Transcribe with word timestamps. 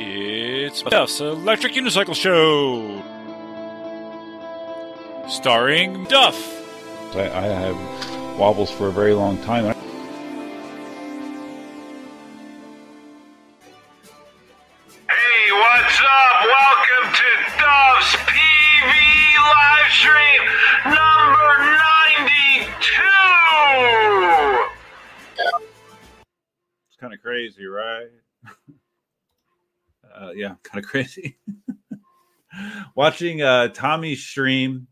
It's 0.00 0.82
Duf's 0.82 1.18
Electric 1.18 1.72
Unicycle 1.72 2.14
Show. 2.14 3.02
Starring 5.28 6.04
Duff. 6.04 6.36
I, 7.16 7.22
I 7.22 7.42
have 7.46 8.38
wobbles 8.38 8.70
for 8.70 8.86
a 8.86 8.92
very 8.92 9.12
long 9.12 9.42
time. 9.42 9.74
Kind 30.82 30.84
of 30.84 30.90
crazy. 30.90 31.38
Watching 32.94 33.42
uh, 33.42 33.68
Tommy 33.68 34.14
stream 34.14 34.88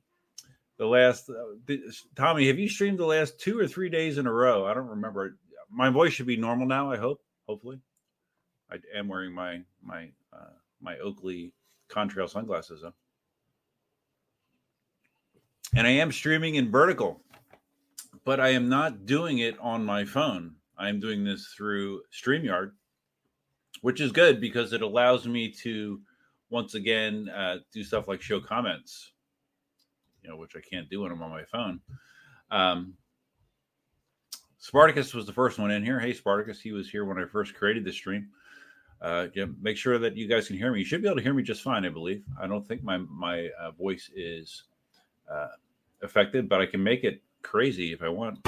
the 0.79 0.87
last. 0.87 1.29
Uh, 1.29 1.57
th- 1.67 2.05
Tommy, 2.15 2.47
have 2.49 2.59
you 2.59 2.69
streamed 2.69 2.99
the 2.99 3.07
last 3.07 3.41
two 3.41 3.59
or 3.59 3.67
three 3.67 3.89
days 3.89 4.19
in 4.19 4.27
a 4.27 4.33
row? 4.33 4.67
I 4.67 4.75
don't 4.75 4.89
remember. 4.89 5.37
My 5.71 5.91
voice 5.91 6.13
should 6.13 6.27
be 6.27 6.37
normal 6.37 6.67
now. 6.67 6.91
I 6.91 6.97
hope. 6.97 7.23
Hopefully, 7.49 7.81
I 8.71 8.77
am 8.95 9.09
wearing 9.09 9.33
my 9.33 9.63
my 9.83 10.09
uh, 10.33 10.55
my 10.81 10.99
Oakley 10.99 11.53
contrail 11.89 12.29
sunglasses 12.29 12.85
and 15.75 15.87
I 15.87 15.91
am 15.91 16.11
streaming 16.11 16.55
in 16.55 16.71
vertical, 16.71 17.21
but 18.25 18.41
I 18.41 18.49
am 18.49 18.69
not 18.69 19.05
doing 19.07 19.39
it 19.39 19.59
on 19.61 19.85
my 19.85 20.05
phone. 20.05 20.55
I 20.79 20.89
am 20.89 21.01
doing 21.01 21.23
this 21.25 21.53
through 21.57 22.03
StreamYard, 22.13 22.73
which 23.81 24.01
is 24.01 24.13
good 24.13 24.41
because 24.41 24.73
it 24.73 24.83
allows 24.83 25.27
me 25.27 25.51
to 25.51 26.01
once 26.51 26.75
again 26.75 27.29
uh, 27.29 27.57
do 27.73 27.83
stuff 27.83 28.09
like 28.09 28.23
show 28.23 28.41
comments, 28.41 29.13
you 30.23 30.31
know, 30.31 30.37
which 30.37 30.55
I 30.57 30.61
can't 30.61 30.89
do 30.89 31.03
when 31.03 31.13
I'm 31.13 31.23
on 31.23 31.31
my 31.31 31.45
phone. 31.45 31.81
Um, 32.51 32.95
Spartacus 34.59 35.15
was 35.15 35.27
the 35.27 35.33
first 35.33 35.59
one 35.59 35.71
in 35.71 35.85
here. 35.85 36.01
Hey, 36.01 36.13
Spartacus, 36.13 36.61
he 36.61 36.73
was 36.73 36.91
here 36.91 37.05
when 37.05 37.19
I 37.19 37.25
first 37.27 37.55
created 37.55 37.85
the 37.85 37.93
stream. 37.93 38.29
Uh, 39.01 39.27
yeah, 39.35 39.45
make 39.61 39.77
sure 39.77 39.99
that 39.99 40.17
you 40.17 40.27
guys 40.27 40.47
can 40.47 40.57
hear 40.57 40.73
me. 40.73 40.79
You 40.79 40.85
should 40.85 41.03
be 41.03 41.09
able 41.09 41.19
to 41.19 41.23
hear 41.23 41.35
me 41.35 41.43
just 41.43 41.63
fine, 41.63 41.85
I 41.85 41.91
believe. 41.91 42.25
I 42.41 42.47
don't 42.47 42.67
think 42.67 42.83
my 42.83 42.97
my 42.97 43.49
uh, 43.61 43.73
voice 43.73 44.11
is 44.17 44.65
uh, 45.31 45.49
affected, 46.03 46.49
but 46.49 46.61
I 46.61 46.67
can 46.67 46.83
make 46.83 47.05
it 47.05 47.23
crazy 47.43 47.93
if 47.93 48.03
I 48.03 48.09
want. 48.09 48.39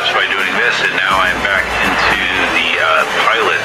Just 0.00 0.14
by 0.14 0.24
doing 0.24 0.54
this, 0.56 0.80
and 0.80 0.96
now 0.96 1.20
I'm 1.20 1.36
back 1.44 1.66
into 1.84 2.24
the 2.56 2.68
uh, 2.80 3.04
pilot 3.20 3.60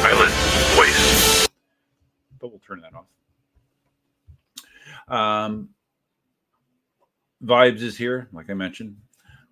pilot 0.00 0.30
voice. 0.76 1.48
but 2.38 2.50
we'll 2.50 2.60
turn 2.60 2.80
that 2.82 2.92
off. 2.94 3.08
Um, 5.08 5.70
Vibes 7.42 7.82
is 7.82 7.96
here, 7.96 8.28
like 8.32 8.50
I 8.50 8.54
mentioned. 8.54 8.98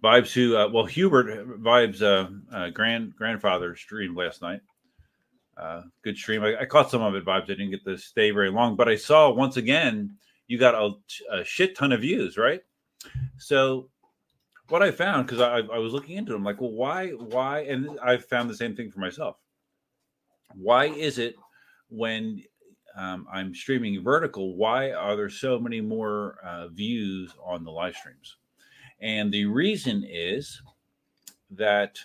Vibes, 0.00 0.32
who 0.32 0.56
uh, 0.56 0.68
well, 0.68 0.84
Hubert 0.84 1.60
Vibes' 1.60 2.00
uh, 2.02 2.28
uh, 2.54 2.70
grand 2.70 3.16
grandfather 3.16 3.74
streamed 3.74 4.16
last 4.16 4.42
night. 4.42 4.60
Uh, 5.56 5.82
good 6.02 6.16
stream. 6.16 6.44
I, 6.44 6.60
I 6.60 6.64
caught 6.66 6.88
some 6.88 7.02
of 7.02 7.16
it. 7.16 7.24
Vibes. 7.24 7.42
I 7.42 7.46
didn't 7.46 7.70
get 7.70 7.84
to 7.84 7.98
stay 7.98 8.30
very 8.30 8.50
long, 8.50 8.76
but 8.76 8.88
I 8.88 8.94
saw 8.94 9.32
once 9.32 9.56
again 9.56 10.16
you 10.46 10.56
got 10.56 10.76
a, 10.76 10.92
a 11.32 11.44
shit 11.44 11.76
ton 11.76 11.90
of 11.90 12.02
views, 12.02 12.38
right? 12.38 12.62
So 13.38 13.88
what 14.68 14.82
I 14.82 14.90
found 14.90 15.26
because 15.26 15.40
I, 15.40 15.58
I 15.74 15.78
was 15.78 15.92
looking 15.92 16.16
into 16.16 16.34
I'm 16.34 16.44
like, 16.44 16.60
well, 16.60 16.72
why, 16.72 17.10
why? 17.10 17.60
And 17.60 17.98
I 18.02 18.16
found 18.16 18.50
the 18.50 18.56
same 18.56 18.74
thing 18.74 18.90
for 18.90 19.00
myself. 19.00 19.36
Why 20.54 20.86
is 20.86 21.18
it 21.18 21.36
when 21.88 22.42
um, 22.96 23.26
I'm 23.30 23.54
streaming 23.54 24.02
vertical, 24.02 24.56
why 24.56 24.92
are 24.92 25.16
there 25.16 25.28
so 25.28 25.58
many 25.58 25.80
more 25.80 26.38
uh, 26.42 26.68
views 26.68 27.34
on 27.44 27.62
the 27.62 27.70
live 27.70 27.94
streams? 27.94 28.36
And 29.00 29.30
the 29.30 29.44
reason 29.44 30.04
is 30.08 30.62
that 31.50 31.98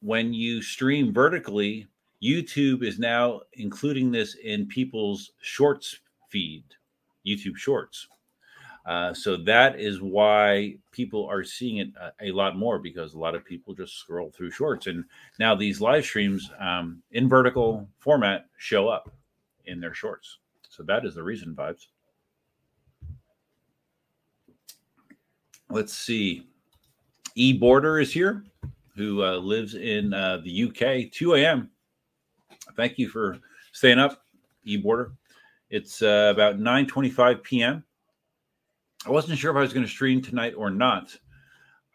when 0.00 0.34
you 0.34 0.60
stream 0.60 1.12
vertically, 1.14 1.86
YouTube 2.22 2.82
is 2.82 2.98
now 2.98 3.42
including 3.54 4.10
this 4.10 4.34
in 4.34 4.66
people's 4.66 5.32
shorts 5.40 6.00
feed, 6.30 6.64
YouTube 7.26 7.56
Shorts. 7.56 8.08
Uh, 8.84 9.14
so 9.14 9.36
that 9.36 9.78
is 9.78 10.02
why 10.02 10.76
people 10.90 11.26
are 11.30 11.44
seeing 11.44 11.76
it 11.76 11.88
a, 12.00 12.30
a, 12.30 12.32
lot 12.32 12.56
more 12.56 12.80
because 12.80 13.14
a 13.14 13.18
lot 13.18 13.34
of 13.36 13.44
people 13.44 13.74
just 13.74 13.96
scroll 13.96 14.30
through 14.30 14.50
shorts. 14.50 14.88
And 14.88 15.04
now 15.38 15.54
these 15.54 15.80
live 15.80 16.04
streams 16.04 16.50
um, 16.58 17.00
in 17.12 17.28
vertical 17.28 17.88
format 18.00 18.46
show 18.56 18.88
up 18.88 19.12
in 19.66 19.80
their 19.80 19.94
shorts. 19.94 20.38
So 20.68 20.82
that 20.84 21.04
is 21.04 21.14
the 21.14 21.22
reason, 21.22 21.54
vibes. 21.54 21.86
Let's 25.70 25.94
see. 25.94 26.48
E 27.36 27.52
Border 27.52 28.00
is 28.00 28.12
here, 28.12 28.44
who 28.96 29.22
uh, 29.22 29.36
lives 29.36 29.74
in 29.74 30.12
uh, 30.12 30.38
the 30.44 30.64
UK. 30.64 31.12
2 31.12 31.34
a.m. 31.34 31.70
Thank 32.76 32.98
you 32.98 33.08
for 33.08 33.38
staying 33.72 33.98
up, 33.98 34.24
E 34.64 34.76
Border. 34.76 35.12
It's 35.70 36.02
uh, 36.02 36.30
about 36.34 36.58
9:25 36.58 37.42
p.m. 37.42 37.84
I 39.04 39.10
wasn't 39.10 39.38
sure 39.38 39.50
if 39.50 39.56
I 39.56 39.62
was 39.62 39.72
going 39.72 39.84
to 39.84 39.90
stream 39.90 40.22
tonight 40.22 40.54
or 40.56 40.70
not. 40.70 41.16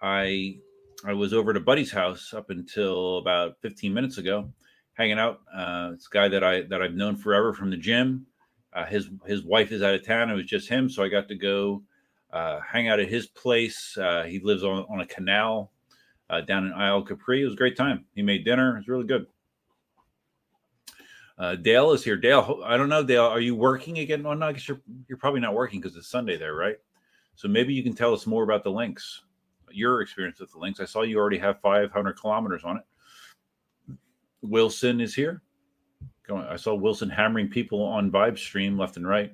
I 0.02 0.58
I 1.06 1.14
was 1.14 1.34
over 1.34 1.54
to 1.54 1.60
Buddy's 1.60 1.92
house 1.92 2.34
up 2.34 2.50
until 2.50 3.20
about 3.20 3.56
15 3.62 3.94
minutes 3.94 4.18
ago, 4.18 4.52
hanging 4.94 5.20
out. 5.20 5.42
Uh, 5.54 5.92
it's 5.94 6.08
a 6.08 6.14
guy 6.14 6.28
that 6.28 6.44
I 6.44 6.64
that 6.64 6.82
I've 6.82 6.96
known 6.96 7.16
forever 7.16 7.54
from 7.54 7.70
the 7.70 7.78
gym. 7.78 8.26
Uh, 8.74 8.86
his 8.86 9.10
his 9.26 9.44
wife 9.44 9.72
is 9.72 9.82
out 9.82 9.96
of 9.96 10.06
town. 10.06 10.30
It 10.30 10.36
was 10.36 10.46
just 10.46 10.68
him, 10.68 10.90
so 10.90 11.02
I 11.02 11.08
got 11.08 11.30
to 11.30 11.36
go 11.36 11.82
uh, 12.34 12.60
hang 12.60 12.90
out 12.90 13.00
at 13.00 13.08
his 13.08 13.28
place. 13.28 13.98
Uh, 13.98 14.24
he 14.24 14.40
lives 14.40 14.66
on 14.66 14.86
on 14.90 15.00
a 15.00 15.06
canal 15.06 15.72
uh, 16.30 16.42
down 16.42 16.66
in 16.66 16.74
Isle 16.74 17.04
Capri. 17.04 17.42
It 17.42 17.46
was 17.46 17.54
a 17.54 17.58
great 17.58 17.78
time. 17.78 18.06
He 18.16 18.22
made 18.22 18.44
dinner. 18.44 18.74
It 18.74 18.80
was 18.80 18.88
really 18.90 19.08
good. 19.08 19.28
Uh, 21.38 21.56
Dale 21.56 21.94
is 21.94 22.04
here. 22.04 22.18
Dale, 22.18 22.62
I 22.66 22.76
don't 22.76 22.90
know, 22.90 23.04
Dale. 23.04 23.24
Are 23.24 23.40
you 23.40 23.56
working 23.56 24.00
again? 24.00 24.24
Well, 24.24 24.36
no, 24.36 24.48
I 24.48 24.52
guess 24.52 24.68
you're 24.68 24.82
you're 25.08 25.20
probably 25.20 25.40
not 25.40 25.54
working 25.54 25.80
because 25.80 25.96
it's 25.96 26.10
Sunday 26.10 26.38
there, 26.38 26.54
right? 26.54 26.78
So 27.38 27.48
maybe 27.48 27.72
you 27.72 27.84
can 27.84 27.94
tell 27.94 28.16
us 28.16 28.26
more 28.26 28.44
about 28.44 28.64
the 28.64 28.72
Lynx, 28.72 29.22
your 29.72 30.02
experience 30.02 30.40
with 30.40 30.52
the 30.52 30.58
Lynx. 30.58 30.80
I 30.80 30.86
saw 30.86 31.04
you 31.04 31.20
already 31.20 31.38
have 31.38 31.62
500 31.62 32.20
kilometers 32.20 32.64
on 32.64 32.78
it. 32.78 33.96
Wilson 34.42 35.00
is 35.00 35.14
here. 35.14 35.44
I 36.34 36.56
saw 36.56 36.74
Wilson 36.74 37.12
hammering 37.12 37.48
people 37.48 37.84
on 37.84 38.12
Vibe 38.12 38.40
Stream 38.40 38.76
left 38.76 38.98
and 38.98 39.08
right. 39.08 39.34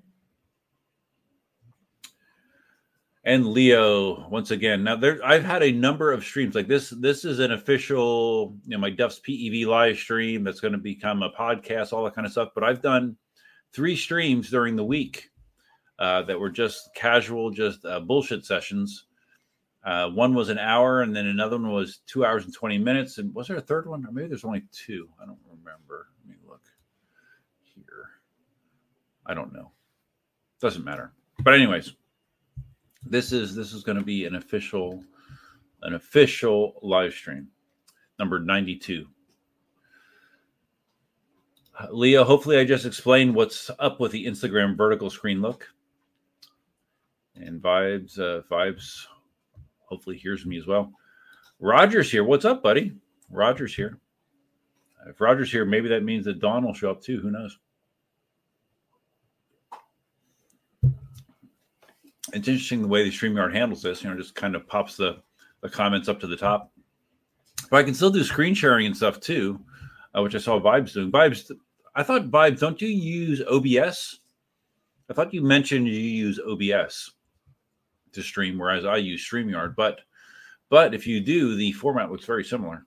And 3.24 3.48
Leo 3.48 4.28
once 4.28 4.52
again. 4.52 4.84
Now 4.84 4.98
there, 4.98 5.20
I've 5.24 5.46
had 5.46 5.64
a 5.64 5.72
number 5.72 6.12
of 6.12 6.26
streams 6.26 6.56
like 6.56 6.68
this. 6.68 6.90
This 6.90 7.24
is 7.24 7.40
an 7.40 7.54
official, 7.54 8.58
you 8.66 8.72
know, 8.72 8.80
my 8.80 8.90
Duf's 8.90 9.22
PEV 9.22 9.66
live 9.66 9.96
stream 9.96 10.44
that's 10.44 10.60
going 10.60 10.74
to 10.74 10.78
become 10.78 11.24
a 11.24 11.30
podcast, 11.30 11.94
all 11.94 12.04
that 12.04 12.16
kind 12.16 12.28
of 12.28 12.34
stuff. 12.34 12.50
But 12.54 12.66
I've 12.66 12.82
done 12.82 13.16
three 13.72 13.96
streams 13.96 14.50
during 14.50 14.76
the 14.76 14.84
week 14.84 15.30
uh, 16.00 16.24
that 16.24 16.40
were 16.40 16.50
just 16.50 16.94
casual, 16.96 17.52
just 17.52 17.86
uh, 17.86 18.00
bullshit 18.00 18.46
sessions. 18.46 19.06
Uh, 19.86 20.10
one 20.10 20.34
was 20.34 20.50
an 20.50 20.58
hour, 20.58 21.02
and 21.02 21.16
then 21.16 21.28
another 21.28 21.58
one 21.58 21.72
was 21.72 22.00
two 22.08 22.26
hours 22.26 22.46
and 22.46 22.54
twenty 22.54 22.78
minutes. 22.78 23.18
And 23.18 23.34
was 23.36 23.48
there 23.48 23.58
a 23.58 23.62
third 23.62 23.88
one? 23.88 24.06
Or 24.06 24.12
maybe 24.12 24.30
there's 24.30 24.46
only 24.46 24.64
two. 24.72 25.10
I 25.22 25.26
don't 25.26 25.40
remember. 25.50 26.08
Let 26.22 26.30
me 26.30 26.42
look 26.48 26.62
here. 27.62 28.10
I 29.26 29.34
don't 29.34 29.54
know. 29.54 29.72
Doesn't 30.62 30.86
matter. 30.86 31.12
But 31.40 31.54
anyways, 31.54 31.94
this 33.06 33.32
is 33.32 33.56
this 33.56 33.74
is 33.74 33.84
going 33.84 33.98
to 33.98 34.04
be 34.04 34.26
an 34.26 34.36
official 34.36 35.04
an 35.82 35.96
official 35.96 36.80
live 36.82 37.14
stream, 37.14 37.50
number 38.20 38.40
ninety 38.40 38.78
two. 38.78 39.06
Leo, 41.92 42.24
hopefully 42.24 42.58
I 42.58 42.66
just 42.66 42.86
explained 42.86 43.36
what's 43.36 43.70
up 43.80 44.00
with 44.00 44.12
the 44.12 44.26
Instagram 44.26 44.78
vertical 44.78 45.10
screen 45.10 45.42
look 45.42 45.68
and 47.36 47.62
vibes 47.62 48.20
uh, 48.20 48.42
vibes 48.52 49.06
hopefully 49.86 50.18
hears 50.18 50.46
me 50.46 50.58
as 50.58 50.68
well. 50.68 50.92
Roger's 51.60 52.12
here. 52.12 52.24
What's 52.24 52.46
up 52.46 52.64
buddy? 52.64 52.94
Roger's 53.30 53.76
here. 53.76 54.00
If 55.08 55.20
roger's 55.20 55.52
here 55.52 55.66
maybe 55.66 55.90
that 55.90 56.04
means 56.04 56.26
that 56.26 56.40
don 56.40 56.66
will 56.66 56.74
show 56.74 56.92
up 56.92 57.02
too. 57.02 57.20
Who 57.20 57.32
knows? 57.32 57.58
It's 62.34 62.48
interesting 62.48 62.82
the 62.82 62.88
way 62.88 63.04
the 63.04 63.12
StreamYard 63.12 63.54
handles 63.54 63.82
this 63.82 64.04
you 64.04 64.10
know 64.10 64.18
just 64.18 64.36
kind 64.36 64.56
of 64.56 64.68
pops 64.68 64.98
the 64.98 65.18
the 65.62 65.70
comments 65.70 66.10
up 66.10 66.20
to 66.22 66.28
the 66.28 66.38
top. 66.38 66.72
But 67.70 67.78
i 67.78 67.84
can 67.84 67.94
still 67.94 68.10
do 68.10 68.24
screen 68.24 68.54
sharing 68.54 68.86
and 68.86 68.96
stuff 68.96 69.20
too 69.20 69.60
uh, 70.16 70.22
which 70.22 70.36
i 70.36 70.38
saw 70.38 70.60
vibes 70.60 70.94
doing. 70.94 71.12
Vibes 71.12 71.52
i 71.96 72.04
thought 72.04 72.30
vibes 72.30 72.60
don't 72.60 72.82
you 72.82 72.88
use 72.88 73.42
obs 73.42 74.20
i 75.10 75.14
thought 75.14 75.34
you 75.34 75.42
mentioned 75.42 75.88
you 75.88 75.94
use 75.94 76.40
obs 76.40 77.12
to 78.14 78.24
stream, 78.24 78.58
whereas 78.58 78.86
I 78.86 78.98
use 78.98 79.28
StreamYard. 79.28 79.76
But 79.76 80.02
but 80.70 80.94
if 80.94 81.06
you 81.06 81.22
do, 81.22 81.56
the 81.56 81.72
format 81.74 82.12
looks 82.12 82.26
very 82.26 82.44
similar. 82.44 82.86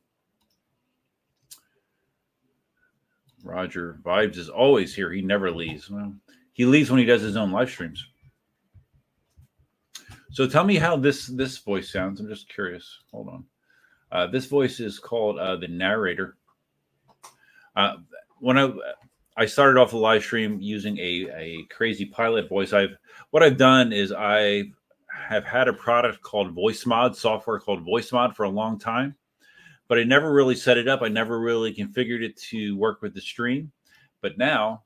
Roger 3.44 4.00
Vibes 4.02 4.37
is 4.37 4.49
always 4.49 4.94
here. 4.94 5.12
He 5.12 5.23
never 5.23 5.50
leaves. 5.50 5.88
Well, 5.88 6.12
he 6.52 6.64
leaves 6.64 6.90
when 6.90 6.99
he 6.99 7.06
does 7.06 7.23
his 7.23 7.37
own 7.37 7.52
live 7.52 7.70
streams. 7.70 8.05
So 10.32 10.46
tell 10.46 10.64
me 10.64 10.76
how 10.76 10.96
this 10.96 11.28
this 11.28 11.58
voice 11.58 11.90
sounds. 11.90 12.20
I'm 12.20 12.28
just 12.28 12.49
curious. 12.49 12.99
Hold 13.12 13.28
on. 13.28 13.44
Uh, 14.11 14.26
this 14.26 14.46
voice 14.46 14.81
is 14.81 14.99
called 14.99 15.38
uh, 15.38 15.56
the 15.56 15.69
narrator. 15.69 16.37
Uh, 17.75 17.96
when 18.40 18.58
I 18.58 18.73
I 19.37 19.46
started 19.46 19.78
off 19.78 19.90
the 19.90 19.99
live 19.99 20.23
stream 20.23 20.58
using 20.61 20.99
a, 20.99 21.28
a 21.34 21.67
crazy 21.70 22.06
pilot 22.06 22.49
voice, 22.49 22.73
I've 22.73 22.96
what 23.31 23.43
I've 23.43 23.58
done 23.58 23.93
is 23.93 24.12
I 24.12 24.64
have 25.28 25.44
had 25.44 25.68
a 25.68 25.72
product 25.72 26.22
called 26.22 26.54
VoiceMod 26.54 27.14
software 27.16 27.58
called 27.58 27.86
VoiceMod 27.86 28.34
for 28.34 28.44
a 28.44 28.50
long 28.50 28.78
time, 28.78 29.16
but 29.88 29.98
I 29.98 30.04
never 30.04 30.32
really 30.32 30.54
set 30.54 30.78
it 30.78 30.88
up. 30.88 31.02
I 31.02 31.08
never 31.08 31.40
really 31.40 31.74
configured 31.74 32.22
it 32.22 32.36
to 32.50 32.76
work 32.76 33.02
with 33.02 33.14
the 33.14 33.20
stream. 33.20 33.72
But 34.20 34.38
now, 34.38 34.84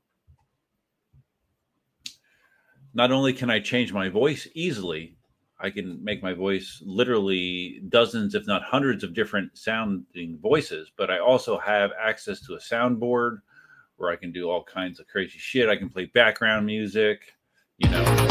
not 2.93 3.11
only 3.11 3.33
can 3.33 3.49
I 3.49 3.59
change 3.59 3.93
my 3.93 4.09
voice 4.09 4.47
easily, 4.53 5.15
I 5.59 5.69
can 5.69 6.03
make 6.03 6.23
my 6.23 6.33
voice 6.33 6.81
literally 6.85 7.81
dozens, 7.89 8.35
if 8.35 8.47
not 8.47 8.63
hundreds, 8.63 9.03
of 9.03 9.13
different 9.13 9.57
sounding 9.57 10.39
voices. 10.41 10.91
But 10.97 11.11
I 11.11 11.19
also 11.19 11.57
have 11.59 11.91
access 11.99 12.41
to 12.41 12.55
a 12.55 12.59
soundboard 12.59 13.37
where 13.97 14.09
I 14.11 14.15
can 14.15 14.31
do 14.31 14.49
all 14.49 14.63
kinds 14.63 14.99
of 14.99 15.07
crazy 15.07 15.37
shit. 15.37 15.69
I 15.69 15.75
can 15.75 15.89
play 15.89 16.05
background 16.05 16.65
music, 16.65 17.33
you 17.77 17.89
know, 17.89 18.27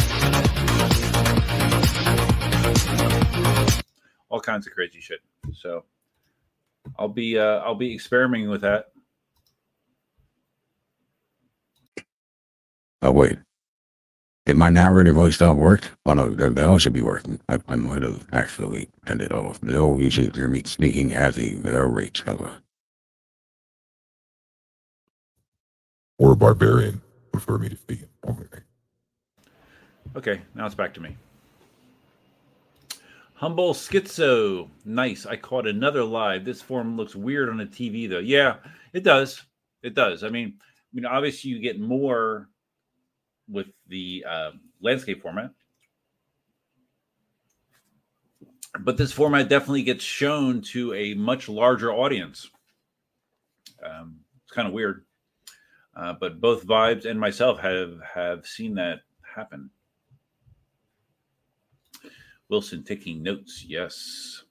all 4.31 4.41
kinds 4.41 4.67
of 4.67 4.73
crazy 4.73 5.01
shit. 5.01 5.21
So 5.53 5.85
I'll 6.99 7.09
be 7.09 7.39
uh, 7.39 7.59
I'll 7.59 7.75
be 7.75 7.95
experimenting 7.95 8.49
with 8.49 8.63
that. 8.63 8.87
Oh 13.03 13.13
wait, 13.13 13.39
did 14.47 14.57
my 14.57 14.71
narrator 14.71 15.13
voice 15.13 15.41
not 15.41 15.57
work? 15.57 15.91
Oh 16.07 16.15
no, 16.15 16.31
that, 16.31 16.55
that 16.55 16.69
all 16.69 16.79
should 16.79 16.93
be 16.93 17.03
working. 17.03 17.41
I, 17.49 17.59
I 17.69 17.77
might 17.77 18.03
have 18.03 18.27
actually 18.33 18.89
turned 19.07 19.23
it 19.23 19.33
off. 19.33 19.63
No, 19.63 19.99
you 19.99 20.11
should 20.11 20.35
hear 20.35 20.49
me 20.49 20.63
sneaking 20.65 21.13
as 21.13 21.39
a 21.39 21.53
narrator. 21.53 22.25
cover. 22.25 22.63
or 26.21 26.33
a 26.33 26.37
barbarian 26.37 27.01
prefer 27.33 27.59
me 27.59 27.69
to 27.71 27.77
speak. 27.77 28.01
Okay, 30.15 30.43
now 30.55 30.67
it's 30.67 30.75
back 30.75 30.93
to 30.95 31.01
me. 31.01 31.17
Humble 33.41 33.73
Schizo. 33.73 34.69
Nice. 34.85 35.25
I 35.25 35.35
caught 35.35 35.67
another 35.67 36.05
live. 36.05 36.45
This 36.45 36.61
form 36.61 36.99
looks 36.99 37.17
weird 37.17 37.49
on 37.49 37.57
the 37.57 37.65
TV 37.65 38.07
though. 38.07 38.19
Yeah, 38.19 38.57
it 38.93 39.03
does. 39.03 39.43
It 39.83 39.95
does. 39.95 40.23
I 40.23 40.29
mean, 40.29 40.59
I 40.61 40.91
mean, 40.93 41.07
obviously 41.07 41.51
you 41.51 41.59
get 41.59 41.81
more 41.81 42.51
with 43.49 43.69
the 43.89 44.27
uh, 44.29 44.51
landscape 44.83 45.23
format, 45.23 45.53
but 48.81 48.99
this 48.99 49.11
format 49.11 49.49
definitely 49.49 49.85
gets 49.85 50.05
shown 50.05 50.61
to 50.61 50.93
a 50.93 51.15
much 51.15 51.49
larger 51.49 51.95
audience. 51.95 52.51
Um, 53.83 54.19
it's 54.45 54.53
kind 54.53 54.69
of 54.69 54.75
weird, 54.75 55.07
uh, 55.97 56.13
but 56.21 56.43
both 56.43 56.67
vibes 56.67 57.07
and 57.07 57.19
myself 57.19 57.59
have 57.61 58.01
have 58.03 58.47
seen 58.47 58.75
that 58.75 59.01
happen. 59.23 59.71
Wilson 62.51 62.83
taking 62.83 63.23
notes. 63.23 63.65
Yes. 63.67 64.45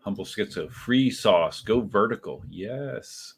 Humble 0.00 0.24
Schizo. 0.24 0.70
Free 0.70 1.10
sauce. 1.10 1.60
Go 1.60 1.80
vertical. 1.80 2.42
Yes. 2.48 3.34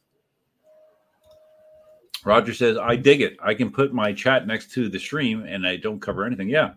Roger 2.25 2.55
says, 2.55 2.77
I 2.79 2.97
dig 2.97 3.21
it. 3.21 3.37
I 3.43 3.55
can 3.55 3.71
put 3.71 3.93
my 3.93 4.13
chat 4.13 4.47
next 4.47 4.73
to 4.73 4.89
the 4.89 4.99
stream 4.99 5.45
and 5.47 5.67
I 5.67 5.77
don't 5.77 6.01
cover 6.01 6.25
anything. 6.25 6.49
Yeah. 6.49 6.75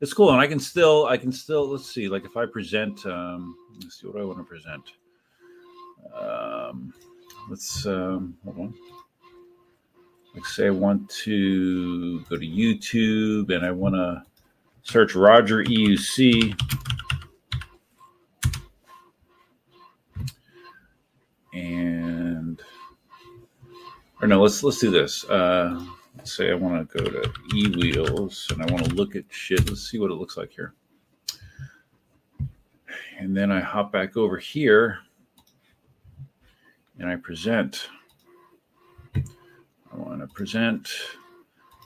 It's 0.00 0.12
cool. 0.12 0.30
And 0.30 0.40
I 0.40 0.46
can 0.46 0.58
still, 0.58 1.06
I 1.06 1.16
can 1.16 1.30
still, 1.30 1.68
let's 1.68 1.88
see, 1.88 2.08
like 2.08 2.24
if 2.24 2.36
I 2.36 2.46
present, 2.46 3.04
um, 3.06 3.56
let's 3.80 4.00
see 4.00 4.08
what 4.08 4.20
I 4.20 4.24
want 4.24 4.38
to 4.38 4.44
present. 4.44 4.82
Um, 6.14 6.92
let's, 7.48 7.86
um, 7.86 8.36
hold 8.44 8.58
on. 8.58 8.74
Like 10.34 10.46
say 10.46 10.68
I 10.68 10.70
want 10.70 11.08
to 11.10 12.20
go 12.20 12.36
to 12.36 12.46
YouTube 12.46 13.54
and 13.54 13.66
I 13.66 13.70
want 13.70 13.94
to 13.94 14.22
search 14.82 15.14
Roger 15.14 15.64
EUC. 15.64 16.58
And 21.54 22.62
or 24.20 24.28
no, 24.28 24.40
let's 24.40 24.62
let's 24.62 24.78
do 24.78 24.90
this. 24.90 25.24
Uh, 25.24 25.84
let's 26.16 26.36
say 26.36 26.50
I 26.50 26.54
want 26.54 26.88
to 26.90 26.98
go 26.98 27.04
to 27.04 27.28
eWheels 27.54 28.50
and 28.52 28.62
I 28.62 28.72
want 28.72 28.84
to 28.84 28.94
look 28.94 29.16
at 29.16 29.24
shit. 29.28 29.68
Let's 29.68 29.90
see 29.90 29.98
what 29.98 30.10
it 30.10 30.14
looks 30.14 30.36
like 30.36 30.52
here. 30.52 30.74
And 33.18 33.36
then 33.36 33.52
I 33.52 33.60
hop 33.60 33.92
back 33.92 34.16
over 34.16 34.38
here 34.38 34.98
and 36.98 37.08
I 37.08 37.16
present. 37.16 37.88
I 39.14 39.96
want 39.96 40.20
to 40.20 40.26
present, 40.28 40.88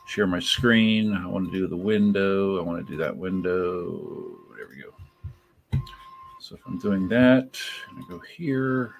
share 0.07 0.27
my 0.27 0.41
screen. 0.41 1.13
I 1.15 1.27
want 1.27 1.51
to 1.51 1.59
do 1.59 1.67
the 1.67 1.77
window. 1.77 2.59
I 2.59 2.63
want 2.63 2.87
to 2.87 2.91
do 2.91 2.97
that 2.99 3.17
window. 3.17 4.39
There 4.57 4.69
we 4.69 4.83
go. 4.83 5.83
So 6.41 6.55
if 6.55 6.61
I'm 6.67 6.79
doing 6.79 7.09
that, 7.09 7.59
I 7.91 8.03
go 8.09 8.21
here. 8.37 8.95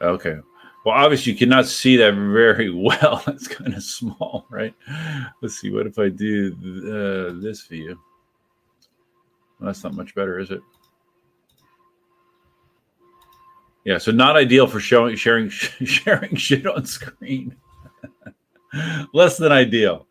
Okay. 0.00 0.36
Well, 0.84 0.94
obviously 0.94 1.32
you 1.32 1.38
cannot 1.38 1.66
see 1.66 1.96
that 1.96 2.14
very 2.14 2.70
well. 2.74 3.22
It's 3.26 3.48
kind 3.48 3.74
of 3.74 3.82
small, 3.82 4.46
right? 4.48 4.74
Let's 5.42 5.60
see. 5.60 5.70
What 5.70 5.86
if 5.86 5.98
I 5.98 6.08
do 6.08 6.54
uh, 6.86 7.42
this 7.42 7.66
view? 7.66 7.98
Well, 9.58 9.66
that's 9.66 9.82
not 9.82 9.94
much 9.94 10.14
better, 10.14 10.38
is 10.38 10.52
it? 10.52 10.60
Yeah, 13.86 13.98
so 13.98 14.10
not 14.10 14.34
ideal 14.36 14.66
for 14.66 14.80
showing 14.80 15.14
sharing 15.14 15.48
sharing 15.50 16.34
shit 16.34 16.66
on 16.66 16.84
screen. 16.86 17.54
Less 19.14 19.38
than 19.38 19.52
ideal. 19.52 20.08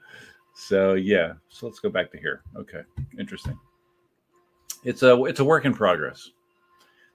So 0.53 0.93
yeah, 0.93 1.33
so 1.49 1.67
let's 1.67 1.79
go 1.79 1.89
back 1.89 2.09
to 2.13 2.17
here. 2.17 2.41
Okay, 2.55 2.83
interesting. 3.19 3.59
It's 4.85 5.03
a 5.03 5.21
it's 5.25 5.41
a 5.41 5.45
work 5.45 5.65
in 5.65 5.73
progress. 5.73 6.31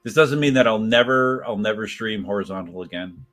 This 0.02 0.12
doesn't 0.12 0.38
mean 0.38 0.52
that 0.52 0.66
I'll 0.66 0.78
never 0.78 1.42
I'll 1.46 1.56
never 1.56 1.88
stream 1.88 2.22
horizontal 2.22 2.82
again. 2.82 3.24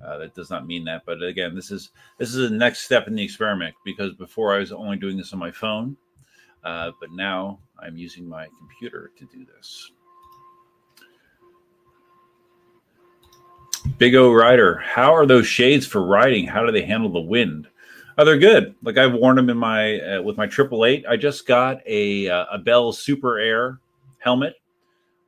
Uh, 0.00 0.18
that 0.18 0.34
does 0.34 0.48
not 0.48 0.64
mean 0.64 0.84
that, 0.84 1.02
but 1.04 1.20
again, 1.20 1.56
this 1.56 1.72
is 1.72 1.90
this 2.18 2.32
is 2.32 2.48
the 2.48 2.56
next 2.56 2.82
step 2.82 3.08
in 3.08 3.16
the 3.16 3.24
experiment 3.24 3.74
because 3.84 4.14
before 4.14 4.54
I 4.54 4.58
was 4.58 4.70
only 4.70 4.98
doing 4.98 5.16
this 5.16 5.32
on 5.32 5.40
my 5.40 5.50
phone, 5.50 5.96
uh, 6.62 6.92
but 7.00 7.10
now 7.10 7.58
I'm 7.80 7.96
using 7.96 8.28
my 8.28 8.46
computer 8.60 9.10
to 9.18 9.24
do 9.32 9.44
this. 9.56 9.90
Big 13.98 14.14
O 14.14 14.32
Rider, 14.32 14.78
how 14.78 15.14
are 15.14 15.26
those 15.26 15.46
shades 15.46 15.86
for 15.86 16.02
riding? 16.02 16.46
How 16.46 16.64
do 16.64 16.72
they 16.72 16.84
handle 16.84 17.10
the 17.10 17.20
wind? 17.20 17.68
Oh, 18.18 18.24
they're 18.24 18.38
good. 18.38 18.74
Like 18.82 18.98
I've 18.98 19.14
worn 19.14 19.36
them 19.36 19.48
in 19.48 19.56
my 19.56 20.00
uh, 20.00 20.22
with 20.22 20.36
my 20.36 20.46
triple 20.46 20.84
eight. 20.84 21.04
I 21.08 21.16
just 21.16 21.46
got 21.46 21.80
a 21.86 22.28
uh, 22.28 22.46
a 22.52 22.58
Bell 22.58 22.92
Super 22.92 23.38
Air 23.38 23.80
helmet, 24.18 24.54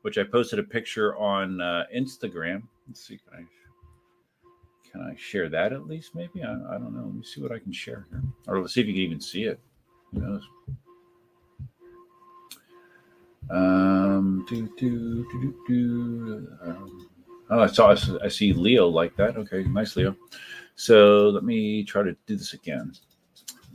which 0.03 0.19
I 0.19 0.25
posted 0.25 0.59
a 0.59 0.63
picture 0.63 1.17
on 1.17 1.61
uh, 1.61 1.85
Instagram. 1.95 2.63
Let's 2.87 3.07
see, 3.07 3.19
can 3.19 3.41
I 3.41 4.91
can 4.91 5.01
I 5.01 5.17
share 5.17 5.49
that 5.49 5.73
at 5.73 5.87
least? 5.87 6.15
Maybe 6.15 6.43
I, 6.43 6.53
I 6.53 6.79
don't 6.79 6.95
know. 6.95 7.05
Let 7.07 7.15
me 7.15 7.25
see 7.25 7.41
what 7.41 7.53
I 7.53 7.59
can 7.59 7.73
share 7.73 8.07
here, 8.11 8.23
or 8.47 8.61
let's 8.61 8.75
see 8.75 8.81
if 8.83 8.87
you 8.87 8.93
can 8.93 9.03
even 9.03 9.21
see 9.21 9.45
it. 9.45 9.59
Who 10.13 10.21
knows? 10.21 10.49
Um, 13.51 14.47
do 14.49 14.69
do 14.77 15.27
do 15.31 15.41
do 15.41 15.55
do. 15.67 16.49
Um, 16.63 17.09
Oh, 17.51 17.61
I 17.61 17.67
saw. 17.67 17.95
I 18.23 18.29
see 18.29 18.53
Leo 18.53 18.89
like 18.89 19.17
that. 19.17 19.37
Okay, 19.37 19.65
nice, 19.65 19.97
Leo. 19.97 20.17
So 20.77 21.29
let 21.29 21.45
me 21.45 21.85
try 21.85 22.03
to 22.03 22.17
do 22.27 22.37
this 22.37 22.55
again. 22.55 22.93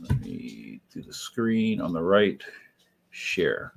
Let 0.00 0.20
me 0.20 0.80
do 0.92 1.02
the 1.02 1.12
screen 1.12 1.80
on 1.80 1.92
the 1.92 2.02
right. 2.02 2.42
Share. 3.10 3.72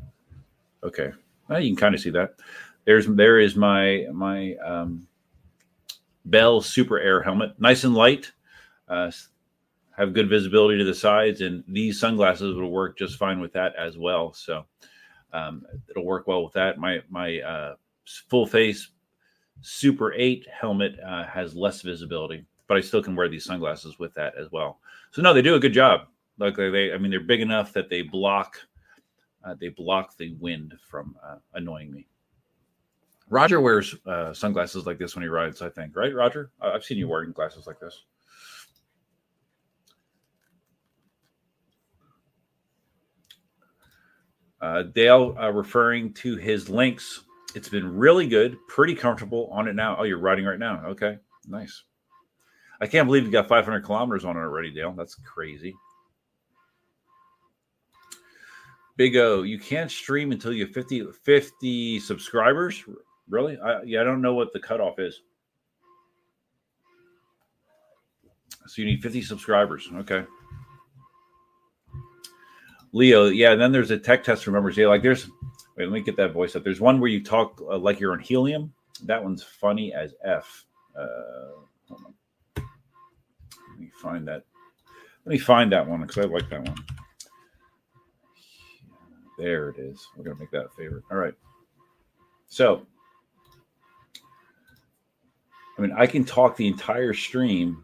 Okay, 0.84 1.12
well, 1.48 1.60
you 1.60 1.70
can 1.70 1.76
kind 1.76 1.96
of 1.96 2.02
see 2.02 2.12
that. 2.12 2.36
There's 2.86 3.08
there 3.08 3.40
is 3.40 3.56
my 3.56 4.06
my 4.12 4.56
um, 4.56 5.08
Bell 6.26 6.62
Super 6.62 7.00
Air 7.00 7.22
helmet, 7.22 7.60
nice 7.60 7.84
and 7.84 7.96
light. 7.96 8.32
Uh, 8.88 9.12
have 9.98 10.14
good 10.14 10.30
visibility 10.30 10.78
to 10.78 10.84
the 10.84 10.94
sides, 10.94 11.42
and 11.42 11.64
these 11.68 12.00
sunglasses 12.00 12.56
will 12.56 12.72
work 12.72 12.98
just 12.98 13.18
fine 13.18 13.40
with 13.40 13.54
that 13.54 13.76
as 13.76 13.98
well. 13.98 14.34
So 14.34 14.66
um, 15.32 15.66
it'll 15.90 16.06
work 16.06 16.28
well 16.28 16.44
with 16.44 16.54
that. 16.54 16.78
My 16.78 17.02
my 17.10 17.40
uh, 17.40 17.76
full 18.30 18.46
face 18.46 18.90
Super 19.64 20.14
8 20.14 20.46
helmet 20.52 21.00
uh, 21.00 21.24
has 21.24 21.56
less 21.56 21.82
visibility, 21.82 22.46
but 22.68 22.78
I 22.78 22.82
still 22.82 23.02
can 23.02 23.16
wear 23.16 23.30
these 23.30 23.46
sunglasses 23.46 23.98
with 23.98 24.14
that 24.16 24.34
as 24.38 24.52
well. 24.52 24.80
So 25.12 25.22
no, 25.22 25.34
they 25.34 25.42
do 25.42 25.56
a 25.56 25.60
good 25.60 25.74
job. 25.74 26.08
Like 26.38 26.58
they, 26.58 26.92
I 26.94 26.98
mean, 26.98 27.12
they're 27.12 27.22
big 27.22 27.40
enough 27.40 27.72
that 27.74 27.90
they 27.90 28.02
block, 28.02 28.58
uh, 29.44 29.56
they 29.60 29.70
block 29.70 30.18
the 30.18 30.36
wind 30.40 30.74
from 30.90 31.16
uh, 31.26 31.38
annoying 31.54 31.92
me. 31.92 32.08
Roger 33.30 33.62
wears 33.62 33.96
uh, 34.06 34.34
sunglasses 34.34 34.86
like 34.86 34.98
this 34.98 35.16
when 35.16 35.24
he 35.24 35.30
rides. 35.30 35.62
I 35.62 35.70
think, 35.70 35.96
right, 35.96 36.14
Roger? 36.14 36.52
I've 36.62 36.84
seen 36.84 36.98
you 36.98 37.08
wearing 37.08 37.32
glasses 37.32 37.66
like 37.66 37.80
this. 37.80 38.04
Uh, 44.62 44.84
Dale 44.84 45.36
uh, 45.42 45.52
referring 45.52 46.14
to 46.14 46.36
his 46.36 46.70
Lynx. 46.70 47.24
It's 47.56 47.70
been 47.70 47.96
really 47.96 48.28
good, 48.28 48.58
pretty 48.68 48.96
comfortable 48.96 49.50
on 49.52 49.68
it 49.68 49.76
now. 49.76 49.96
Oh, 50.00 50.04
you're 50.04 50.20
riding 50.20 50.46
right 50.46 50.60
now. 50.60 50.84
Okay, 50.86 51.18
nice. 51.48 51.84
I 52.82 52.88
can't 52.88 53.08
believe 53.08 53.26
you 53.26 53.32
got 53.32 53.48
500 53.48 53.82
kilometers 53.82 54.26
on 54.26 54.36
it 54.36 54.40
already, 54.40 54.72
Dale. 54.72 54.92
That's 54.92 55.16
crazy. 55.16 55.74
Big 58.96 59.16
O, 59.18 59.42
you 59.42 59.60
can't 59.60 59.90
stream 59.90 60.32
until 60.32 60.54
you 60.54 60.66
have 60.66 60.74
50, 60.74 61.08
50 61.24 62.00
subscribers. 62.00 62.84
Really? 63.30 63.58
I, 63.60 63.82
yeah, 63.84 64.02
I 64.02 64.04
don't 64.04 64.22
know 64.22 64.34
what 64.34 64.54
the 64.54 64.60
cutoff 64.60 65.00
is. 65.00 65.22
So 68.68 68.82
you 68.82 68.86
need 68.86 69.02
50 69.02 69.22
subscribers. 69.22 69.90
Okay. 69.96 70.26
Leo, 72.92 73.26
yeah, 73.26 73.52
and 73.54 73.62
then 73.62 73.72
there's 73.72 73.92
a 73.92 73.98
tech 73.98 74.24
test 74.24 74.44
for 74.44 74.52
members. 74.52 74.78
Yeah, 74.78 74.88
like 74.88 75.02
there's, 75.02 75.28
wait, 75.78 75.86
let 75.86 75.92
me 75.92 76.02
get 76.02 76.18
that 76.18 76.34
voice 76.34 76.56
up. 76.56 76.64
There's 76.64 76.82
one 76.82 77.00
where 77.00 77.10
you 77.10 77.24
talk 77.24 77.62
uh, 77.70 77.78
like 77.78 78.00
you're 78.00 78.14
on 78.14 78.20
helium. 78.20 78.74
That 79.06 79.24
one's 79.24 79.44
funny 79.44 79.94
as 79.94 80.14
F. 80.24 80.66
Uh. 80.98 81.64
Let 82.56 83.80
me 83.80 83.92
find 84.02 84.28
that. 84.28 84.44
Let 85.26 85.32
me 85.32 85.40
find 85.40 85.72
that 85.72 85.88
one 85.88 86.02
because 86.02 86.18
I 86.18 86.28
like 86.28 86.50
that 86.50 86.68
one. 86.68 86.78
There 89.38 89.70
it 89.70 89.80
is. 89.80 90.06
We're 90.16 90.26
to 90.26 90.36
make 90.36 90.52
that 90.52 90.66
a 90.66 90.70
favorite. 90.70 91.04
All 91.12 91.18
right. 91.18 91.34
So, 92.48 92.86
I 95.78 95.82
mean, 95.82 95.94
I 95.98 96.06
can 96.06 96.24
talk 96.24 96.56
the 96.56 96.68
entire 96.68 97.14
stream 97.14 97.84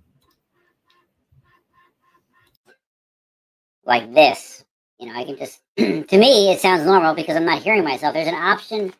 like 3.83 4.13
this. 4.13 4.63
You 4.99 5.07
know, 5.07 5.15
I 5.15 5.23
can 5.23 5.37
just, 5.37 5.61
to 5.77 6.17
me, 6.17 6.51
it 6.51 6.59
sounds 6.59 6.85
normal 6.85 7.15
because 7.15 7.35
I'm 7.35 7.45
not 7.45 7.61
hearing 7.63 7.83
myself. 7.83 8.13
There's 8.13 8.27
an 8.27 8.35
option 8.35 8.93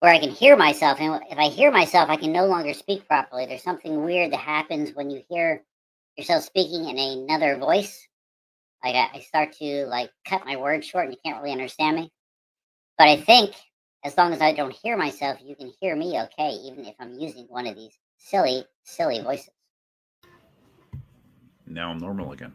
where 0.00 0.12
I 0.12 0.18
can 0.18 0.30
hear 0.30 0.56
myself. 0.56 1.00
And 1.00 1.22
if 1.30 1.38
I 1.38 1.48
hear 1.48 1.70
myself, 1.70 2.10
I 2.10 2.16
can 2.16 2.32
no 2.32 2.46
longer 2.46 2.74
speak 2.74 3.06
properly. 3.06 3.46
There's 3.46 3.62
something 3.62 4.04
weird 4.04 4.32
that 4.32 4.40
happens 4.40 4.94
when 4.94 5.10
you 5.10 5.22
hear 5.28 5.62
yourself 6.16 6.44
speaking 6.44 6.88
in 6.88 6.98
another 6.98 7.56
voice. 7.56 8.06
Like 8.84 8.94
I, 8.94 9.10
I 9.14 9.20
start 9.20 9.52
to 9.54 9.86
like 9.86 10.10
cut 10.26 10.44
my 10.44 10.56
words 10.56 10.86
short 10.86 11.04
and 11.06 11.14
you 11.14 11.18
can't 11.24 11.42
really 11.42 11.52
understand 11.52 11.96
me. 11.96 12.12
But 12.96 13.08
I 13.08 13.16
think 13.16 13.54
as 14.04 14.16
long 14.16 14.32
as 14.32 14.40
I 14.40 14.52
don't 14.52 14.74
hear 14.74 14.96
myself, 14.96 15.38
you 15.42 15.56
can 15.56 15.72
hear 15.80 15.96
me 15.96 16.20
okay, 16.20 16.50
even 16.50 16.84
if 16.84 16.94
I'm 17.00 17.14
using 17.18 17.46
one 17.48 17.66
of 17.66 17.74
these 17.76 17.96
silly, 18.18 18.64
silly 18.84 19.20
voices. 19.20 19.50
now 21.66 21.90
I'm 21.90 21.98
normal 21.98 22.32
again. 22.32 22.52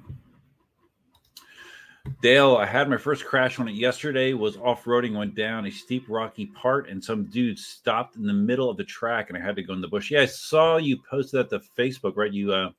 Dale, 2.21 2.57
I 2.57 2.65
had 2.65 2.89
my 2.89 2.97
first 2.97 3.25
crash 3.25 3.59
on 3.59 3.67
it 3.69 3.75
yesterday. 3.75 4.33
Was 4.33 4.57
off 4.57 4.83
roading, 4.83 5.15
went 5.15 5.35
down 5.35 5.65
a 5.65 5.71
steep 5.71 6.05
rocky 6.09 6.47
part, 6.47 6.89
and 6.89 7.01
some 7.01 7.25
dude 7.25 7.57
stopped 7.57 8.17
in 8.17 8.25
the 8.25 8.33
middle 8.33 8.69
of 8.69 8.75
the 8.75 8.83
track, 8.83 9.29
and 9.29 9.37
I 9.37 9.41
had 9.41 9.55
to 9.55 9.63
go 9.63 9.73
in 9.73 9.79
the 9.79 9.87
bush. 9.87 10.11
Yeah, 10.11 10.21
I 10.21 10.25
saw 10.25 10.77
you 10.77 10.97
posted 11.09 11.49
that 11.49 11.49
to 11.49 11.81
Facebook, 11.81 12.17
right? 12.17 12.31
You 12.31 12.53
uh, 12.53 12.69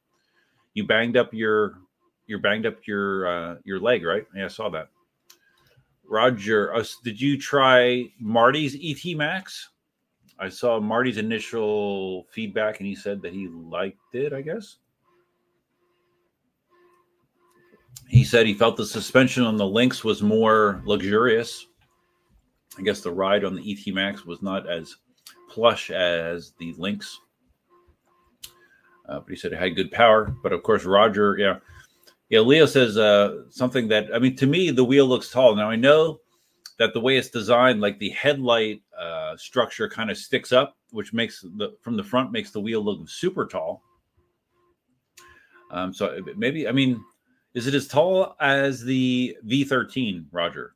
you 0.74 0.86
banged 0.86 1.16
up 1.16 1.32
your 1.32 1.78
you 2.26 2.38
banged 2.38 2.66
up 2.66 2.86
your 2.86 3.26
uh, 3.26 3.56
your 3.64 3.80
leg, 3.80 4.04
right? 4.04 4.26
Yeah, 4.34 4.44
I 4.44 4.48
saw 4.48 4.68
that. 4.70 4.88
Roger, 6.06 6.74
uh, 6.74 6.84
did 7.02 7.18
you 7.18 7.38
try 7.38 8.10
Marty's 8.20 8.76
ET 8.82 9.16
Max? 9.16 9.70
I 10.38 10.50
saw 10.50 10.80
Marty's 10.80 11.16
initial 11.16 12.24
feedback, 12.30 12.80
and 12.80 12.86
he 12.86 12.94
said 12.94 13.22
that 13.22 13.32
he 13.32 13.48
liked 13.48 14.14
it. 14.14 14.34
I 14.34 14.42
guess. 14.42 14.76
He 18.08 18.24
said 18.24 18.46
he 18.46 18.54
felt 18.54 18.76
the 18.76 18.86
suspension 18.86 19.44
on 19.44 19.56
the 19.56 19.66
Lynx 19.66 20.04
was 20.04 20.22
more 20.22 20.82
luxurious. 20.84 21.66
I 22.78 22.82
guess 22.82 23.00
the 23.00 23.12
ride 23.12 23.44
on 23.44 23.54
the 23.54 23.72
ET 23.72 23.92
Max 23.92 24.24
was 24.24 24.42
not 24.42 24.68
as 24.68 24.96
plush 25.48 25.90
as 25.90 26.52
the 26.58 26.74
Lynx. 26.76 27.18
Uh, 29.08 29.20
but 29.20 29.28
he 29.28 29.36
said 29.36 29.52
it 29.52 29.58
had 29.58 29.76
good 29.76 29.92
power. 29.92 30.34
But 30.42 30.52
of 30.52 30.62
course, 30.62 30.84
Roger, 30.84 31.36
yeah, 31.38 31.58
yeah. 32.30 32.40
Leo 32.40 32.66
says 32.66 32.96
uh, 32.96 33.42
something 33.50 33.88
that 33.88 34.08
I 34.14 34.18
mean 34.18 34.36
to 34.36 34.46
me, 34.46 34.70
the 34.70 34.84
wheel 34.84 35.06
looks 35.06 35.30
tall. 35.30 35.54
Now 35.54 35.70
I 35.70 35.76
know 35.76 36.20
that 36.78 36.92
the 36.94 37.00
way 37.00 37.16
it's 37.16 37.28
designed, 37.28 37.80
like 37.80 37.98
the 37.98 38.10
headlight 38.10 38.82
uh, 38.98 39.36
structure, 39.36 39.88
kind 39.88 40.10
of 40.10 40.16
sticks 40.16 40.52
up, 40.52 40.76
which 40.90 41.12
makes 41.12 41.42
the 41.42 41.76
from 41.82 41.96
the 41.96 42.02
front 42.02 42.32
makes 42.32 42.50
the 42.50 42.60
wheel 42.60 42.82
look 42.82 43.08
super 43.08 43.46
tall. 43.46 43.82
Um, 45.70 45.92
so 45.92 46.18
maybe 46.36 46.66
I 46.66 46.72
mean 46.72 47.04
is 47.54 47.66
it 47.68 47.74
as 47.74 47.88
tall 47.88 48.36
as 48.40 48.82
the 48.82 49.36
V13, 49.46 50.26
Roger? 50.32 50.74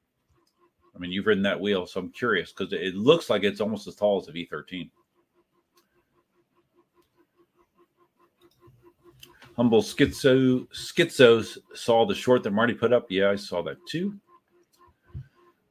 I 0.94 0.98
mean, 0.98 1.12
you've 1.12 1.26
ridden 1.26 1.42
that 1.42 1.60
wheel, 1.60 1.86
so 1.86 2.00
I'm 2.00 2.10
curious 2.10 2.52
because 2.52 2.72
it 2.72 2.94
looks 2.94 3.28
like 3.28 3.44
it's 3.44 3.60
almost 3.60 3.86
as 3.86 3.96
tall 3.96 4.20
as 4.20 4.26
the 4.26 4.32
V13. 4.32 4.90
Humble 9.56 9.82
Schizo 9.82 10.68
Schizo 10.68 11.58
saw 11.74 12.06
the 12.06 12.14
short 12.14 12.44
that 12.44 12.52
Marty 12.52 12.74
put 12.74 12.92
up. 12.92 13.06
Yeah, 13.10 13.30
I 13.30 13.34
saw 13.34 13.60
that 13.62 13.76
too. 13.88 14.14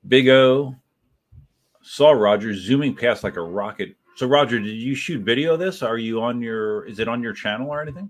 Big 0.10 0.28
O 0.28 0.76
saw 1.82 2.12
Roger 2.12 2.54
zooming 2.54 2.94
past 2.94 3.24
like 3.24 3.38
a 3.38 3.42
rocket. 3.42 3.96
So, 4.18 4.28
Roger, 4.28 4.60
did 4.60 4.76
you 4.76 4.94
shoot 4.94 5.22
video 5.22 5.54
of 5.54 5.60
this? 5.60 5.82
Are 5.84 5.98
you 5.98 6.22
on 6.22 6.42
your? 6.42 6.84
Is 6.86 7.00
it 7.00 7.08
on 7.08 7.24
your 7.24 7.32
channel 7.32 7.70
or 7.70 7.82
anything? 7.82 8.10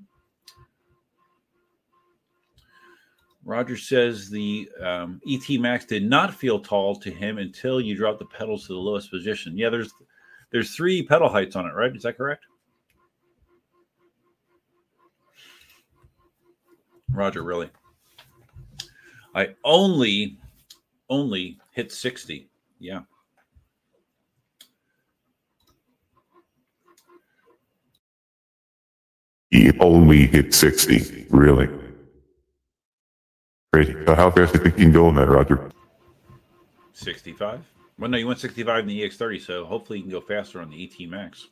Roger 3.47 3.77
says 3.77 4.29
the 4.29 4.69
um, 4.83 5.21
ET 5.25 5.57
Max 5.61 5.85
did 5.85 6.03
not 6.03 6.33
feel 6.33 6.59
tall 6.59 6.97
to 6.97 7.09
him 7.09 7.37
until 7.37 7.79
you 7.79 7.95
drop 7.95 8.19
the 8.19 8.25
pedals 8.25 8.67
to 8.67 8.73
the 8.73 8.79
lowest 8.79 9.09
position. 9.09 9.57
Yeah, 9.57 9.69
there's 9.69 9.89
there's 10.51 10.75
three 10.75 11.01
pedal 11.01 11.29
heights 11.29 11.55
on 11.55 11.65
it, 11.65 11.73
right? 11.73 11.95
Is 11.95 12.03
that 12.03 12.17
correct? 12.17 12.43
Roger, 17.09 17.41
really? 17.41 17.69
I 19.33 19.55
only 19.63 20.37
only 21.09 21.57
hit 21.71 21.93
60. 21.93 22.49
Yeah. 22.79 22.99
He 29.51 29.71
only 29.79 30.27
hit 30.27 30.53
60. 30.53 31.27
Really? 31.29 31.69
So 33.85 34.15
how 34.15 34.31
fast 34.31 34.53
do 34.53 34.59
you 34.59 34.63
think 34.63 34.77
you 34.77 34.85
can 34.85 34.91
go 34.91 35.07
on 35.07 35.15
that, 35.15 35.27
Roger? 35.27 35.69
65. 36.93 37.63
Well, 37.99 38.09
no, 38.09 38.17
you 38.17 38.25
went 38.25 38.39
65 38.39 38.79
in 38.79 38.87
the 38.87 39.03
EX30, 39.03 39.41
so 39.41 39.65
hopefully 39.65 39.99
you 39.99 40.03
can 40.03 40.11
go 40.11 40.21
faster 40.21 40.61
on 40.61 40.69
the 40.69 40.83
ET 40.83 41.07
Max. 41.07 41.47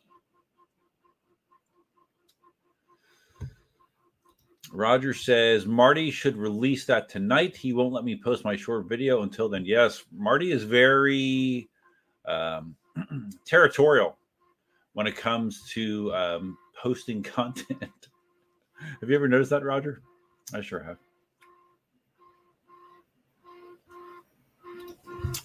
Roger 4.71 5.13
says 5.13 5.67
Marty 5.67 6.09
should 6.09 6.35
release 6.35 6.85
that 6.85 7.09
tonight. 7.09 7.55
He 7.55 7.73
won't 7.73 7.93
let 7.93 8.03
me 8.03 8.19
post 8.21 8.43
my 8.43 8.55
short 8.55 8.89
video 8.89 9.21
until 9.21 9.47
then. 9.47 9.63
Yes, 9.63 10.03
Marty 10.11 10.51
is 10.51 10.63
very 10.63 11.69
um, 12.25 12.75
territorial 13.45 14.17
when 14.93 15.05
it 15.05 15.15
comes 15.15 15.61
to 15.73 16.13
um, 16.15 16.57
posting 16.81 17.21
content. 17.23 18.09
have 18.99 19.09
you 19.09 19.15
ever 19.15 19.27
noticed 19.27 19.51
that, 19.51 19.63
Roger? 19.63 20.01
I 20.53 20.61
sure 20.61 20.81
have. 20.81 20.97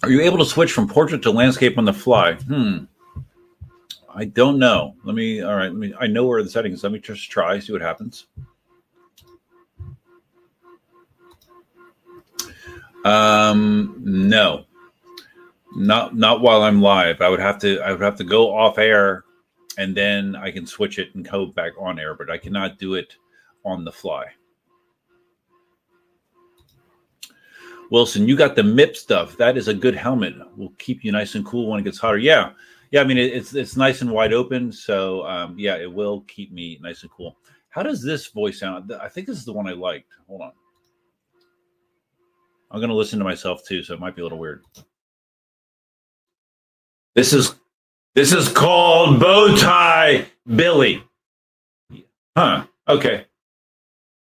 Are 0.03 0.09
you 0.09 0.21
able 0.21 0.39
to 0.39 0.45
switch 0.45 0.71
from 0.71 0.87
portrait 0.87 1.21
to 1.23 1.31
landscape 1.31 1.77
on 1.77 1.85
the 1.85 1.93
fly? 1.93 2.33
Hmm. 2.33 2.85
I 4.13 4.25
don't 4.25 4.57
know. 4.57 4.95
Let 5.03 5.15
me. 5.15 5.41
All 5.41 5.55
right. 5.55 5.71
Let 5.71 5.75
me. 5.75 5.93
I 5.99 6.07
know 6.07 6.25
where 6.25 6.41
the 6.43 6.49
settings. 6.49 6.83
Let 6.83 6.91
me 6.91 6.99
just 6.99 7.29
try. 7.29 7.59
See 7.59 7.71
what 7.71 7.81
happens. 7.81 8.25
Um. 13.05 13.95
No. 14.03 14.65
Not 15.75 16.15
not 16.15 16.41
while 16.41 16.63
I'm 16.63 16.81
live. 16.81 17.21
I 17.21 17.29
would 17.29 17.39
have 17.39 17.59
to. 17.59 17.79
I 17.81 17.91
would 17.91 18.01
have 18.01 18.17
to 18.17 18.23
go 18.23 18.53
off 18.53 18.77
air, 18.77 19.23
and 19.77 19.95
then 19.95 20.35
I 20.35 20.51
can 20.51 20.65
switch 20.65 20.99
it 20.99 21.15
and 21.15 21.29
go 21.29 21.45
back 21.45 21.73
on 21.79 21.99
air. 21.99 22.15
But 22.15 22.29
I 22.29 22.37
cannot 22.37 22.79
do 22.79 22.95
it 22.95 23.15
on 23.63 23.85
the 23.85 23.91
fly. 23.91 24.25
Wilson, 27.91 28.25
you 28.25 28.37
got 28.37 28.55
the 28.55 28.61
MIPS 28.63 28.95
stuff. 28.95 29.35
That 29.35 29.57
is 29.57 29.67
a 29.67 29.73
good 29.73 29.95
helmet. 29.95 30.33
Will 30.57 30.73
keep 30.77 31.03
you 31.03 31.11
nice 31.11 31.35
and 31.35 31.45
cool 31.45 31.67
when 31.69 31.79
it 31.79 31.83
gets 31.83 31.99
hotter. 31.99 32.17
Yeah, 32.17 32.53
yeah. 32.89 33.01
I 33.01 33.03
mean, 33.03 33.17
it, 33.17 33.33
it's 33.33 33.53
it's 33.53 33.75
nice 33.75 34.01
and 34.01 34.09
wide 34.09 34.31
open, 34.31 34.71
so 34.71 35.27
um, 35.27 35.55
yeah, 35.59 35.75
it 35.75 35.91
will 35.91 36.21
keep 36.21 36.53
me 36.53 36.79
nice 36.81 37.03
and 37.03 37.11
cool. 37.11 37.37
How 37.69 37.83
does 37.83 38.01
this 38.01 38.27
voice 38.27 38.59
sound? 38.59 38.91
I 38.93 39.09
think 39.09 39.27
this 39.27 39.37
is 39.37 39.45
the 39.45 39.53
one 39.53 39.67
I 39.67 39.73
liked. 39.73 40.13
Hold 40.27 40.41
on. 40.41 40.51
I'm 42.71 42.79
gonna 42.79 42.93
listen 42.93 43.19
to 43.19 43.25
myself 43.25 43.61
too, 43.67 43.83
so 43.83 43.93
it 43.93 43.99
might 43.99 44.15
be 44.15 44.21
a 44.21 44.25
little 44.25 44.39
weird. 44.39 44.63
This 47.13 47.33
is 47.33 47.55
This 48.15 48.31
is 48.31 48.47
called 48.47 49.19
bow 49.19 49.55
tie 49.57 50.27
Billy. 50.47 51.03
Huh. 52.37 52.65
Okay. 52.87 53.25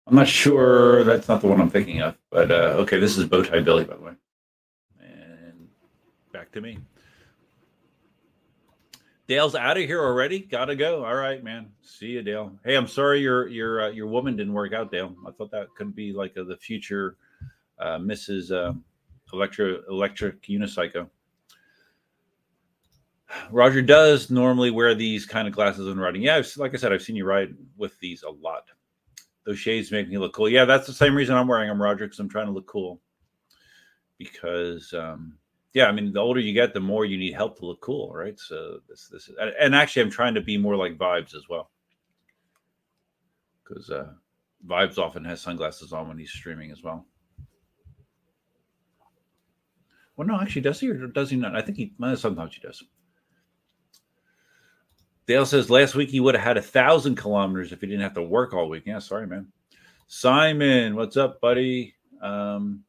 I'm 0.06 0.16
not 0.16 0.28
sure 0.28 1.04
that's 1.04 1.30
not 1.30 1.42
the 1.42 1.48
one 1.48 1.62
I'm 1.62 1.70
thinking 1.70 2.02
of, 2.02 2.18
but 2.30 2.52
uh, 2.52 2.76
okay, 2.82 3.00
this 3.00 3.18
is 3.18 3.26
bow 3.26 3.44
tie 3.44 3.62
Billy, 3.62 3.86
by 3.86 3.96
the 3.96 4.02
way. 4.02 4.14
And 5.02 5.68
back 6.32 6.52
to 6.52 6.62
me. 6.62 6.78
Dale's 9.28 9.56
out 9.56 9.78
of 9.78 9.84
here 9.84 10.04
already. 10.04 10.40
Gotta 10.40 10.76
go. 10.76 11.06
All 11.06 11.16
right, 11.16 11.42
man. 11.42 11.68
See 11.82 12.08
you, 12.08 12.22
Dale. 12.22 12.52
Hey, 12.66 12.76
I'm 12.76 12.88
sorry 12.88 13.22
your 13.22 13.48
your 13.48 13.84
uh, 13.84 13.90
your 13.90 14.08
woman 14.08 14.36
didn't 14.36 14.54
work 14.54 14.74
out, 14.74 14.92
Dale. 14.92 15.16
I 15.26 15.32
thought 15.32 15.52
that 15.52 15.68
could 15.78 15.96
be 15.96 16.12
like 16.12 16.36
a, 16.36 16.44
the 16.44 16.58
future 16.58 17.16
uh, 17.80 17.98
Mrs. 17.98 18.52
Uh, 18.52 18.74
Electro 19.32 19.82
Electric 19.90 20.42
Unicycle. 20.44 21.10
Roger 23.50 23.82
does 23.82 24.30
normally 24.30 24.70
wear 24.70 24.94
these 24.94 25.26
kind 25.26 25.48
of 25.48 25.54
glasses 25.54 25.88
when 25.88 25.98
riding. 25.98 26.22
Yeah, 26.22 26.36
I've, 26.36 26.58
like 26.58 26.74
I 26.74 26.78
said, 26.78 26.92
I've 26.92 27.02
seen 27.02 27.16
you 27.16 27.26
ride 27.26 27.56
with 27.78 27.98
these 28.00 28.24
a 28.24 28.30
lot. 28.30 28.66
Those 29.46 29.60
shades 29.60 29.92
make 29.92 30.10
me 30.10 30.18
look 30.18 30.34
cool. 30.34 30.50
Yeah, 30.50 30.66
that's 30.66 30.88
the 30.88 30.94
same 30.94 31.16
reason 31.16 31.36
I'm 31.36 31.48
wearing 31.48 31.68
them, 31.68 31.82
Roger, 31.82 32.06
because 32.06 32.20
I'm 32.20 32.30
trying 32.30 32.46
to 32.48 32.54
look 32.54 32.68
cool. 32.68 33.02
Because 34.18 34.94
um, 34.94 35.38
yeah, 35.74 35.88
I 35.88 35.92
mean, 35.92 36.14
the 36.14 36.20
older 36.20 36.40
you 36.40 36.54
get, 36.54 36.74
the 36.74 36.80
more 36.80 37.04
you 37.04 37.18
need 37.18 37.34
help 37.34 37.58
to 37.60 37.66
look 37.66 37.82
cool, 37.82 38.14
right? 38.14 38.40
So 38.40 38.80
this, 38.88 39.10
this, 39.12 39.30
and 39.60 39.76
actually, 39.76 40.04
I'm 40.04 40.12
trying 40.12 40.36
to 40.36 40.42
be 40.42 40.58
more 40.58 40.76
like 40.76 40.98
Vibes 40.98 41.36
as 41.36 41.50
well, 41.50 41.72
because 43.64 43.90
uh, 43.90 44.14
Vibes 44.68 45.00
often 45.00 45.26
has 45.26 45.42
sunglasses 45.42 45.92
on 45.92 46.08
when 46.08 46.20
he's 46.20 46.32
streaming 46.32 46.72
as 46.72 46.84
well. 46.84 47.06
Well, 50.16 50.28
no, 50.28 50.40
actually, 50.40 50.62
does 50.62 50.80
he 50.80 50.92
or 50.92 51.08
does 51.08 51.32
he 51.32 51.38
not? 51.38 51.56
I 51.56 51.62
think 51.62 51.78
he 51.78 51.94
well, 51.98 52.16
sometimes 52.16 52.54
he 52.54 52.62
does. 52.62 52.84
Dale 55.26 55.46
says 55.46 55.70
last 55.70 55.96
week 55.96 56.10
he 56.10 56.20
would 56.20 56.36
have 56.36 56.44
had 56.44 56.58
a 56.58 56.62
thousand 56.62 57.16
kilometers 57.16 57.72
if 57.72 57.82
he 57.82 57.88
didn't 57.88 58.02
have 58.02 58.16
to 58.16 58.24
work 58.24 58.54
all 58.54 58.70
week. 58.70 58.84
Yeah, 58.86 59.00
sorry, 59.00 59.28
man. 59.28 59.48
Simon, 60.08 60.96
what's 60.96 61.18
up, 61.18 61.40
buddy? 61.40 61.96
Um, 62.22 62.84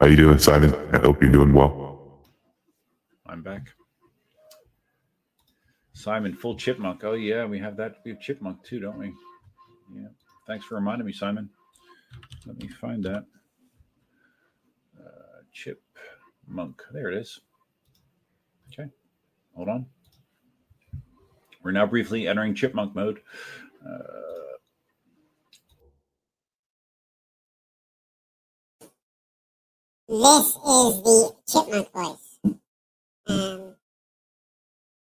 How 0.00 0.06
you 0.06 0.16
doing, 0.16 0.38
Simon? 0.38 0.74
I 0.94 0.98
hope 0.98 1.20
you're 1.20 1.30
doing 1.30 1.52
well. 1.52 2.22
I'm 3.26 3.42
back. 3.42 3.68
Simon, 5.92 6.34
full 6.34 6.56
chipmunk. 6.56 7.04
Oh 7.04 7.12
yeah, 7.12 7.44
we 7.44 7.58
have 7.58 7.76
that. 7.76 7.96
We 8.02 8.12
have 8.12 8.20
chipmunk 8.20 8.64
too, 8.64 8.80
don't 8.80 8.98
we? 8.98 9.12
Yeah. 9.94 10.08
Thanks 10.46 10.64
for 10.64 10.76
reminding 10.76 11.06
me, 11.06 11.12
Simon. 11.12 11.50
Let 12.46 12.56
me 12.56 12.68
find 12.68 13.04
that. 13.04 13.26
Uh, 14.98 15.42
chipmunk. 15.52 16.82
There 16.92 17.10
it 17.10 17.18
is. 17.18 17.38
Okay. 18.72 18.88
Hold 19.54 19.68
on. 19.68 19.86
We're 21.62 21.72
now 21.72 21.86
briefly 21.86 22.26
entering 22.26 22.54
chipmunk 22.54 22.94
mode. 22.94 23.20
Uh, 23.84 24.20
This 30.10 30.46
is 30.48 30.56
the 30.56 31.36
chipmunk 31.46 31.92
voice. 31.92 32.38
Um, 33.28 33.76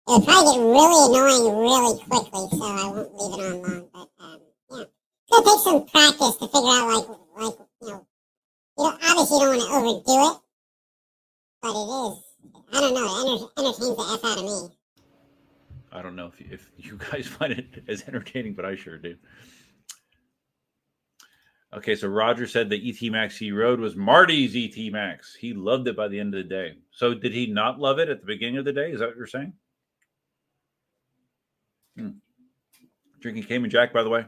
it'll 0.09 0.21
probably 0.23 0.55
get 0.55 0.65
really 0.67 1.47
annoying 1.47 1.61
really 1.61 2.03
quickly, 2.03 2.59
so 2.59 2.65
I 2.65 2.87
won't 2.89 3.15
leave 3.15 3.77
it 3.77 3.91
on 3.95 4.09
long. 4.11 4.11
But 4.19 4.25
um, 4.25 4.41
yeah, 4.73 4.83
it's 4.83 5.31
gonna 5.31 5.45
take 5.45 5.61
some 5.61 5.87
practice 5.87 6.37
to 6.39 6.49
figure 6.49 6.69
out 6.71 6.89
like 6.89 7.07
like 7.37 7.59
you 7.83 7.87
know, 7.89 8.07
you 8.79 8.85
don't 8.85 9.01
obviously 9.05 9.39
you 9.39 9.61
don't 9.61 9.85
want 9.85 10.05
to 10.07 10.13
overdo 10.13 10.35
it, 10.35 10.41
but 11.63 11.71
it 11.71 12.19
is. 12.19 12.30
I 12.73 12.81
don't 12.81 12.95
know. 12.95 13.51
It 13.57 13.61
entertains 13.61 13.97
the 13.97 14.19
f 14.23 14.25
out 14.25 14.39
of 14.39 14.45
me. 14.45 14.77
I 15.93 16.03
don't 16.03 16.15
know 16.15 16.27
if 16.27 16.41
you, 16.41 16.47
if 16.51 16.71
you 16.77 16.97
guys 16.97 17.27
find 17.39 17.53
it 17.53 17.83
as 17.89 18.05
entertaining, 18.07 18.55
but 18.55 18.65
I 18.65 18.77
sure 18.77 18.99
do. 18.99 19.17
Okay, 21.73 21.95
so 21.95 22.09
Roger 22.09 22.49
said 22.49 22.69
the 22.69 22.89
ET 22.89 23.11
Max 23.11 23.37
he 23.37 23.53
rode 23.53 23.79
was 23.79 23.95
Marty's 23.95 24.57
ET 24.57 24.93
Max. 24.93 25.37
He 25.37 25.55
loved 25.55 25.87
it 25.87 25.97
by 25.97 26.09
the 26.09 26.19
end 26.19 26.35
of 26.35 26.43
the 26.43 26.49
day. 26.49 26.75
So 26.91 27.15
did 27.15 27.33
he 27.33 27.47
not 27.47 27.79
love 27.79 28.01
it 28.01 28.09
at 28.09 28.21
the 28.21 28.27
beginning 28.27 28.59
of 28.59 28.65
the 28.65 28.73
day? 28.73 28.91
Is 28.91 28.99
that 28.99 29.09
what 29.09 29.17
you're 29.17 29.27
saying? 29.27 29.53
Hmm. 31.97 32.11
Drinking 33.21 33.45
Cayman 33.45 33.71
Jack, 33.71 33.93
by 33.93 34.03
the 34.03 34.09
way. 34.09 34.25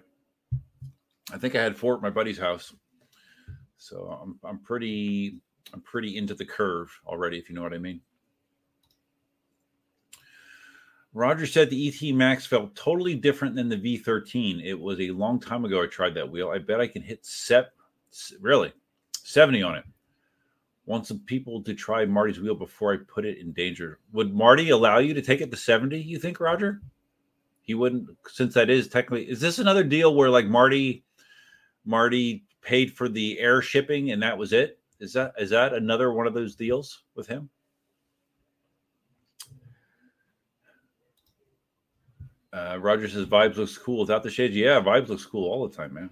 I 1.32 1.38
think 1.38 1.56
I 1.56 1.62
had 1.62 1.76
four 1.76 1.96
at 1.96 2.02
my 2.02 2.10
buddy's 2.10 2.38
house, 2.38 2.74
so 3.76 4.20
I'm 4.22 4.38
I'm 4.44 4.58
pretty 4.58 5.40
I'm 5.72 5.80
pretty 5.80 6.16
into 6.16 6.34
the 6.34 6.44
curve 6.44 6.90
already, 7.06 7.38
if 7.38 7.48
you 7.48 7.54
know 7.54 7.62
what 7.62 7.74
I 7.74 7.78
mean. 7.78 8.00
Roger 11.14 11.46
said 11.46 11.68
the 11.68 11.88
ET 11.88 12.14
Max 12.14 12.46
felt 12.46 12.74
totally 12.74 13.14
different 13.14 13.54
than 13.54 13.68
the 13.68 13.76
V13. 13.76 14.64
It 14.64 14.78
was 14.78 14.98
a 15.00 15.10
long 15.10 15.38
time 15.38 15.64
ago 15.64 15.82
I 15.82 15.86
tried 15.86 16.14
that 16.14 16.30
wheel. 16.30 16.50
I 16.50 16.58
bet 16.58 16.80
I 16.80 16.86
can 16.86 17.02
hit 17.02 17.24
set 17.24 17.72
really 18.40 18.72
70 19.22 19.62
on 19.62 19.76
it. 19.76 19.84
Want 20.86 21.06
some 21.06 21.20
people 21.20 21.62
to 21.62 21.74
try 21.74 22.04
Marty's 22.04 22.40
wheel 22.40 22.54
before 22.54 22.94
I 22.94 22.96
put 23.06 23.24
it 23.24 23.38
in 23.38 23.52
danger. 23.52 24.00
Would 24.12 24.34
Marty 24.34 24.70
allow 24.70 24.98
you 24.98 25.14
to 25.14 25.22
take 25.22 25.40
it 25.40 25.50
to 25.50 25.56
70, 25.56 26.00
you 26.00 26.18
think, 26.18 26.40
Roger? 26.40 26.80
He 27.60 27.74
wouldn't, 27.74 28.08
since 28.26 28.54
that 28.54 28.70
is 28.70 28.88
technically 28.88 29.30
is 29.30 29.40
this 29.40 29.58
another 29.58 29.84
deal 29.84 30.14
where 30.14 30.30
like 30.30 30.46
Marty 30.46 31.04
Marty 31.84 32.44
paid 32.62 32.92
for 32.92 33.08
the 33.08 33.38
air 33.38 33.62
shipping 33.62 34.10
and 34.10 34.22
that 34.22 34.36
was 34.36 34.52
it? 34.52 34.80
Is 35.02 35.12
that 35.14 35.34
is 35.36 35.50
that 35.50 35.74
another 35.74 36.12
one 36.12 36.28
of 36.28 36.32
those 36.32 36.54
deals 36.54 37.02
with 37.16 37.26
him? 37.26 37.50
Uh, 42.52 42.78
Roger 42.80 43.08
says 43.08 43.26
vibes 43.26 43.56
looks 43.56 43.76
cool 43.76 43.98
without 43.98 44.22
the 44.22 44.30
shades. 44.30 44.54
Yeah, 44.54 44.80
vibes 44.80 45.08
looks 45.08 45.26
cool 45.26 45.50
all 45.50 45.66
the 45.66 45.76
time, 45.76 45.94
man. 45.94 46.10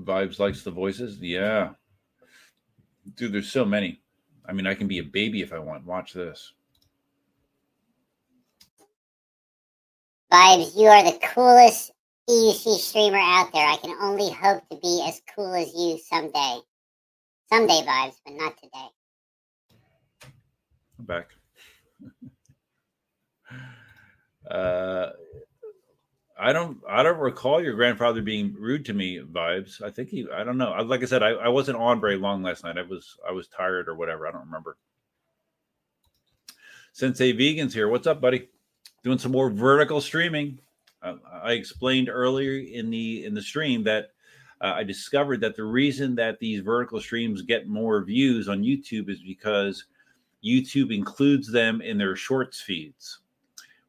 Vibes 0.00 0.40
likes 0.40 0.64
the 0.64 0.72
voices. 0.72 1.18
Yeah, 1.20 1.74
dude, 3.14 3.32
there's 3.32 3.52
so 3.52 3.64
many. 3.64 4.00
I 4.44 4.52
mean, 4.52 4.66
I 4.66 4.74
can 4.74 4.88
be 4.88 4.98
a 4.98 5.04
baby 5.04 5.40
if 5.40 5.52
I 5.52 5.60
want. 5.60 5.86
Watch 5.86 6.14
this. 6.14 6.52
Vibes, 10.32 10.76
you 10.76 10.88
are 10.88 11.04
the 11.04 11.18
coolest 11.32 11.92
EUC 12.28 12.78
streamer 12.78 13.18
out 13.18 13.52
there. 13.52 13.66
I 13.66 13.76
can 13.76 13.96
only 14.02 14.30
hope 14.30 14.62
to 14.70 14.76
be 14.82 15.04
as 15.08 15.20
cool 15.34 15.54
as 15.54 15.72
you 15.74 15.98
someday. 15.98 16.58
Someday, 17.50 17.82
Vibes, 17.86 18.16
but 18.24 18.34
not 18.34 18.56
today. 18.58 18.88
I'm 20.98 21.04
back. 21.06 21.28
uh, 24.50 25.10
I 26.38 26.52
don't. 26.52 26.78
I 26.88 27.02
don't 27.02 27.18
recall 27.18 27.62
your 27.62 27.74
grandfather 27.74 28.20
being 28.22 28.54
rude 28.58 28.84
to 28.86 28.92
me. 28.94 29.20
Vibes. 29.20 29.82
I 29.82 29.90
think 29.90 30.10
he. 30.10 30.26
I 30.32 30.44
don't 30.44 30.58
know. 30.58 30.72
I- 30.72 30.82
Like 30.82 31.02
I 31.02 31.06
said, 31.06 31.22
I, 31.22 31.30
I 31.30 31.48
wasn't 31.48 31.78
on 31.78 32.00
very 32.00 32.16
long 32.16 32.42
last 32.42 32.62
night. 32.64 32.78
I 32.78 32.82
was. 32.82 33.16
I 33.26 33.32
was 33.32 33.48
tired 33.48 33.88
or 33.88 33.94
whatever. 33.94 34.26
I 34.26 34.32
don't 34.32 34.44
remember. 34.46 34.76
Sensei 36.92 37.32
Vegans 37.32 37.72
here. 37.72 37.88
What's 37.88 38.06
up, 38.06 38.20
buddy? 38.20 38.48
Doing 39.04 39.18
some 39.18 39.32
more 39.32 39.50
vertical 39.50 40.00
streaming. 40.00 40.60
I 41.02 41.52
explained 41.52 42.08
earlier 42.08 42.58
in 42.58 42.90
the 42.90 43.24
in 43.24 43.34
the 43.34 43.42
stream 43.42 43.84
that 43.84 44.10
uh, 44.60 44.72
I 44.76 44.82
discovered 44.82 45.40
that 45.40 45.56
the 45.56 45.64
reason 45.64 46.14
that 46.16 46.38
these 46.40 46.60
vertical 46.60 47.00
streams 47.00 47.42
get 47.42 47.68
more 47.68 48.02
views 48.02 48.48
on 48.48 48.62
YouTube 48.62 49.08
is 49.08 49.22
because 49.22 49.84
YouTube 50.44 50.92
includes 50.92 51.50
them 51.50 51.80
in 51.80 51.98
their 51.98 52.16
shorts 52.16 52.60
feeds, 52.60 53.20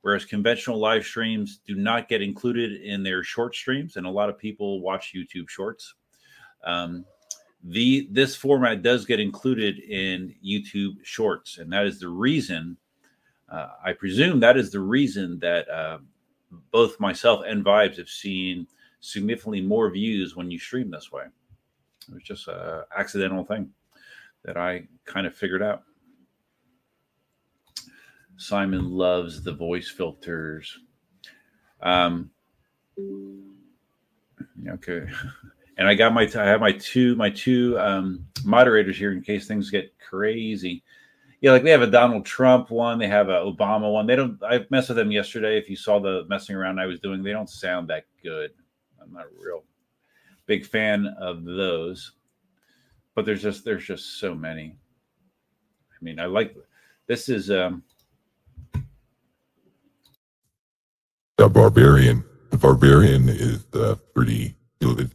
whereas 0.01 0.25
conventional 0.25 0.79
live 0.79 1.03
streams 1.03 1.59
do 1.65 1.75
not 1.75 2.07
get 2.07 2.21
included 2.21 2.81
in 2.81 3.01
their 3.03 3.23
short 3.23 3.55
streams, 3.55 3.95
and 3.95 4.05
a 4.05 4.11
lot 4.11 4.29
of 4.29 4.37
people 4.37 4.81
watch 4.81 5.13
YouTube 5.15 5.49
Shorts. 5.49 5.95
Um, 6.63 7.05
the 7.63 8.07
this 8.11 8.35
format 8.35 8.83
does 8.83 9.05
get 9.05 9.19
included 9.19 9.79
in 9.79 10.33
YouTube 10.45 10.95
Shorts, 11.03 11.57
and 11.57 11.71
that 11.73 11.85
is 11.85 11.99
the 11.99 12.09
reason. 12.09 12.77
Uh, 13.51 13.69
I 13.83 13.93
presume 13.93 14.39
that 14.41 14.57
is 14.57 14.71
the 14.71 14.79
reason 14.79 15.39
that 15.39 15.67
uh, 15.69 15.97
both 16.71 16.99
myself 16.99 17.43
and 17.45 17.63
Vibes 17.63 17.97
have 17.97 18.09
seen 18.09 18.67
significantly 18.99 19.61
more 19.61 19.89
views 19.89 20.35
when 20.35 20.51
you 20.51 20.59
stream 20.59 20.91
this 20.91 21.11
way. 21.11 21.25
It 22.07 22.13
was 22.13 22.23
just 22.23 22.47
a 22.47 22.85
accidental 22.95 23.43
thing 23.43 23.69
that 24.43 24.57
I 24.57 24.87
kind 25.05 25.27
of 25.27 25.35
figured 25.35 25.61
out. 25.61 25.83
Simon 28.37 28.89
loves 28.89 29.43
the 29.43 29.53
voice 29.53 29.89
filters. 29.89 30.79
Um, 31.81 32.31
okay, 34.67 35.07
and 35.77 35.87
I 35.87 35.93
got 35.93 36.13
my 36.13 36.29
I 36.35 36.45
have 36.45 36.61
my 36.61 36.71
two 36.71 37.15
my 37.15 37.29
two 37.29 37.77
um, 37.79 38.25
moderators 38.43 38.97
here 38.97 39.11
in 39.11 39.21
case 39.21 39.47
things 39.47 39.69
get 39.69 39.93
crazy. 39.99 40.83
Yeah, 41.41 41.51
like 41.51 41.63
they 41.63 41.71
have 41.71 41.81
a 41.81 41.87
Donald 41.87 42.25
Trump 42.25 42.69
one, 42.69 42.99
they 42.99 43.07
have 43.07 43.29
a 43.29 43.39
Obama 43.39 43.91
one. 43.91 44.05
They 44.05 44.15
don't. 44.17 44.37
I 44.43 44.65
messed 44.69 44.89
with 44.89 44.97
them 44.97 45.11
yesterday. 45.11 45.57
If 45.57 45.69
you 45.69 45.75
saw 45.77 45.99
the 45.99 46.25
messing 46.27 46.55
around 46.55 46.79
I 46.79 46.85
was 46.85 46.99
doing, 46.99 47.23
they 47.23 47.31
don't 47.31 47.49
sound 47.49 47.87
that 47.89 48.05
good. 48.21 48.51
I'm 49.01 49.13
not 49.13 49.25
a 49.25 49.29
real 49.41 49.63
big 50.47 50.65
fan 50.65 51.07
of 51.19 51.45
those. 51.45 52.13
but 53.15 53.25
there's 53.25 53.41
just 53.41 53.63
there's 53.65 53.85
just 53.85 54.19
so 54.19 54.35
many. 54.35 54.75
I 55.91 56.03
mean, 56.03 56.19
I 56.19 56.25
like 56.25 56.55
this 57.07 57.29
is 57.29 57.49
um 57.51 57.83
The 61.37 61.47
barbarian. 61.47 62.23
The 62.49 62.57
barbarian 62.57 63.29
is 63.29 63.65
uh, 63.73 63.95
pretty 64.13 64.55
good. 64.81 65.11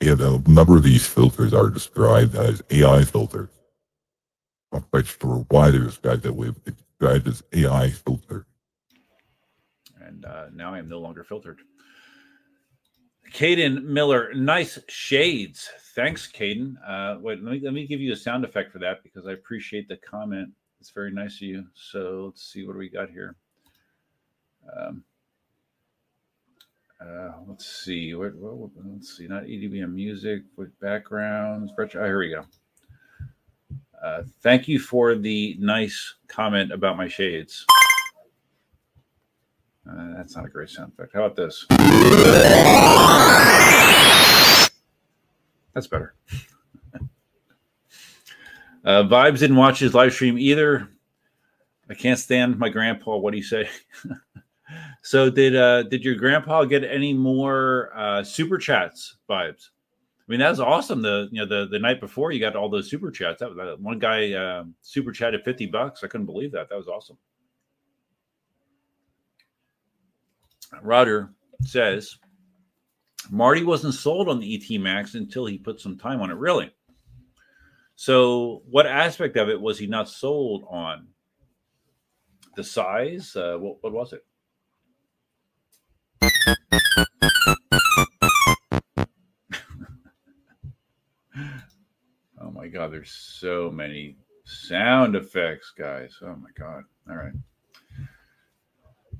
Yeah, 0.00 0.14
a 0.18 0.38
number 0.48 0.76
of 0.76 0.82
these 0.82 1.06
filters 1.06 1.52
are 1.52 1.68
described 1.68 2.34
as 2.34 2.62
AI 2.70 3.04
filters. 3.04 3.50
Not 4.72 4.90
quite 4.90 5.06
sure 5.06 5.44
why 5.50 5.70
they're 5.70 5.80
described 5.80 6.22
that 6.22 6.32
way, 6.32 6.48
but 6.50 6.64
they're 6.64 6.74
described 6.98 7.28
as 7.28 7.42
AI 7.52 7.90
filter. 7.90 8.46
and 10.00 10.24
uh, 10.24 10.46
now 10.54 10.74
I 10.74 10.78
am 10.78 10.88
no 10.88 11.00
longer 11.00 11.24
filtered. 11.24 11.60
Caden 13.32 13.84
Miller, 13.84 14.32
nice 14.34 14.78
shades. 14.88 15.70
Thanks, 15.94 16.30
Caden. 16.30 16.74
Uh, 16.86 17.18
wait, 17.20 17.42
let 17.42 17.52
me 17.52 17.60
let 17.62 17.72
me 17.72 17.86
give 17.86 18.00
you 18.00 18.12
a 18.12 18.16
sound 18.16 18.44
effect 18.44 18.72
for 18.72 18.78
that 18.80 19.02
because 19.02 19.26
I 19.26 19.32
appreciate 19.32 19.88
the 19.88 19.96
comment. 19.98 20.50
It's 20.80 20.90
very 20.90 21.12
nice 21.12 21.36
of 21.36 21.42
you. 21.42 21.64
So 21.74 22.24
let's 22.26 22.52
see 22.52 22.66
what 22.66 22.76
we 22.76 22.88
got 22.88 23.10
here. 23.10 23.36
Um, 24.76 25.04
uh, 27.00 27.32
let's 27.46 27.66
see. 27.84 28.14
What, 28.14 28.34
what, 28.34 28.70
let's 28.84 29.16
see. 29.16 29.26
Not 29.26 29.44
EDBM 29.44 29.92
music 29.92 30.42
with 30.56 30.78
backgrounds. 30.80 31.72
Oh, 31.78 31.86
here 31.86 32.18
we 32.18 32.30
go. 32.30 32.44
Uh, 34.02 34.22
thank 34.40 34.66
you 34.66 34.80
for 34.80 35.14
the 35.14 35.56
nice 35.60 36.14
comment 36.26 36.72
about 36.72 36.96
my 36.96 37.06
shades. 37.06 37.64
Uh, 39.88 40.14
that's 40.16 40.34
not 40.34 40.44
a 40.44 40.48
great 40.48 40.70
sound 40.70 40.92
effect. 40.92 41.12
How 41.14 41.24
about 41.24 41.36
this? 41.36 41.66
That's 45.72 45.86
better. 45.86 46.14
uh, 48.84 49.04
Vibes 49.04 49.38
didn't 49.38 49.56
watch 49.56 49.78
his 49.78 49.94
live 49.94 50.12
stream 50.12 50.36
either. 50.36 50.88
I 51.88 51.94
can't 51.94 52.18
stand 52.18 52.58
my 52.58 52.68
grandpa. 52.68 53.16
What 53.16 53.30
do 53.32 53.36
you 53.36 53.44
say? 53.44 53.68
so 55.02 55.30
did 55.30 55.54
uh, 55.56 55.84
did 55.84 56.04
your 56.04 56.14
grandpa 56.14 56.64
get 56.64 56.84
any 56.84 57.12
more 57.12 57.90
uh, 57.96 58.24
super 58.24 58.58
chats? 58.58 59.16
Vibes. 59.28 59.68
I 60.28 60.30
mean, 60.30 60.40
that 60.40 60.50
was 60.50 60.60
awesome. 60.60 61.02
The 61.02 61.28
you 61.32 61.40
know 61.40 61.46
the 61.46 61.68
the 61.68 61.78
night 61.78 62.00
before 62.00 62.30
you 62.30 62.38
got 62.38 62.54
all 62.54 62.70
those 62.70 62.88
super 62.88 63.10
chats. 63.10 63.40
That, 63.40 63.56
that 63.56 63.80
one 63.80 63.98
guy 63.98 64.32
uh, 64.32 64.64
super 64.80 65.10
chatted 65.10 65.44
fifty 65.44 65.66
bucks. 65.66 66.04
I 66.04 66.06
couldn't 66.06 66.26
believe 66.26 66.52
that. 66.52 66.68
That 66.68 66.76
was 66.76 66.88
awesome. 66.88 67.18
Roger 70.80 71.30
says 71.64 72.18
Marty 73.30 73.64
wasn't 73.64 73.94
sold 73.94 74.28
on 74.28 74.40
the 74.40 74.54
ET 74.54 74.80
Max 74.80 75.14
until 75.14 75.46
he 75.46 75.58
put 75.58 75.80
some 75.80 75.98
time 75.98 76.20
on 76.20 76.30
it. 76.30 76.36
Really? 76.36 76.72
So, 77.94 78.62
what 78.68 78.86
aspect 78.86 79.36
of 79.36 79.48
it 79.48 79.60
was 79.60 79.78
he 79.78 79.86
not 79.86 80.08
sold 80.08 80.64
on? 80.68 81.08
The 82.56 82.64
size? 82.64 83.34
Uh, 83.36 83.56
what, 83.58 83.82
what 83.82 83.92
was 83.92 84.12
it? 84.12 84.24
God, 92.72 92.92
there's 92.92 93.10
so 93.10 93.70
many 93.70 94.16
sound 94.44 95.14
effects, 95.14 95.72
guys. 95.76 96.16
Oh 96.22 96.36
my 96.36 96.48
God. 96.58 96.84
All 97.08 97.16
right. 97.16 97.32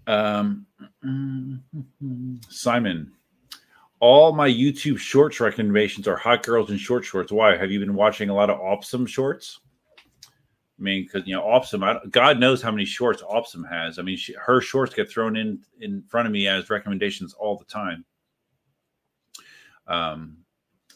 Um, 0.07 0.67
Simon, 2.49 3.13
all 4.01 4.33
my 4.33 4.49
YouTube 4.49 4.99
shorts 4.99 5.39
recommendations 5.39 6.09
are 6.09 6.17
hot 6.17 6.43
girls 6.43 6.71
in 6.71 6.79
short 6.79 7.05
shorts. 7.05 7.31
Why? 7.31 7.57
Have 7.57 7.71
you 7.71 7.79
been 7.79 7.95
watching 7.95 8.31
a 8.31 8.35
lot 8.35 8.51
of 8.51 8.59
Opsum 8.59 9.07
shorts? 9.07 9.61
I 10.27 10.83
mean, 10.83 11.05
because 11.05 11.29
you 11.29 11.35
know, 11.35 11.43
Opsum, 11.43 11.85
God 12.11 12.41
knows 12.41 12.63
how 12.63 12.73
many 12.73 12.85
shorts 12.85 13.23
Opsum 13.23 13.65
has. 13.65 13.99
I 13.99 14.03
mean, 14.03 14.17
she, 14.17 14.35
her 14.35 14.61
shorts 14.61 14.95
get 14.95 15.09
thrown 15.09 15.37
in 15.37 15.61
in 15.81 16.03
front 16.09 16.27
of 16.27 16.33
me 16.33 16.49
as 16.49 16.71
recommendations 16.71 17.35
all 17.35 17.57
the 17.57 17.65
time. 17.67 18.05
Um, 19.87 20.39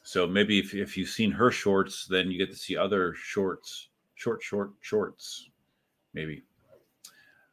so 0.06 0.24
maybe 0.24 0.60
if 0.60 0.72
if 0.72 0.96
you've 0.96 1.08
seen 1.08 1.32
her 1.32 1.50
shorts, 1.50 2.06
then 2.08 2.30
you 2.30 2.38
get 2.38 2.52
to 2.52 2.56
see 2.56 2.76
other 2.76 3.12
shorts, 3.14 3.88
short, 4.14 4.40
short, 4.40 4.70
shorts, 4.80 5.50
maybe. 6.14 6.44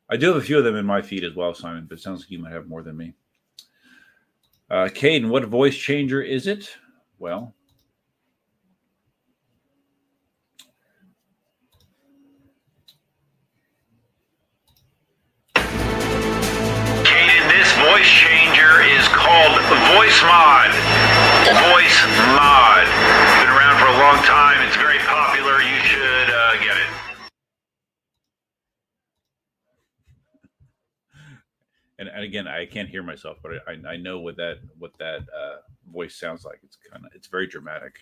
I 0.08 0.18
do 0.18 0.28
have 0.28 0.36
a 0.36 0.42
few 0.42 0.60
of 0.60 0.64
them 0.64 0.76
in 0.76 0.86
my 0.86 1.02
feed 1.02 1.24
as 1.24 1.34
well, 1.34 1.56
Simon, 1.56 1.88
but 1.90 1.98
it 1.98 2.02
sounds 2.04 2.22
like 2.22 2.30
you 2.30 2.38
might 2.38 2.52
have 2.52 2.68
more 2.68 2.84
than 2.84 2.96
me. 2.96 3.16
Uh, 4.70 4.88
Caden, 4.88 5.30
what 5.30 5.46
voice 5.46 5.76
changer 5.76 6.22
is 6.22 6.46
it? 6.46 6.70
Well, 7.18 7.56
Kaden, 15.56 17.50
this 17.50 17.74
voice 17.78 18.08
changer 18.08 18.84
is 18.84 19.08
called 19.08 19.60
VoiceMod. 19.90 21.13
Voice 21.44 22.00
Mod. 22.40 22.86
Been 23.42 23.52
around 23.52 23.76
for 23.80 23.90
a 23.92 23.98
long 24.00 24.24
time. 24.24 24.66
It's 24.68 24.78
very 24.78 25.00
popular. 25.00 25.62
You 25.62 25.80
should 25.84 26.30
uh, 26.30 26.54
get 26.64 26.78
it. 26.78 26.94
and, 32.04 32.10
and 32.10 32.24
again, 32.24 32.48
I 32.48 32.66
can't 32.66 32.90
hear 32.90 33.04
myself, 33.04 33.38
but 33.42 33.54
I, 33.68 33.94
I 33.94 33.98
know 33.98 34.20
what 34.20 34.36
that 34.38 34.60
what 34.78 34.92
that 35.00 35.22
uh, 35.22 35.58
voice 35.92 36.16
sounds 36.16 36.44
like. 36.44 36.60
It's 36.64 36.78
kind 36.92 37.06
of 37.06 37.12
it's 37.16 37.28
very 37.28 37.48
dramatic. 37.48 37.96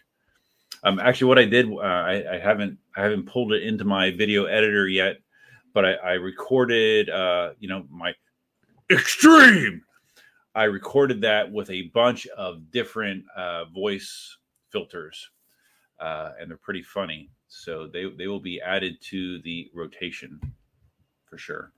Um, 0.84 1.00
actually, 1.00 1.28
what 1.28 1.38
I 1.38 1.46
did, 1.46 1.72
uh, 1.72 1.78
I, 1.80 2.36
I 2.36 2.40
haven't 2.40 2.78
I 2.96 3.02
haven't 3.02 3.28
pulled 3.28 3.54
it 3.54 3.64
into 3.64 3.86
my 3.86 4.12
video 4.12 4.46
editor 4.46 4.88
yet, 4.88 5.18
but 5.74 5.86
I, 5.86 5.94
I 5.94 6.12
recorded, 6.14 7.10
uh, 7.10 7.52
you 7.60 7.70
know, 7.70 7.86
my 7.90 8.14
extreme. 8.92 9.84
I 10.54 10.66
recorded 10.66 11.22
that 11.22 11.50
with 11.50 11.70
a 11.70 11.84
bunch 11.94 12.28
of 12.28 12.72
different 12.72 13.24
uh, 13.36 13.66
voice 13.66 14.38
filters, 14.70 15.30
uh, 16.00 16.32
and 16.40 16.50
they're 16.50 16.58
pretty 16.58 16.84
funny. 16.84 17.30
So 17.48 17.88
they 17.88 18.10
they 18.18 18.28
will 18.28 18.40
be 18.40 18.62
added 18.62 18.98
to 19.10 19.42
the 19.42 19.70
rotation 19.74 20.40
for 21.26 21.38
sure. 21.38 21.72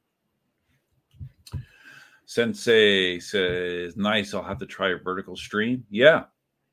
Sensei 2.25 3.19
says, 3.19 3.95
"Nice. 3.95 4.33
I'll 4.33 4.43
have 4.43 4.59
to 4.59 4.65
try 4.65 4.89
a 4.89 4.97
vertical 4.97 5.36
stream." 5.36 5.86
Yeah, 5.89 6.25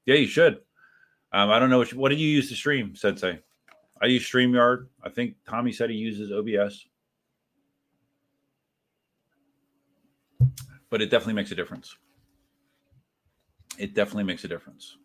yeah, 0.06 0.14
you 0.14 0.26
should. 0.26 0.60
Um, 1.32 1.50
I 1.50 1.58
don't 1.58 1.70
know 1.70 1.78
what, 1.78 1.92
what 1.94 2.08
did 2.08 2.18
you 2.20 2.28
use 2.28 2.48
to 2.48 2.56
stream, 2.56 2.94
Sensei. 2.96 3.38
I 4.02 4.06
use 4.06 4.28
StreamYard. 4.28 4.86
I 5.04 5.10
think 5.10 5.34
Tommy 5.46 5.72
said 5.72 5.90
he 5.90 5.96
uses 5.96 6.32
OBS, 6.32 6.86
but 10.90 11.00
it 11.00 11.10
definitely 11.10 11.34
makes 11.34 11.52
a 11.52 11.54
difference. 11.54 11.96
It 13.78 13.94
definitely 13.94 14.24
makes 14.24 14.44
a 14.44 14.48
difference. 14.48 14.96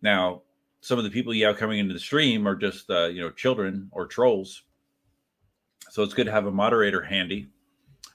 Now, 0.00 0.42
some 0.80 0.98
of 0.98 1.04
the 1.04 1.10
people 1.10 1.34
you 1.34 1.46
have 1.46 1.56
coming 1.56 1.80
into 1.80 1.92
the 1.92 2.00
stream 2.00 2.46
are 2.46 2.54
just 2.54 2.88
uh, 2.90 3.06
you 3.06 3.20
know 3.20 3.30
children 3.30 3.90
or 3.92 4.06
trolls, 4.06 4.62
so 5.90 6.02
it's 6.02 6.14
good 6.14 6.26
to 6.26 6.32
have 6.32 6.46
a 6.46 6.50
moderator 6.50 7.02
handy 7.02 7.48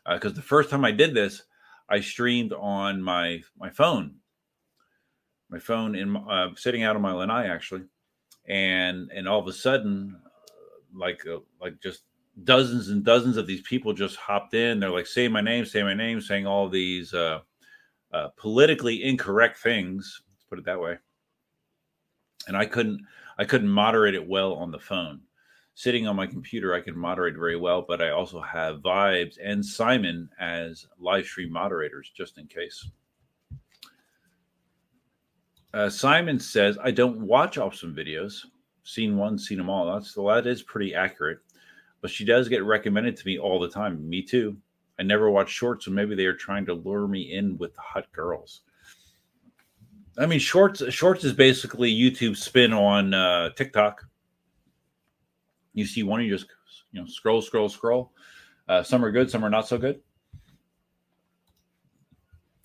because 0.09 0.33
the 0.33 0.41
first 0.41 0.69
time 0.69 0.85
I 0.85 0.91
did 0.91 1.13
this, 1.13 1.43
I 1.89 1.99
streamed 1.99 2.53
on 2.53 3.01
my 3.01 3.41
my 3.57 3.69
phone, 3.69 4.15
my 5.49 5.59
phone 5.59 5.95
in 5.95 6.15
uh, 6.15 6.49
sitting 6.55 6.83
out 6.83 6.95
on 6.95 7.01
my 7.01 7.11
lanai 7.11 7.47
actually, 7.47 7.83
and 8.47 9.11
and 9.13 9.27
all 9.27 9.39
of 9.39 9.47
a 9.47 9.53
sudden, 9.53 10.19
like 10.93 11.25
uh, 11.27 11.39
like 11.59 11.81
just 11.81 12.03
dozens 12.43 12.89
and 12.89 13.03
dozens 13.03 13.37
of 13.37 13.47
these 13.47 13.61
people 13.61 13.93
just 13.93 14.15
hopped 14.15 14.53
in. 14.53 14.79
They're 14.79 14.89
like, 14.89 15.07
"Say 15.07 15.27
my 15.27 15.41
name, 15.41 15.65
say 15.65 15.83
my 15.83 15.93
name," 15.93 16.21
saying 16.21 16.47
all 16.47 16.69
these 16.69 17.13
uh, 17.13 17.39
uh, 18.13 18.29
politically 18.37 19.03
incorrect 19.03 19.59
things. 19.59 20.21
Let's 20.31 20.45
put 20.45 20.59
it 20.59 20.65
that 20.65 20.79
way. 20.79 20.97
And 22.47 22.57
I 22.57 22.65
couldn't 22.65 23.01
I 23.37 23.45
couldn't 23.45 23.69
moderate 23.69 24.15
it 24.15 24.27
well 24.27 24.53
on 24.53 24.71
the 24.71 24.79
phone 24.79 25.21
sitting 25.73 26.07
on 26.07 26.15
my 26.15 26.27
computer, 26.27 26.73
I 26.73 26.81
can 26.81 26.97
moderate 26.97 27.35
very 27.35 27.57
well, 27.57 27.83
but 27.87 28.01
I 28.01 28.11
also 28.11 28.41
have 28.41 28.81
Vibes 28.81 29.37
and 29.43 29.65
Simon 29.65 30.29
as 30.39 30.85
live 30.99 31.25
stream 31.25 31.51
moderators 31.51 32.11
just 32.15 32.37
in 32.37 32.47
case. 32.47 32.89
Uh, 35.73 35.89
Simon 35.89 36.39
says, 36.39 36.77
I 36.83 36.91
don't 36.91 37.21
watch 37.21 37.57
Opsum 37.57 37.95
videos. 37.95 38.45
Seen 38.83 39.15
one, 39.15 39.37
seen 39.37 39.57
them 39.57 39.69
all. 39.69 39.91
That's 39.93 40.17
well, 40.17 40.35
that 40.35 40.47
is 40.47 40.63
pretty 40.63 40.93
accurate. 40.93 41.39
But 42.01 42.11
she 42.11 42.25
does 42.25 42.49
get 42.49 42.63
recommended 42.63 43.15
to 43.17 43.27
me 43.27 43.37
all 43.37 43.59
the 43.59 43.69
time. 43.69 44.09
Me 44.09 44.21
too. 44.21 44.57
I 44.99 45.03
never 45.03 45.29
watch 45.29 45.49
shorts, 45.49 45.85
so 45.85 45.91
maybe 45.91 46.15
they 46.15 46.25
are 46.25 46.33
trying 46.33 46.65
to 46.65 46.73
lure 46.73 47.07
me 47.07 47.33
in 47.33 47.57
with 47.57 47.73
the 47.75 47.81
hot 47.81 48.11
girls. 48.11 48.61
I 50.17 50.25
mean, 50.25 50.39
shorts. 50.39 50.83
Shorts 50.93 51.23
is 51.23 51.33
basically 51.33 51.93
YouTube 51.93 52.35
spin 52.35 52.73
on 52.73 53.13
uh, 53.13 53.51
TikTok 53.51 54.05
you 55.73 55.85
see 55.85 56.03
one, 56.03 56.21
you 56.21 56.29
just 56.29 56.47
you 56.91 57.01
know 57.01 57.07
scroll, 57.07 57.41
scroll, 57.41 57.69
scroll. 57.69 58.11
Uh, 58.67 58.83
some 58.83 59.03
are 59.03 59.11
good, 59.11 59.29
some 59.29 59.43
are 59.43 59.49
not 59.49 59.67
so 59.67 59.77
good, 59.77 60.01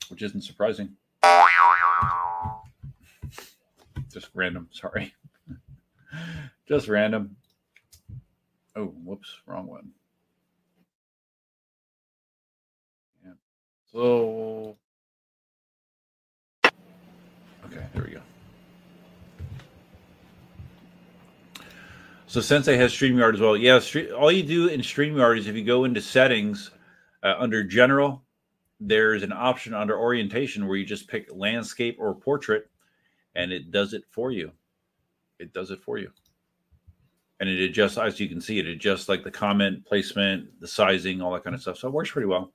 which 0.09 0.23
isn't 0.23 0.43
surprising. 0.43 0.91
Just 4.13 4.31
random. 4.35 4.69
Sorry. 4.71 5.15
Just 6.69 6.89
random. 6.89 7.37
Oh, 8.77 8.87
whoops, 9.05 9.41
wrong 9.47 9.67
one. 9.67 9.91
Yeah. 13.25 13.33
So, 13.91 14.77
okay, 17.65 17.87
there 17.95 18.05
we 18.05 18.11
go. 18.11 18.21
So 22.27 22.43
Sensei 22.43 22.77
has 22.77 22.93
StreamYard 22.93 23.33
as 23.35 23.41
well. 23.41 23.57
Yeah, 23.57 23.81
all 24.15 24.31
you 24.31 24.43
do 24.43 24.69
in 24.69 24.81
StreamYard 24.83 25.39
is 25.39 25.47
if 25.47 25.57
you 25.57 25.65
go 25.65 25.85
into 25.85 26.03
settings 26.03 26.71
uh, 27.23 27.35
under 27.39 27.65
general, 27.65 28.25
there's 28.79 29.23
an 29.23 29.33
option 29.33 29.73
under 29.73 29.99
orientation 29.99 30.67
where 30.67 30.77
you 30.77 30.85
just 30.85 31.09
pick 31.09 31.29
landscape 31.33 31.97
or 31.99 32.15
portrait 32.15 32.69
and 33.35 33.53
it 33.53 33.71
does 33.71 33.95
it 33.95 34.05
for 34.11 34.33
you. 34.33 34.53
It 35.39 35.55
does 35.55 35.71
it 35.71 35.81
for 35.81 35.97
you. 35.97 36.11
And 37.39 37.49
it 37.49 37.61
adjusts, 37.61 37.99
as 37.99 38.19
you 38.19 38.29
can 38.29 38.41
see, 38.41 38.59
it 38.59 38.67
adjusts 38.67 39.09
like 39.09 39.23
the 39.23 39.31
comment 39.31 39.85
placement, 39.85 40.59
the 40.61 40.69
sizing, 40.69 41.21
all 41.21 41.33
that 41.35 41.45
kind 41.45 41.55
of 41.55 41.61
stuff. 41.61 41.79
So 41.79 41.89
it 41.89 41.95
works 41.95 42.11
pretty 42.11 42.27
well. 42.27 42.53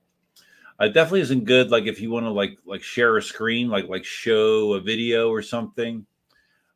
It 0.80 0.92
definitely 0.94 1.20
isn't 1.20 1.44
good. 1.44 1.70
Like 1.70 1.84
if 1.84 2.00
you 2.00 2.10
want 2.10 2.26
to 2.26 2.30
like 2.30 2.58
like 2.66 2.82
share 2.82 3.16
a 3.16 3.22
screen, 3.22 3.68
like 3.68 3.88
like 3.88 4.04
show 4.04 4.74
a 4.74 4.80
video 4.80 5.30
or 5.30 5.40
something. 5.42 6.04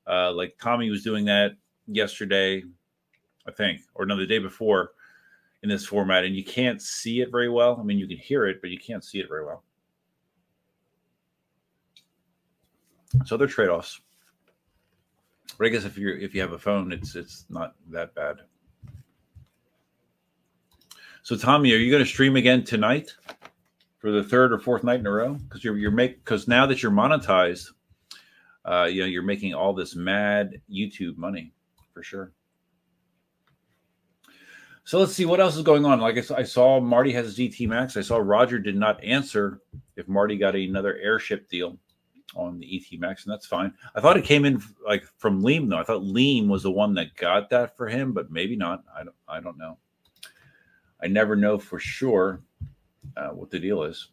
Uh, 0.07 0.33
like 0.33 0.57
Tommy 0.61 0.88
was 0.88 1.03
doing 1.03 1.25
that 1.25 1.57
yesterday, 1.88 2.62
I 3.47 3.51
think, 3.51 3.81
or 3.95 4.07
no, 4.07 4.16
the 4.16 4.27
day 4.27 4.38
before 4.38 4.92
in 5.64 5.69
this 5.69 5.85
format, 5.85 6.25
and 6.25 6.37
you 6.37 6.45
can't 6.45 6.81
see 6.81 7.21
it 7.21 7.33
very 7.33 7.49
well. 7.49 7.77
I 7.81 7.83
mean, 7.83 7.99
you 7.99 8.07
can 8.07 8.19
hear 8.19 8.47
it, 8.47 8.61
but 8.61 8.71
you 8.71 8.79
can't 8.79 9.03
see 9.03 9.19
it 9.19 9.27
very 9.29 9.45
well. 9.45 9.64
So 13.25 13.37
they're 13.37 13.49
trade 13.49 13.69
offs. 13.69 14.01
But 15.59 15.66
I 15.66 15.70
guess 15.70 15.85
if 15.85 15.96
you 15.96 16.11
if 16.11 16.35
you 16.35 16.40
have 16.40 16.52
a 16.52 16.59
phone, 16.59 16.92
it's 16.92 17.14
it's 17.16 17.46
not 17.48 17.74
that 17.90 18.14
bad. 18.14 18.37
So 21.22 21.37
Tommy, 21.37 21.72
are 21.72 21.78
you 21.78 21.90
going 21.90 22.04
to 22.04 22.09
stream 22.09 22.37
again 22.37 22.62
tonight 22.62 23.14
for 23.98 24.12
the 24.12 24.22
third 24.22 24.52
or 24.52 24.59
fourth 24.59 24.85
night 24.85 25.00
in 25.00 25.06
a 25.06 25.11
row? 25.11 25.35
Because 25.35 25.64
you're 25.64 25.76
you're 25.76 25.90
make 25.90 26.24
because 26.24 26.46
now 26.46 26.66
that 26.66 26.82
you're 26.82 26.92
monetized, 26.92 27.68
uh, 28.64 28.85
you 28.85 29.00
know 29.00 29.06
you're 29.06 29.22
making 29.22 29.54
all 29.54 29.72
this 29.72 29.96
mad 29.96 30.61
YouTube 30.70 31.16
money 31.16 31.52
for 31.92 32.02
sure. 32.02 32.32
So 34.85 35.00
let's 35.00 35.14
see 35.14 35.24
what 35.24 35.40
else 35.40 35.56
is 35.56 35.64
going 35.64 35.85
on. 35.85 36.00
Like 36.00 36.16
I 36.16 36.20
saw, 36.20 36.37
I 36.37 36.44
saw 36.44 36.78
Marty 36.78 37.11
has 37.11 37.40
ET 37.40 37.61
Max. 37.62 37.96
I 37.96 38.02
saw 38.02 38.18
Roger 38.18 38.61
did 38.61 38.76
not 38.76 39.02
answer 39.02 39.61
if 39.96 40.06
Marty 40.06 40.37
got 40.37 40.54
another 40.54 40.96
airship 40.98 41.48
deal 41.48 41.76
on 42.37 42.59
the 42.59 42.77
ET 42.77 42.99
Max, 43.01 43.25
and 43.25 43.33
that's 43.33 43.46
fine. 43.46 43.72
I 43.94 44.01
thought 44.01 44.16
it 44.16 44.25
came 44.25 44.44
in 44.44 44.62
like 44.87 45.05
from 45.18 45.42
Leem 45.42 45.68
though. 45.68 45.79
I 45.79 45.85
thought 45.85 46.03
Leem 46.03 46.49
was 46.49 46.62
the 46.62 46.70
one 46.70 46.94
that 46.94 47.16
got 47.16 47.51
that 47.51 47.77
for 47.77 47.88
him, 47.88 48.12
but 48.12 48.31
maybe 48.31 48.57
not. 48.57 48.85
I 48.94 49.05
don't. 49.05 49.16
I 49.29 49.40
don't 49.40 49.59
know. 49.59 49.79
I 51.03 51.09
never 51.09 51.37
know 51.37 51.59
for 51.59 51.79
sure 51.79 52.42
uh, 53.16 53.29
what 53.29 53.51
the 53.51 53.59
deal 53.59 53.83
is 53.83 54.09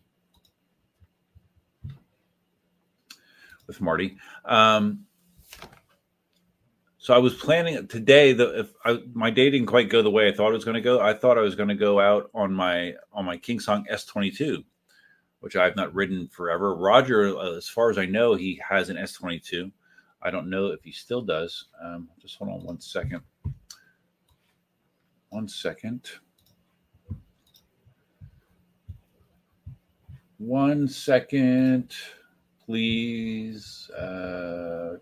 with 3.68 3.82
Marty. 3.82 4.18
Um, 4.46 5.06
so 6.98 7.14
I 7.14 7.18
was 7.18 7.34
planning 7.34 7.88
today. 7.88 8.34
The 8.34 8.62
if 8.62 8.74
I, 8.86 9.00
my 9.14 9.30
day 9.30 9.50
didn't 9.50 9.68
quite 9.68 9.90
go 9.90 10.02
the 10.02 10.10
way 10.10 10.30
I 10.30 10.32
thought 10.32 10.52
it 10.52 10.54
was 10.54 10.66
going 10.66 10.76
to 10.76 10.82
go. 10.82 11.02
I 11.02 11.14
thought 11.14 11.38
I 11.38 11.42
was 11.42 11.56
going 11.56 11.70
to 11.70 11.76
go 11.76 12.00
out 12.00 12.30
on 12.34 12.54
my 12.54 12.94
on 13.12 13.26
my 13.26 13.38
KingSong 13.38 13.84
S 13.90 14.06
twenty 14.06 14.32
two, 14.32 14.64
which 15.44 15.58
I 15.58 15.66
have 15.66 15.76
not 15.76 15.94
ridden 15.94 16.30
forever. 16.30 16.74
Roger, 16.74 17.36
uh, 17.38 17.58
as 17.58 17.68
far 17.68 17.90
as 17.90 17.98
I 17.98 18.06
know, 18.06 18.34
he 18.34 18.62
has 18.66 18.90
an 18.90 18.98
S 18.98 19.12
twenty 19.12 19.40
two. 19.40 19.74
I 20.22 20.32
don't 20.32 20.50
know 20.50 20.68
if 20.68 20.82
he 20.86 20.94
still 20.94 21.22
does. 21.22 21.66
Um, 21.84 22.08
just 22.22 22.38
hold 22.38 22.50
on 22.50 22.64
one 22.64 22.80
second. 22.80 23.20
One 25.32 25.50
second. 25.50 26.10
One 30.38 30.88
second, 30.88 31.94
please. 32.66 33.92
Uh, 33.92 34.96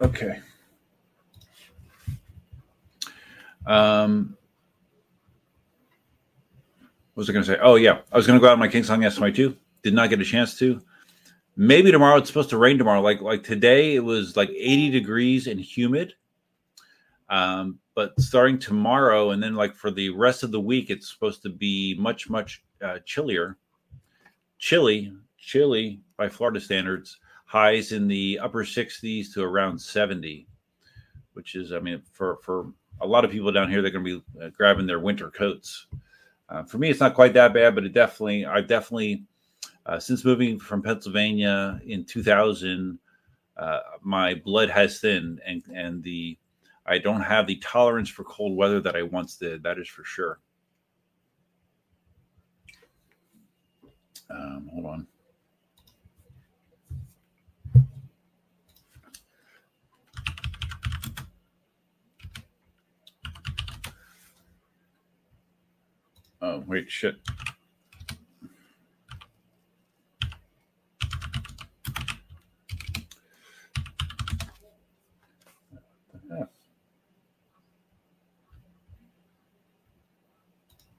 Okay. 0.00 0.40
Um, 3.66 4.36
what 7.14 7.22
was 7.22 7.30
I 7.30 7.32
going 7.32 7.44
to 7.44 7.52
say? 7.52 7.58
Oh 7.60 7.74
yeah, 7.74 8.00
I 8.12 8.16
was 8.16 8.26
going 8.26 8.38
to 8.38 8.40
go 8.40 8.48
out 8.48 8.52
on 8.52 8.58
my 8.58 8.68
KingSong 8.68 9.04
S22. 9.04 9.56
Did 9.82 9.94
not 9.94 10.08
get 10.08 10.20
a 10.20 10.24
chance 10.24 10.56
to. 10.58 10.80
Maybe 11.56 11.90
tomorrow. 11.90 12.16
It's 12.18 12.28
supposed 12.28 12.50
to 12.50 12.58
rain 12.58 12.78
tomorrow. 12.78 13.00
Like 13.00 13.20
like 13.20 13.42
today, 13.42 13.96
it 13.96 14.04
was 14.04 14.36
like 14.36 14.50
80 14.50 14.90
degrees 14.90 15.46
and 15.48 15.60
humid. 15.60 16.14
Um, 17.28 17.78
but 17.94 18.18
starting 18.20 18.58
tomorrow, 18.58 19.30
and 19.30 19.42
then 19.42 19.54
like 19.54 19.74
for 19.74 19.90
the 19.90 20.10
rest 20.10 20.44
of 20.44 20.52
the 20.52 20.60
week, 20.60 20.88
it's 20.88 21.12
supposed 21.12 21.42
to 21.42 21.50
be 21.50 21.96
much 21.98 22.30
much 22.30 22.62
uh, 22.80 22.98
chillier. 23.04 23.56
Chilly, 24.58 25.12
chilly 25.36 26.00
by 26.16 26.28
Florida 26.28 26.60
standards 26.60 27.18
highs 27.48 27.92
in 27.92 28.06
the 28.06 28.38
upper 28.40 28.62
60s 28.62 29.32
to 29.32 29.42
around 29.42 29.78
70 29.80 30.46
which 31.32 31.54
is 31.54 31.72
i 31.72 31.78
mean 31.78 32.00
for 32.12 32.38
for 32.42 32.70
a 33.00 33.06
lot 33.06 33.24
of 33.24 33.30
people 33.30 33.50
down 33.50 33.70
here 33.70 33.80
they're 33.80 33.90
going 33.90 34.04
to 34.04 34.20
be 34.20 34.44
uh, 34.44 34.50
grabbing 34.50 34.86
their 34.86 34.98
winter 34.98 35.30
coats. 35.30 35.86
Uh, 36.50 36.62
for 36.64 36.76
me 36.76 36.90
it's 36.90 37.00
not 37.00 37.14
quite 37.14 37.32
that 37.32 37.54
bad 37.54 37.74
but 37.74 37.84
it 37.84 37.94
definitely 37.94 38.44
i 38.44 38.60
definitely 38.60 39.24
uh, 39.86 39.98
since 39.98 40.26
moving 40.26 40.58
from 40.58 40.82
pennsylvania 40.82 41.80
in 41.86 42.04
2000 42.04 42.98
uh, 43.56 43.80
my 44.02 44.34
blood 44.34 44.68
has 44.68 45.00
thinned 45.00 45.40
and 45.46 45.62
and 45.74 46.02
the 46.02 46.36
i 46.84 46.98
don't 46.98 47.22
have 47.22 47.46
the 47.46 47.56
tolerance 47.56 48.10
for 48.10 48.24
cold 48.24 48.54
weather 48.56 48.80
that 48.80 48.94
i 48.94 49.02
once 49.02 49.36
did 49.36 49.62
that 49.62 49.78
is 49.78 49.88
for 49.88 50.04
sure. 50.04 50.38
Um, 54.30 54.68
hold 54.70 54.84
on 54.84 55.06
Oh, 66.40 66.62
wait, 66.66 66.90
shit. 66.90 67.16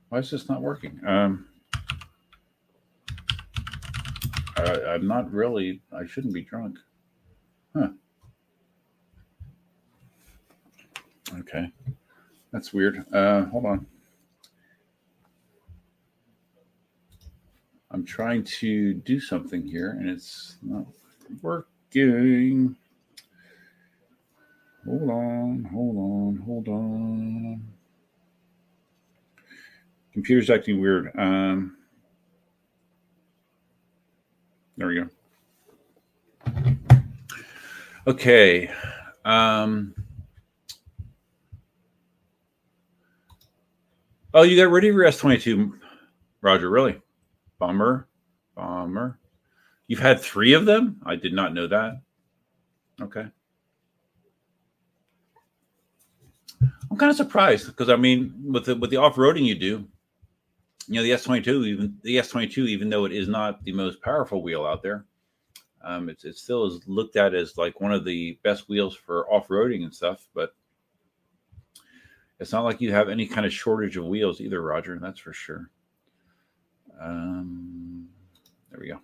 Why 0.09 0.17
is 0.17 0.31
this 0.31 0.49
not 0.49 0.61
working? 0.61 0.99
Um, 1.05 1.45
I, 4.57 4.95
I'm 4.95 5.07
not 5.07 5.31
really, 5.31 5.81
I 5.95 6.05
shouldn't 6.05 6.33
be 6.33 6.41
drunk. 6.41 6.79
Huh. 7.75 7.89
Okay. 11.39 11.71
That's 12.51 12.73
weird. 12.73 13.05
Uh, 13.13 13.45
hold 13.45 13.65
on. 13.65 13.85
I'm 17.99 18.05
trying 18.05 18.45
to 18.45 18.93
do 18.93 19.19
something 19.19 19.61
here 19.61 19.97
and 19.99 20.09
it's 20.09 20.55
not 20.61 20.85
working. 21.41 22.77
Hold 24.85 25.09
on, 25.09 25.67
hold 25.69 25.97
on, 25.97 26.37
hold 26.45 26.67
on. 26.69 27.61
Computer's 30.13 30.49
acting 30.49 30.79
weird. 30.79 31.11
Um, 31.19 31.75
there 34.77 34.87
we 34.87 34.95
go. 34.95 35.09
Okay. 38.07 38.71
Um, 39.25 39.93
oh, 44.33 44.43
you 44.43 44.55
got 44.55 44.71
rid 44.71 44.85
of 44.85 44.95
your 44.95 45.03
S22, 45.03 45.73
Roger, 46.41 46.69
really? 46.69 47.01
Bummer. 47.59 48.07
Bummer. 48.55 49.19
You've 49.87 49.99
had 49.99 50.21
three 50.21 50.53
of 50.53 50.65
them? 50.65 51.01
I 51.05 51.15
did 51.15 51.33
not 51.33 51.53
know 51.53 51.67
that. 51.67 52.01
Okay. 53.01 53.25
I'm 56.91 56.97
kind 56.97 57.09
of 57.11 57.17
surprised 57.17 57.67
because 57.67 57.89
I 57.89 57.95
mean, 57.95 58.33
with 58.51 58.65
the 58.65 58.75
with 58.75 58.89
the 58.91 58.97
off 58.97 59.15
roading 59.15 59.45
you 59.45 59.55
do, 59.55 59.87
you 60.87 60.95
know, 60.95 61.03
the 61.03 61.11
S22 61.11 61.67
even 61.67 61.97
the 62.03 62.17
S22 62.17 62.67
even 62.67 62.89
though 62.89 63.05
it 63.05 63.11
is 63.11 63.27
not 63.27 63.63
the 63.63 63.73
most 63.73 64.01
powerful 64.01 64.41
wheel 64.43 64.65
out 64.65 64.81
there, 64.83 65.05
um, 65.83 66.09
it's 66.09 66.25
it 66.25 66.37
still 66.37 66.65
is 66.65 66.81
looked 66.87 67.15
at 67.15 67.35
as 67.35 67.57
like 67.57 67.81
one 67.81 67.93
of 67.93 68.05
the 68.05 68.39
best 68.43 68.69
wheels 68.69 68.95
for 68.95 69.31
off 69.31 69.47
roading 69.49 69.83
and 69.83 69.93
stuff. 69.93 70.27
But 70.33 70.53
It's 72.39 72.51
not 72.53 72.63
like 72.63 72.81
you 72.81 72.91
have 72.91 73.09
any 73.09 73.27
kind 73.27 73.45
of 73.45 73.53
shortage 73.53 73.97
of 73.97 74.05
wheels 74.05 74.41
either, 74.41 74.61
Roger. 74.61 74.97
That's 74.99 75.19
for 75.19 75.33
sure. 75.33 75.69
Um, 77.01 78.07
there 78.69 78.79
we 78.79 78.87
go. 78.87 78.99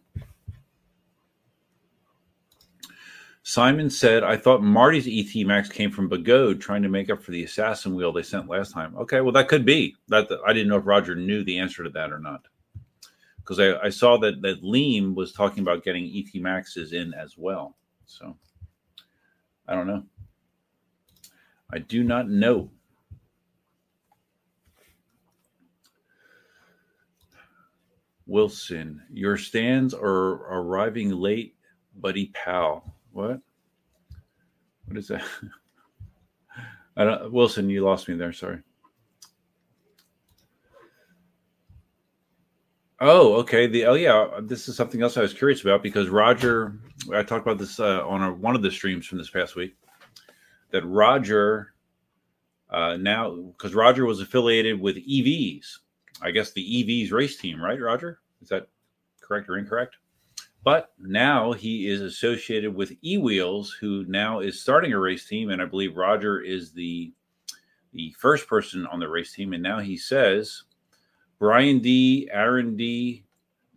Simon 3.48 3.92
said, 3.92 4.24
I 4.24 4.38
thought 4.38 4.64
Marty's 4.64 5.08
ET 5.08 5.46
Max 5.46 5.70
came 5.70 5.92
from 5.92 6.10
Begode 6.10 6.60
trying 6.60 6.82
to 6.82 6.90
make 6.90 7.12
up 7.12 7.22
for 7.22 7.30
the 7.30 7.44
assassin 7.44 7.94
wheel 7.94 8.12
they 8.12 8.24
sent 8.24 8.50
last 8.50 8.74
time. 8.74 8.98
Okay, 8.98 9.22
well, 9.22 9.32
that 9.34 9.48
could 9.48 9.64
be. 9.64 9.96
That 10.08 10.28
I 10.48 10.52
didn't 10.52 10.70
know 10.70 10.78
if 10.78 10.88
Roger 10.88 11.14
knew 11.14 11.44
the 11.44 11.60
answer 11.60 11.84
to 11.84 11.92
that 11.92 12.12
or 12.12 12.18
not. 12.18 12.48
Because 13.38 13.60
I, 13.60 13.78
I, 13.86 13.90
saw 13.90 14.18
that, 14.18 14.42
that 14.42 14.64
Leem 14.64 15.14
was 15.14 15.32
talking 15.32 15.62
about 15.62 15.84
getting 15.84 16.12
ET 16.16 16.42
Maxes 16.42 16.94
in 16.94 17.14
as 17.14 17.38
well. 17.38 17.76
So 18.08 18.36
I 19.68 19.76
don't 19.76 19.86
know. 19.86 20.04
I 21.72 21.78
do 21.78 22.04
not 22.04 22.28
know. 22.28 22.72
Wilson, 28.28 29.02
your 29.12 29.38
stands 29.38 29.94
are 29.94 30.60
arriving 30.60 31.12
late, 31.12 31.56
buddy 31.98 32.32
pal. 32.34 32.96
What? 33.12 33.40
What 34.86 34.98
is 34.98 35.08
that? 35.10 35.24
I 36.98 37.04
don't 37.04 37.32
Wilson, 37.32 37.70
you 37.70 37.84
lost 37.84 38.08
me 38.08 38.16
there, 38.16 38.34
sorry. 38.34 38.60
Oh, 43.02 43.34
okay. 43.36 43.68
The 43.68 43.86
oh 43.86 43.96
yeah, 43.96 44.40
this 44.42 44.70
is 44.70 44.78
something 44.78 45.02
else 45.02 45.18
I 45.18 45.22
was 45.22 45.34
curious 45.34 45.62
about 45.62 45.84
because 45.84 46.08
Roger, 46.08 46.80
I 47.14 47.24
talked 47.24 47.46
about 47.46 47.58
this 47.58 47.80
uh, 47.80 48.08
on 48.08 48.24
a, 48.24 48.34
one 48.34 48.56
of 48.56 48.62
the 48.62 48.72
streams 48.72 49.06
from 49.06 49.18
this 49.18 49.30
past 49.30 49.56
week. 49.56 49.76
That 50.72 50.86
Roger 50.86 51.74
uh, 52.70 52.96
now 52.98 53.36
because 53.36 53.74
Roger 53.74 54.06
was 54.06 54.22
affiliated 54.22 54.80
with 54.80 54.96
EVs, 54.96 55.80
I 56.22 56.32
guess 56.32 56.52
the 56.52 56.64
EVs 56.64 57.12
race 57.12 57.38
team, 57.38 57.62
right? 57.62 57.80
Roger, 57.80 58.20
is 58.42 58.50
that 58.50 58.68
correct 59.22 59.50
or 59.50 59.58
incorrect? 59.58 59.98
But 60.64 60.94
now 60.98 61.54
he 61.54 61.88
is 61.88 62.02
associated 62.02 62.74
with 62.74 62.98
E 63.04 63.18
Wheels, 63.18 63.72
who 63.80 64.04
now 64.08 64.40
is 64.40 64.60
starting 64.60 64.94
a 64.94 65.00
race 65.00 65.28
team, 65.28 65.52
and 65.52 65.62
I 65.62 65.66
believe 65.66 65.96
Roger 65.96 66.42
is 66.42 66.72
the 66.72 67.14
the 67.94 68.14
first 68.20 68.48
person 68.48 68.86
on 68.88 69.00
the 69.00 69.08
race 69.08 69.32
team, 69.34 69.54
and 69.54 69.64
now 69.64 69.80
he 69.80 69.96
says 69.96 70.64
Brian 71.40 71.80
D, 71.80 72.28
Aaron 72.32 72.76
D, 72.76 73.24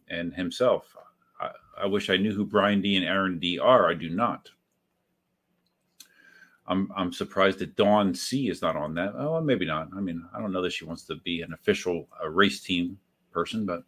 and 0.09 0.35
himself. 0.35 0.97
I, 1.41 1.51
I 1.83 1.87
wish 1.87 2.11
I 2.11 2.17
knew 2.17 2.33
who 2.33 2.45
Brian 2.45 2.81
D 2.81 2.97
and 2.97 3.05
Aaron 3.05 3.39
D 3.39 3.59
are. 3.59 3.89
I 3.89 3.95
do 3.95 4.09
not. 4.09 4.49
I'm 6.69 6.93
I'm 6.95 7.13
surprised 7.13 7.59
that 7.61 7.77
Dawn 7.77 8.15
C 8.15 8.49
is 8.49 8.63
not 8.63 8.77
on 8.77 8.95
that. 8.95 9.15
Oh, 9.17 9.41
maybe 9.41 9.65
not. 9.65 9.89
I 9.97 10.01
mean, 10.01 10.23
I 10.35 10.41
don't 10.41 10.53
know 10.53 10.63
that 10.63 10.73
she 10.73 10.85
wants 10.85 11.05
to 11.05 11.17
be 11.17 11.41
an 11.41 11.53
official 11.55 12.07
uh, 12.23 12.29
race 12.29 12.61
team 12.61 12.99
person, 13.33 13.67
but 13.67 13.83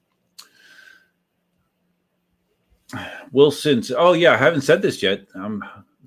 Wilson. 3.33 3.83
Oh 3.97 4.15
yeah, 4.15 4.33
I 4.33 4.39
haven't 4.39 4.63
said 4.63 4.83
this 4.83 5.03
yet. 5.03 5.27
I'm 5.35 5.63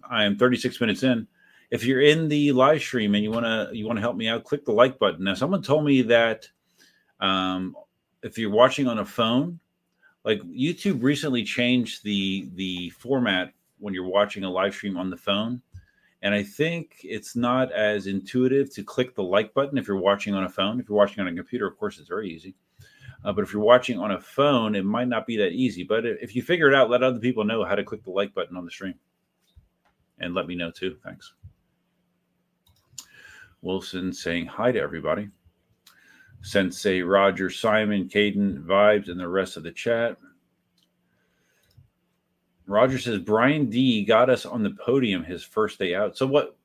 I 0.09 0.23
am 0.25 0.37
36 0.37 0.81
minutes 0.81 1.03
in. 1.03 1.27
If 1.71 1.85
you're 1.85 2.01
in 2.01 2.27
the 2.27 2.51
live 2.51 2.81
stream 2.81 3.15
and 3.15 3.23
you 3.23 3.31
wanna 3.31 3.69
you 3.71 3.87
wanna 3.87 4.01
help 4.01 4.15
me 4.15 4.27
out, 4.27 4.43
click 4.43 4.65
the 4.65 4.73
like 4.73 4.97
button. 4.99 5.23
Now, 5.23 5.35
someone 5.35 5.61
told 5.61 5.85
me 5.85 6.01
that 6.03 6.47
um, 7.19 7.75
if 8.23 8.37
you're 8.37 8.51
watching 8.51 8.87
on 8.87 8.99
a 8.99 9.05
phone, 9.05 9.59
like 10.25 10.41
YouTube 10.41 11.03
recently 11.03 11.43
changed 11.43 12.03
the 12.03 12.49
the 12.55 12.89
format 12.91 13.53
when 13.79 13.93
you're 13.93 14.07
watching 14.07 14.43
a 14.43 14.49
live 14.49 14.73
stream 14.73 14.97
on 14.97 15.09
the 15.09 15.17
phone. 15.17 15.61
And 16.23 16.33
I 16.33 16.41
think 16.41 17.01
it's 17.03 17.35
not 17.35 17.71
as 17.73 18.07
intuitive 18.07 18.73
to 18.75 18.83
click 18.83 19.13
the 19.13 19.21
like 19.21 19.53
button 19.53 19.77
if 19.77 19.87
you're 19.87 19.97
watching 19.97 20.33
on 20.33 20.45
a 20.45 20.49
phone. 20.49 20.79
If 20.79 20.87
you're 20.87 20.97
watching 20.97 21.19
on 21.19 21.27
a 21.27 21.35
computer, 21.35 21.67
of 21.67 21.77
course, 21.77 21.99
it's 21.99 22.07
very 22.07 22.29
easy. 22.29 22.55
Uh, 23.25 23.33
but 23.33 23.43
if 23.43 23.51
you're 23.51 23.61
watching 23.61 23.99
on 23.99 24.11
a 24.11 24.19
phone, 24.19 24.73
it 24.73 24.85
might 24.85 25.09
not 25.09 25.27
be 25.27 25.35
that 25.37 25.51
easy. 25.51 25.83
But 25.83 26.05
if 26.05 26.33
you 26.33 26.41
figure 26.41 26.69
it 26.69 26.75
out, 26.75 26.89
let 26.89 27.03
other 27.03 27.19
people 27.19 27.43
know 27.43 27.65
how 27.65 27.75
to 27.75 27.83
click 27.83 28.03
the 28.03 28.11
like 28.11 28.33
button 28.33 28.55
on 28.55 28.63
the 28.63 28.71
stream. 28.71 28.95
And 30.19 30.33
let 30.33 30.47
me 30.47 30.55
know 30.55 30.71
too. 30.71 30.97
Thanks. 31.03 31.33
Wilson 33.61 34.13
saying 34.13 34.45
hi 34.45 34.71
to 34.71 34.79
everybody. 34.79 35.29
Sensei 36.41 37.01
Roger, 37.01 37.49
Simon, 37.49 38.07
Caden, 38.07 38.63
Vibes, 38.63 39.09
and 39.09 39.19
the 39.19 39.27
rest 39.27 39.57
of 39.57 39.63
the 39.63 39.71
chat. 39.71 40.17
Roger 42.67 42.97
says 42.97 43.19
Brian 43.19 43.69
D 43.69 44.03
got 44.05 44.29
us 44.29 44.45
on 44.45 44.63
the 44.63 44.71
podium 44.71 45.23
his 45.23 45.43
first 45.43 45.79
day 45.79 45.95
out. 45.95 46.17
So 46.17 46.25
what? 46.25 46.55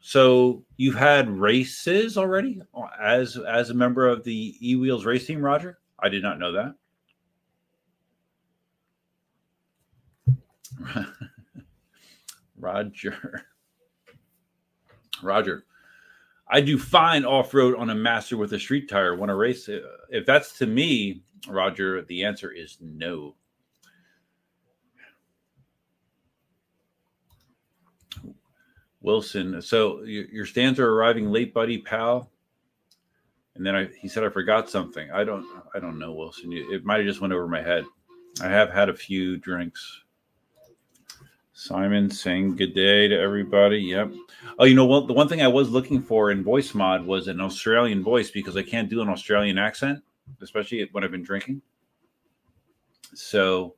So 0.00 0.62
you've 0.76 0.94
had 0.94 1.28
races 1.28 2.16
already 2.16 2.62
as 3.00 3.36
as 3.36 3.70
a 3.70 3.74
member 3.74 4.06
of 4.06 4.22
the 4.22 4.56
E 4.60 4.76
Wheels 4.76 5.04
race 5.04 5.26
team, 5.26 5.42
Roger? 5.42 5.78
I 5.98 6.08
did 6.08 6.22
not 6.22 6.38
know 6.38 6.52
that. 6.52 6.74
Roger. 12.58 13.44
Roger. 15.22 15.64
I 16.50 16.60
do 16.60 16.78
fine 16.78 17.24
off 17.24 17.52
road 17.52 17.76
on 17.76 17.90
a 17.90 17.94
master 17.94 18.36
with 18.36 18.52
a 18.52 18.58
street 18.58 18.88
tire. 18.88 19.14
Want 19.14 19.30
to 19.30 19.34
race? 19.34 19.68
If 20.08 20.24
that's 20.24 20.56
to 20.58 20.66
me, 20.66 21.22
Roger, 21.46 22.02
the 22.02 22.24
answer 22.24 22.50
is 22.52 22.78
no. 22.80 23.34
Wilson. 29.00 29.60
So 29.62 30.02
your 30.02 30.46
stands 30.46 30.78
are 30.78 30.90
arriving 30.90 31.30
late, 31.30 31.54
buddy, 31.54 31.78
pal. 31.78 32.30
And 33.54 33.66
then 33.66 33.74
I, 33.74 33.88
he 34.00 34.08
said 34.08 34.24
I 34.24 34.28
forgot 34.28 34.70
something. 34.70 35.10
I 35.10 35.24
don't, 35.24 35.44
I 35.74 35.80
don't 35.80 35.98
know, 35.98 36.12
Wilson. 36.12 36.52
It 36.52 36.84
might 36.84 36.98
have 36.98 37.06
just 37.06 37.20
went 37.20 37.32
over 37.32 37.48
my 37.48 37.62
head. 37.62 37.84
I 38.40 38.48
have 38.48 38.70
had 38.70 38.88
a 38.88 38.94
few 38.94 39.36
drinks. 39.36 40.02
Simon 41.52 42.08
saying 42.08 42.54
good 42.54 42.72
day 42.72 43.08
to 43.08 43.18
everybody. 43.18 43.78
Yep. 43.78 44.12
Oh, 44.60 44.64
you 44.64 44.76
know 44.76 44.86
what? 44.86 45.08
The 45.08 45.12
one 45.12 45.26
thing 45.26 45.42
I 45.42 45.48
was 45.48 45.70
looking 45.70 46.00
for 46.00 46.30
in 46.30 46.44
VoiceMod 46.44 47.04
was 47.04 47.26
an 47.26 47.40
Australian 47.40 48.00
voice 48.00 48.30
because 48.30 48.56
I 48.56 48.62
can't 48.62 48.88
do 48.88 49.02
an 49.02 49.08
Australian 49.08 49.58
accent, 49.58 50.00
especially 50.40 50.88
when 50.92 51.02
I've 51.02 51.10
been 51.10 51.24
drinking. 51.24 51.60
So, 53.12 53.74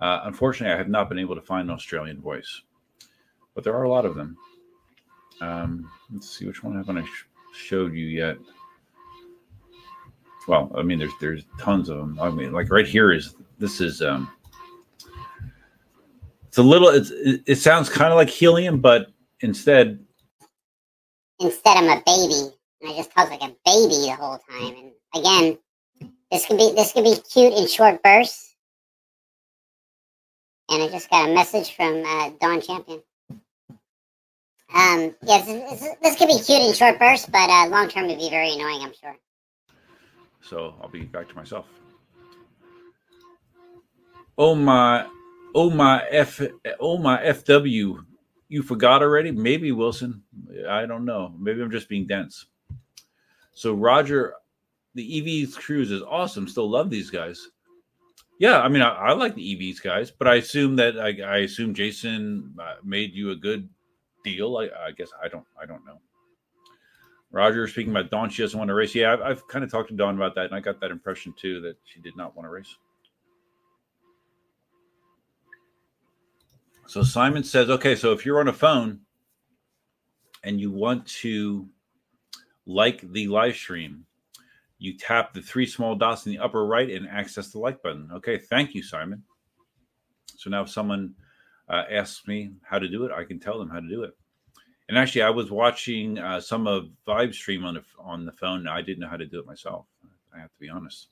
uh, 0.00 0.20
unfortunately, 0.24 0.72
I 0.72 0.78
have 0.78 0.88
not 0.88 1.10
been 1.10 1.18
able 1.18 1.34
to 1.34 1.42
find 1.42 1.68
an 1.68 1.74
Australian 1.74 2.18
voice, 2.18 2.62
but 3.54 3.62
there 3.62 3.74
are 3.74 3.82
a 3.82 3.90
lot 3.90 4.06
of 4.06 4.14
them. 4.14 4.38
Um, 5.40 5.90
let's 6.12 6.28
see 6.36 6.46
which 6.46 6.62
one 6.62 6.76
haven't 6.76 6.98
I 6.98 7.04
sh- 7.04 7.26
showed 7.54 7.94
you 7.94 8.06
yet. 8.06 8.36
Well, 10.46 10.72
I 10.76 10.82
mean, 10.82 10.98
there's 10.98 11.12
there's 11.20 11.44
tons 11.60 11.88
of 11.90 11.98
them. 11.98 12.18
I 12.20 12.30
mean, 12.30 12.52
like 12.52 12.70
right 12.70 12.86
here 12.86 13.12
is 13.12 13.34
this 13.58 13.80
is 13.80 14.00
um, 14.00 14.30
it's 16.46 16.56
a 16.56 16.62
little. 16.62 16.88
It's 16.88 17.10
it 17.14 17.56
sounds 17.56 17.88
kind 17.90 18.12
of 18.12 18.16
like 18.16 18.30
helium, 18.30 18.80
but 18.80 19.12
instead, 19.40 19.98
instead 21.38 21.76
I'm 21.76 21.84
a 21.84 22.02
baby, 22.06 22.54
and 22.80 22.90
I 22.90 22.96
just 22.96 23.12
talk 23.12 23.30
like 23.30 23.42
a 23.42 23.54
baby 23.66 24.06
the 24.06 24.16
whole 24.18 24.38
time. 24.50 24.74
And 24.74 24.92
again, 25.14 25.58
this 26.30 26.46
could 26.46 26.56
be 26.56 26.72
this 26.74 26.92
could 26.92 27.04
be 27.04 27.16
cute 27.30 27.52
in 27.52 27.66
short 27.68 28.02
bursts. 28.02 28.56
And 30.70 30.82
I 30.82 30.88
just 30.88 31.10
got 31.10 31.28
a 31.28 31.34
message 31.34 31.74
from 31.76 32.02
uh, 32.04 32.30
Dawn 32.40 32.60
Champion. 32.60 33.02
Um, 34.74 35.14
yes, 35.22 35.46
this, 35.46 35.96
this 36.02 36.16
could 36.16 36.28
be 36.28 36.38
cute 36.38 36.62
in 36.62 36.74
short 36.74 36.98
bursts, 36.98 37.26
but 37.26 37.48
uh, 37.48 37.68
long 37.68 37.88
term 37.88 38.06
would 38.08 38.18
be 38.18 38.28
very 38.28 38.52
annoying, 38.52 38.82
I'm 38.82 38.92
sure. 38.92 39.16
So 40.42 40.74
I'll 40.80 40.88
be 40.88 41.04
back 41.04 41.28
to 41.28 41.34
myself. 41.34 41.66
Oh 44.36 44.54
my 44.54 45.06
oh 45.54 45.70
my 45.70 46.04
f 46.10 46.40
oh 46.78 46.98
my 46.98 47.18
fw 47.18 48.04
you 48.50 48.62
forgot 48.62 49.02
already? 49.02 49.30
Maybe 49.30 49.72
wilson. 49.72 50.22
I 50.68 50.86
don't 50.86 51.04
know. 51.04 51.34
Maybe 51.38 51.60
i'm 51.60 51.70
just 51.70 51.88
being 51.88 52.06
dense. 52.06 52.46
So 53.52 53.74
roger 53.74 54.34
the 54.94 55.20
evs 55.20 55.54
cruise 55.54 55.90
is 55.90 56.02
awesome. 56.02 56.46
Still 56.46 56.70
love 56.70 56.88
these 56.88 57.10
guys. 57.10 57.48
Yeah 58.38 58.60
i 58.60 58.68
mean 58.68 58.82
i, 58.82 58.90
I 58.90 59.12
like 59.12 59.34
the 59.34 59.56
evs 59.56 59.82
guys 59.82 60.12
but 60.12 60.28
i 60.28 60.36
assume 60.36 60.76
that 60.76 60.98
i, 61.00 61.08
I 61.22 61.38
assume 61.38 61.74
jason 61.74 62.54
uh, 62.62 62.76
made 62.84 63.12
you 63.12 63.32
a 63.32 63.36
good 63.36 63.68
deal. 64.24 64.56
I, 64.56 64.64
I, 64.86 64.90
guess 64.92 65.10
i 65.22 65.28
don't 65.28 65.44
i 65.60 65.66
don't 65.66 65.84
know. 65.84 66.00
Roger 67.30 67.68
speaking 67.68 67.92
about 67.92 68.10
dawn. 68.10 68.30
She 68.30 68.42
doesn't 68.42 68.58
want 68.58 68.68
to 68.68 68.74
race. 68.74 68.94
Yeah 68.94 69.12
I've, 69.12 69.22
I've 69.22 69.48
kind 69.48 69.64
of 69.64 69.70
talked 69.70 69.88
to 69.90 69.96
dawn 69.96 70.16
about 70.16 70.34
that 70.34 70.46
and 70.46 70.54
i 70.54 70.60
got 70.60 70.80
that 70.80 70.90
impression 70.90 71.34
too 71.36 71.60
that 71.62 71.76
she 71.84 72.00
did 72.00 72.16
not 72.16 72.36
want 72.36 72.46
to 72.46 72.50
race. 72.50 72.76
So 76.88 77.02
Simon 77.02 77.44
says, 77.44 77.68
okay, 77.68 77.94
so 77.94 78.12
if 78.12 78.24
you're 78.24 78.40
on 78.40 78.48
a 78.48 78.52
phone 78.52 79.00
and 80.42 80.58
you 80.58 80.70
want 80.70 81.06
to 81.06 81.68
like 82.64 83.02
the 83.12 83.28
live 83.28 83.56
stream, 83.56 84.06
you 84.78 84.96
tap 84.96 85.34
the 85.34 85.42
three 85.42 85.66
small 85.66 85.94
dots 85.94 86.24
in 86.24 86.32
the 86.32 86.38
upper 86.38 86.64
right 86.64 86.88
and 86.88 87.06
access 87.06 87.50
the 87.50 87.58
like 87.58 87.82
button. 87.82 88.08
Okay, 88.14 88.38
thank 88.38 88.74
you, 88.74 88.82
Simon. 88.82 89.22
So 90.36 90.48
now 90.48 90.62
if 90.62 90.70
someone 90.70 91.14
uh, 91.68 91.84
asks 91.90 92.26
me 92.26 92.50
how 92.62 92.78
to 92.78 92.88
do 92.88 93.04
it, 93.04 93.12
I 93.12 93.24
can 93.24 93.38
tell 93.38 93.58
them 93.58 93.68
how 93.68 93.80
to 93.80 93.88
do 93.88 94.02
it. 94.02 94.16
And 94.88 94.96
actually, 94.96 95.22
I 95.22 95.30
was 95.30 95.50
watching 95.50 96.18
uh, 96.18 96.40
some 96.40 96.66
of 96.66 96.88
Vibe 97.06 97.34
stream 97.34 97.64
on 97.64 97.74
the 97.74 97.84
on 97.98 98.24
the 98.24 98.32
phone. 98.32 98.66
I 98.66 98.80
didn't 98.80 99.00
know 99.00 99.08
how 99.08 99.18
to 99.18 99.26
do 99.26 99.38
it 99.38 99.46
myself. 99.46 99.84
I 100.34 100.40
have 100.40 100.48
to 100.48 100.58
be 100.58 100.70
honest. 100.70 101.08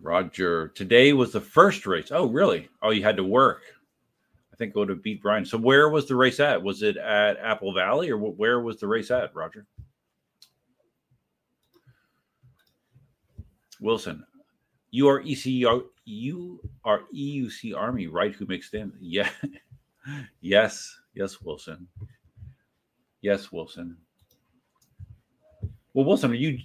Roger, 0.00 0.68
today 0.68 1.12
was 1.12 1.32
the 1.32 1.40
first 1.40 1.86
race. 1.86 2.08
Oh, 2.10 2.26
really? 2.26 2.68
Oh, 2.82 2.90
you 2.90 3.02
had 3.02 3.16
to 3.16 3.24
work. 3.24 3.62
I 4.52 4.56
think 4.56 4.70
it 4.74 4.78
would 4.78 4.88
have 4.88 5.02
beat 5.02 5.22
Brian. 5.22 5.44
So, 5.44 5.58
where 5.58 5.88
was 5.88 6.06
the 6.06 6.16
race 6.16 6.40
at? 6.40 6.62
Was 6.62 6.82
it 6.82 6.96
at 6.96 7.38
Apple 7.38 7.72
Valley, 7.72 8.10
or 8.10 8.18
where 8.18 8.60
was 8.60 8.78
the 8.78 8.86
race 8.86 9.10
at, 9.10 9.34
Roger? 9.34 9.66
Wilson, 13.80 14.24
you 14.92 15.08
are 15.08 15.20
ECU, 15.26 15.88
you 16.04 16.60
are 16.84 17.00
EUC 17.14 17.74
Army, 17.76 18.06
right? 18.06 18.32
Who 18.34 18.46
makes 18.46 18.68
stand? 18.68 18.92
Yeah, 19.00 19.28
yes, 20.40 20.96
yes, 21.14 21.40
Wilson. 21.40 21.88
Yes, 23.20 23.50
Wilson. 23.50 23.96
Well, 25.94 26.04
Wilson, 26.04 26.30
are 26.30 26.34
you? 26.34 26.58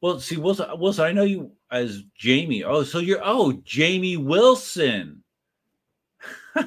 Well, 0.00 0.20
see, 0.20 0.36
Wilson, 0.36 0.66
Wilson, 0.78 1.04
I 1.04 1.12
know 1.12 1.24
you 1.24 1.50
as 1.70 2.02
Jamie. 2.16 2.62
Oh, 2.62 2.84
so 2.84 2.98
you're 2.98 3.20
oh 3.22 3.52
Jamie 3.64 4.18
Wilson. 4.18 5.22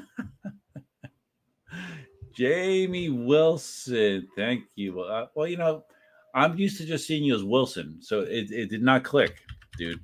Jamie 2.33 3.09
Wilson. 3.09 4.27
Thank 4.35 4.65
you. 4.75 4.95
Well, 4.97 5.09
uh, 5.09 5.27
well, 5.35 5.47
you 5.47 5.57
know, 5.57 5.85
I'm 6.33 6.57
used 6.57 6.77
to 6.77 6.85
just 6.85 7.07
seeing 7.07 7.23
you 7.23 7.35
as 7.35 7.43
Wilson, 7.43 7.99
so 8.01 8.21
it, 8.21 8.51
it 8.51 8.69
did 8.69 8.81
not 8.81 9.03
click, 9.03 9.37
dude. 9.77 10.01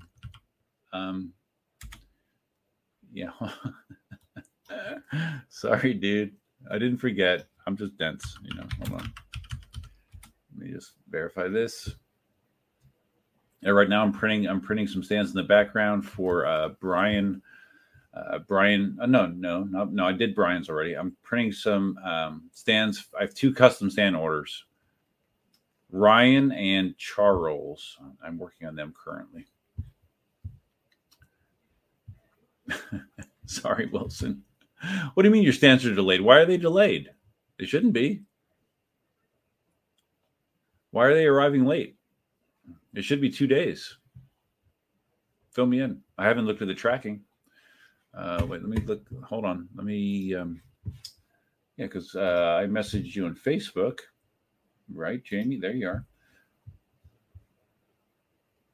Um, 0.93 1.33
yeah. 3.11 3.31
Sorry, 5.49 5.93
dude. 5.93 6.33
I 6.71 6.77
didn't 6.77 6.97
forget. 6.97 7.47
I'm 7.67 7.75
just 7.75 7.97
dense, 7.97 8.37
you 8.43 8.55
know. 8.55 8.67
Hold 8.77 9.01
on. 9.01 9.13
Let 10.57 10.67
me 10.67 10.71
just 10.71 10.93
verify 11.09 11.47
this. 11.49 11.93
And 13.63 13.75
right 13.75 13.89
now 13.89 14.03
I'm 14.03 14.11
printing 14.11 14.47
I'm 14.47 14.61
printing 14.61 14.87
some 14.87 15.03
stands 15.03 15.31
in 15.31 15.37
the 15.37 15.43
background 15.43 16.05
for 16.05 16.45
uh, 16.45 16.69
Brian 16.79 17.41
uh, 18.13 18.39
Brian, 18.39 18.97
uh, 19.01 19.07
no, 19.07 19.25
no, 19.25 19.63
no, 19.63 19.85
no. 19.85 20.05
I 20.05 20.11
did 20.11 20.35
Brian's 20.35 20.69
already. 20.69 20.95
I'm 20.95 21.15
printing 21.23 21.51
some 21.51 21.97
um, 22.05 22.49
stands. 22.53 23.07
I 23.17 23.23
have 23.23 23.33
two 23.33 23.53
custom 23.53 23.89
stand 23.89 24.15
orders. 24.15 24.65
Ryan 25.91 26.51
and 26.51 26.97
Charles. 26.97 27.97
I'm 28.23 28.37
working 28.37 28.67
on 28.67 28.75
them 28.75 28.93
currently. 28.95 29.47
Sorry, 33.45 33.87
Wilson. 33.87 34.43
What 35.13 35.23
do 35.23 35.29
you 35.29 35.33
mean 35.33 35.43
your 35.43 35.53
stands 35.53 35.85
are 35.85 35.95
delayed? 35.95 36.21
Why 36.21 36.39
are 36.39 36.45
they 36.45 36.57
delayed? 36.57 37.09
They 37.57 37.65
shouldn't 37.65 37.93
be. 37.93 38.23
Why 40.91 41.05
are 41.05 41.13
they 41.13 41.25
arriving 41.25 41.65
late? 41.65 41.95
It 42.93 43.03
should 43.03 43.21
be 43.21 43.29
two 43.29 43.47
days. 43.47 43.97
Fill 45.51 45.65
me 45.65 45.81
in. 45.81 46.01
I 46.17 46.25
haven't 46.25 46.45
looked 46.45 46.61
at 46.61 46.67
the 46.67 46.75
tracking. 46.75 47.21
Uh, 48.15 48.45
wait, 48.47 48.61
let 48.61 48.69
me 48.69 48.77
look. 48.85 49.07
Hold 49.23 49.45
on. 49.45 49.67
Let 49.75 49.85
me. 49.85 50.35
Um, 50.35 50.61
yeah, 51.77 51.85
because 51.85 52.15
uh, 52.15 52.59
I 52.61 52.65
messaged 52.65 53.15
you 53.15 53.25
on 53.25 53.35
Facebook, 53.35 53.99
right, 54.93 55.23
Jamie? 55.23 55.59
There 55.59 55.73
you 55.73 55.87
are. 55.87 56.05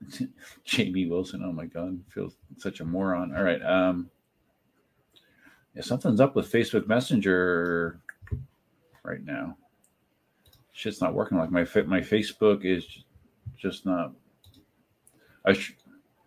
Jamie 0.63 1.07
Wilson. 1.07 1.43
Oh 1.43 1.51
my 1.51 1.65
God, 1.65 1.99
feels 2.09 2.37
such 2.57 2.79
a 2.79 2.85
moron. 2.85 3.35
All 3.35 3.43
right. 3.43 3.61
Um, 3.61 4.09
yeah, 5.75 5.81
something's 5.81 6.21
up 6.21 6.35
with 6.35 6.51
Facebook 6.51 6.87
Messenger 6.87 7.99
right 9.03 9.23
now. 9.23 9.55
Shit's 10.71 11.01
not 11.01 11.13
working. 11.13 11.37
Like 11.37 11.51
my 11.51 11.61
my 11.83 12.01
Facebook 12.01 12.65
is 12.65 12.85
just 13.57 13.85
not. 13.85 14.13
I 15.45 15.53
sh- 15.53 15.75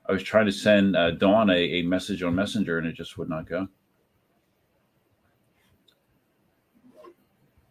I 0.08 0.12
was 0.12 0.22
trying 0.22 0.46
to 0.46 0.52
send 0.52 0.96
uh, 0.96 1.12
Dawn 1.12 1.48
a, 1.50 1.54
a 1.54 1.82
message 1.82 2.22
on 2.22 2.34
Messenger 2.34 2.78
and 2.78 2.86
it 2.86 2.94
just 2.94 3.16
would 3.18 3.28
not 3.28 3.48
go. 3.48 3.68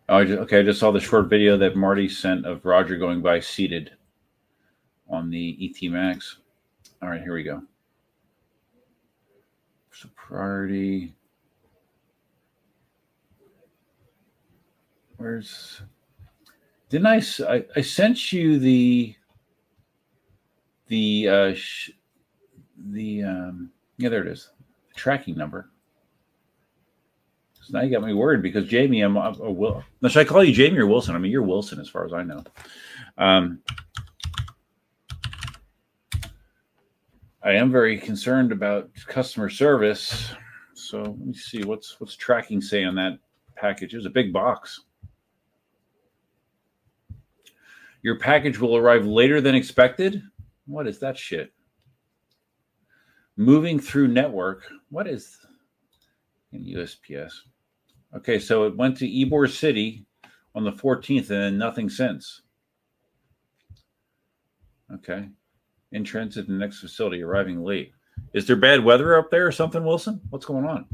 Oh, 0.10 0.18
I 0.18 0.26
just, 0.26 0.40
okay. 0.40 0.60
I 0.60 0.64
just 0.64 0.80
saw 0.80 0.92
the 0.92 1.00
short 1.00 1.30
video 1.30 1.58
that 1.58 1.76
Marty 1.76 2.10
sent 2.10 2.46
of 2.46 2.66
Roger 2.66 2.98
going 2.98 3.22
by 3.22 3.40
seated 3.40 3.92
on 5.12 5.30
the 5.30 5.58
ET 5.62 5.90
Max. 5.90 6.38
All 7.02 7.10
right, 7.10 7.22
here 7.22 7.34
we 7.34 7.44
go. 7.44 7.62
So 9.92 10.10
priority. 10.16 11.14
Where's? 15.18 15.82
Didn't 16.90 17.08
I? 17.08 17.22
I, 17.48 17.66
I 17.76 17.82
sent 17.82 18.34
you 18.34 18.58
the 18.58 19.16
the 20.88 21.28
uh, 21.30 21.54
sh- 21.54 21.92
the 22.78 23.24
um, 23.24 23.72
yeah, 23.98 24.10
there 24.10 24.26
it 24.26 24.32
is, 24.32 24.50
the 24.90 24.96
tracking 24.96 25.36
number. 25.36 25.70
So 27.62 27.78
now 27.78 27.84
you 27.84 27.92
got 27.92 28.04
me 28.04 28.14
worried 28.14 28.42
because 28.42 28.68
Jamie, 28.68 29.02
I'm, 29.02 29.16
I'm 29.18 29.36
oh, 29.40 29.52
Will. 29.52 29.84
Now, 30.02 30.10
should 30.10 30.26
I 30.26 30.30
call 30.30 30.44
you 30.44 30.54
Jamie 30.54 30.80
or 30.80 30.88
Wilson? 30.88 31.16
I 31.16 31.20
mean, 31.20 31.32
you're 31.32 31.44
Wilson 31.44 31.80
as 31.80 31.90
far 31.90 32.06
as 32.06 32.14
I 32.14 32.24
know. 32.24 32.44
Um, 33.18 33.60
I 37.44 37.52
am 37.54 37.72
very 37.72 37.98
concerned 37.98 38.52
about 38.52 38.90
customer 39.08 39.50
service. 39.50 40.32
So 40.74 41.02
let 41.02 41.20
me 41.20 41.34
see 41.34 41.64
what's 41.64 42.00
what's 42.00 42.16
tracking 42.16 42.62
say 42.62 42.84
on 42.84 42.96
that 42.96 43.20
package. 43.56 43.94
It 43.94 43.98
was 43.98 44.06
a 44.06 44.12
big 44.12 44.32
box. 44.32 44.82
Your 48.04 48.18
package 48.18 48.60
will 48.60 48.78
arrive 48.78 49.06
later 49.06 49.42
than 49.42 49.56
expected. 49.56 50.24
What 50.66 50.88
is 50.88 51.00
that 51.00 51.18
shit? 51.18 51.52
moving 53.42 53.80
through 53.80 54.08
network. 54.08 54.64
What 54.90 55.08
is 55.08 55.38
in 56.52 56.64
USPS? 56.64 57.34
Okay, 58.16 58.40
so 58.40 58.66
it 58.66 58.76
went 58.76 58.98
to 58.98 59.08
Ybor 59.08 59.50
City 59.50 60.06
on 60.54 60.64
the 60.64 60.72
14th 60.72 61.30
and 61.30 61.30
then 61.30 61.58
nothing 61.58 61.90
since. 61.90 62.42
Okay. 64.94 65.30
In 65.92 66.04
transit 66.04 66.46
to 66.46 66.52
the 66.52 66.58
next 66.58 66.80
facility, 66.80 67.22
arriving 67.22 67.64
late. 67.64 67.94
Is 68.34 68.48
there 68.48 68.56
bad 68.56 68.84
weather 68.84 69.18
up 69.18 69.30
there 69.30 69.46
or 69.46 69.52
something, 69.52 69.84
Wilson? 69.84 70.22
What's 70.30 70.46
going 70.46 70.66
on? 70.66 70.86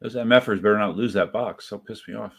Those 0.00 0.14
MFers 0.14 0.62
better 0.62 0.78
not 0.78 0.96
lose 0.96 1.12
that 1.12 1.32
box. 1.32 1.68
They'll 1.68 1.78
piss 1.78 2.08
me 2.08 2.14
off. 2.14 2.32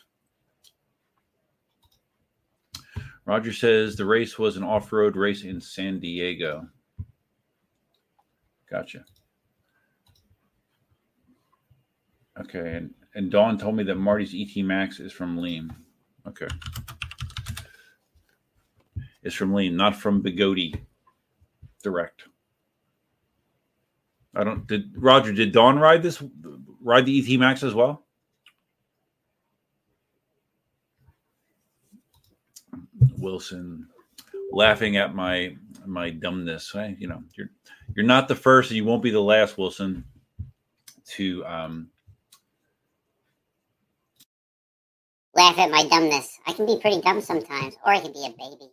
Roger 3.25 3.53
says 3.53 3.95
the 3.95 4.05
race 4.05 4.39
was 4.39 4.57
an 4.57 4.63
off 4.63 4.91
road 4.91 5.15
race 5.15 5.43
in 5.43 5.61
San 5.61 5.99
Diego. 5.99 6.67
Gotcha. 8.69 9.05
Okay, 12.39 12.77
and, 12.77 12.93
and 13.13 13.29
Dawn 13.29 13.57
told 13.57 13.75
me 13.75 13.83
that 13.83 13.95
Marty's 13.95 14.33
ET 14.33 14.63
Max 14.63 14.99
is 14.99 15.11
from 15.11 15.37
Lean. 15.37 15.71
Okay. 16.27 16.47
It's 19.23 19.35
from 19.35 19.53
Lean, 19.53 19.75
not 19.75 19.95
from 19.95 20.21
Begode 20.23 20.79
Direct. 21.83 22.23
I 24.35 24.43
don't 24.43 24.65
did 24.65 24.93
Roger, 24.95 25.33
did 25.33 25.51
Dawn 25.51 25.77
ride 25.77 26.03
this 26.03 26.23
ride 26.81 27.05
the 27.05 27.19
ET 27.19 27.39
Max 27.39 27.63
as 27.63 27.73
well? 27.73 28.05
Wilson 33.17 33.87
laughing 34.51 34.97
at 34.97 35.13
my 35.13 35.55
my 35.85 36.09
dumbness. 36.09 36.73
I, 36.75 36.95
you 36.97 37.07
know, 37.07 37.21
you're 37.35 37.49
you're 37.95 38.05
not 38.05 38.27
the 38.27 38.35
first, 38.35 38.71
and 38.71 38.77
you 38.77 38.85
won't 38.85 39.03
be 39.03 39.11
the 39.11 39.19
last, 39.21 39.57
Wilson, 39.57 40.05
to 41.07 41.45
um, 41.45 41.89
Laugh 45.33 45.57
at 45.59 45.71
my 45.71 45.87
dumbness. 45.87 46.39
I 46.45 46.53
can 46.53 46.65
be 46.65 46.77
pretty 46.81 47.01
dumb 47.01 47.21
sometimes, 47.21 47.75
or 47.85 47.93
I 47.93 47.99
can 48.01 48.11
be 48.11 48.25
a 48.25 48.29
baby. 48.29 48.71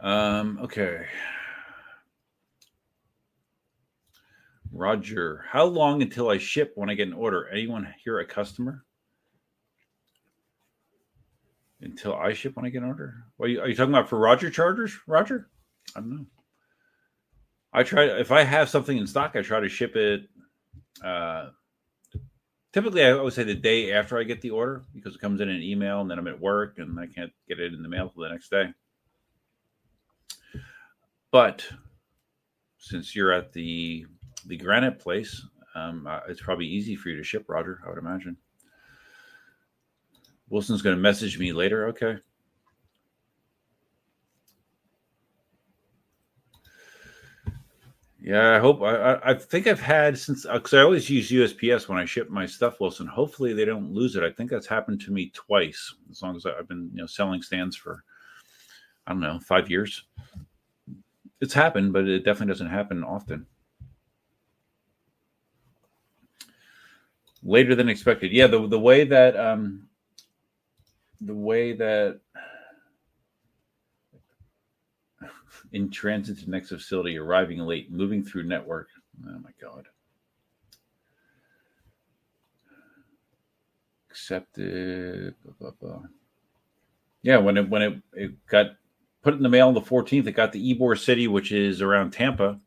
Um 0.00 0.58
okay. 0.62 1.06
Roger, 4.70 5.44
how 5.48 5.64
long 5.64 6.02
until 6.02 6.28
I 6.28 6.38
ship 6.38 6.72
when 6.76 6.90
I 6.90 6.94
get 6.94 7.08
an 7.08 7.14
order? 7.14 7.48
Anyone 7.48 7.92
here 8.04 8.18
a 8.20 8.24
customer? 8.24 8.84
Until 11.80 12.14
I 12.14 12.32
ship 12.32 12.54
when 12.54 12.66
I 12.66 12.68
get 12.68 12.82
an 12.82 12.88
order? 12.88 13.14
What 13.36 13.46
are 13.46 13.48
you, 13.48 13.60
are 13.60 13.68
you 13.68 13.74
talking 13.74 13.94
about 13.94 14.08
for 14.08 14.18
Roger 14.18 14.50
chargers, 14.50 14.96
Roger? 15.06 15.48
I 15.96 16.00
don't 16.00 16.10
know. 16.10 16.26
I 17.72 17.82
try 17.82 18.04
if 18.04 18.30
I 18.30 18.42
have 18.42 18.68
something 18.68 18.96
in 18.96 19.06
stock, 19.06 19.36
I 19.36 19.42
try 19.42 19.60
to 19.60 19.68
ship 19.68 19.96
it 19.96 20.28
uh 21.04 21.50
typically 22.72 23.04
I 23.04 23.14
would 23.14 23.32
say 23.32 23.44
the 23.44 23.54
day 23.54 23.92
after 23.92 24.18
I 24.18 24.24
get 24.24 24.40
the 24.40 24.50
order 24.50 24.84
because 24.94 25.14
it 25.14 25.20
comes 25.20 25.40
in 25.40 25.48
an 25.48 25.62
email 25.62 26.00
and 26.00 26.10
then 26.10 26.18
I'm 26.18 26.26
at 26.26 26.40
work 26.40 26.78
and 26.78 26.98
I 26.98 27.06
can't 27.06 27.32
get 27.48 27.60
it 27.60 27.74
in 27.74 27.82
the 27.82 27.88
mail 27.88 28.10
for 28.14 28.22
the 28.22 28.30
next 28.30 28.50
day. 28.50 28.72
But 31.30 31.66
since 32.78 33.14
you're 33.14 33.32
at 33.32 33.52
the 33.52 34.06
the 34.46 34.56
granite 34.56 34.98
place, 34.98 35.44
um, 35.74 36.06
uh, 36.06 36.20
it's 36.28 36.40
probably 36.40 36.66
easy 36.66 36.96
for 36.96 37.10
you 37.10 37.16
to 37.16 37.24
ship, 37.24 37.44
Roger. 37.48 37.80
I 37.84 37.90
would 37.90 37.98
imagine. 37.98 38.36
Wilson's 40.48 40.82
going 40.82 40.96
to 40.96 41.02
message 41.02 41.38
me 41.38 41.52
later. 41.52 41.88
Okay. 41.88 42.16
Yeah, 48.20 48.56
I 48.56 48.58
hope. 48.58 48.82
I, 48.82 49.18
I, 49.24 49.34
think 49.34 49.66
I've 49.66 49.80
had 49.80 50.18
since 50.18 50.44
because 50.44 50.74
I 50.74 50.82
always 50.82 51.08
use 51.08 51.30
USPS 51.30 51.88
when 51.88 51.98
I 51.98 52.04
ship 52.04 52.28
my 52.28 52.46
stuff, 52.46 52.80
Wilson. 52.80 53.06
Hopefully, 53.06 53.54
they 53.54 53.64
don't 53.64 53.92
lose 53.92 54.16
it. 54.16 54.24
I 54.24 54.30
think 54.30 54.50
that's 54.50 54.66
happened 54.66 55.00
to 55.02 55.12
me 55.12 55.30
twice. 55.34 55.94
As 56.10 56.20
long 56.20 56.36
as 56.36 56.44
I've 56.44 56.68
been, 56.68 56.90
you 56.92 57.00
know, 57.00 57.06
selling 57.06 57.42
stands 57.42 57.76
for, 57.76 58.04
I 59.06 59.12
don't 59.12 59.20
know, 59.20 59.38
five 59.40 59.70
years. 59.70 60.04
It's 61.40 61.54
happened, 61.54 61.92
but 61.92 62.06
it 62.06 62.24
definitely 62.24 62.52
doesn't 62.52 62.70
happen 62.70 63.04
often. 63.04 63.46
Later 67.42 67.74
than 67.74 67.88
expected. 67.88 68.32
Yeah, 68.32 68.48
the 68.48 68.66
the 68.66 68.78
way 68.80 69.04
that 69.04 69.36
um, 69.36 69.88
the 71.20 71.34
way 71.34 71.72
that 71.74 72.20
in 75.72 75.90
transit 75.90 76.38
to 76.40 76.50
next 76.50 76.70
facility, 76.70 77.16
arriving 77.16 77.60
late, 77.60 77.92
moving 77.92 78.24
through 78.24 78.44
network. 78.44 78.88
Oh 79.26 79.38
my 79.38 79.50
god. 79.60 79.86
Accepted. 84.10 85.34
Blah, 85.44 85.54
blah, 85.60 85.70
blah. 85.80 86.02
Yeah, 87.22 87.38
when 87.38 87.56
it 87.56 87.68
when 87.68 87.82
it, 87.82 88.02
it 88.14 88.46
got 88.46 88.76
put 89.22 89.34
it 89.34 89.38
in 89.38 89.42
the 89.42 89.48
mail 89.48 89.68
on 89.68 89.74
the 89.74 89.80
14th, 89.80 90.26
it 90.26 90.32
got 90.32 90.52
the 90.52 90.74
Ybor 90.74 90.98
City, 90.98 91.28
which 91.28 91.52
is 91.52 91.82
around 91.82 92.12
Tampa, 92.12 92.60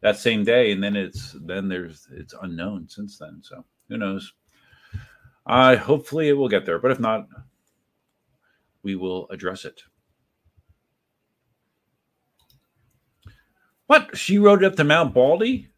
that 0.00 0.16
same 0.16 0.44
day, 0.44 0.72
and 0.72 0.82
then 0.82 0.96
it's 0.96 1.36
then 1.42 1.68
there's 1.68 2.08
it's 2.12 2.34
unknown 2.42 2.88
since 2.88 3.18
then. 3.18 3.40
So 3.42 3.64
who 3.88 3.98
knows? 3.98 4.32
Uh 5.46 5.76
hopefully 5.76 6.28
it 6.28 6.34
will 6.34 6.48
get 6.48 6.66
there, 6.66 6.78
but 6.78 6.90
if 6.90 7.00
not, 7.00 7.26
we 8.82 8.96
will 8.96 9.28
address 9.30 9.64
it. 9.64 9.82
What? 13.86 14.16
She 14.16 14.38
rode 14.38 14.62
up 14.64 14.76
to 14.76 14.84
Mount 14.84 15.12
Baldy? 15.12 15.68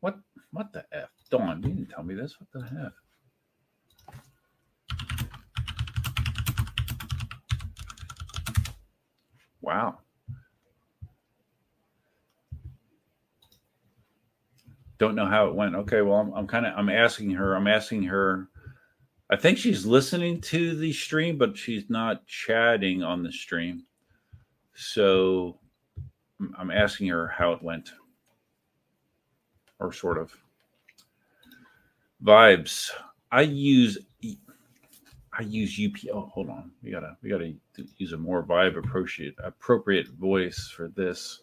What? 0.00 0.18
What 0.52 0.72
the 0.72 0.84
f? 0.92 1.10
Dawn, 1.30 1.62
you 1.62 1.70
didn't 1.70 1.90
tell 1.90 2.02
me 2.02 2.14
this. 2.14 2.36
What 2.38 2.48
the 2.52 2.66
heck? 2.66 2.92
Wow. 9.62 9.98
Don't 14.98 15.14
know 15.14 15.26
how 15.26 15.48
it 15.48 15.54
went. 15.54 15.74
Okay, 15.74 16.02
well, 16.02 16.18
I'm, 16.18 16.32
I'm 16.34 16.46
kind 16.46 16.66
of 16.66 16.74
I'm 16.76 16.88
asking 16.88 17.30
her. 17.30 17.54
I'm 17.54 17.66
asking 17.66 18.04
her. 18.04 18.48
I 19.30 19.36
think 19.36 19.56
she's 19.56 19.86
listening 19.86 20.40
to 20.42 20.76
the 20.76 20.92
stream, 20.92 21.38
but 21.38 21.56
she's 21.56 21.88
not 21.88 22.26
chatting 22.26 23.02
on 23.02 23.22
the 23.22 23.32
stream. 23.32 23.84
So 24.74 25.58
I'm 26.58 26.70
asking 26.70 27.08
her 27.08 27.28
how 27.28 27.52
it 27.52 27.62
went, 27.62 27.90
or 29.80 29.92
sort 29.92 30.18
of 30.18 30.32
vibes. 32.22 32.90
I 33.30 33.42
use 33.42 33.98
I 35.32 35.42
use 35.42 35.80
UP. 35.82 35.96
Oh, 36.12 36.30
hold 36.32 36.50
on. 36.50 36.72
We 36.82 36.90
gotta 36.90 37.16
we 37.22 37.30
gotta 37.30 37.54
use 37.96 38.12
a 38.12 38.18
more 38.18 38.42
vibe 38.42 38.76
appropriate 38.76 39.34
appropriate 39.42 40.08
voice 40.08 40.68
for 40.74 40.88
this. 40.88 41.40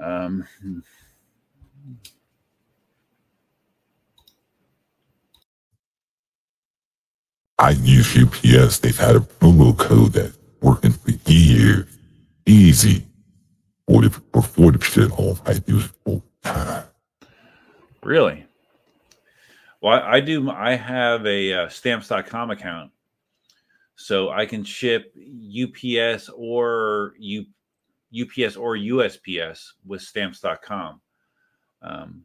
Um. 0.00 0.46
I 7.60 7.70
use 7.70 8.16
UPS. 8.16 8.78
They've 8.78 8.96
had 8.96 9.16
a 9.16 9.20
promo 9.20 9.76
code 9.76 10.12
that 10.12 10.32
working 10.62 10.92
for 10.92 11.10
years. 11.26 11.86
Easy. 12.46 13.04
40 13.88 14.06
or 14.32 14.42
40% 14.42 15.18
off. 15.18 15.42
I 15.44 15.60
use 15.66 15.86
it 15.86 15.90
full 16.04 16.24
time. 16.42 16.84
Really? 18.02 18.46
Well, 19.80 20.00
I, 20.00 20.16
I 20.16 20.20
do. 20.20 20.50
I 20.50 20.74
have 20.74 21.26
a 21.26 21.52
uh, 21.52 21.68
stamps.com 21.68 22.50
account. 22.50 22.90
So 23.96 24.30
I 24.30 24.46
can 24.46 24.62
ship 24.62 25.12
UPS 25.16 26.30
or 26.36 27.14
U, 27.18 27.44
UPS 28.14 28.56
or 28.56 28.76
USPS 28.76 29.60
with 29.84 30.02
stamps.com. 30.02 31.00
Um, 31.82 32.22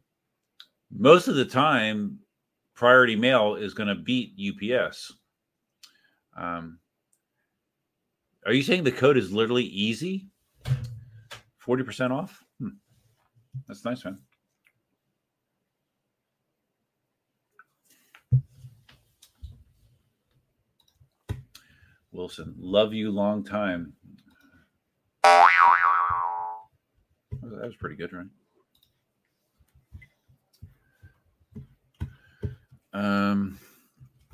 most 0.96 1.26
of 1.26 1.34
the 1.34 1.44
time, 1.44 2.20
priority 2.74 3.16
mail 3.16 3.56
is 3.56 3.74
going 3.74 3.88
to 3.88 3.96
beat 3.96 4.38
UPS. 4.38 5.14
Um, 6.36 6.78
are 8.46 8.52
you 8.52 8.62
saying 8.62 8.84
the 8.84 8.92
code 8.92 9.16
is 9.16 9.32
literally 9.32 9.64
easy? 9.64 10.28
40% 11.66 12.12
off? 12.12 12.44
Hmm. 12.60 12.68
That's 13.66 13.84
nice, 13.84 14.04
man. 14.04 14.18
Wilson, 22.14 22.54
love 22.56 22.94
you 22.94 23.10
long 23.10 23.42
time. 23.42 23.92
That 27.42 27.66
was 27.66 27.76
pretty 27.76 27.96
good, 27.96 28.12
right? 28.12 28.26
Um, 32.92 33.58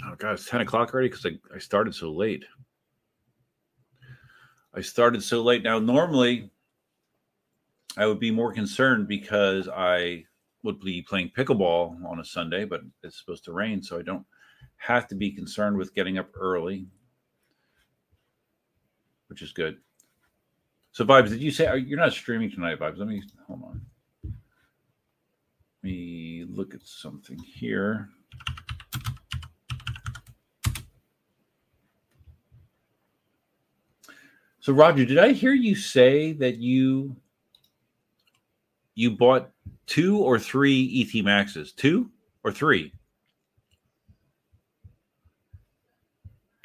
oh 0.05 0.14
god, 0.18 0.35
it's 0.35 0.49
ten 0.49 0.61
o'clock 0.61 0.93
already 0.93 1.09
because 1.09 1.24
I, 1.24 1.31
I 1.55 1.59
started 1.59 1.95
so 1.95 2.12
late. 2.12 2.45
I 4.74 4.83
started 4.83 5.22
so 5.22 5.43
late. 5.43 5.62
Now, 5.62 5.78
normally 5.78 6.51
I 7.97 8.07
would 8.07 8.20
be 8.20 8.31
more 8.31 8.53
concerned 8.53 9.09
because 9.09 9.68
I 9.68 10.24
would 10.62 10.78
be 10.81 11.01
playing 11.01 11.33
pickleball 11.37 12.05
on 12.05 12.20
a 12.20 12.24
Sunday, 12.24 12.66
but 12.66 12.83
it's 13.03 13.18
supposed 13.18 13.45
to 13.47 13.53
rain, 13.53 13.83
so 13.83 13.99
I 13.99 14.03
don't 14.03 14.26
have 14.76 15.09
to 15.09 15.14
be 15.14 15.31
concerned 15.33 15.78
with 15.78 15.95
getting 15.95 16.18
up 16.18 16.28
early, 16.39 16.87
which 19.31 19.41
is 19.43 19.53
good. 19.53 19.78
So, 20.93 21.05
Vibes, 21.05 21.28
did 21.28 21.41
you 21.41 21.53
say 21.53 21.78
you're 21.78 21.99
not 21.99 22.12
streaming 22.12 22.51
tonight, 22.51 22.81
Vibes? 22.81 22.99
Let 22.99 23.09
me 23.09 23.22
hold 23.47 23.62
on. 23.62 23.81
Let 24.24 24.33
me 25.85 26.45
look 26.51 26.74
at 26.74 26.83
something 26.83 27.39
here. 27.39 28.09
So, 34.59 34.72
Roger, 34.74 35.07
did 35.07 35.18
I 35.18 35.33
hear 35.33 35.55
you 35.55 35.74
say 35.74 36.33
that 36.35 36.59
you 36.59 37.16
you 38.97 39.12
bought 39.12 39.51
two 39.87 40.18
or 40.18 40.39
three 40.39 41.09
ET 41.14 41.24
Maxes? 41.24 41.72
Two 41.72 42.11
or 42.43 42.51
three? 42.51 42.93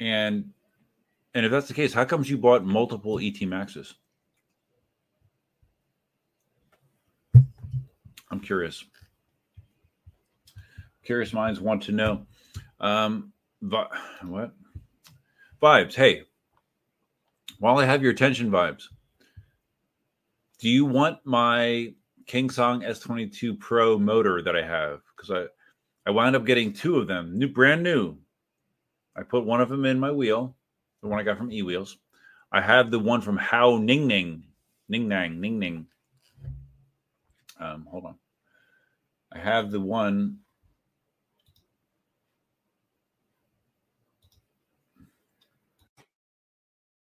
And 0.00 0.50
and 1.36 1.44
if 1.44 1.52
that's 1.52 1.68
the 1.68 1.74
case, 1.74 1.92
how 1.92 2.06
comes 2.06 2.30
you 2.30 2.38
bought 2.38 2.64
multiple 2.64 3.20
ET 3.20 3.38
Maxes? 3.42 3.94
I'm 8.30 8.40
curious. 8.40 8.82
Curious 11.04 11.34
minds 11.34 11.60
want 11.60 11.82
to 11.82 11.92
know. 11.92 12.26
Um, 12.80 13.34
vi- 13.60 13.86
what? 14.22 14.54
Vibes. 15.60 15.94
Hey, 15.94 16.22
while 17.58 17.76
I 17.76 17.84
have 17.84 18.02
your 18.02 18.12
attention, 18.12 18.50
vibes, 18.50 18.84
do 20.58 20.70
you 20.70 20.86
want 20.86 21.18
my 21.24 21.92
KingSong 22.26 22.82
S22 22.82 23.60
Pro 23.60 23.98
motor 23.98 24.40
that 24.40 24.56
I 24.56 24.62
have? 24.62 25.00
Because 25.14 25.30
I, 25.30 26.08
I 26.08 26.12
wound 26.12 26.34
up 26.34 26.46
getting 26.46 26.72
two 26.72 26.96
of 26.96 27.08
them, 27.08 27.38
new, 27.38 27.48
brand 27.48 27.82
new. 27.82 28.16
I 29.14 29.22
put 29.22 29.44
one 29.44 29.60
of 29.60 29.68
them 29.68 29.84
in 29.84 30.00
my 30.00 30.10
wheel, 30.10 30.55
the 31.06 31.10
one 31.10 31.20
I 31.20 31.24
got 31.24 31.38
from 31.38 31.52
E 31.52 31.62
Wheels. 31.62 31.98
I 32.52 32.60
have 32.60 32.90
the 32.90 32.98
one 32.98 33.20
from 33.20 33.36
How 33.36 33.78
Ning 33.78 34.06
Ning, 34.06 34.44
Ning 34.88 35.08
Nang, 35.08 35.40
Ning 35.40 35.58
Ning. 35.58 35.86
Um, 37.58 37.86
hold 37.90 38.04
on. 38.04 38.16
I 39.32 39.38
have 39.38 39.70
the 39.70 39.80
one 39.80 40.38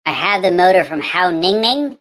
I 0.06 0.14
have 0.14 0.42
the 0.42 0.52
motor 0.52 0.84
from 0.84 1.02
How 1.02 1.30
Ning 1.30 1.62
Ning. 1.62 1.98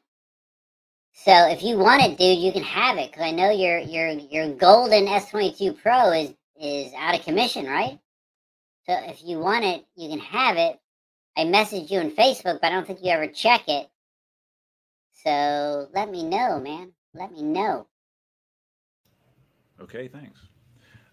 So 1.12 1.49
if 1.49 1.62
you 1.62 1.76
want 1.76 2.03
it, 2.03 2.16
dude, 2.16 2.38
you 2.38 2.51
can 2.51 2.62
have 2.62 2.97
it 2.97 3.11
because 3.11 3.24
I 3.24 3.30
know 3.32 3.51
your 3.51 3.78
your 3.78 4.09
your 4.09 4.49
golden 4.55 5.07
S22 5.07 5.80
Pro 5.82 6.12
is 6.12 6.32
is 6.61 6.93
out 6.95 7.14
of 7.14 7.24
commission, 7.24 7.66
right? 7.66 7.99
So 8.86 8.95
if 8.95 9.22
you 9.24 9.38
want 9.38 9.64
it, 9.64 9.84
you 9.97 10.09
can 10.09 10.18
have 10.20 10.57
it. 10.57 10.80
I 11.41 11.45
messaged 11.45 11.91
you 11.91 12.01
on 12.01 12.11
Facebook, 12.11 12.61
but 12.61 12.64
I 12.64 12.70
don't 12.70 12.86
think 12.86 12.99
you 13.03 13.11
ever 13.11 13.26
check 13.26 13.66
it. 13.66 13.88
So 15.24 15.88
let 15.95 16.11
me 16.11 16.22
know, 16.22 16.61
man. 16.61 16.93
Let 17.14 17.32
me 17.32 17.43
know. 17.43 17.86
Okay, 19.80 20.09
thanks. 20.09 20.38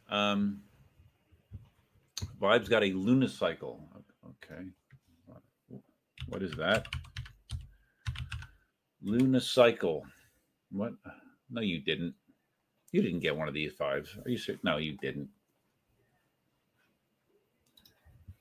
Um, 0.10 0.64
Vibe's 2.42 2.68
got 2.68 2.84
a 2.84 2.88
lunicycle. 2.88 3.80
Okay. 4.26 4.64
What 6.28 6.44
is 6.44 6.52
that? 6.58 6.88
Lunicycle. 9.02 10.02
What? 10.72 10.92
No, 11.50 11.62
you 11.62 11.80
didn't. 11.80 12.14
You 12.92 13.02
didn't 13.02 13.22
get 13.22 13.38
one 13.38 13.48
of 13.48 13.54
these 13.54 13.72
vibes. 13.80 14.10
Are 14.26 14.30
you 14.30 14.38
serious? 14.38 14.62
No, 14.62 14.76
you 14.76 14.98
didn't. 14.98 15.30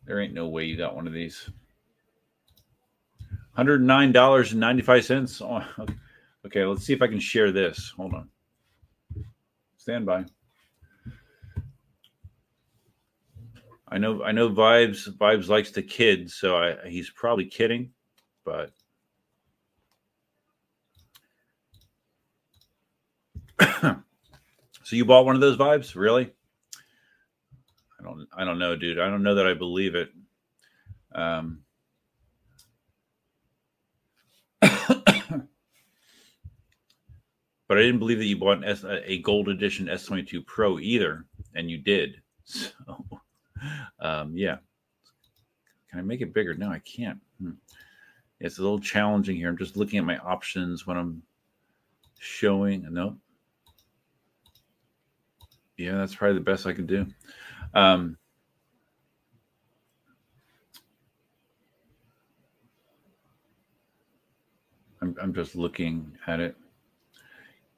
There 0.04 0.20
ain't 0.20 0.34
no 0.34 0.48
way 0.48 0.64
you 0.64 0.76
got 0.76 0.96
one 0.96 1.06
of 1.06 1.12
these. 1.12 1.48
$109.95. 3.56 5.42
Oh, 5.42 5.86
okay, 6.46 6.64
let's 6.64 6.84
see 6.84 6.92
if 6.92 7.00
I 7.02 7.06
can 7.06 7.20
share 7.20 7.52
this. 7.52 7.92
Hold 7.96 8.14
on. 8.14 8.28
Stand 9.76 10.04
by. 10.04 10.24
I 13.88 13.98
know 13.98 14.22
I 14.24 14.32
know 14.32 14.50
Vibes 14.50 15.08
Vibes 15.16 15.48
likes 15.48 15.70
to 15.72 15.82
kid, 15.82 16.28
so 16.30 16.56
I, 16.56 16.88
he's 16.88 17.08
probably 17.10 17.44
kidding, 17.46 17.92
but 18.44 18.72
so 23.60 24.02
you 24.90 25.04
bought 25.04 25.24
one 25.24 25.36
of 25.36 25.40
those 25.40 25.56
vibes, 25.56 25.94
really? 25.94 26.32
I 28.00 28.02
don't 28.02 28.26
I 28.36 28.44
don't 28.44 28.58
know, 28.58 28.74
dude. 28.74 28.98
I 28.98 29.08
don't 29.08 29.22
know 29.22 29.36
that 29.36 29.46
I 29.46 29.54
believe 29.54 29.94
it. 29.94 30.10
Um 31.14 31.60
but 37.68 37.78
I 37.78 37.82
didn't 37.82 37.98
believe 37.98 38.18
that 38.18 38.26
you 38.26 38.36
bought 38.36 38.66
S, 38.66 38.84
a 38.84 39.20
gold 39.22 39.48
edition 39.48 39.86
S22 39.86 40.46
Pro 40.46 40.78
either, 40.78 41.24
and 41.54 41.70
you 41.70 41.78
did. 41.78 42.20
So 42.48 43.04
um, 43.98 44.36
yeah. 44.36 44.58
Can 45.90 45.98
I 45.98 46.02
make 46.02 46.20
it 46.20 46.34
bigger? 46.34 46.54
No, 46.54 46.70
I 46.70 46.78
can't. 46.80 47.18
Hmm. 47.40 47.52
It's 48.38 48.58
a 48.58 48.62
little 48.62 48.78
challenging 48.78 49.36
here. 49.36 49.48
I'm 49.48 49.56
just 49.56 49.76
looking 49.76 49.98
at 49.98 50.04
my 50.04 50.18
options 50.18 50.86
when 50.86 50.96
I'm 50.96 51.22
showing. 52.18 52.86
No. 52.92 53.16
Yeah, 55.76 55.96
that's 55.96 56.14
probably 56.14 56.34
the 56.34 56.44
best 56.44 56.66
I 56.66 56.72
can 56.72 56.86
do. 56.86 57.06
Um, 57.74 58.16
I'm, 65.00 65.16
I'm 65.20 65.34
just 65.34 65.56
looking 65.56 66.16
at 66.26 66.40
it. 66.40 66.56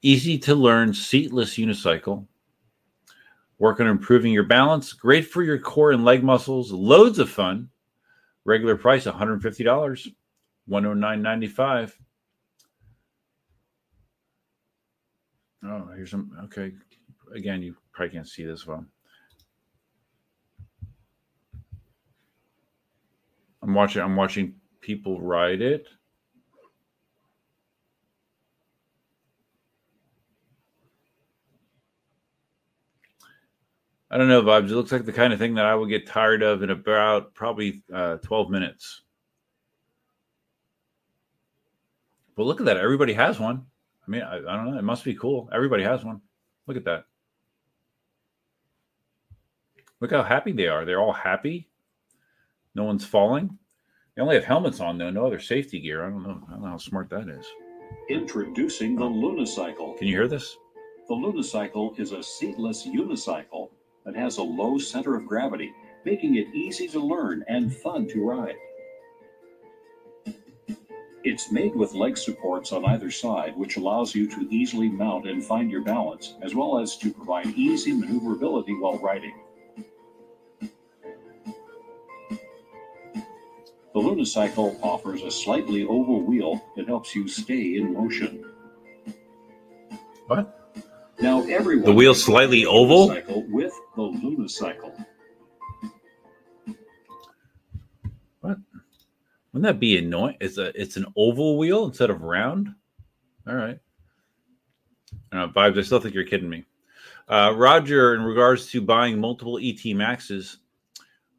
Easy 0.03 0.39
to 0.39 0.55
learn 0.55 0.95
seatless 0.95 1.57
unicycle 1.57 2.27
Work 3.59 3.81
on 3.81 3.89
improving 3.89 4.33
your 4.33 4.45
balance. 4.45 4.93
Great 4.93 5.27
for 5.27 5.43
your 5.43 5.59
core 5.59 5.91
and 5.91 6.05
leg 6.05 6.23
muscles. 6.23 6.71
Loads 6.71 7.19
of 7.19 7.29
fun. 7.29 7.69
Regular 8.45 8.77
price 8.77 9.05
$150, 9.05 10.15
$109.95. 10.71 11.93
Oh, 15.65 15.89
here's 15.97 16.11
some. 16.11 16.31
Okay. 16.45 16.73
Again, 17.35 17.63
you 17.63 17.77
probably 17.93 18.15
can't 18.15 18.29
see 18.29 18.45
this 18.45 18.65
well. 18.65 18.87
I'm 23.61 23.75
watching. 23.75 24.03
I'm 24.03 24.15
watching 24.15 24.55
people 24.81 25.21
ride 25.21 25.61
it. 25.61 25.89
I 34.11 34.17
don't 34.17 34.29
know, 34.29 34.43
vibes. 34.43 34.71
It 34.71 34.75
looks 34.75 34.93
like 34.93 35.05
the 35.05 35.13
kind 35.13 35.33
of 35.33 35.39
thing 35.39 35.55
that 35.57 35.67
I 35.67 35.75
would 35.75 35.91
get 35.91 36.07
tired 36.07 36.43
of 36.43 36.63
in 36.63 36.71
about 36.71 37.35
probably 37.35 37.83
uh, 37.93 38.17
12 38.19 38.51
minutes. 38.51 39.03
But 42.35 42.47
look 42.47 42.61
at 42.61 42.67
that. 42.67 42.79
Everybody 42.79 43.13
has 43.13 43.39
one. 43.39 43.67
I 44.07 44.11
mean, 44.11 44.23
I, 44.23 44.37
I 44.37 44.57
don't 44.57 44.71
know. 44.71 44.79
It 44.79 44.85
must 44.85 45.05
be 45.05 45.15
cool. 45.15 45.51
Everybody 45.53 45.83
has 45.83 46.05
one. 46.05 46.23
Look 46.67 46.77
at 46.77 46.85
that. 46.85 47.05
Look 50.01 50.13
how 50.13 50.23
happy 50.23 50.53
they 50.53 50.69
are. 50.69 50.85
They're 50.85 51.01
all 51.01 51.13
happy. 51.13 51.69
No 52.75 52.85
one's 52.85 53.05
falling. 53.05 53.59
They 54.15 54.23
only 54.23 54.37
have 54.37 54.45
helmets 54.45 54.81
on, 54.81 54.97
though. 54.97 55.11
No 55.11 55.27
other 55.27 55.41
safety 55.41 55.81
gear. 55.81 56.07
I 56.07 56.11
don't 56.11 56.23
know. 56.23 56.43
I 56.49 56.53
don't 56.53 56.63
know 56.63 56.69
how 56.69 56.79
smart 56.79 57.11
that 57.11 57.29
is. 57.29 57.47
Introducing 58.09 58.97
the 58.97 59.05
Lunicycle. 59.05 59.99
Can 59.99 60.07
you 60.07 60.15
hear 60.15 60.29
this? 60.29 60.57
The 61.09 61.15
Lunicycle 61.15 61.99
is 61.99 62.13
a 62.13 62.23
seatless 62.23 62.87
unicycle 62.87 63.71
that 64.09 64.17
has 64.17 64.39
a 64.39 64.43
low 64.43 64.79
center 64.79 65.15
of 65.17 65.27
gravity, 65.27 65.71
making 66.07 66.37
it 66.37 66.47
easy 66.55 66.89
to 66.89 66.99
learn 66.99 67.45
and 67.47 67.77
fun 67.77 68.09
to 68.09 68.25
ride. 68.25 68.57
It's 71.25 71.53
made 71.53 71.77
with 71.77 71.93
leg 71.93 72.17
supports 72.17 72.73
on 72.73 72.87
either 72.87 73.11
side, 73.11 73.55
which 73.55 73.77
allows 73.77 74.15
you 74.15 74.27
to 74.31 74.49
easily 74.51 74.89
mount 74.89 75.29
and 75.29 75.45
find 75.45 75.71
your 75.71 75.83
balance, 75.83 76.37
as 76.41 76.55
well 76.55 76.79
as 76.79 76.97
to 76.97 77.13
provide 77.13 77.49
easy 77.49 77.93
maneuverability 77.93 78.73
while 78.73 78.97
riding. 78.97 79.35
The 83.93 84.01
Lunicycle 84.01 84.83
offers 84.83 85.21
a 85.21 85.31
slightly 85.31 85.85
oval 85.85 86.23
wheel 86.23 86.65
that 86.77 86.87
helps 86.87 87.15
you 87.15 87.29
stay 87.29 87.77
in 87.77 87.93
motion. 87.93 88.43
What? 90.29 90.58
Now 91.21 91.43
everyone 91.45 91.85
the 91.85 91.93
wheel 91.93 92.15
slightly 92.15 92.65
oval 92.65 93.09
with 93.49 93.73
the 93.97 94.03
Lunicycle. 94.03 95.05
What? 98.41 98.59
Wouldn't 99.53 99.65
that 99.65 99.81
be 99.81 99.99
annoying? 99.99 100.37
It's 100.41 100.59
a 100.59 100.81
it's 100.81 100.97
an 100.97 101.07
oval 101.17 101.59
wheel 101.59 101.87
instead 101.87 102.11
of 102.11 102.23
round. 102.23 102.69
All 103.49 103.55
right. 103.55 103.81
Uh, 105.33 105.49
vibes. 105.49 105.79
I 105.79 105.83
still 105.83 106.01
think 106.01 106.15
you're 106.15 106.25
kidding 106.25 106.49
me. 106.49 106.65
Uh, 107.29 107.53
Roger, 107.57 108.15
in 108.15 108.23
regards 108.23 108.71
to 108.71 108.81
buying 108.81 109.19
multiple 109.19 109.59
ET 109.61 109.85
Maxes, 109.95 110.59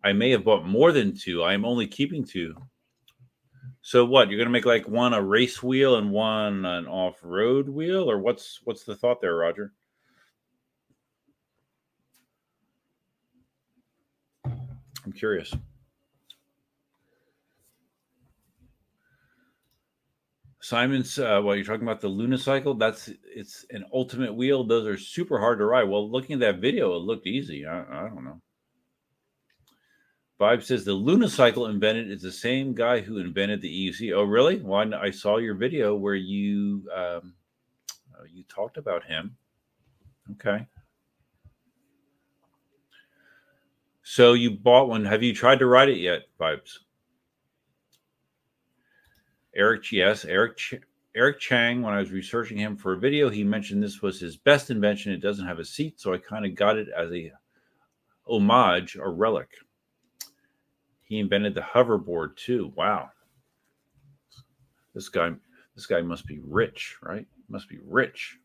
I 0.03 0.13
may 0.13 0.29
have 0.31 0.43
bought 0.43 0.65
more 0.65 0.91
than 0.91 1.15
two. 1.15 1.43
I 1.43 1.53
am 1.53 1.65
only 1.65 1.87
keeping 1.87 2.23
two. 2.23 2.55
So 3.81 4.05
what? 4.05 4.29
You're 4.29 4.37
gonna 4.37 4.49
make 4.49 4.65
like 4.65 4.87
one 4.87 5.13
a 5.13 5.21
race 5.21 5.63
wheel 5.63 5.95
and 5.97 6.11
one 6.11 6.65
an 6.65 6.87
off-road 6.87 7.69
wheel, 7.69 8.09
or 8.09 8.19
what's 8.19 8.59
what's 8.63 8.83
the 8.83 8.95
thought 8.95 9.21
there, 9.21 9.35
Roger? 9.35 9.73
I'm 14.45 15.13
curious. 15.13 15.53
Simon's 20.61 21.17
uh, 21.17 21.41
well, 21.43 21.55
you're 21.55 21.65
talking 21.65 21.83
about 21.83 22.01
the 22.01 22.09
Lunicycle. 22.09 22.77
That's 22.77 23.09
it's 23.23 23.65
an 23.71 23.85
ultimate 23.93 24.35
wheel. 24.35 24.63
Those 24.63 24.87
are 24.87 24.97
super 24.97 25.39
hard 25.39 25.59
to 25.59 25.65
ride. 25.65 25.85
Well, 25.85 26.11
looking 26.11 26.33
at 26.33 26.39
that 26.41 26.59
video, 26.59 26.95
it 26.95 26.99
looked 26.99 27.27
easy. 27.27 27.65
I, 27.65 27.81
I 27.81 28.09
don't 28.09 28.25
know. 28.25 28.41
Vibe 30.39 30.63
says 30.63 30.85
the 30.85 30.91
Lunicycle 30.91 31.69
invented 31.69 32.09
is 32.09 32.21
the 32.21 32.31
same 32.31 32.73
guy 32.73 33.01
who 33.01 33.17
invented 33.17 33.61
the 33.61 33.89
EUC. 33.89 34.13
Oh, 34.15 34.23
really? 34.23 34.61
Well, 34.61 34.93
I 34.93 35.11
saw 35.11 35.37
your 35.37 35.53
video 35.53 35.95
where 35.95 36.15
you 36.15 36.89
um, 36.95 37.33
uh, 38.17 38.23
you 38.31 38.43
talked 38.43 38.77
about 38.77 39.03
him. 39.03 39.35
Okay. 40.31 40.65
So 44.03 44.33
you 44.33 44.51
bought 44.51 44.87
one. 44.87 45.03
Have 45.03 45.23
you 45.23 45.33
tried 45.33 45.59
to 45.59 45.65
ride 45.65 45.89
it 45.89 45.97
yet, 45.97 46.21
Vibes? 46.39 46.77
Eric, 49.55 49.91
yes, 49.91 50.23
Eric. 50.23 50.57
Ch- 50.57 50.75
Eric 51.15 51.39
Chang. 51.39 51.81
When 51.81 51.93
I 51.93 51.99
was 51.99 52.11
researching 52.11 52.57
him 52.57 52.77
for 52.77 52.93
a 52.93 52.97
video, 52.97 53.29
he 53.29 53.43
mentioned 53.43 53.83
this 53.83 54.01
was 54.01 54.21
his 54.21 54.37
best 54.37 54.69
invention. 54.69 55.11
It 55.11 55.21
doesn't 55.21 55.45
have 55.45 55.59
a 55.59 55.65
seat, 55.65 55.99
so 55.99 56.13
I 56.13 56.17
kind 56.17 56.45
of 56.45 56.55
got 56.55 56.77
it 56.77 56.87
as 56.95 57.11
a 57.11 57.31
homage, 58.25 58.95
a 58.95 59.09
relic. 59.09 59.49
He 61.09 61.19
invented 61.19 61.55
the 61.55 61.61
hoverboard 61.61 62.37
too. 62.37 62.71
Wow. 62.75 63.09
This 64.93 65.09
guy 65.09 65.31
this 65.75 65.87
guy 65.87 66.01
must 66.01 66.27
be 66.27 66.39
rich, 66.45 66.97
right? 67.01 67.27
Must 67.49 67.67
be 67.67 67.79
rich. 67.85 68.37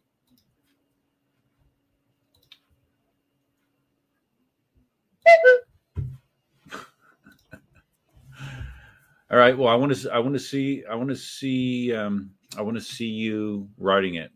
All 9.30 9.38
right. 9.38 9.56
Well, 9.56 9.68
I 9.68 9.74
want 9.74 9.94
to. 9.94 10.10
I 10.10 10.18
want 10.18 10.34
to 10.34 10.40
see. 10.40 10.84
I 10.90 10.94
want 10.94 11.10
to 11.10 11.16
see. 11.16 11.94
Um, 11.94 12.30
I 12.56 12.62
want 12.62 12.76
to 12.76 12.82
see 12.82 13.08
you 13.08 13.68
writing 13.78 14.14
it. 14.14 14.30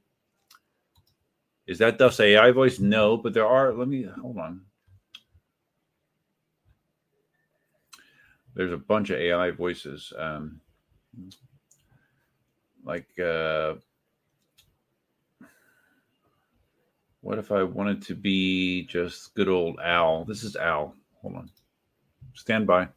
Is 1.67 1.79
that 1.79 1.99
Duf's 1.99 2.21
AI 2.21 2.51
voice? 2.51 2.79
No, 2.81 3.17
but 3.17 3.35
there 3.35 3.47
are. 3.47 3.73
Let 3.75 3.89
me 3.89 4.05
hold 4.21 4.39
on. 4.39 4.63
There's 8.55 8.73
a 8.73 8.79
bunch 8.79 9.11
of 9.11 9.19
AI 9.21 9.51
voices. 9.53 10.13
Um, 10.19 10.61
like, 12.85 13.09
uh, 13.19 13.75
what 17.23 17.39
if 17.39 17.53
I 17.53 17.63
wanted 17.65 18.03
to 18.05 18.15
be 18.15 18.85
just 18.87 19.35
good 19.35 19.49
old 19.49 19.79
Al? 19.85 20.25
This 20.25 20.45
is 20.45 20.57
Al. 20.57 20.95
Hold 21.23 21.37
on. 21.37 21.51
Stand 22.35 22.67
by. 22.67 22.89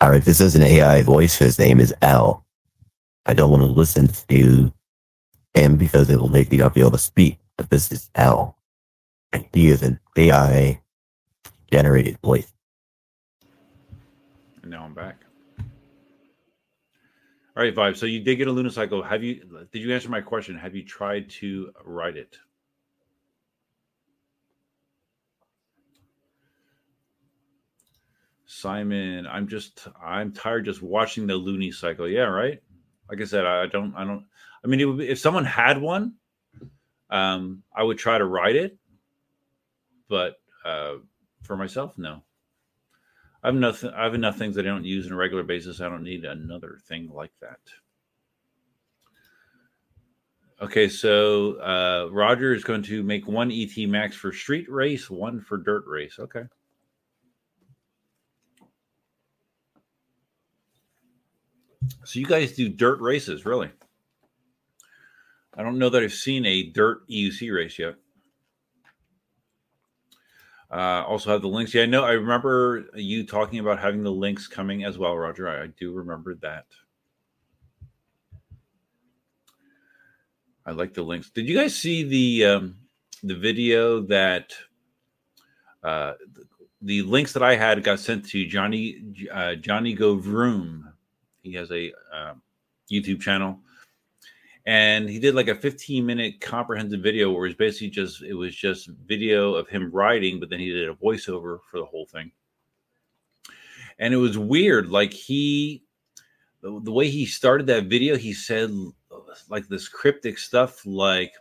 All 0.00 0.10
right, 0.10 0.22
this 0.24 0.40
is 0.40 0.56
an 0.56 0.62
AI 0.62 1.02
voice. 1.02 1.38
His 1.38 1.58
name 1.58 1.80
is 1.80 1.94
Al. 2.02 2.46
I 3.26 3.34
don't 3.34 3.50
want 3.50 3.62
to 3.62 3.68
listen 3.68 4.08
to 4.28 4.72
him 5.54 5.76
because 5.76 6.10
it 6.10 6.20
will 6.20 6.28
make 6.30 6.50
me 6.52 6.58
not 6.58 6.74
be 6.74 6.80
able 6.80 6.92
to 6.92 6.98
speak. 6.98 7.38
But 7.56 7.70
this 7.70 7.92
is 7.92 8.10
Al. 8.14 8.58
And 9.32 9.46
he 9.52 9.68
is 9.68 9.82
an 9.82 10.00
AI 10.16 10.80
generated 11.70 12.18
voice. 12.22 12.52
And 14.62 14.70
now 14.70 14.84
I'm 14.84 14.94
back. 14.94 15.22
All 17.56 17.64
right, 17.64 17.74
Vibe. 17.74 17.96
So 17.96 18.06
you 18.06 18.20
did 18.20 18.36
get 18.36 18.46
a 18.46 18.52
Lunicycle. 18.52 19.04
Have 19.08 19.24
you? 19.24 19.66
Did 19.72 19.82
you 19.82 19.92
answer 19.92 20.08
my 20.08 20.20
question? 20.20 20.56
Have 20.56 20.76
you 20.76 20.84
tried 20.84 21.30
to 21.30 21.72
ride 21.84 22.16
it? 22.16 22.38
Simon, 28.46 29.26
I'm 29.26 29.48
just 29.48 29.88
I'm 30.02 30.32
tired 30.32 30.64
just 30.64 30.82
watching 30.82 31.26
the 31.26 31.34
Lunicycle. 31.34 32.10
Yeah, 32.12 32.22
right. 32.22 32.62
Like 33.08 33.20
I 33.20 33.24
said, 33.24 33.44
I 33.44 33.66
don't 33.66 33.94
I 33.94 34.04
don't. 34.04 34.24
I 34.64 34.68
mean, 34.68 34.80
it 34.80 34.84
would 34.84 34.98
be, 34.98 35.08
if 35.08 35.18
someone 35.18 35.44
had 35.44 35.80
one, 35.80 36.14
um, 37.10 37.62
I 37.74 37.82
would 37.82 37.98
try 37.98 38.18
to 38.18 38.24
ride 38.24 38.56
it, 38.56 38.78
but 40.08 40.36
uh, 40.64 40.94
for 41.48 41.56
myself, 41.56 41.98
no. 41.98 42.22
I 43.42 43.48
have 43.48 43.56
enough. 43.56 43.84
I 43.84 44.04
have 44.04 44.14
enough 44.14 44.36
things 44.36 44.54
that 44.54 44.66
I 44.66 44.68
don't 44.68 44.84
use 44.84 45.06
on 45.06 45.12
a 45.12 45.16
regular 45.16 45.42
basis. 45.42 45.80
I 45.80 45.88
don't 45.88 46.04
need 46.04 46.24
another 46.24 46.78
thing 46.86 47.10
like 47.12 47.32
that. 47.40 47.58
Okay, 50.60 50.88
so 50.88 51.54
uh, 51.60 52.08
Roger 52.12 52.52
is 52.52 52.64
going 52.64 52.82
to 52.82 53.02
make 53.02 53.26
one 53.26 53.50
ET 53.50 53.76
Max 53.88 54.16
for 54.16 54.32
street 54.32 54.66
race, 54.68 55.08
one 55.08 55.40
for 55.40 55.56
dirt 55.56 55.84
race. 55.86 56.18
Okay. 56.18 56.44
So 62.04 62.18
you 62.18 62.26
guys 62.26 62.52
do 62.52 62.68
dirt 62.68 63.00
races, 63.00 63.46
really? 63.46 63.70
I 65.56 65.62
don't 65.62 65.78
know 65.78 65.88
that 65.90 66.02
I've 66.02 66.12
seen 66.12 66.44
a 66.44 66.64
dirt 66.64 67.08
EUC 67.08 67.54
race 67.54 67.78
yet. 67.78 67.94
Uh, 70.70 71.02
also 71.06 71.30
have 71.30 71.40
the 71.40 71.48
Lynx. 71.48 71.72
Yeah, 71.72 71.84
I 71.84 71.86
know. 71.86 72.04
I 72.04 72.12
remember 72.12 72.86
you 72.94 73.24
talking 73.24 73.58
about 73.58 73.78
having 73.78 74.02
the 74.02 74.12
Lynx 74.12 74.46
coming 74.46 74.84
as 74.84 74.98
well, 74.98 75.16
Roger. 75.16 75.48
I, 75.48 75.64
I 75.64 75.66
do 75.68 75.92
remember 75.92 76.34
that. 76.42 76.66
I 80.66 80.72
like 80.72 80.92
the 80.92 81.02
Lynx. 81.02 81.30
Did 81.30 81.48
you 81.48 81.56
guys 81.56 81.74
see 81.74 82.02
the 82.02 82.44
um, 82.44 82.76
the 83.22 83.34
video 83.34 84.00
that 84.02 84.52
uh, 85.82 86.12
the 86.82 87.00
Lynx 87.02 87.32
that 87.32 87.42
I 87.42 87.56
had 87.56 87.82
got 87.82 88.00
sent 88.00 88.28
to 88.28 88.46
Johnny 88.46 89.02
uh, 89.32 89.54
Johnny 89.54 89.94
Go 89.94 90.16
Vroom? 90.16 90.92
He 91.42 91.54
has 91.54 91.70
a 91.70 91.90
uh, 92.14 92.34
YouTube 92.92 93.22
channel 93.22 93.60
and 94.68 95.08
he 95.08 95.18
did 95.18 95.34
like 95.34 95.48
a 95.48 95.54
15 95.54 96.04
minute 96.04 96.42
comprehensive 96.42 97.00
video 97.00 97.32
where 97.32 97.46
it 97.46 97.48
was 97.48 97.56
basically 97.56 97.88
just 97.88 98.22
it 98.22 98.34
was 98.34 98.54
just 98.54 98.90
video 99.06 99.54
of 99.54 99.66
him 99.66 99.90
riding 99.90 100.38
but 100.38 100.50
then 100.50 100.60
he 100.60 100.70
did 100.70 100.90
a 100.90 100.94
voiceover 100.94 101.60
for 101.70 101.78
the 101.78 101.86
whole 101.86 102.04
thing. 102.04 102.30
And 103.98 104.12
it 104.12 104.18
was 104.18 104.36
weird 104.36 104.90
like 104.90 105.10
he 105.10 105.82
the, 106.60 106.80
the 106.84 106.92
way 106.92 107.08
he 107.08 107.24
started 107.24 107.66
that 107.68 107.84
video 107.84 108.14
he 108.18 108.34
said 108.34 108.70
like 109.48 109.66
this 109.68 109.88
cryptic 109.88 110.36
stuff 110.36 110.84
like 110.84 111.32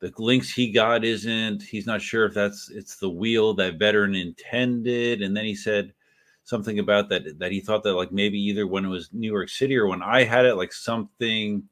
the 0.00 0.12
Lynx 0.18 0.52
he 0.52 0.70
got 0.70 1.06
isn't 1.06 1.62
he's 1.62 1.86
not 1.86 2.02
sure 2.02 2.26
if 2.26 2.34
that's 2.34 2.70
it's 2.70 2.96
the 2.96 3.08
wheel 3.08 3.54
that 3.54 3.78
veteran 3.78 4.14
intended. 4.14 5.22
And 5.22 5.34
then 5.34 5.46
he 5.46 5.54
said 5.54 5.94
something 6.44 6.80
about 6.80 7.08
that 7.08 7.38
that 7.38 7.50
he 7.50 7.60
thought 7.60 7.82
that 7.84 7.94
like 7.94 8.12
maybe 8.12 8.38
either 8.38 8.66
when 8.66 8.84
it 8.84 8.88
was 8.88 9.08
new 9.12 9.30
york 9.30 9.48
city 9.48 9.76
or 9.76 9.86
when 9.86 10.02
i 10.02 10.24
had 10.24 10.44
it 10.44 10.56
like 10.56 10.72
something 10.72 11.62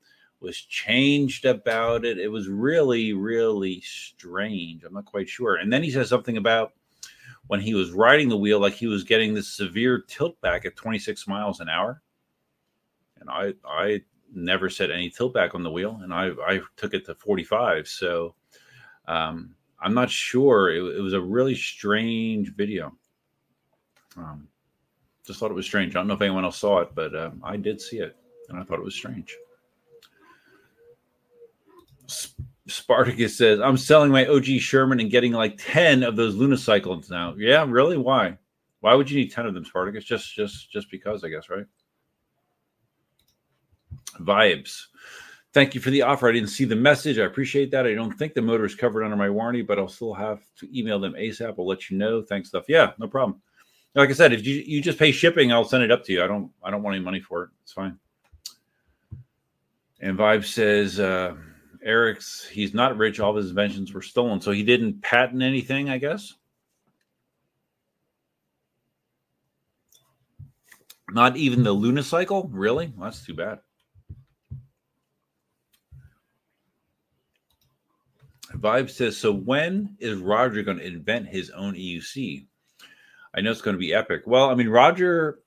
was 0.40 0.56
changed 0.56 1.44
about 1.44 2.04
it. 2.04 2.18
It 2.18 2.28
was 2.28 2.48
really, 2.48 3.12
really 3.12 3.80
strange. 3.82 4.84
I'm 4.84 4.94
not 4.94 5.04
quite 5.04 5.28
sure. 5.28 5.56
And 5.56 5.72
then 5.72 5.82
he 5.82 5.90
says 5.90 6.08
something 6.08 6.36
about 6.36 6.72
when 7.46 7.60
he 7.60 7.74
was 7.74 7.90
riding 7.90 8.28
the 8.28 8.36
wheel, 8.36 8.60
like 8.60 8.74
he 8.74 8.86
was 8.86 9.04
getting 9.04 9.34
this 9.34 9.48
severe 9.48 10.02
tilt 10.06 10.40
back 10.40 10.64
at 10.64 10.76
26 10.76 11.26
miles 11.26 11.60
an 11.60 11.68
hour. 11.68 12.00
And 13.18 13.28
I, 13.28 13.52
I 13.66 14.00
never 14.32 14.70
said 14.70 14.90
any 14.90 15.10
tilt 15.10 15.34
back 15.34 15.54
on 15.54 15.62
the 15.62 15.70
wheel, 15.70 16.00
and 16.02 16.14
I, 16.14 16.30
I 16.46 16.60
took 16.76 16.94
it 16.94 17.04
to 17.06 17.14
45. 17.14 17.86
So 17.88 18.34
um, 19.08 19.54
I'm 19.80 19.94
not 19.94 20.10
sure. 20.10 20.70
It, 20.70 20.96
it, 20.96 21.00
was 21.00 21.12
a 21.12 21.20
really 21.20 21.54
strange 21.54 22.54
video. 22.54 22.92
Um, 24.16 24.48
just 25.26 25.40
thought 25.40 25.50
it 25.50 25.54
was 25.54 25.66
strange. 25.66 25.94
I 25.94 25.98
don't 25.98 26.06
know 26.06 26.14
if 26.14 26.22
anyone 26.22 26.44
else 26.44 26.58
saw 26.58 26.80
it, 26.80 26.94
but 26.94 27.14
um, 27.14 27.40
I 27.44 27.56
did 27.56 27.80
see 27.80 27.98
it, 27.98 28.16
and 28.48 28.58
I 28.58 28.62
thought 28.62 28.78
it 28.78 28.84
was 28.84 28.94
strange. 28.94 29.36
Spartacus 32.66 33.36
says, 33.36 33.60
I'm 33.60 33.76
selling 33.76 34.10
my 34.10 34.26
OG 34.26 34.44
Sherman 34.60 35.00
and 35.00 35.10
getting 35.10 35.32
like 35.32 35.58
10 35.58 36.02
of 36.02 36.16
those 36.16 36.34
Lunicycles 36.34 37.10
now. 37.10 37.34
Yeah, 37.36 37.64
really? 37.68 37.96
Why? 37.96 38.38
Why 38.80 38.94
would 38.94 39.10
you 39.10 39.18
need 39.18 39.32
10 39.32 39.46
of 39.46 39.54
them, 39.54 39.64
Spartacus? 39.64 40.04
Just 40.04 40.34
just 40.34 40.70
just 40.70 40.90
because, 40.90 41.24
I 41.24 41.28
guess, 41.28 41.48
right? 41.50 41.66
Vibes. 44.20 44.86
Thank 45.52 45.74
you 45.74 45.80
for 45.80 45.90
the 45.90 46.02
offer. 46.02 46.28
I 46.28 46.32
didn't 46.32 46.50
see 46.50 46.64
the 46.64 46.76
message. 46.76 47.18
I 47.18 47.24
appreciate 47.24 47.72
that. 47.72 47.86
I 47.86 47.94
don't 47.94 48.12
think 48.12 48.34
the 48.34 48.42
motor 48.42 48.64
is 48.64 48.76
covered 48.76 49.02
under 49.02 49.16
my 49.16 49.28
warranty, 49.28 49.62
but 49.62 49.78
I'll 49.78 49.88
still 49.88 50.14
have 50.14 50.40
to 50.58 50.78
email 50.78 51.00
them 51.00 51.14
ASAP. 51.14 51.56
I'll 51.58 51.66
let 51.66 51.90
you 51.90 51.98
know. 51.98 52.22
Thanks, 52.22 52.48
stuff. 52.48 52.66
Yeah, 52.68 52.92
no 52.98 53.08
problem. 53.08 53.42
Like 53.94 54.10
I 54.10 54.12
said, 54.12 54.32
if 54.32 54.46
you, 54.46 54.62
you 54.64 54.80
just 54.80 54.98
pay 54.98 55.10
shipping, 55.10 55.52
I'll 55.52 55.64
send 55.64 55.82
it 55.82 55.90
up 55.90 56.04
to 56.04 56.12
you. 56.12 56.22
I 56.22 56.28
don't 56.28 56.50
I 56.62 56.70
don't 56.70 56.82
want 56.82 56.94
any 56.94 57.04
money 57.04 57.20
for 57.20 57.44
it. 57.44 57.50
It's 57.62 57.72
fine. 57.72 57.98
And 60.00 60.16
Vibe 60.16 60.44
says, 60.44 61.00
uh, 61.00 61.34
Eric's 61.82 62.46
he's 62.46 62.74
not 62.74 62.96
rich. 62.96 63.20
All 63.20 63.30
of 63.30 63.36
his 63.36 63.50
inventions 63.50 63.92
were 63.92 64.02
stolen, 64.02 64.40
so 64.40 64.50
he 64.50 64.62
didn't 64.62 65.02
patent 65.02 65.42
anything. 65.42 65.88
I 65.88 65.98
guess. 65.98 66.34
Not 71.12 71.36
even 71.36 71.64
the 71.64 71.74
Lunicycle, 71.74 72.48
really? 72.52 72.92
Well, 72.96 73.06
that's 73.10 73.24
too 73.24 73.34
bad. 73.34 73.58
Vibe 78.54 78.90
says, 78.90 79.16
so 79.16 79.32
when 79.32 79.96
is 79.98 80.18
Roger 80.18 80.62
going 80.62 80.78
to 80.78 80.86
invent 80.86 81.28
his 81.28 81.50
own 81.50 81.74
EUC? 81.74 82.46
I 83.34 83.40
know 83.40 83.50
it's 83.50 83.62
going 83.62 83.76
to 83.76 83.80
be 83.80 83.94
epic. 83.94 84.22
Well, 84.26 84.50
I 84.50 84.54
mean, 84.54 84.68
Roger 84.68 85.40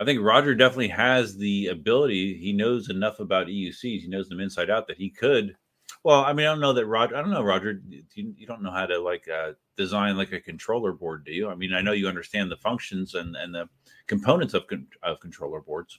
I 0.00 0.04
think 0.04 0.20
Roger 0.20 0.54
definitely 0.54 0.88
has 0.88 1.36
the 1.36 1.68
ability. 1.68 2.36
He 2.38 2.52
knows 2.52 2.90
enough 2.90 3.20
about 3.20 3.46
EUCs. 3.46 4.00
He 4.02 4.08
knows 4.08 4.28
them 4.28 4.40
inside 4.40 4.70
out 4.70 4.88
that 4.88 4.96
he 4.96 5.10
could. 5.10 5.56
Well, 6.02 6.20
I 6.24 6.32
mean, 6.32 6.46
I 6.46 6.50
don't 6.50 6.60
know 6.60 6.72
that 6.72 6.86
Roger. 6.86 7.16
I 7.16 7.20
don't 7.20 7.30
know, 7.30 7.42
Roger. 7.42 7.80
You, 7.88 8.34
you 8.36 8.46
don't 8.46 8.62
know 8.62 8.72
how 8.72 8.86
to 8.86 8.98
like 8.98 9.28
uh, 9.28 9.52
design 9.76 10.16
like 10.16 10.32
a 10.32 10.40
controller 10.40 10.92
board, 10.92 11.24
do 11.24 11.32
you? 11.32 11.48
I 11.48 11.54
mean, 11.54 11.72
I 11.72 11.80
know 11.80 11.92
you 11.92 12.08
understand 12.08 12.50
the 12.50 12.56
functions 12.56 13.14
and 13.14 13.36
and 13.36 13.54
the 13.54 13.68
components 14.06 14.52
of 14.52 14.64
of 15.02 15.20
controller 15.20 15.60
boards. 15.60 15.98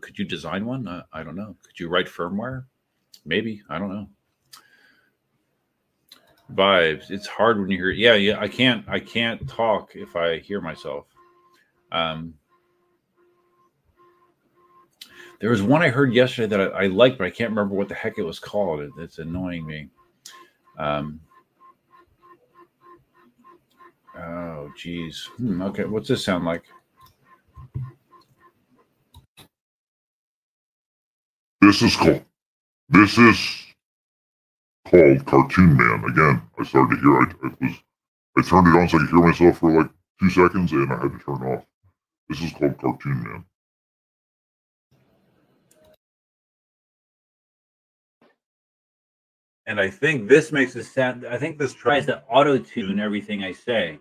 Could 0.00 0.18
you 0.18 0.24
design 0.24 0.66
one? 0.66 0.88
Uh, 0.88 1.04
I 1.12 1.22
don't 1.22 1.36
know. 1.36 1.56
Could 1.64 1.78
you 1.78 1.88
write 1.88 2.06
firmware? 2.06 2.64
Maybe. 3.24 3.62
I 3.68 3.78
don't 3.78 3.92
know. 3.92 4.08
Vibes. 6.52 7.10
It's 7.10 7.26
hard 7.26 7.60
when 7.60 7.70
you 7.70 7.78
hear. 7.78 7.90
Yeah, 7.90 8.14
yeah. 8.14 8.40
I 8.40 8.48
can't. 8.48 8.84
I 8.88 8.98
can't 8.98 9.48
talk 9.48 9.92
if 9.94 10.16
I 10.16 10.38
hear 10.38 10.60
myself. 10.60 11.06
Um, 11.92 12.34
there 15.40 15.50
was 15.50 15.62
one 15.62 15.82
I 15.82 15.88
heard 15.88 16.12
yesterday 16.12 16.48
that 16.48 16.72
I, 16.74 16.84
I 16.84 16.86
liked, 16.86 17.18
but 17.18 17.26
I 17.26 17.30
can't 17.30 17.50
remember 17.50 17.74
what 17.74 17.88
the 17.88 17.94
heck 17.94 18.18
it 18.18 18.22
was 18.22 18.38
called. 18.38 18.80
It, 18.80 18.90
it's 18.98 19.18
annoying 19.18 19.66
me. 19.66 19.88
Um, 20.78 21.20
oh, 24.16 24.70
geez. 24.76 25.28
Hmm, 25.36 25.62
okay, 25.62 25.84
what's 25.84 26.08
this 26.08 26.24
sound 26.24 26.44
like? 26.44 26.64
This 31.60 31.82
is 31.82 31.96
called. 31.96 32.24
This 32.88 33.18
is 33.18 33.66
called 34.88 35.24
Cartoon 35.26 35.76
Man. 35.76 36.04
Again, 36.10 36.42
I 36.58 36.64
started 36.64 36.96
to 36.96 37.00
hear. 37.00 37.16
I, 37.20 37.46
I 37.46 37.66
was. 37.66 37.76
I 38.36 38.42
turned 38.42 38.68
it 38.68 38.78
on 38.78 38.88
so 38.88 38.96
I 38.96 39.00
could 39.00 39.10
hear 39.10 39.26
myself 39.26 39.58
for 39.58 39.82
like 39.82 39.90
two 40.20 40.30
seconds, 40.30 40.72
and 40.72 40.92
I 40.92 40.96
had 41.02 41.12
to 41.12 41.18
turn 41.18 41.42
off. 41.46 41.64
This 42.30 42.42
is 42.42 42.52
called 42.54 42.78
Cartoon 42.80 43.24
Man. 43.24 43.46
And 49.66 49.80
I 49.80 49.90
think 49.90 50.28
this 50.28 50.52
makes 50.52 50.76
it 50.76 50.84
sound. 50.84 51.26
I 51.26 51.38
think 51.38 51.58
this 51.58 51.74
tries 51.74 52.06
to 52.06 52.22
auto 52.28 52.58
tune 52.58 53.00
everything 53.00 53.44
I 53.44 53.52
say. 53.52 54.00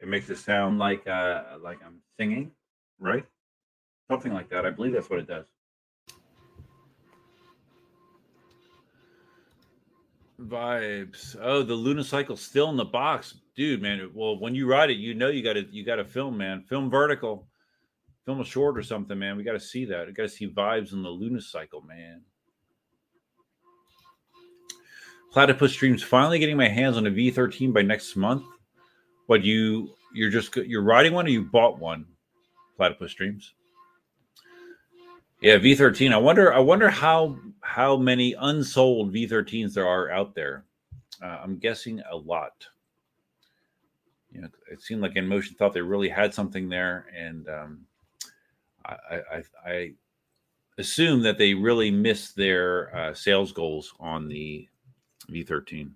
It 0.00 0.08
makes 0.08 0.30
it 0.30 0.38
sound 0.38 0.78
like 0.78 1.06
uh 1.08 1.44
like 1.62 1.78
I'm 1.86 2.00
singing, 2.18 2.52
right? 3.00 3.26
Something 4.10 4.34
like 4.34 4.50
that. 4.50 4.66
I 4.66 4.70
believe 4.70 4.92
that's 4.94 5.10
what 5.10 5.20
it 5.20 5.28
does. 5.28 5.46
Vibes. 10.40 11.36
Oh, 11.40 11.62
the 11.62 11.74
Lunicycle's 11.74 12.40
still 12.40 12.70
in 12.70 12.76
the 12.76 12.84
box, 12.84 13.34
dude, 13.56 13.82
man. 13.82 14.10
Well, 14.14 14.38
when 14.38 14.54
you 14.54 14.70
ride 14.70 14.90
it, 14.90 14.98
you 14.98 15.14
know 15.14 15.28
you 15.28 15.42
got 15.42 15.54
to 15.54 15.66
you 15.70 15.84
got 15.84 15.96
to 15.96 16.04
film, 16.04 16.36
man. 16.36 16.62
Film 16.62 16.88
vertical, 16.88 17.48
film 18.24 18.40
a 18.40 18.44
short 18.44 18.78
or 18.78 18.82
something, 18.82 19.18
man. 19.18 19.36
We 19.36 19.42
got 19.42 19.52
to 19.52 19.60
see 19.60 19.84
that. 19.86 20.06
We 20.06 20.12
got 20.12 20.24
to 20.24 20.28
see 20.28 20.48
vibes 20.48 20.92
in 20.92 21.02
the 21.02 21.08
Lunicycle, 21.08 21.86
man. 21.86 22.22
Platypus 25.32 25.72
Streams 25.72 26.02
finally 26.02 26.38
getting 26.38 26.56
my 26.56 26.68
hands 26.68 26.96
on 26.96 27.06
a 27.06 27.10
V13 27.10 27.72
by 27.72 27.82
next 27.82 28.16
month. 28.16 28.44
What 29.26 29.44
you 29.44 29.94
you're 30.14 30.30
just 30.30 30.54
you're 30.56 30.82
riding 30.82 31.12
one 31.12 31.26
or 31.26 31.30
you 31.30 31.44
bought 31.44 31.78
one? 31.78 32.06
Platypus 32.76 33.10
Streams. 33.10 33.54
Yeah, 35.40 35.58
V13. 35.58 36.12
I 36.12 36.16
wonder. 36.16 36.52
I 36.52 36.58
wonder 36.58 36.90
how 36.90 37.38
how 37.60 37.96
many 37.96 38.34
unsold 38.38 39.12
V13s 39.14 39.74
there 39.74 39.86
are 39.86 40.10
out 40.10 40.34
there. 40.34 40.64
Uh, 41.22 41.38
I'm 41.42 41.58
guessing 41.58 42.02
a 42.10 42.16
lot. 42.16 42.66
You 44.32 44.42
know, 44.42 44.48
it 44.70 44.82
seemed 44.82 45.00
like 45.00 45.14
InMotion 45.14 45.56
thought 45.56 45.72
they 45.72 45.80
really 45.80 46.08
had 46.08 46.34
something 46.34 46.68
there, 46.68 47.06
and 47.16 47.48
um, 47.48 47.86
I, 48.84 49.20
I, 49.32 49.42
I 49.66 49.92
assume 50.76 51.22
that 51.22 51.38
they 51.38 51.54
really 51.54 51.90
missed 51.90 52.36
their 52.36 52.94
uh, 52.94 53.14
sales 53.14 53.52
goals 53.52 53.94
on 53.98 54.28
the 54.28 54.68
V13. 55.30 55.90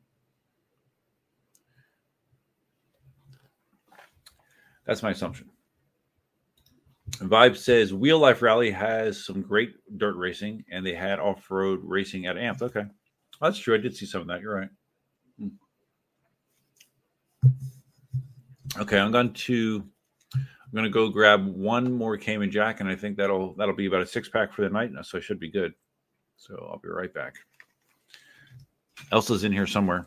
That's 4.86 5.02
my 5.02 5.10
assumption. 5.10 5.51
Vibe 7.18 7.56
says 7.56 7.94
Wheel 7.94 8.18
Life 8.18 8.42
Rally 8.42 8.70
has 8.70 9.24
some 9.24 9.42
great 9.42 9.74
dirt 9.96 10.16
racing, 10.16 10.64
and 10.70 10.84
they 10.84 10.94
had 10.94 11.20
off 11.20 11.50
road 11.50 11.80
racing 11.82 12.26
at 12.26 12.36
Amped. 12.36 12.62
Okay, 12.62 12.84
that's 13.40 13.58
true. 13.58 13.74
I 13.74 13.78
did 13.78 13.96
see 13.96 14.06
some 14.06 14.22
of 14.22 14.26
that. 14.28 14.40
You're 14.40 14.56
right. 14.56 14.70
Hmm. 15.38 15.48
Okay, 18.80 18.98
I'm 18.98 19.12
going 19.12 19.32
to 19.32 19.84
I'm 20.72 20.76
going 20.76 20.84
to 20.84 20.90
go 20.90 21.10
grab 21.10 21.46
one 21.46 21.92
more 21.92 22.16
Cayman 22.16 22.50
Jack, 22.50 22.80
and 22.80 22.88
I 22.88 22.96
think 22.96 23.18
that'll 23.18 23.54
that'll 23.54 23.76
be 23.76 23.86
about 23.86 24.00
a 24.00 24.06
six 24.06 24.30
pack 24.30 24.54
for 24.54 24.62
the 24.62 24.70
night. 24.70 24.90
So 25.02 25.18
I 25.18 25.20
should 25.20 25.38
be 25.38 25.50
good. 25.50 25.74
So 26.36 26.54
I'll 26.70 26.78
be 26.78 26.88
right 26.88 27.12
back. 27.12 27.34
Elsa's 29.12 29.44
in 29.44 29.52
here 29.52 29.66
somewhere. 29.66 30.06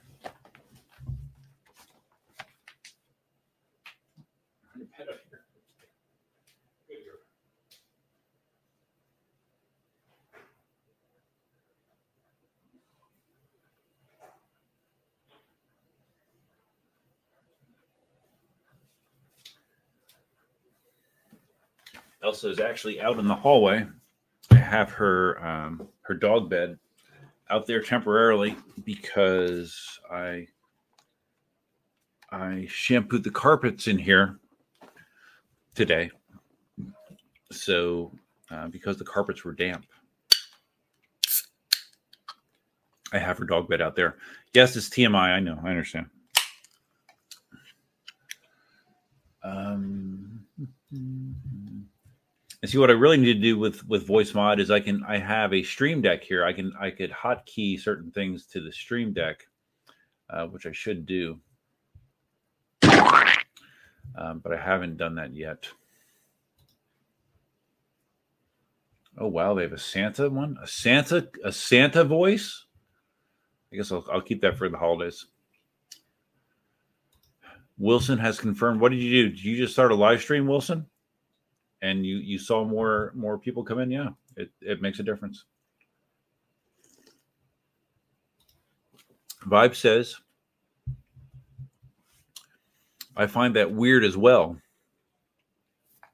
Elsa 22.35 22.49
is 22.49 22.59
actually 22.59 22.99
out 22.99 23.17
in 23.17 23.29
the 23.29 23.33
hallway. 23.35 23.87
I 24.51 24.55
have 24.55 24.91
her 24.91 25.41
um, 25.45 25.87
her 26.01 26.13
dog 26.13 26.49
bed 26.49 26.77
out 27.49 27.65
there 27.65 27.81
temporarily 27.81 28.57
because 28.83 30.01
I 30.11 30.47
I 32.29 32.67
shampooed 32.69 33.23
the 33.23 33.31
carpets 33.31 33.87
in 33.87 33.97
here 33.97 34.37
today. 35.75 36.11
So 37.53 38.11
uh, 38.51 38.67
because 38.67 38.97
the 38.97 39.05
carpets 39.05 39.45
were 39.45 39.53
damp, 39.53 39.85
I 43.13 43.17
have 43.19 43.37
her 43.37 43.45
dog 43.45 43.69
bed 43.69 43.81
out 43.81 43.95
there. 43.95 44.17
Yes, 44.53 44.75
it's 44.75 44.89
TMI. 44.89 45.15
I 45.15 45.39
know. 45.39 45.57
I 45.63 45.69
understand. 45.69 46.07
Um, 49.41 50.45
and 52.65 52.71
see 52.71 52.79
what 52.79 52.89
I 52.89 52.93
really 52.93 53.17
need 53.17 53.35
to 53.35 53.39
do 53.39 53.59
with 53.59 53.87
with 53.87 54.07
VoiceMod 54.07 54.59
is 54.59 54.71
I 54.71 54.79
can 54.79 55.03
I 55.07 55.19
have 55.19 55.53
a 55.53 55.61
stream 55.61 56.01
deck 56.01 56.23
here. 56.23 56.43
I 56.43 56.51
can 56.51 56.73
I 56.79 56.89
could 56.89 57.11
hotkey 57.11 57.79
certain 57.79 58.09
things 58.09 58.47
to 58.47 58.59
the 58.59 58.71
stream 58.71 59.13
deck, 59.13 59.45
uh, 60.31 60.47
which 60.47 60.65
I 60.65 60.71
should 60.71 61.05
do. 61.05 61.39
Um, 62.81 64.39
but 64.39 64.51
I 64.51 64.57
haven't 64.57 64.97
done 64.97 65.13
that 65.13 65.35
yet. 65.35 65.67
Oh 69.19 69.27
wow, 69.27 69.53
they 69.53 69.61
have 69.61 69.71
a 69.71 69.77
Santa 69.77 70.27
one, 70.27 70.57
a 70.59 70.65
Santa, 70.65 71.27
a 71.43 71.51
Santa 71.51 72.03
voice. 72.03 72.65
I 73.71 73.75
guess 73.75 73.91
I'll, 73.91 74.07
I'll 74.11 74.21
keep 74.21 74.41
that 74.41 74.57
for 74.57 74.69
the 74.69 74.77
holidays. 74.79 75.27
Wilson 77.77 78.17
has 78.17 78.39
confirmed. 78.39 78.81
What 78.81 78.91
did 78.91 79.01
you 79.01 79.25
do? 79.25 79.29
Did 79.35 79.43
you 79.43 79.55
just 79.55 79.73
start 79.73 79.91
a 79.91 79.95
live 79.95 80.21
stream, 80.21 80.47
Wilson? 80.47 80.87
And 81.85 82.03
you 82.03 82.17
you 82.17 82.39
saw 82.39 82.65
more 82.65 83.11
more 83.13 83.37
people 83.37 83.63
come 83.63 83.77
in. 83.77 83.91
Yeah, 83.91 84.09
it 84.35 84.49
it 84.59 84.81
makes 84.81 84.99
a 84.99 85.03
difference. 85.03 85.45
Vibe 89.45 89.75
says, 89.75 90.15
I 93.15 93.27
find 93.27 93.55
that 93.55 93.71
weird 93.71 94.03
as 94.03 94.17
well. 94.17 94.57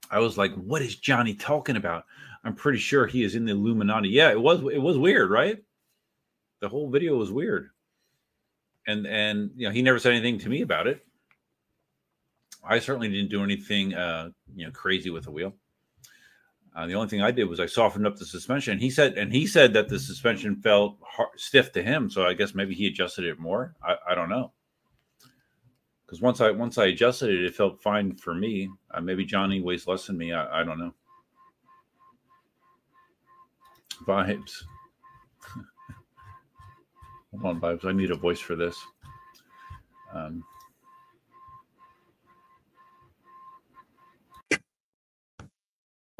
I 0.09 0.19
was 0.19 0.37
like, 0.37 0.53
what 0.55 0.81
is 0.81 0.97
Johnny 0.97 1.35
talking 1.35 1.77
about? 1.77 2.03
I'm 2.43 2.53
pretty 2.53 2.79
sure 2.79 3.07
he 3.07 3.23
is 3.23 3.35
in 3.35 3.45
the 3.45 3.53
Illuminati. 3.53 4.09
Yeah, 4.09 4.29
it 4.31 4.41
was 4.41 4.59
it 4.73 4.81
was 4.81 4.97
weird, 4.97 5.31
right? 5.31 5.63
The 6.59 6.67
whole 6.67 6.89
video 6.89 7.15
was 7.15 7.31
weird. 7.31 7.69
And 8.87 9.07
and 9.07 9.51
you 9.55 9.69
know, 9.69 9.73
he 9.73 9.81
never 9.81 9.99
said 9.99 10.11
anything 10.11 10.37
to 10.39 10.49
me 10.49 10.63
about 10.63 10.87
it. 10.87 11.05
I 12.61 12.79
certainly 12.79 13.07
didn't 13.07 13.29
do 13.29 13.41
anything 13.41 13.93
uh, 13.93 14.31
you 14.53 14.65
know 14.65 14.71
crazy 14.71 15.09
with 15.11 15.23
the 15.23 15.31
wheel. 15.31 15.53
Uh, 16.73 16.87
the 16.87 16.93
only 16.93 17.09
thing 17.09 17.21
I 17.21 17.31
did 17.31 17.49
was 17.49 17.59
I 17.59 17.65
softened 17.65 18.07
up 18.07 18.15
the 18.15 18.25
suspension. 18.25 18.79
He 18.79 18.89
said, 18.89 19.17
and 19.17 19.33
he 19.33 19.45
said 19.45 19.73
that 19.73 19.89
the 19.89 19.99
suspension 19.99 20.55
felt 20.55 20.97
hard, 21.01 21.29
stiff 21.35 21.73
to 21.73 21.83
him. 21.83 22.09
So 22.09 22.25
I 22.25 22.33
guess 22.33 22.55
maybe 22.55 22.73
he 22.73 22.87
adjusted 22.87 23.25
it 23.25 23.39
more. 23.39 23.75
I, 23.83 23.95
I 24.11 24.15
don't 24.15 24.29
know. 24.29 24.53
Because 26.05 26.21
once 26.21 26.39
I 26.39 26.51
once 26.51 26.77
I 26.77 26.87
adjusted 26.87 27.29
it, 27.29 27.43
it 27.43 27.55
felt 27.55 27.81
fine 27.81 28.15
for 28.15 28.33
me. 28.33 28.69
Uh, 28.93 29.01
maybe 29.01 29.25
Johnny 29.25 29.61
weighs 29.61 29.87
less 29.87 30.07
than 30.07 30.17
me. 30.17 30.33
I, 30.33 30.61
I 30.61 30.63
don't 30.63 30.79
know. 30.79 30.93
Vibes. 34.05 34.63
Hold 37.31 37.45
on, 37.45 37.61
vibes. 37.61 37.85
I 37.85 37.91
need 37.91 38.11
a 38.11 38.15
voice 38.15 38.39
for 38.39 38.55
this. 38.55 38.77
Um, 40.13 40.43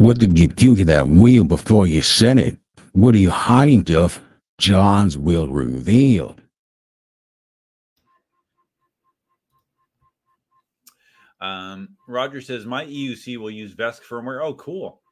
What 0.01 0.17
did 0.17 0.39
you 0.39 0.47
do 0.47 0.75
to 0.77 0.85
that 0.85 1.07
wheel 1.07 1.43
before 1.43 1.85
you 1.85 2.01
sent 2.01 2.39
it? 2.39 2.57
What 2.93 3.13
are 3.13 3.19
you 3.19 3.29
hiding, 3.29 3.83
Duf? 3.83 4.19
John's 4.57 5.15
will 5.15 5.47
revealed. 5.47 6.41
Um, 11.39 11.89
Roger 12.07 12.41
says 12.41 12.65
my 12.65 12.83
EUC 12.85 13.37
will 13.37 13.51
use 13.51 13.75
VESC 13.75 14.01
firmware. 14.01 14.43
Oh, 14.43 14.55
cool. 14.55 15.03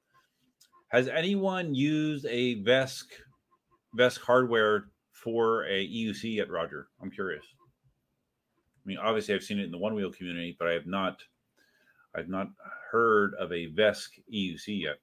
Has 0.87 1.07
anyone 1.07 1.75
used 1.75 2.25
a 2.25 2.55
VESC 2.63 3.03
VESC 3.95 4.17
hardware 4.21 4.85
for 5.11 5.65
a 5.65 5.87
EUC 5.87 6.37
yet, 6.37 6.49
Roger? 6.49 6.87
I'm 6.99 7.11
curious. 7.11 7.45
I 7.45 8.85
mean, 8.85 8.97
obviously, 8.97 9.35
I've 9.35 9.43
seen 9.43 9.59
it 9.59 9.65
in 9.65 9.71
the 9.71 9.77
one 9.77 9.93
wheel 9.93 10.11
community, 10.11 10.55
but 10.57 10.67
I 10.67 10.73
have 10.73 10.87
not. 10.87 11.19
I've 12.15 12.29
not 12.29 12.47
heard 12.91 13.33
of 13.35 13.51
a 13.51 13.67
VESC 13.67 14.07
EUC 14.33 14.81
yet. 14.81 14.97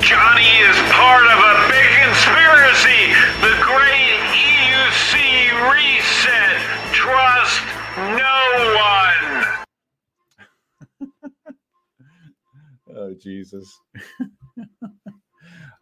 Johnny 0.00 0.42
is 0.58 0.76
part 0.90 1.24
of 1.26 1.29
Jesus! 13.22 13.80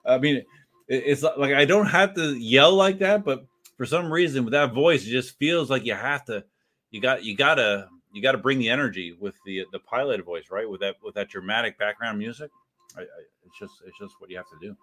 I 0.07 0.19
mean, 0.19 0.43
it's 0.89 1.23
like 1.23 1.55
I 1.55 1.65
don't 1.65 1.87
have 1.87 2.15
to 2.15 2.35
yell 2.37 2.75
like 2.75 2.99
that, 3.01 3.25
but 3.25 3.47
for 3.77 3.87
some 3.87 4.13
reason 4.13 4.45
with 4.45 4.53
that 4.53 4.73
voice, 4.73 5.07
it 5.07 5.11
just 5.11 5.39
feels 5.39 5.71
like 5.71 5.85
you 5.85 5.95
have 5.95 6.25
to. 6.27 6.45
You 6.91 7.01
got 7.01 7.25
you 7.25 7.37
gotta 7.37 7.89
you 8.13 8.23
gotta 8.23 8.39
bring 8.39 8.59
the 8.59 8.71
energy 8.71 9.17
with 9.19 9.35
the 9.45 9.67
the 9.73 9.79
pilot 9.79 10.25
voice, 10.25 10.47
right? 10.51 10.69
With 10.69 10.81
that 10.81 10.97
with 11.03 11.15
that 11.15 11.29
dramatic 11.29 11.79
background 11.79 12.19
music. 12.19 12.51
I, 12.97 13.03
I, 13.03 13.05
it's 13.47 13.59
just 13.59 13.75
it's 13.87 13.99
just 13.99 14.15
what 14.19 14.31
you 14.31 14.37
have 14.39 14.49
to 14.49 14.59
do. 14.61 14.77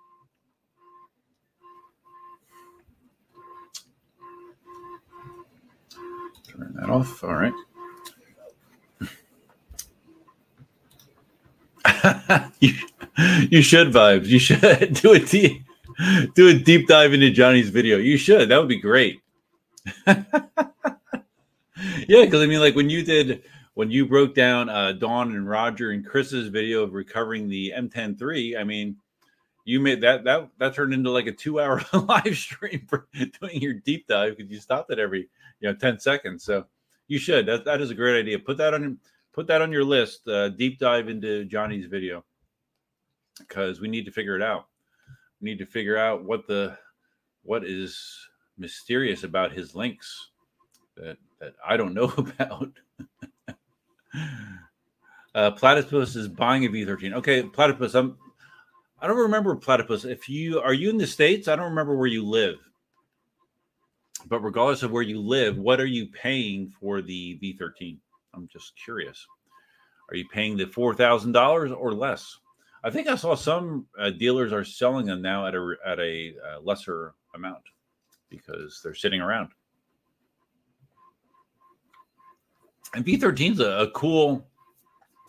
Turn 6.47 6.75
that 6.79 6.89
off. 6.89 7.23
All 7.23 7.33
right. 7.33 7.53
you, 12.59 12.73
you 13.49 13.61
should 13.61 13.91
vibes. 13.91 14.25
You 14.25 14.39
should 14.39 14.93
do 15.01 15.13
a 15.13 15.19
deep 15.19 15.63
do 16.35 16.49
a 16.49 16.53
deep 16.53 16.87
dive 16.87 17.13
into 17.13 17.29
Johnny's 17.31 17.69
video. 17.69 17.97
You 17.97 18.17
should. 18.17 18.49
That 18.49 18.57
would 18.57 18.67
be 18.67 18.79
great. 18.79 19.21
yeah, 20.07 20.25
because 21.75 22.41
I 22.41 22.47
mean, 22.47 22.59
like 22.59 22.75
when 22.75 22.89
you 22.89 23.03
did 23.03 23.43
when 23.75 23.91
you 23.91 24.05
broke 24.05 24.33
down 24.33 24.69
uh, 24.69 24.93
Dawn 24.93 25.31
and 25.31 25.47
Roger 25.47 25.91
and 25.91 26.05
Chris's 26.05 26.47
video 26.47 26.83
of 26.83 26.93
recovering 26.93 27.47
the 27.47 27.73
M103, 27.75 28.57
I 28.57 28.63
mean, 28.63 28.97
you 29.65 29.79
made 29.79 30.01
that 30.01 30.23
that 30.23 30.49
that 30.57 30.73
turned 30.73 30.93
into 30.93 31.11
like 31.11 31.27
a 31.27 31.31
two 31.31 31.59
hour 31.59 31.81
live 31.93 32.35
stream 32.35 32.85
for 32.87 33.07
doing 33.13 33.61
your 33.61 33.73
deep 33.73 34.07
dive 34.07 34.37
because 34.37 34.51
you 34.51 34.59
stopped 34.59 34.91
it 34.91 34.99
every 34.99 35.29
you 35.59 35.69
know 35.69 35.75
10 35.75 35.99
seconds. 35.99 36.43
So 36.43 36.65
you 37.07 37.19
should. 37.19 37.45
That 37.45 37.65
that 37.65 37.81
is 37.81 37.91
a 37.91 37.95
great 37.95 38.19
idea. 38.19 38.39
Put 38.39 38.57
that 38.57 38.73
on 38.73 38.97
put 39.35 39.47
that 39.47 39.61
on 39.61 39.71
your 39.71 39.83
list. 39.83 40.27
Uh, 40.27 40.47
deep 40.49 40.79
dive 40.79 41.09
into 41.09 41.43
Johnny's 41.43 41.87
video 41.87 42.23
because 43.37 43.81
we 43.81 43.89
need 43.89 44.05
to 44.05 44.11
figure 44.11 44.37
it 44.37 44.41
out. 44.41 44.67
We 45.41 45.49
need 45.49 45.59
to 45.59 45.65
figure 45.65 45.97
out 45.97 46.23
what 46.23 46.47
the 46.47 46.77
what 47.43 47.65
is 47.65 48.01
mysterious 48.57 49.23
about 49.23 49.51
his 49.51 49.75
Lynx 49.75 50.31
that 50.95 51.17
that 51.39 51.53
I 51.67 51.75
don't 51.75 51.93
know 51.93 52.05
about. 52.17 52.71
uh, 55.35 55.51
Platypus 55.51 56.15
is 56.15 56.29
buying 56.29 56.65
a 56.65 56.69
V13. 56.69 57.13
Okay, 57.15 57.43
Platypus, 57.43 57.93
I'm 57.93 58.17
I 59.01 59.07
don't 59.07 59.17
remember 59.17 59.53
Platypus. 59.55 60.05
If 60.05 60.29
you 60.29 60.61
are 60.61 60.73
you 60.73 60.89
in 60.89 60.97
the 60.97 61.05
states, 61.05 61.49
I 61.49 61.57
don't 61.57 61.69
remember 61.69 61.97
where 61.97 62.07
you 62.07 62.25
live. 62.25 62.55
But 64.27 64.39
regardless 64.39 64.81
of 64.81 64.91
where 64.91 65.03
you 65.03 65.19
live, 65.19 65.57
what 65.57 65.79
are 65.81 65.85
you 65.85 66.07
paying 66.07 66.73
for 66.79 67.01
the 67.01 67.37
V13? 67.43 67.97
I'm 68.35 68.47
just 68.51 68.73
curious. 68.83 69.25
Are 70.09 70.15
you 70.15 70.27
paying 70.27 70.57
the 70.57 70.65
four 70.67 70.93
thousand 70.93 71.31
dollars 71.31 71.71
or 71.71 71.93
less? 71.93 72.37
I 72.83 72.89
think 72.91 73.07
I 73.07 73.15
saw 73.15 73.35
some 73.35 73.87
uh, 73.97 74.11
dealers 74.11 74.53
are 74.53 74.63
selling 74.63 75.07
them 75.07 75.21
now 75.21 75.47
at 75.47 75.55
a 75.55 75.75
at 75.85 75.99
a 75.99 76.33
uh, 76.47 76.59
lesser 76.61 77.15
amount 77.33 77.63
because 78.29 78.81
they're 78.83 78.93
sitting 78.93 79.21
around. 79.21 79.49
And 82.93 83.05
V13 83.05 83.53
is 83.53 83.59
a, 83.59 83.79
a 83.79 83.91
cool. 83.91 84.45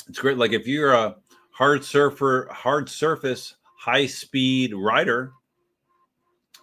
It's 0.08 0.18
great. 0.18 0.36
Like 0.36 0.52
if 0.52 0.66
you're 0.66 0.92
a 0.92 1.16
hard 1.50 1.84
surfer, 1.84 2.48
hard 2.52 2.88
surface, 2.88 3.56
high 3.76 4.06
speed 4.06 4.74
rider, 4.74 5.32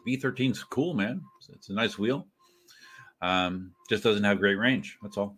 V13 0.07 0.51
is 0.51 0.63
cool, 0.63 0.93
man. 0.93 1.21
It's, 1.39 1.49
it's 1.49 1.69
a 1.69 1.73
nice 1.73 1.97
wheel. 1.97 2.27
Um, 3.21 3.73
just 3.89 4.03
doesn't 4.03 4.23
have 4.23 4.39
great 4.39 4.55
range. 4.55 4.97
That's 5.01 5.17
all. 5.17 5.37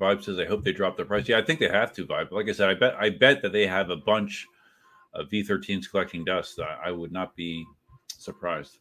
Vibe 0.00 0.24
says, 0.24 0.40
"I 0.40 0.46
hope 0.46 0.64
they 0.64 0.72
drop 0.72 0.96
the 0.96 1.04
price." 1.04 1.28
Yeah, 1.28 1.38
I 1.38 1.42
think 1.42 1.60
they 1.60 1.68
have 1.68 1.92
to. 1.94 2.06
Vibe, 2.06 2.32
like 2.32 2.48
I 2.48 2.52
said, 2.52 2.70
I 2.70 2.74
bet, 2.74 2.96
I 2.98 3.10
bet 3.10 3.42
that 3.42 3.52
they 3.52 3.66
have 3.66 3.90
a 3.90 3.96
bunch 3.96 4.46
of 5.14 5.28
V13s 5.28 5.90
collecting 5.90 6.24
dust. 6.24 6.60
I, 6.60 6.88
I 6.88 6.90
would 6.92 7.12
not 7.12 7.36
be 7.36 7.66
surprised. 8.08 8.78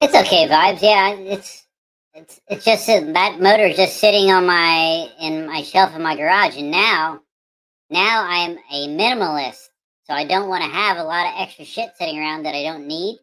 It's 0.00 0.14
okay, 0.14 0.46
vibes. 0.48 0.82
Yeah, 0.82 1.10
it's 1.14 1.66
it's 2.14 2.40
it's 2.48 2.64
just 2.64 2.86
that 2.86 3.12
that 3.14 3.40
motor's 3.40 3.76
just 3.76 3.98
sitting 3.98 4.30
on 4.30 4.46
my 4.46 5.08
in 5.20 5.46
my 5.46 5.62
shelf 5.62 5.94
in 5.96 6.02
my 6.02 6.16
garage, 6.16 6.56
and 6.56 6.70
now 6.70 7.20
now 7.90 8.24
I 8.28 8.38
am 8.38 8.58
a 8.72 8.88
minimalist, 8.88 9.67
so 10.08 10.14
I 10.14 10.24
don't 10.26 10.48
want 10.48 10.64
to 10.64 10.70
have 10.70 10.96
a 10.96 11.04
lot 11.04 11.26
of 11.26 11.34
extra 11.36 11.66
shit 11.66 11.90
sitting 11.98 12.18
around 12.18 12.44
that 12.44 12.54
I 12.54 12.64
don't 12.64 12.88
need. 12.88 13.18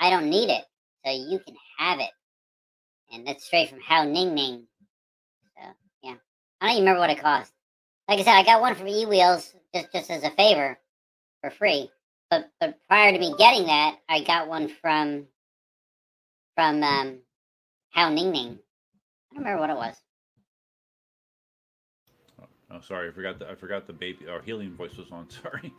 I 0.00 0.10
don't 0.10 0.30
need 0.30 0.50
it, 0.50 0.64
so 1.04 1.12
you 1.12 1.40
can 1.40 1.56
have 1.78 2.00
it, 2.00 2.10
and 3.12 3.26
that's 3.26 3.44
straight 3.44 3.70
from 3.70 3.80
How 3.80 4.04
Ning 4.04 4.34
Ning. 4.34 4.66
So 5.56 5.64
yeah, 6.02 6.14
I 6.60 6.66
don't 6.66 6.76
even 6.76 6.84
remember 6.84 7.00
what 7.00 7.10
it 7.10 7.20
cost. 7.20 7.52
Like 8.08 8.20
I 8.20 8.24
said, 8.24 8.34
I 8.34 8.44
got 8.44 8.60
one 8.60 8.74
from 8.76 8.88
E 8.88 9.06
Wheels 9.06 9.54
just 9.74 9.92
just 9.92 10.10
as 10.10 10.24
a 10.24 10.30
favor 10.30 10.78
for 11.42 11.50
free. 11.50 11.90
But 12.30 12.50
but 12.60 12.78
prior 12.88 13.12
to 13.12 13.18
me 13.18 13.34
getting 13.38 13.66
that, 13.66 13.98
I 14.08 14.22
got 14.24 14.48
one 14.48 14.68
from 14.68 15.26
from 16.56 16.82
um 16.82 17.18
How 17.90 18.10
Ning 18.10 18.32
Ning. 18.32 18.58
I 19.32 19.36
don't 19.36 19.44
remember 19.44 19.60
what 19.60 19.70
it 19.70 19.76
was. 19.76 19.96
Oh, 22.72 22.80
sorry, 22.80 23.08
I 23.08 23.12
forgot 23.12 23.38
the 23.38 23.50
I 23.50 23.54
forgot 23.54 23.86
the 23.86 23.92
baby 23.92 24.28
Our 24.28 24.40
helium 24.40 24.76
voice 24.76 24.96
was 24.96 25.10
on. 25.10 25.28
Sorry. 25.42 25.74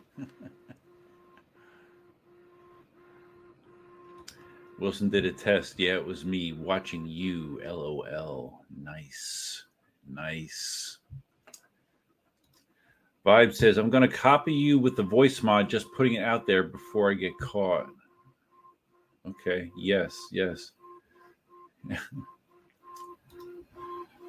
Wilson 4.77 5.09
did 5.09 5.25
a 5.25 5.31
test. 5.31 5.79
Yeah, 5.79 5.93
it 5.93 6.05
was 6.05 6.25
me 6.25 6.53
watching 6.53 7.05
you. 7.05 7.61
LOL. 7.63 8.65
Nice, 8.83 9.65
nice. 10.09 10.97
Vibe 13.25 13.53
says, 13.53 13.77
"I'm 13.77 13.91
going 13.91 14.09
to 14.09 14.15
copy 14.15 14.53
you 14.53 14.79
with 14.79 14.95
the 14.97 15.03
VoiceMod. 15.03 15.69
Just 15.69 15.85
putting 15.95 16.15
it 16.15 16.23
out 16.23 16.47
there 16.47 16.63
before 16.63 17.11
I 17.11 17.13
get 17.13 17.37
caught." 17.39 17.87
Okay. 19.25 19.71
Yes. 19.77 20.17
Yes. 20.31 20.71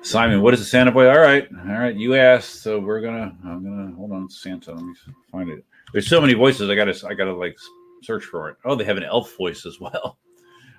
Simon, 0.02 0.42
what 0.42 0.52
is 0.52 0.60
a 0.60 0.64
Santa 0.64 0.90
boy? 0.90 1.08
All 1.08 1.20
right, 1.20 1.48
all 1.68 1.78
right. 1.78 1.94
You 1.94 2.16
asked, 2.16 2.62
so 2.62 2.80
we're 2.80 3.00
gonna. 3.00 3.36
I'm 3.44 3.62
gonna 3.62 3.94
hold 3.94 4.10
on, 4.10 4.28
Santa. 4.28 4.72
Let 4.72 4.84
me 4.84 4.94
find 5.30 5.48
it. 5.48 5.64
There's 5.92 6.08
so 6.08 6.20
many 6.20 6.34
voices. 6.34 6.68
I 6.68 6.74
gotta. 6.74 7.06
I 7.08 7.14
gotta 7.14 7.32
like 7.32 7.56
search 8.02 8.24
for 8.24 8.50
it. 8.50 8.56
Oh, 8.64 8.74
they 8.74 8.84
have 8.84 8.96
an 8.96 9.04
elf 9.04 9.36
voice 9.36 9.64
as 9.64 9.78
well. 9.78 9.92
All 9.94 10.16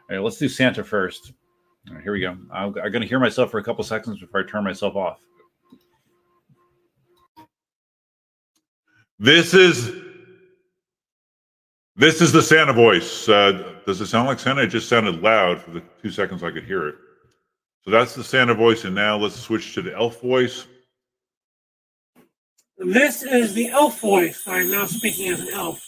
right, 0.10 0.20
let's 0.20 0.38
do 0.38 0.50
Santa 0.50 0.84
first. 0.84 1.32
All 1.88 1.96
right, 1.96 2.04
here 2.04 2.12
we 2.12 2.20
go. 2.20 2.38
I'm, 2.52 2.76
I'm 2.78 2.92
gonna 2.92 3.06
hear 3.06 3.20
myself 3.20 3.50
for 3.50 3.60
a 3.60 3.64
couple 3.64 3.84
seconds 3.86 4.20
before 4.20 4.42
I 4.42 4.44
turn 4.44 4.66
myself 4.66 4.98
off. 4.98 5.22
This 9.20 9.54
is 9.54 9.90
this 11.96 12.22
is 12.22 12.34
the 12.34 12.42
Santa 12.42 12.74
voice. 12.74 13.30
Uh, 13.30 13.74
does 13.86 14.02
it 14.02 14.08
sound 14.08 14.28
like 14.28 14.40
Santa? 14.40 14.64
It 14.64 14.68
just 14.68 14.90
sounded 14.90 15.22
loud 15.22 15.62
for 15.62 15.72
the 15.72 15.82
two 16.02 16.10
seconds 16.10 16.44
I 16.44 16.52
could 16.52 16.66
hear 16.66 16.90
it. 16.90 16.96
So 17.84 17.92
that's 17.92 18.16
the 18.16 18.24
Santa 18.24 18.54
voice, 18.54 18.86
and 18.86 18.96
now 18.96 19.18
let's 19.18 19.36
switch 19.36 19.74
to 19.74 19.82
the 19.82 19.94
elf 19.94 20.22
voice. 20.22 20.68
This 22.78 23.24
is 23.24 23.54
the 23.54 23.70
elf 23.70 24.00
voice. 24.00 24.44
I'm 24.48 24.72
now 24.72 24.86
speaking 24.86 25.30
as 25.30 25.42
an 25.42 25.50
elf. 25.54 25.80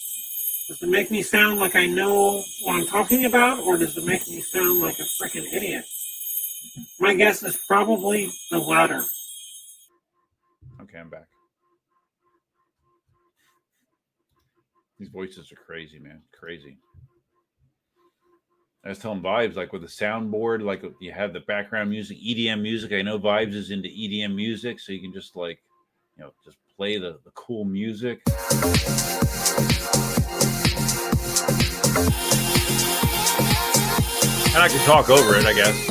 Does 0.68 0.82
it 0.82 0.90
make 0.90 1.10
me 1.10 1.22
sound 1.22 1.60
like 1.60 1.76
I 1.76 1.86
know 1.86 2.44
what 2.64 2.76
I'm 2.76 2.88
talking 2.88 3.26
about, 3.26 3.60
or 3.60 3.78
does 3.78 3.98
it 3.98 4.06
make 4.06 4.28
me 4.28 4.42
sound 4.42 4.82
like 4.82 5.00
a 5.00 5.04
freaking 5.04 5.46
idiot? 5.54 5.86
My 7.00 7.14
guess 7.14 7.44
is 7.44 7.58
probably 7.68 8.30
the 8.52 8.60
latter. 8.60 9.04
Okay, 10.82 10.98
I'm 10.98 11.10
back. 11.10 11.28
These 15.00 15.10
voices 15.10 15.52
are 15.52 15.56
crazy, 15.56 16.00
man. 16.00 16.22
Crazy. 16.38 16.78
I 18.86 18.90
was 18.90 19.00
telling 19.00 19.22
Vibes, 19.22 19.56
like 19.56 19.74
with 19.74 19.82
the 19.82 19.88
soundboard, 19.88 20.62
like 20.62 20.84
you 21.00 21.12
have 21.12 21.34
the 21.34 21.40
background 21.40 21.90
music, 21.90 22.20
EDM 22.20 22.62
music. 22.62 22.94
I 22.94 23.02
know 23.02 23.18
Vibes 23.18 23.56
is 23.56 23.72
into 23.72 23.90
EDM 23.90 24.36
music, 24.36 24.80
so 24.80 24.92
you 24.92 25.02
can 25.02 25.12
just 25.12 25.36
like, 25.36 25.58
you 26.16 26.24
know, 26.24 26.32
just 26.44 26.58
play 26.78 27.00
the, 27.00 27.20
the 27.26 27.32
cool 27.34 27.66
music. 27.66 28.22
And 34.54 34.62
I 34.62 34.68
can 34.70 34.86
talk 34.86 35.10
over 35.10 35.36
it, 35.36 35.48
I 35.48 35.54
guess. 35.54 35.88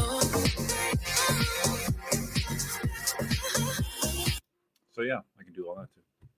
So 4.92 5.03
yeah, 5.03 5.18
I 5.40 5.42
can 5.42 5.53
do 5.53 5.66
all 5.68 5.74
that 5.74 5.88
too. 5.92 6.28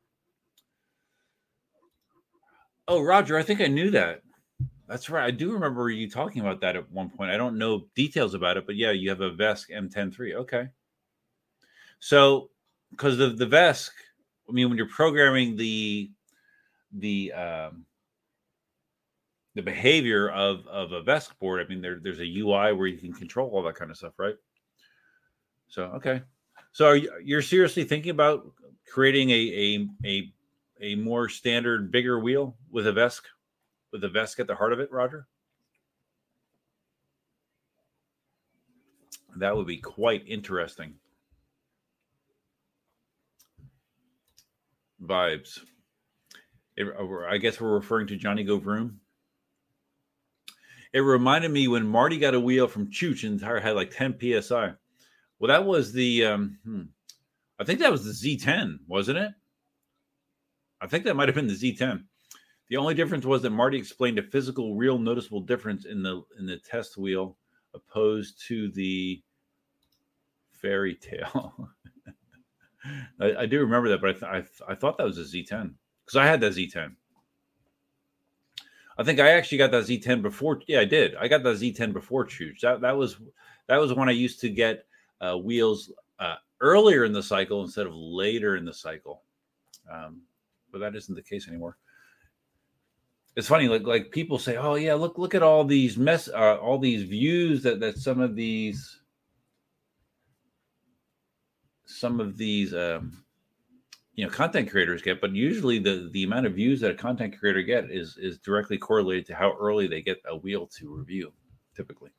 Oh, 2.89 3.03
Roger, 3.03 3.37
I 3.37 3.43
think 3.43 3.61
I 3.61 3.67
knew 3.67 3.91
that. 3.91 4.23
That's 4.89 5.11
right. 5.11 5.25
I 5.25 5.31
do 5.31 5.53
remember 5.53 5.91
you 5.91 6.09
talking 6.09 6.43
about 6.43 6.61
that 6.61 6.77
at 6.77 6.91
one 6.93 7.11
point. 7.11 7.31
I 7.31 7.37
don't 7.37 7.59
know 7.59 7.87
details 7.95 8.35
about 8.35 8.57
it, 8.57 8.67
but 8.67 8.77
yeah, 8.77 8.93
you 8.93 9.09
have 9.11 9.21
a 9.21 9.33
VESC 9.33 9.71
M103. 9.71 10.35
Okay. 10.35 10.69
So, 11.99 12.51
because 12.91 13.19
of 13.19 13.37
the 13.37 13.47
VESC, 13.47 13.91
I 14.49 14.53
mean, 14.53 14.69
when 14.69 14.79
you're 14.79 14.89
programming 14.89 15.57
the 15.57 16.11
the 16.93 17.33
um, 17.33 17.85
the 19.57 19.63
behavior 19.63 20.29
of 20.31 20.67
of 20.67 20.93
a 20.93 21.03
VESC 21.03 21.39
board. 21.41 21.65
I 21.65 21.69
mean, 21.69 21.81
there, 21.81 21.99
there's 22.01 22.21
a 22.21 22.39
UI 22.39 22.73
where 22.73 22.87
you 22.87 22.99
can 22.99 23.13
control 23.13 23.51
all 23.51 23.63
that 23.65 23.75
kind 23.75 23.91
of 23.91 23.97
stuff, 23.97 24.13
right? 24.19 24.37
So 25.69 25.85
okay, 25.97 26.23
so 26.73 26.87
are 26.87 26.97
you, 26.97 27.11
you're 27.25 27.43
seriously 27.43 27.85
thinking 27.85 28.11
about 28.11 28.47
creating 28.87 29.31
a 29.31 29.35
a 29.35 29.89
a 30.05 30.33
a 30.83 30.95
more 30.97 31.29
standard, 31.29 31.91
bigger 31.91 32.21
wheel 32.21 32.57
with 32.71 32.87
a 32.87 32.93
VESC, 32.93 33.23
with 34.01 34.05
a 34.05 34.19
VESC 34.19 34.41
at 34.41 34.47
the 34.47 34.55
heart 34.55 34.73
of 34.73 34.81
it, 34.81 34.93
Roger? 34.93 35.27
That 39.37 39.57
would 39.57 39.67
be 39.67 39.79
quite 39.79 40.27
interesting. 40.27 40.95
Vibes. 45.03 45.61
It, 46.77 46.87
I 47.29 47.39
guess 47.39 47.61
we're 47.61 47.75
referring 47.75 48.07
to 48.09 48.17
Johnny 48.17 48.45
Go 48.45 48.59
Vroom. 48.59 49.01
It 50.93 51.01
reminded 51.01 51.51
me 51.51 51.69
when 51.69 51.87
Marty 51.87 52.19
got 52.19 52.35
a 52.35 52.41
wheel 52.41 52.69
from 52.69 52.91
Chooch 52.91 53.27
and 53.27 53.39
the 53.39 53.45
tire 53.45 53.61
had 53.61 53.77
like 53.77 53.91
10 53.91 54.19
psi. 54.43 54.73
Well, 55.39 55.49
that 55.49 55.67
was 55.67 55.93
the, 55.93 56.25
um, 56.25 56.59
hmm, 56.65 56.83
I 57.59 57.65
think 57.65 57.81
that 57.81 57.93
was 57.93 58.05
the 58.05 58.37
Z10, 58.37 58.79
wasn't 58.87 59.19
it? 59.19 59.33
I 60.81 60.87
think 60.87 61.05
that 61.05 61.17
might 61.17 61.29
have 61.29 61.35
been 61.35 61.47
the 61.47 61.55
Z10. 61.55 62.05
The 62.69 62.77
only 62.77 62.95
difference 62.95 63.25
was 63.25 63.43
that 63.43 63.51
Marty 63.51 63.79
explained 63.79 64.19
a 64.19 64.23
physical, 64.23 64.75
real, 64.75 64.99
noticeable 64.99 65.41
difference 65.41 65.85
in 65.85 66.03
the 66.03 66.23
in 66.39 66.47
the 66.47 66.57
test 66.59 66.97
wheel 66.97 67.37
opposed 67.75 68.43
to 68.49 68.71
the 68.73 69.23
fairy 70.51 70.95
tale. 70.95 71.69
I, 73.21 73.37
I, 73.41 73.47
do 73.47 73.61
remember 73.61 73.89
that, 73.91 74.01
but 74.01 74.11
I, 74.11 74.13
th- 74.13 74.23
I, 74.25 74.41
th- 74.41 74.63
I 74.69 74.75
thought 74.75 74.97
that 74.99 75.07
was 75.07 75.19
a 75.19 75.23
Z10 75.23 75.75
because 76.05 76.17
I 76.17 76.27
had 76.27 76.41
that 76.41 76.53
Z10. 76.53 76.93
I 78.99 79.03
think 79.03 79.21
I 79.21 79.31
actually 79.31 79.59
got 79.59 79.71
that 79.73 79.85
Z10 79.85 80.23
before. 80.23 80.63
Yeah, 80.67 80.81
I 80.81 80.85
did. 80.85 81.15
I 81.17 81.29
got 81.29 81.43
that 81.43 81.57
Z10 81.57 81.93
before 81.93 82.25
Chooch. 82.25 82.61
That 82.61 82.81
that 82.81 82.97
was 82.97 83.17
that 83.67 83.77
was 83.77 83.93
when 83.93 84.09
I 84.09 84.13
used 84.13 84.41
to 84.41 84.49
get 84.49 84.87
uh, 85.21 85.37
wheels 85.37 85.93
uh, 86.19 86.37
earlier 86.61 87.05
in 87.05 87.13
the 87.13 87.23
cycle 87.23 87.63
instead 87.63 87.87
of 87.87 87.95
later 87.95 88.57
in 88.57 88.65
the 88.65 88.73
cycle. 88.73 89.23
Um, 89.93 90.23
but 90.73 90.79
that 90.79 90.97
isn't 90.97 91.15
the 91.15 91.23
case 91.23 91.49
anymore. 91.49 91.77
It's 93.37 93.49
funny, 93.49 93.69
like 93.69 93.83
like 93.87 94.11
people 94.11 94.39
say, 94.39 94.57
"Oh 94.57 94.77
yeah, 94.77 94.95
look 94.95 95.19
look 95.19 95.35
at 95.35 95.43
all 95.43 95.63
these 95.65 95.99
mess, 95.99 96.29
uh, 96.29 96.57
all 96.57 96.79
these 96.79 97.03
views 97.03 97.63
that 97.65 97.81
that 97.81 97.99
some 97.99 98.19
of 98.21 98.35
these, 98.35 99.01
some 101.85 102.19
of 102.19 102.39
these, 102.39 102.73
um, 102.75 103.25
you 104.15 104.25
know, 104.25 104.31
content 104.31 104.71
creators 104.71 105.03
get." 105.03 105.21
But 105.21 105.33
usually, 105.35 105.79
the 105.79 106.09
the 106.13 106.25
amount 106.25 106.47
of 106.47 106.55
views 106.55 106.81
that 106.81 106.91
a 106.93 106.95
content 106.95 107.39
creator 107.39 107.63
get 107.63 107.91
is 107.91 108.17
is 108.17 108.39
directly 108.39 108.79
correlated 108.79 109.27
to 109.27 109.35
how 109.35 109.55
early 109.61 109.87
they 109.87 110.01
get 110.01 110.23
a 110.27 110.37
wheel 110.37 110.67
to 110.79 110.97
review, 110.97 111.33
typically. 111.75 112.11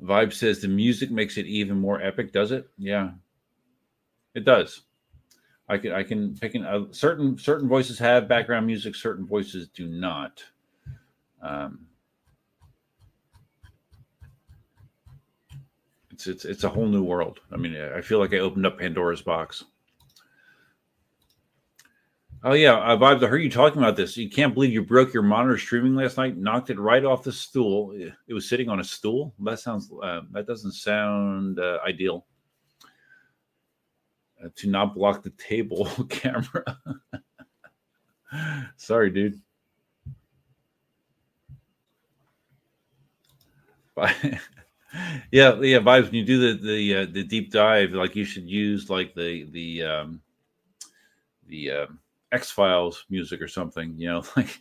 Vibe 0.00 0.32
says 0.32 0.60
the 0.60 0.68
music 0.68 1.10
makes 1.10 1.36
it 1.38 1.46
even 1.46 1.80
more 1.80 2.00
epic. 2.00 2.32
Does 2.32 2.52
it? 2.52 2.68
Yeah, 2.78 3.12
it 4.34 4.44
does. 4.44 4.82
I 5.68 5.78
can 5.78 5.92
I 5.92 6.02
can 6.02 6.36
pick 6.36 6.54
in 6.54 6.64
uh, 6.64 6.84
certain 6.90 7.38
certain 7.38 7.68
voices 7.68 7.98
have 7.98 8.28
background 8.28 8.66
music, 8.66 8.94
certain 8.94 9.26
voices 9.26 9.68
do 9.68 9.86
not. 9.86 10.44
Um, 11.40 11.86
it's 16.10 16.26
it's 16.26 16.44
it's 16.44 16.64
a 16.64 16.68
whole 16.68 16.86
new 16.86 17.02
world. 17.02 17.40
I 17.50 17.56
mean, 17.56 17.76
I 17.76 18.02
feel 18.02 18.18
like 18.18 18.34
I 18.34 18.38
opened 18.38 18.66
up 18.66 18.78
Pandora's 18.78 19.22
box. 19.22 19.64
Oh 22.46 22.52
yeah, 22.52 22.74
uh, 22.74 22.94
Vibes. 22.98 23.24
I've 23.24 23.30
heard 23.30 23.42
you 23.42 23.50
talking 23.50 23.78
about 23.78 23.96
this. 23.96 24.18
You 24.18 24.28
can't 24.28 24.52
believe 24.52 24.70
you 24.70 24.84
broke 24.84 25.14
your 25.14 25.22
monitor 25.22 25.56
streaming 25.56 25.94
last 25.94 26.18
night. 26.18 26.36
Knocked 26.36 26.68
it 26.68 26.78
right 26.78 27.02
off 27.02 27.24
the 27.24 27.32
stool. 27.32 27.92
It 27.92 28.34
was 28.34 28.46
sitting 28.46 28.68
on 28.68 28.80
a 28.80 28.84
stool. 28.84 29.32
That 29.38 29.60
sounds. 29.60 29.90
Uh, 30.02 30.20
that 30.32 30.46
doesn't 30.46 30.72
sound 30.72 31.58
uh, 31.58 31.78
ideal. 31.86 32.26
Uh, 34.44 34.48
to 34.56 34.68
not 34.68 34.94
block 34.94 35.22
the 35.22 35.30
table 35.30 35.86
camera. 36.08 36.64
Sorry, 38.76 39.10
dude. 39.10 39.40
yeah, 43.96 44.40
yeah, 45.30 45.78
vibes. 45.78 46.06
When 46.06 46.14
you 46.14 46.24
do 46.24 46.56
the 46.56 46.66
the 46.66 46.94
uh, 46.96 47.06
the 47.10 47.22
deep 47.22 47.52
dive, 47.52 47.92
like 47.92 48.16
you 48.16 48.24
should 48.24 48.48
use 48.48 48.90
like 48.90 49.14
the 49.14 49.44
the 49.52 49.84
um, 49.84 50.20
the 51.46 51.70
uh, 51.70 51.86
X 52.32 52.50
Files 52.50 53.04
music 53.08 53.40
or 53.40 53.48
something. 53.48 53.94
You 53.96 54.08
know, 54.08 54.24
like 54.36 54.60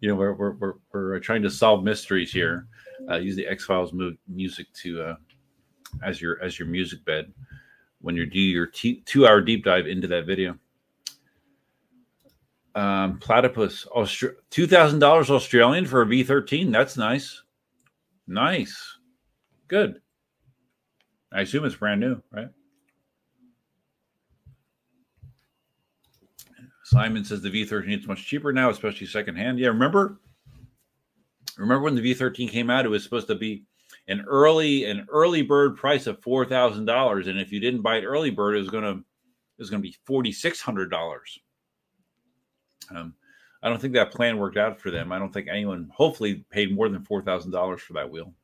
you 0.00 0.08
know 0.08 0.16
we're 0.16 0.34
we're 0.34 0.54
we're, 0.56 0.74
we're 0.92 1.18
trying 1.20 1.42
to 1.42 1.50
solve 1.50 1.84
mysteries 1.84 2.32
here. 2.32 2.66
Uh, 3.08 3.18
use 3.18 3.36
the 3.36 3.46
X 3.46 3.64
Files 3.64 3.92
mu- 3.92 4.16
music 4.26 4.66
to 4.82 5.02
uh, 5.02 5.16
as 6.02 6.20
your 6.20 6.42
as 6.42 6.58
your 6.58 6.66
music 6.66 7.04
bed 7.04 7.32
when 8.02 8.16
you 8.16 8.26
do 8.26 8.38
your 8.38 8.66
t- 8.66 9.02
two 9.06 9.26
hour 9.26 9.40
deep 9.40 9.64
dive 9.64 9.86
into 9.86 10.06
that 10.08 10.26
video. 10.26 10.58
Um, 12.74 13.18
platypus, 13.18 13.86
Austra- 13.94 14.34
two 14.50 14.66
thousand 14.66 14.98
dollars 14.98 15.30
Australian 15.30 15.86
for 15.86 16.02
a 16.02 16.06
V 16.06 16.22
thirteen. 16.22 16.70
That's 16.70 16.96
nice, 16.96 17.42
nice, 18.26 18.98
good. 19.68 20.00
I 21.32 21.42
assume 21.42 21.64
it's 21.64 21.76
brand 21.76 22.00
new, 22.00 22.22
right? 22.30 22.48
Simon 26.84 27.24
says 27.24 27.40
the 27.40 27.48
V13 27.48 28.00
is 28.00 28.06
much 28.06 28.26
cheaper 28.26 28.52
now, 28.52 28.68
especially 28.68 29.06
secondhand. 29.06 29.58
Yeah, 29.58 29.68
remember, 29.68 30.20
remember 31.56 31.84
when 31.84 31.94
the 31.94 32.02
V13 32.02 32.50
came 32.50 32.68
out? 32.68 32.84
It 32.84 32.90
was 32.90 33.02
supposed 33.02 33.28
to 33.28 33.34
be 33.34 33.64
an 34.08 34.24
early 34.26 34.84
an 34.84 35.06
early 35.10 35.42
bird 35.42 35.76
price 35.76 36.06
of 36.06 36.20
four 36.22 36.44
thousand 36.44 36.84
dollars, 36.84 37.26
and 37.26 37.38
if 37.38 37.52
you 37.52 37.60
didn't 37.60 37.82
buy 37.82 37.96
it 37.96 38.04
early 38.04 38.30
bird, 38.30 38.56
it 38.56 38.60
was 38.60 38.70
gonna 38.70 38.92
it 38.92 39.58
was 39.58 39.70
gonna 39.70 39.82
be 39.82 39.96
forty 40.04 40.32
six 40.32 40.60
hundred 40.60 40.90
dollars. 40.90 41.38
Um, 42.90 43.14
I 43.62 43.68
don't 43.68 43.80
think 43.80 43.94
that 43.94 44.10
plan 44.10 44.38
worked 44.38 44.56
out 44.56 44.80
for 44.80 44.90
them. 44.90 45.12
I 45.12 45.18
don't 45.18 45.32
think 45.32 45.46
anyone, 45.48 45.90
hopefully, 45.94 46.44
paid 46.50 46.74
more 46.74 46.88
than 46.88 47.04
four 47.04 47.22
thousand 47.22 47.52
dollars 47.52 47.80
for 47.80 47.92
that 47.94 48.10
wheel. 48.10 48.34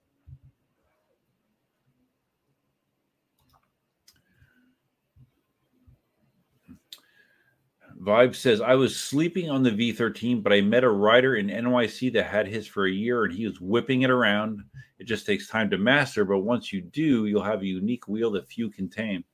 Vibe 8.01 8.37
says, 8.37 8.61
I 8.61 8.75
was 8.75 8.97
sleeping 8.97 9.51
on 9.51 9.63
the 9.63 9.73
V13, 9.73 10.43
but 10.43 10.53
I 10.53 10.61
met 10.61 10.85
a 10.85 10.89
rider 10.89 11.37
in 11.37 11.49
NYC 11.49 12.13
that 12.13 12.27
had 12.27 12.47
his 12.47 12.67
for 12.67 12.87
a 12.87 12.93
year 12.93 13.25
and 13.25 13.35
he 13.35 13.45
was 13.45 13.61
whipping 13.61 14.03
it 14.03 14.11
around. 14.11 14.63
It 14.99 15.05
just 15.05 15.27
takes 15.27 15.49
time 15.49 15.71
to 15.71 15.79
master, 15.79 16.25
but 16.25 16.41
once 16.41 16.73
you 16.73 16.81
do, 16.81 17.27
you'll 17.27 17.43
have 17.43 17.63
a 17.63 17.67
unique 17.67 18.09
wheel 18.09 18.31
that 18.33 18.49
few 18.49 18.69
can 18.71 18.89
tame. 18.89 19.25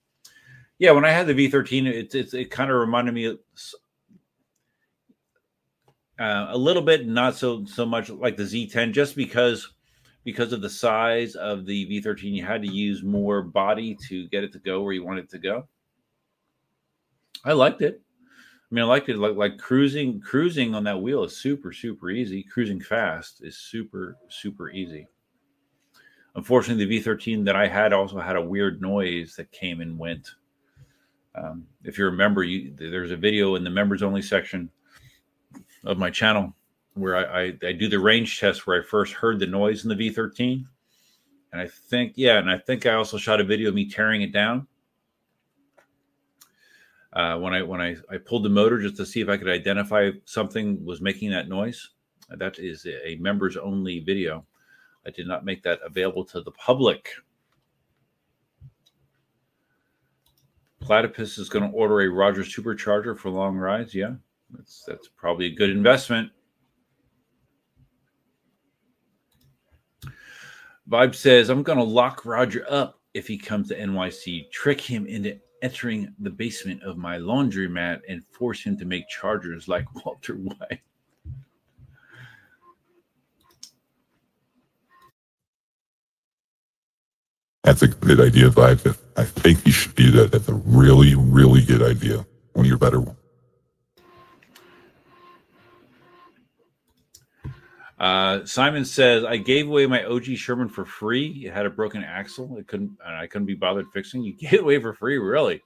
Yeah, 0.78 0.90
when 0.90 1.04
I 1.04 1.10
had 1.10 1.26
the 1.26 1.34
V13, 1.34 1.86
it, 1.86 2.14
it, 2.14 2.34
it 2.34 2.50
kind 2.50 2.70
of 2.70 2.78
reminded 2.78 3.14
me 3.14 3.38
uh, 6.18 6.46
a 6.50 6.58
little 6.58 6.82
bit, 6.82 7.06
not 7.06 7.34
so 7.34 7.64
so 7.64 7.86
much 7.86 8.10
like 8.10 8.36
the 8.36 8.42
Z10, 8.42 8.92
just 8.92 9.16
because 9.16 9.72
because 10.24 10.52
of 10.52 10.62
the 10.62 10.70
size 10.70 11.34
of 11.34 11.66
the 11.66 11.86
V13, 11.86 12.32
you 12.32 12.44
had 12.44 12.62
to 12.62 12.68
use 12.68 13.02
more 13.02 13.42
body 13.42 13.96
to 14.08 14.28
get 14.28 14.44
it 14.44 14.52
to 14.52 14.58
go 14.58 14.82
where 14.82 14.92
you 14.92 15.04
want 15.04 15.18
it 15.18 15.30
to 15.30 15.38
go. 15.38 15.68
I 17.44 17.52
liked 17.52 17.82
it. 17.82 18.00
I 18.70 18.74
mean, 18.74 18.84
I 18.84 18.88
liked 18.88 19.08
it 19.08 19.18
like 19.18 19.36
like 19.36 19.58
cruising 19.58 20.20
cruising 20.20 20.74
on 20.74 20.84
that 20.84 21.00
wheel 21.00 21.24
is 21.24 21.36
super 21.36 21.72
super 21.72 22.10
easy. 22.10 22.42
Cruising 22.42 22.80
fast 22.80 23.42
is 23.42 23.58
super 23.58 24.16
super 24.28 24.70
easy. 24.70 25.06
Unfortunately, 26.36 26.84
the 26.84 27.00
V13 27.00 27.44
that 27.44 27.56
I 27.56 27.68
had 27.68 27.92
also 27.92 28.18
had 28.18 28.36
a 28.36 28.42
weird 28.42 28.82
noise 28.82 29.36
that 29.36 29.52
came 29.52 29.80
and 29.80 29.98
went. 29.98 30.30
Um, 31.34 31.66
if 31.84 31.98
you 31.98 32.06
remember, 32.06 32.42
you, 32.42 32.72
there's 32.76 33.12
a 33.12 33.16
video 33.16 33.54
in 33.54 33.64
the 33.64 33.70
members 33.70 34.02
only 34.02 34.22
section 34.22 34.70
of 35.84 35.98
my 35.98 36.10
channel 36.10 36.54
where 36.94 37.16
I, 37.16 37.42
I, 37.42 37.58
I 37.68 37.72
do 37.72 37.88
the 37.88 37.98
range 37.98 38.40
test 38.40 38.66
where 38.66 38.80
I 38.80 38.84
first 38.84 39.12
heard 39.12 39.38
the 39.38 39.46
noise 39.46 39.84
in 39.84 39.88
the 39.88 40.10
V13, 40.10 40.64
and 41.52 41.60
I 41.60 41.68
think 41.68 42.14
yeah, 42.16 42.38
and 42.38 42.50
I 42.50 42.58
think 42.58 42.86
I 42.86 42.94
also 42.94 43.16
shot 43.16 43.40
a 43.40 43.44
video 43.44 43.68
of 43.68 43.74
me 43.74 43.88
tearing 43.88 44.22
it 44.22 44.32
down 44.32 44.66
uh, 47.12 47.36
when 47.38 47.54
I 47.54 47.62
when 47.62 47.80
I, 47.80 47.96
I 48.10 48.18
pulled 48.18 48.44
the 48.44 48.48
motor 48.48 48.80
just 48.80 48.96
to 48.96 49.06
see 49.06 49.20
if 49.20 49.28
I 49.28 49.36
could 49.36 49.48
identify 49.48 50.10
something 50.24 50.84
was 50.84 51.00
making 51.00 51.30
that 51.30 51.48
noise. 51.48 51.90
That 52.28 52.58
is 52.58 52.86
a 52.86 53.16
members 53.16 53.56
only 53.56 54.00
video. 54.00 54.46
I 55.06 55.10
did 55.10 55.26
not 55.26 55.44
make 55.44 55.62
that 55.62 55.80
available 55.84 56.24
to 56.26 56.40
the 56.40 56.50
public. 56.52 57.10
Platypus 60.80 61.38
is 61.38 61.48
going 61.48 61.68
to 61.68 61.76
order 61.76 62.02
a 62.02 62.08
Rogers 62.08 62.54
supercharger 62.54 63.18
for 63.18 63.30
long 63.30 63.56
rides. 63.56 63.94
Yeah, 63.94 64.14
that's 64.50 64.84
that's 64.86 65.08
probably 65.08 65.46
a 65.46 65.54
good 65.54 65.70
investment. 65.70 66.30
Vibe 70.88 71.14
says, 71.14 71.48
I'm 71.48 71.62
going 71.62 71.78
to 71.78 71.84
lock 71.84 72.26
Roger 72.26 72.66
up 72.68 73.00
if 73.14 73.26
he 73.26 73.38
comes 73.38 73.68
to 73.68 73.78
NYC, 73.78 74.50
trick 74.50 74.80
him 74.80 75.06
into 75.06 75.40
entering 75.62 76.12
the 76.18 76.30
basement 76.30 76.82
of 76.82 76.98
my 76.98 77.16
laundromat 77.16 78.00
and 78.06 78.22
force 78.26 78.62
him 78.62 78.76
to 78.76 78.84
make 78.84 79.08
chargers 79.08 79.66
like 79.66 79.86
Walter 80.04 80.34
White. 80.34 80.80
That's 87.64 87.80
a 87.80 87.88
good 87.88 88.20
idea, 88.20 88.50
Vibe. 88.50 88.94
I 89.16 89.24
think 89.24 89.64
you 89.64 89.72
should 89.72 89.94
do 89.94 90.10
that. 90.12 90.30
That's 90.30 90.48
a 90.48 90.54
really, 90.54 91.14
really 91.14 91.64
good 91.64 91.82
idea. 91.82 92.26
One 92.52 92.66
of 92.66 92.68
your 92.68 92.76
better 92.76 93.00
ones. 93.00 93.18
Uh, 97.98 98.44
Simon 98.44 98.84
says, 98.84 99.24
"I 99.24 99.38
gave 99.38 99.66
away 99.66 99.86
my 99.86 100.04
OG 100.04 100.36
Sherman 100.36 100.68
for 100.68 100.84
free. 100.84 101.46
It 101.46 101.54
had 101.54 101.64
a 101.64 101.70
broken 101.70 102.04
axle. 102.04 102.58
It 102.58 102.66
couldn't, 102.66 102.98
I 103.02 103.26
couldn't 103.26 103.46
be 103.46 103.54
bothered 103.54 103.90
fixing. 103.94 104.22
You 104.24 104.34
gave 104.34 104.52
it 104.54 104.60
away 104.60 104.78
for 104.78 104.92
free, 104.92 105.16
really? 105.16 105.62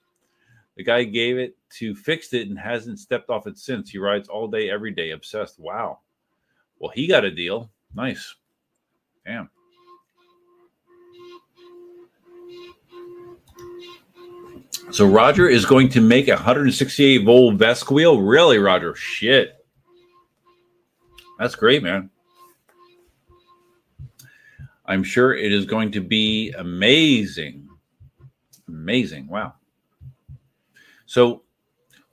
The 0.76 0.84
guy 0.84 1.02
gave 1.02 1.36
it 1.36 1.56
to 1.78 1.96
fixed 1.96 2.32
it 2.32 2.48
and 2.48 2.56
hasn't 2.56 3.00
stepped 3.00 3.28
off 3.28 3.48
it 3.48 3.58
since. 3.58 3.90
He 3.90 3.98
rides 3.98 4.28
all 4.28 4.46
day, 4.46 4.70
every 4.70 4.92
day, 4.92 5.10
obsessed. 5.10 5.58
Wow. 5.58 5.98
Well, 6.78 6.92
he 6.94 7.08
got 7.08 7.24
a 7.24 7.30
deal. 7.32 7.72
Nice. 7.92 8.36
Damn. 9.26 9.50
So 14.90 15.06
Roger 15.06 15.47
is 15.47 15.66
going 15.66 15.90
to 15.90 16.01
make 16.01 16.28
a 16.28 16.35
168 16.35 17.19
volt 17.19 17.59
VESC 17.59 17.90
wheel. 17.90 18.23
Really, 18.23 18.59
Roger? 18.59 18.94
Shit. 18.94 19.65
That's 21.39 21.55
great, 21.55 21.82
man. 21.82 22.09
I'm 24.86 25.05
sure 25.05 25.35
it 25.35 25.52
is 25.52 25.66
going 25.66 25.93
to 25.93 26.01
be 26.01 26.52
amazing. 26.52 27.69
Amazing. 28.66 29.28
Wow. 29.28 29.55
So, 31.05 31.43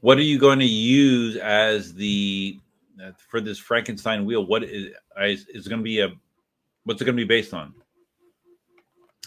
what 0.02 0.18
are 0.18 0.24
you 0.24 0.38
going 0.38 0.60
to 0.60 0.66
use 0.66 1.38
as 1.38 1.94
the 1.94 2.60
uh, 3.02 3.12
for 3.18 3.40
this 3.40 3.58
Frankenstein 3.58 4.26
wheel? 4.26 4.46
What 4.46 4.66
is 4.66 4.92
is, 5.18 5.68
going 5.68 5.80
to 5.80 5.84
be 5.84 6.02
a 6.02 6.12
what's 6.84 7.02
it 7.02 7.06
going 7.06 7.16
to 7.16 7.24
be 7.24 7.28
based 7.28 7.54
on? 7.54 7.74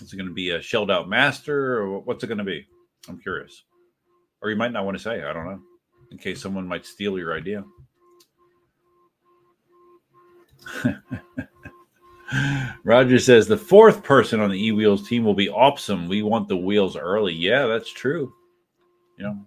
Is 0.03 0.13
it 0.13 0.17
going 0.17 0.29
to 0.29 0.35
be 0.35 0.51
a 0.51 0.61
shelled 0.61 0.91
out 0.91 1.09
master 1.09 1.79
or 1.79 1.99
what's 2.01 2.23
it 2.23 2.27
going 2.27 2.39
to 2.39 2.45
be? 2.45 2.67
I'm 3.09 3.19
curious. 3.21 3.65
Or 4.41 4.51
you 4.51 4.57
might 4.57 4.73
not 4.73 4.85
want 4.85 4.97
to 4.97 5.03
say, 5.03 5.23
I 5.23 5.33
don't 5.33 5.47
know, 5.47 5.61
in 6.11 6.19
case 6.19 6.41
someone 6.41 6.67
might 6.67 6.87
steal 6.87 7.19
your 7.19 7.37
idea. 7.37 7.65
Roger 12.85 13.19
says 13.19 13.47
the 13.47 13.57
fourth 13.57 14.03
person 14.03 14.41
on 14.41 14.51
the 14.51 14.67
e 14.67 14.73
wheels 14.73 15.09
team 15.09 15.25
will 15.25 15.35
be 15.35 15.49
awesome. 15.49 16.09
We 16.09 16.23
want 16.23 16.49
the 16.49 16.57
wheels 16.57 16.97
early. 16.97 17.33
Yeah, 17.33 17.67
that's 17.67 17.93
true. 17.93 18.33
You 19.17 19.25
know, 19.25 19.39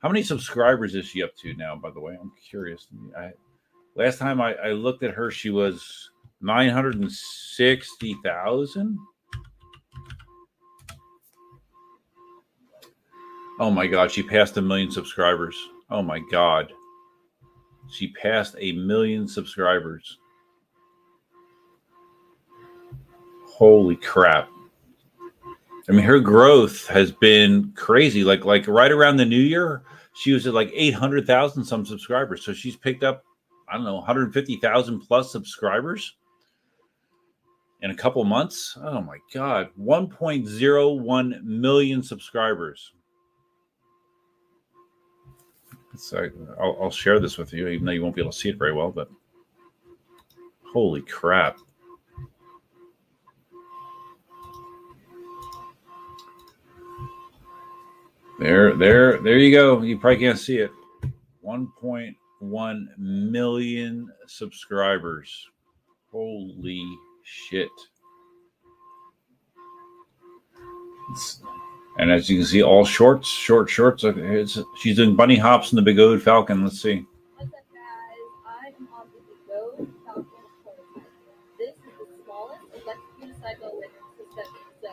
how 0.00 0.08
many 0.08 0.22
subscribers 0.22 0.94
is 0.94 1.06
she 1.06 1.22
up 1.22 1.36
to 1.38 1.54
now? 1.54 1.76
By 1.76 1.90
the 1.90 2.00
way, 2.00 2.16
I'm 2.20 2.32
curious. 2.48 2.86
I, 3.16 3.30
last 3.96 4.18
time 4.18 4.40
I, 4.40 4.54
I 4.54 4.70
looked 4.70 5.02
at 5.02 5.14
her, 5.14 5.30
she 5.30 5.50
was 5.50 6.10
nine 6.40 6.70
hundred 6.70 6.94
and 6.96 7.10
sixty 7.10 8.16
thousand. 8.24 8.98
Oh 13.60 13.70
my 13.70 13.86
God, 13.86 14.10
she 14.10 14.22
passed 14.22 14.56
a 14.56 14.62
million 14.62 14.90
subscribers. 14.90 15.56
Oh 15.90 16.02
my 16.02 16.20
God, 16.30 16.72
she 17.90 18.12
passed 18.12 18.54
a 18.58 18.72
million 18.72 19.26
subscribers. 19.26 20.18
Holy 23.46 23.96
crap. 23.96 24.48
I 25.88 25.92
mean, 25.92 26.04
her 26.04 26.20
growth 26.20 26.86
has 26.86 27.10
been 27.10 27.72
crazy. 27.74 28.22
Like, 28.22 28.44
like 28.44 28.68
right 28.68 28.92
around 28.92 29.16
the 29.16 29.24
new 29.24 29.40
year, 29.40 29.82
she 30.14 30.32
was 30.32 30.46
at 30.46 30.54
like 30.54 30.70
800,000 30.74 31.64
some 31.64 31.84
subscribers. 31.86 32.44
So 32.44 32.52
she's 32.52 32.76
picked 32.76 33.02
up, 33.02 33.24
I 33.68 33.74
don't 33.74 33.84
know, 33.84 33.96
150,000 33.96 35.00
plus 35.00 35.32
subscribers 35.32 36.14
in 37.80 37.90
a 37.90 37.94
couple 37.94 38.22
months. 38.24 38.76
Oh 38.80 39.00
my 39.00 39.16
God. 39.32 39.70
1.01 39.80 41.42
million 41.42 42.02
subscribers. 42.02 42.92
So 45.98 46.28
I'll, 46.60 46.78
I'll 46.80 46.90
share 46.90 47.18
this 47.18 47.38
with 47.38 47.52
you, 47.52 47.68
even 47.68 47.84
though 47.84 47.92
you 47.92 48.02
won't 48.02 48.14
be 48.14 48.20
able 48.20 48.30
to 48.30 48.38
see 48.38 48.48
it 48.48 48.58
very 48.58 48.72
well, 48.72 48.90
but 48.90 49.10
holy 50.72 51.02
crap. 51.02 51.58
There, 58.38 58.76
there, 58.76 59.20
there 59.20 59.38
you 59.38 59.50
go. 59.50 59.82
You 59.82 59.98
probably 59.98 60.20
can't 60.20 60.38
see 60.38 60.58
it. 60.58 60.70
1.1 61.44 62.86
million 62.98 64.08
subscribers. 64.28 65.48
Holy 66.12 66.86
shit. 67.24 67.68
It's, 71.10 71.42
and 71.98 72.12
as 72.12 72.30
you 72.30 72.38
can 72.38 72.46
see, 72.46 72.62
all 72.62 72.84
shorts, 72.84 73.28
short 73.28 73.68
shorts. 73.68 74.04
It's, 74.04 74.58
she's 74.80 74.96
doing 74.96 75.16
bunny 75.16 75.36
hops 75.36 75.72
in 75.72 75.82
the 75.82 75.90
Begode 75.90 76.22
Falcon. 76.22 76.62
Let's 76.62 76.80
see. 76.80 77.04
What's 77.36 77.52
up, 77.52 77.60
guys? 77.74 77.82
I 78.46 78.68
am 78.68 78.88
on 78.94 79.08
the 79.12 79.20
Go 79.48 79.86
Falcon 80.04 80.26
prototype. 80.62 81.04
This 81.58 81.70
is 81.70 81.82
the 81.98 82.06
smallest 82.24 82.62
electric 82.72 83.18
unicycle 83.20 83.74
with 83.78 83.90
suspension. 84.16 84.62
So 84.80 84.88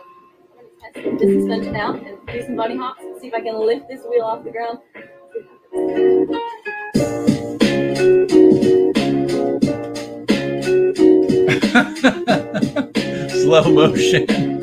I'm 0.57 0.57
going 0.57 0.65
to 0.65 1.09
test 1.11 1.19
this 1.19 1.31
suspension 1.41 1.75
out 1.75 1.95
and 1.95 2.17
do 2.27 2.41
some 2.43 2.55
bunny 2.55 2.75
hops 2.75 3.01
and 3.03 3.21
see 3.21 3.27
if 3.27 3.33
I 3.35 3.41
can 3.41 3.59
lift 3.63 3.87
this 3.87 4.01
wheel 4.09 4.23
off 4.23 4.43
the 4.43 4.51
ground. 4.51 4.79
Slow 13.43 13.71
motion. 13.71 14.54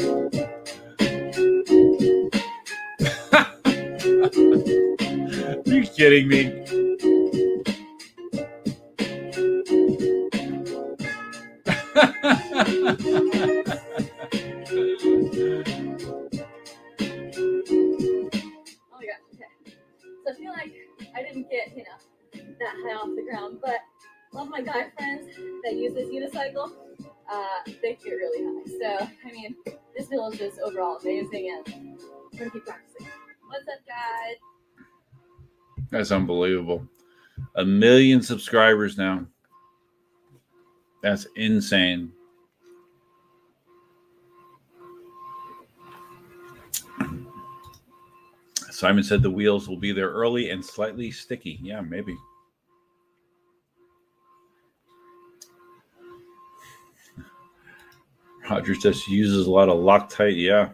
Is 30.33 30.39
just 30.39 30.61
overall 30.61 30.97
amazing 30.99 31.51
and 31.51 31.75
I'm 31.75 32.39
gonna 32.39 32.51
keep 32.51 32.65
practicing. 32.65 33.07
What's 33.47 33.69
up, 33.69 33.87
guys? 33.87 34.37
That's 35.93 36.11
unbelievable. 36.11 36.89
A 37.57 37.65
million 37.65 38.23
subscribers 38.23 38.97
now. 38.97 39.27
That's 41.03 41.27
insane. 41.37 42.11
Simon 48.71 49.05
said 49.05 49.23
the 49.23 49.31
wheels 49.31 49.69
will 49.69 49.77
be 49.77 49.93
there 49.93 50.09
early 50.09 50.51
and 50.51 50.65
slightly 50.65 51.11
sticky. 51.11 51.61
Yeah, 51.63 51.83
maybe. 51.83 52.17
Roger 58.51 58.75
just 58.75 59.07
uses 59.09 59.47
a 59.47 59.51
lot 59.51 59.69
of 59.69 59.77
Loctite. 59.77 60.41
Yeah. 60.41 60.71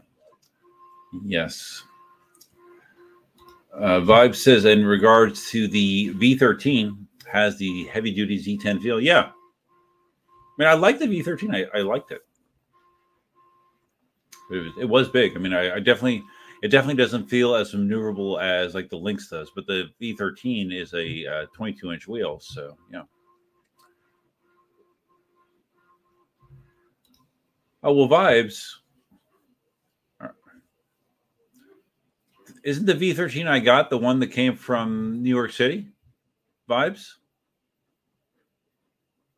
Yes. 1.24 1.82
Uh, 3.78 4.00
Vibe 4.00 4.34
says, 4.34 4.64
in 4.64 4.84
regards 4.84 5.48
to 5.50 5.68
the 5.68 6.12
V13, 6.14 6.96
has 7.30 7.56
the 7.58 7.84
heavy 7.84 8.12
duty 8.12 8.36
Z10 8.42 8.82
feel. 8.82 9.00
Yeah. 9.00 9.30
I 9.30 9.32
mean, 10.58 10.68
I 10.68 10.74
like 10.74 10.98
the 10.98 11.06
V13. 11.06 11.54
I, 11.54 11.78
I 11.78 11.82
liked 11.82 12.10
it. 12.10 12.22
It 14.50 14.56
was, 14.56 14.72
it 14.80 14.84
was 14.86 15.08
big. 15.08 15.36
I 15.36 15.38
mean, 15.38 15.52
I, 15.52 15.76
I 15.76 15.78
definitely, 15.78 16.24
it 16.62 16.68
definitely 16.68 17.00
doesn't 17.00 17.28
feel 17.28 17.54
as 17.54 17.72
maneuverable 17.72 18.42
as 18.42 18.74
like 18.74 18.88
the 18.88 18.96
Lynx 18.96 19.28
does, 19.28 19.52
but 19.54 19.66
the 19.66 19.84
V13 20.02 20.74
is 20.74 20.92
a 20.94 21.26
uh, 21.26 21.46
22 21.54 21.92
inch 21.92 22.08
wheel. 22.08 22.40
So, 22.40 22.76
yeah. 22.92 23.02
Oh, 27.84 27.92
well, 27.92 28.08
Vibes. 28.08 28.64
Isn't 32.68 32.84
the 32.84 32.92
V13 32.92 33.48
I 33.48 33.60
got 33.60 33.88
the 33.88 33.96
one 33.96 34.20
that 34.20 34.26
came 34.26 34.54
from 34.54 35.22
New 35.22 35.30
York 35.30 35.52
City? 35.52 35.86
Vibes? 36.68 37.14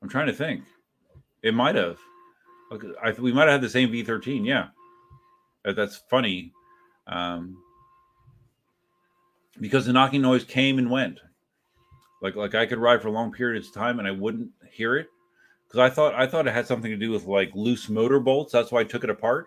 I'm 0.02 0.08
trying 0.08 0.26
to 0.26 0.32
think. 0.32 0.64
It 1.40 1.54
might 1.54 1.76
have. 1.76 1.98
I, 3.00 3.12
we 3.12 3.32
might 3.32 3.42
have 3.42 3.52
had 3.52 3.60
the 3.60 3.68
same 3.68 3.92
V13. 3.92 4.44
Yeah. 4.44 4.68
That- 5.64 5.76
That's 5.76 6.02
funny. 6.10 6.52
Um, 7.06 7.62
because 9.60 9.86
the 9.86 9.92
knocking 9.92 10.22
noise 10.22 10.42
came 10.42 10.78
and 10.78 10.90
went. 10.90 11.20
Like 12.20 12.34
like 12.34 12.56
I 12.56 12.66
could 12.66 12.78
ride 12.78 13.00
for 13.00 13.10
long 13.10 13.30
periods 13.30 13.68
of 13.68 13.74
time 13.74 14.00
and 14.00 14.08
I 14.08 14.10
wouldn't 14.10 14.50
hear 14.72 14.96
it 14.96 15.06
because 15.68 15.78
I 15.78 15.88
thought 15.88 16.14
I 16.14 16.26
thought 16.26 16.48
it 16.48 16.52
had 16.52 16.66
something 16.66 16.90
to 16.90 16.96
do 16.96 17.12
with 17.12 17.26
like 17.26 17.52
loose 17.54 17.88
motor 17.88 18.18
bolts. 18.18 18.52
That's 18.52 18.72
why 18.72 18.80
I 18.80 18.84
took 18.84 19.04
it 19.04 19.10
apart 19.10 19.46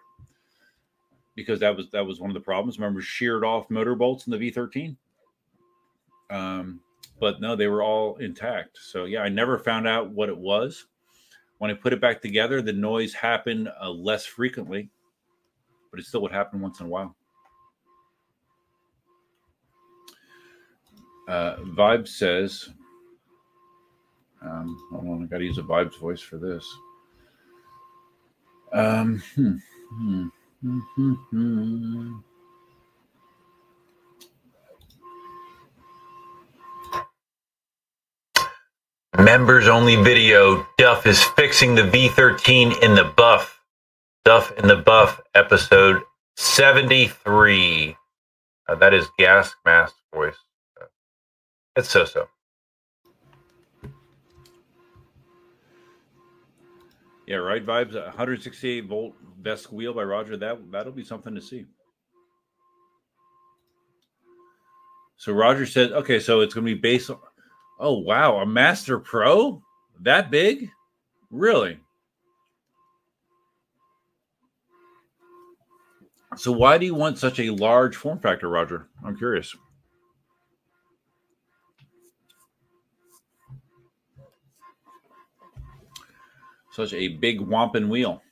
because 1.36 1.60
that 1.60 1.76
was 1.76 1.90
that 1.92 2.06
was 2.06 2.20
one 2.20 2.30
of 2.30 2.34
the 2.34 2.40
problems. 2.40 2.78
Remember, 2.78 3.02
sheared 3.02 3.44
off 3.44 3.70
motor 3.70 3.96
bolts 3.96 4.28
in 4.28 4.32
the 4.32 4.38
V13. 4.38 4.96
Um, 6.30 6.80
but 7.20 7.40
no, 7.42 7.56
they 7.56 7.68
were 7.68 7.84
all 7.84 8.18
intact. 8.18 8.78
So 8.82 9.06
yeah, 9.06 9.22
I 9.22 9.30
never 9.30 9.58
found 9.58 9.88
out 9.88 10.10
what 10.10 10.30
it 10.30 10.38
was. 10.38 10.88
When 11.60 11.72
I 11.72 11.76
put 11.76 11.94
it 11.94 12.02
back 12.02 12.22
together, 12.22 12.62
the 12.62 12.74
noise 12.74 13.14
happened 13.14 13.70
uh, 13.82 13.90
less 13.90 14.26
frequently, 14.26 14.90
but 15.92 16.00
it 16.00 16.06
still 16.06 16.22
would 16.22 16.32
happen 16.32 16.60
once 16.60 16.80
in 16.80 16.88
a 16.88 16.90
while. 16.90 17.16
Uh, 21.28 21.56
Vibe 21.78 22.06
says, 22.06 22.70
um, 24.42 24.78
hold 24.92 25.08
on, 25.08 25.24
I 25.24 25.28
got 25.28 25.38
to 25.38 25.46
use 25.46 25.58
a 25.58 25.62
Vibe's 25.62 25.96
voice 25.96 26.20
for 26.20 26.38
this. 26.38 26.68
Um, 28.74 29.24
hmm, 29.36 29.56
hmm, 29.90 30.28
hmm, 30.64 30.80
hmm, 30.96 31.14
hmm. 31.30 32.20
Members 39.18 39.68
only 39.68 39.96
video. 39.98 40.66
Duf 40.80 41.06
is 41.06 41.22
fixing 41.22 41.76
the 41.76 41.84
V13 41.84 42.82
in 42.82 42.96
the 42.96 43.04
buff. 43.04 43.62
Duf 44.26 44.58
in 44.58 44.68
the 44.68 44.78
buff, 44.78 45.22
episode 45.36 46.02
73. 46.38 47.96
Uh, 48.68 48.76
that 48.76 48.94
is 48.94 49.08
Gas 49.20 49.54
Mask 49.66 49.94
voice. 50.14 50.38
It's 51.76 51.90
so 51.90 52.06
so. 52.06 52.28
Yeah, 57.34 57.40
right. 57.40 57.66
Vibes. 57.66 57.96
168 57.96 58.86
volt 58.86 59.16
VESC 59.42 59.72
wheel 59.72 59.92
by 59.92 60.04
Roger. 60.04 60.38
That 60.38 60.72
that'll 60.72 60.92
be 60.92 61.04
something 61.04 61.34
to 61.34 61.42
see. 61.42 61.66
So 65.18 65.34
Roger 65.34 65.66
said, 65.66 65.94
okay, 65.94 66.20
so 66.20 66.42
it's 66.42 66.54
going 66.54 66.68
to 66.68 66.76
be 66.76 66.80
based 66.80 67.10
on. 67.10 67.18
Oh 67.80 67.98
wow, 67.98 68.38
a 68.38 68.46
Master 68.46 69.00
Pro 69.00 69.64
that 70.02 70.30
big? 70.30 70.70
Really? 71.32 71.80
So 76.36 76.52
why 76.52 76.78
do 76.78 76.86
you 76.86 76.94
want 76.94 77.18
such 77.18 77.40
a 77.40 77.50
large 77.50 77.96
form 77.96 78.20
factor, 78.20 78.48
Roger? 78.48 78.90
I'm 79.04 79.18
curious. 79.18 79.56
Such 86.74 86.94
a 86.94 87.08
big 87.08 87.40
wampin 87.40 87.88
wheel. 87.88 88.24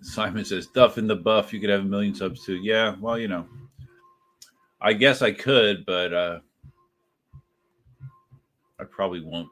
Simon 0.00 0.46
says, 0.46 0.66
Duf 0.66 0.96
in 0.96 1.06
the 1.06 1.14
buff, 1.14 1.52
you 1.52 1.60
could 1.60 1.68
have 1.68 1.82
a 1.82 1.84
million 1.84 2.14
subs 2.14 2.46
too. 2.46 2.56
Yeah, 2.56 2.96
well, 2.98 3.18
you 3.18 3.28
know. 3.28 3.46
I 4.80 4.94
guess 4.94 5.20
I 5.20 5.30
could, 5.30 5.84
but 5.84 6.14
uh 6.14 6.38
I 8.80 8.84
probably 8.84 9.20
won't. 9.20 9.50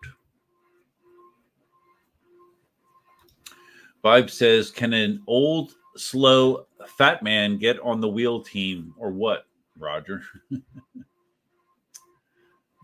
Vibe 4.02 4.30
says, 4.30 4.70
"Can 4.70 4.94
an 4.94 5.22
old, 5.26 5.74
slow, 5.96 6.66
fat 6.96 7.22
man 7.22 7.58
get 7.58 7.78
on 7.80 8.00
the 8.00 8.08
wheel 8.08 8.42
team, 8.42 8.94
or 8.96 9.12
what?" 9.12 9.44
Roger. 9.78 10.22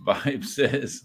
Vibe 0.07 0.45
says, 0.45 1.03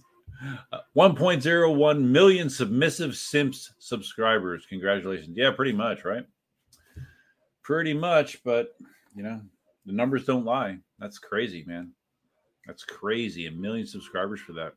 "1.01 0.95 2.01
million 2.01 2.49
submissive 2.49 3.15
simps 3.15 3.73
subscribers. 3.79 4.65
Congratulations! 4.67 5.37
Yeah, 5.37 5.51
pretty 5.51 5.73
much, 5.73 6.03
right? 6.05 6.25
Pretty 7.63 7.93
much, 7.93 8.43
but 8.43 8.75
you 9.15 9.23
know, 9.23 9.41
the 9.85 9.93
numbers 9.93 10.25
don't 10.25 10.45
lie. 10.45 10.77
That's 10.99 11.19
crazy, 11.19 11.63
man. 11.67 11.91
That's 12.65 12.83
crazy. 12.83 13.47
A 13.47 13.51
million 13.51 13.87
subscribers 13.87 14.39
for 14.39 14.53
that." 14.53 14.73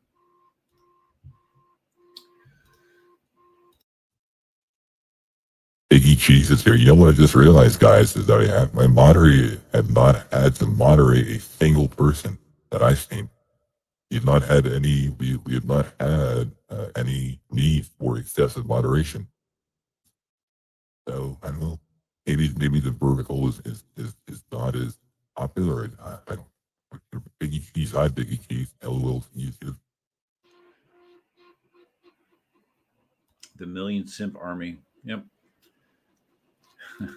Biggie 5.91 6.19
Cheese 6.19 6.51
is 6.51 6.63
here. 6.63 6.75
You 6.75 6.87
know 6.87 6.95
what 6.95 7.09
I 7.09 7.11
just 7.13 7.35
realized, 7.35 7.79
guys, 7.79 8.15
is 8.15 8.25
that 8.25 8.41
I 8.41 8.47
have 8.47 8.73
my 8.73 8.87
moderator 8.87 9.61
have 9.71 9.91
not 9.93 10.25
had 10.31 10.55
to 10.55 10.65
moderate 10.65 11.27
a 11.27 11.39
single 11.39 11.87
person 11.87 12.37
that 12.71 12.83
I've 12.83 12.99
seen. 12.99 13.29
We've 14.15 14.23
not 14.23 14.43
had 14.43 14.65
any. 14.65 15.09
We 15.19 15.35
we 15.45 15.55
have 15.55 15.65
not 15.65 15.87
had 15.99 16.49
uh, 16.69 16.87
any 16.95 17.41
need 17.51 17.85
for 17.99 18.17
excessive 18.17 18.65
moderation. 18.65 19.27
So 21.05 21.37
I 21.43 21.47
don't 21.47 21.59
know. 21.59 21.81
Maybe 22.25 22.49
maybe 22.57 22.79
the 22.79 22.91
vertical 22.91 23.45
is 23.49 23.59
is 23.65 23.83
is, 23.97 24.15
is 24.29 24.41
not 24.53 24.73
as 24.77 24.97
popular. 25.35 25.91
I, 26.01 26.31
I 26.31 26.35
don't. 26.35 26.47
Biggie 27.41 27.91
hi 27.91 28.07
Biggie 28.07 28.39
Cheese. 28.47 28.73
LOL 28.81 29.25
YouTube. 29.37 29.75
The 33.57 33.65
million 33.65 34.07
simp 34.07 34.37
army. 34.39 34.77
Yep. 35.03 35.25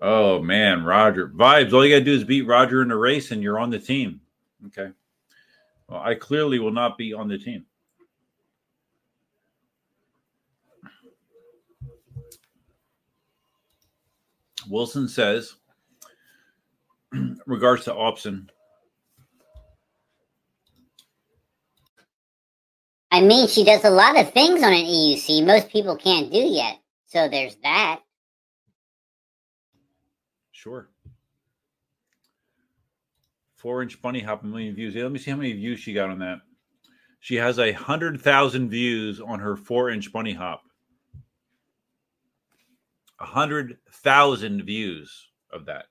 oh 0.00 0.40
man, 0.40 0.82
Roger 0.82 1.28
vibes. 1.28 1.74
All 1.74 1.84
you 1.84 1.94
gotta 1.94 2.06
do 2.06 2.14
is 2.14 2.24
beat 2.24 2.46
Roger 2.46 2.80
in 2.80 2.90
a 2.90 2.96
race, 2.96 3.32
and 3.32 3.42
you're 3.42 3.58
on 3.58 3.68
the 3.68 3.78
team. 3.78 4.22
Okay. 4.68 4.92
I 5.96 6.14
clearly 6.14 6.58
will 6.58 6.72
not 6.72 6.96
be 6.96 7.12
on 7.12 7.28
the 7.28 7.38
team. 7.38 7.66
Wilson 14.68 15.08
says, 15.08 15.54
regards 17.46 17.84
to 17.84 17.92
Opson, 17.92 18.48
I 23.10 23.20
mean, 23.20 23.46
she 23.46 23.62
does 23.62 23.84
a 23.84 23.90
lot 23.90 24.18
of 24.18 24.32
things 24.32 24.62
on 24.62 24.72
an 24.72 24.86
EUC 24.86 25.44
most 25.44 25.68
people 25.68 25.96
can't 25.96 26.32
do 26.32 26.38
yet. 26.38 26.78
So 27.06 27.28
there's 27.28 27.56
that. 27.56 28.00
Sure. 30.52 30.88
Four 33.62 33.80
inch 33.80 34.02
bunny 34.02 34.18
hop, 34.18 34.42
a 34.42 34.46
million 34.46 34.74
views. 34.74 34.92
Yeah, 34.92 35.04
let 35.04 35.12
me 35.12 35.20
see 35.20 35.30
how 35.30 35.36
many 35.36 35.52
views 35.52 35.78
she 35.78 35.92
got 35.92 36.10
on 36.10 36.18
that. 36.18 36.40
She 37.20 37.36
has 37.36 37.60
a 37.60 37.70
hundred 37.70 38.20
thousand 38.20 38.70
views 38.70 39.20
on 39.20 39.38
her 39.38 39.56
four 39.56 39.90
inch 39.90 40.12
bunny 40.12 40.32
hop. 40.32 40.64
A 43.20 43.24
hundred 43.24 43.78
thousand 43.92 44.64
views 44.64 45.28
of 45.52 45.64
that. 45.66 45.86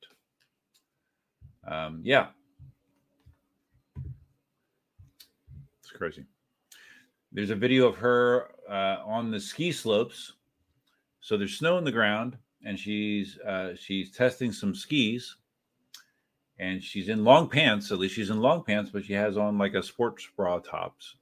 Um, 1.66 2.02
yeah. 2.04 2.28
It's 5.80 5.92
crazy. 5.96 6.26
There's 7.32 7.52
a 7.52 7.56
video 7.56 7.88
of 7.88 7.96
her 7.96 8.50
uh, 8.70 8.98
on 9.06 9.32
the 9.32 9.40
ski 9.40 9.72
slopes. 9.72 10.34
So 11.22 11.38
there's 11.38 11.58
snow 11.58 11.78
on 11.78 11.86
the 11.86 11.92
ground 11.94 12.38
and 12.66 12.78
she's 12.78 13.40
uh, 13.40 13.76
she's 13.80 14.12
testing 14.12 14.52
some 14.52 14.76
skis, 14.76 15.38
and 16.62 16.82
she's 16.82 17.10
in 17.10 17.24
long 17.24 17.50
pants. 17.50 17.92
At 17.92 17.98
least 17.98 18.14
she's 18.14 18.30
in 18.30 18.40
long 18.40 18.64
pants, 18.64 18.92
but 18.94 19.04
she 19.04 19.14
has 19.14 19.36
on 19.36 19.58
like 19.58 19.74
a 19.74 19.82
sports 19.84 20.28
bra 20.38 20.60
tops 20.60 21.16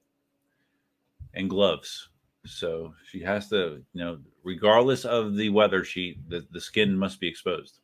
and 1.34 1.48
gloves. 1.48 2.10
So 2.44 2.94
she 3.10 3.20
has 3.22 3.48
to, 3.48 3.82
you 3.94 4.04
know, 4.04 4.18
regardless 4.44 5.04
of 5.04 5.36
the 5.36 5.48
weather, 5.48 5.82
she 5.82 6.18
the, 6.28 6.46
the 6.50 6.60
skin 6.60 6.96
must 6.96 7.20
be 7.20 7.26
exposed. 7.26 7.80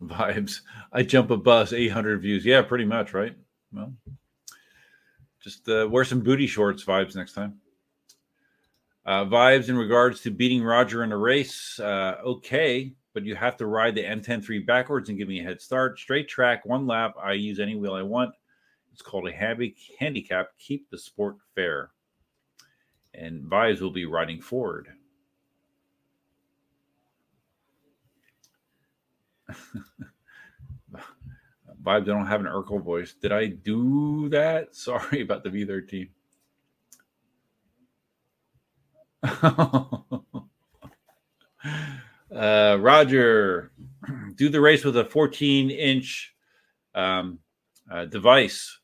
Vibes. 0.00 0.60
I 0.92 1.02
jump 1.02 1.30
a 1.30 1.36
bus, 1.36 1.72
800 1.72 2.22
views. 2.22 2.44
Yeah, 2.44 2.62
pretty 2.62 2.84
much, 2.84 3.14
right? 3.14 3.36
Well, 3.72 3.92
just 5.40 5.68
uh, 5.68 5.88
wear 5.90 6.04
some 6.04 6.20
booty 6.20 6.46
shorts 6.46 6.84
vibes 6.84 7.16
next 7.16 7.32
time. 7.32 7.60
Uh, 9.04 9.24
vibes 9.24 9.68
in 9.68 9.76
regards 9.76 10.20
to 10.20 10.30
beating 10.30 10.62
Roger 10.62 11.02
in 11.02 11.10
a 11.10 11.16
race, 11.16 11.80
uh, 11.80 12.18
okay, 12.24 12.92
but 13.14 13.24
you 13.24 13.34
have 13.34 13.56
to 13.58 13.66
ride 13.66 13.94
the 13.94 14.04
M103 14.04 14.66
backwards 14.66 15.08
and 15.08 15.18
give 15.18 15.28
me 15.28 15.40
a 15.40 15.44
head 15.44 15.60
start. 15.60 15.98
Straight 15.98 16.28
track, 16.28 16.64
one 16.64 16.86
lap. 16.86 17.14
I 17.22 17.32
use 17.32 17.60
any 17.60 17.76
wheel 17.76 17.94
I 17.94 18.02
want. 18.02 18.34
It's 18.92 19.02
called 19.02 19.28
a 19.28 19.32
happy 19.32 19.76
handicap. 19.98 20.48
Keep 20.58 20.90
the 20.90 20.98
sport 20.98 21.36
fair. 21.54 21.90
And 23.14 23.44
vibes 23.44 23.80
will 23.80 23.90
be 23.90 24.06
riding 24.06 24.40
forward. 24.40 24.88
vibes, 31.82 32.02
I 32.02 32.10
don't 32.14 32.26
have 32.26 32.40
an 32.40 32.46
Urkel 32.46 32.82
voice. 32.82 33.14
Did 33.14 33.32
I 33.32 33.46
do 33.46 34.28
that? 34.30 34.74
Sorry 34.74 35.22
about 35.22 35.44
the 35.44 35.50
V13. 35.50 36.08
Uh, 42.34 42.78
Roger, 42.80 43.72
do 44.36 44.48
the 44.48 44.60
race 44.60 44.84
with 44.84 44.96
a 44.96 45.04
14 45.04 45.70
inch 45.70 46.34
um, 46.94 47.38
uh, 47.90 48.06
device 48.06 48.78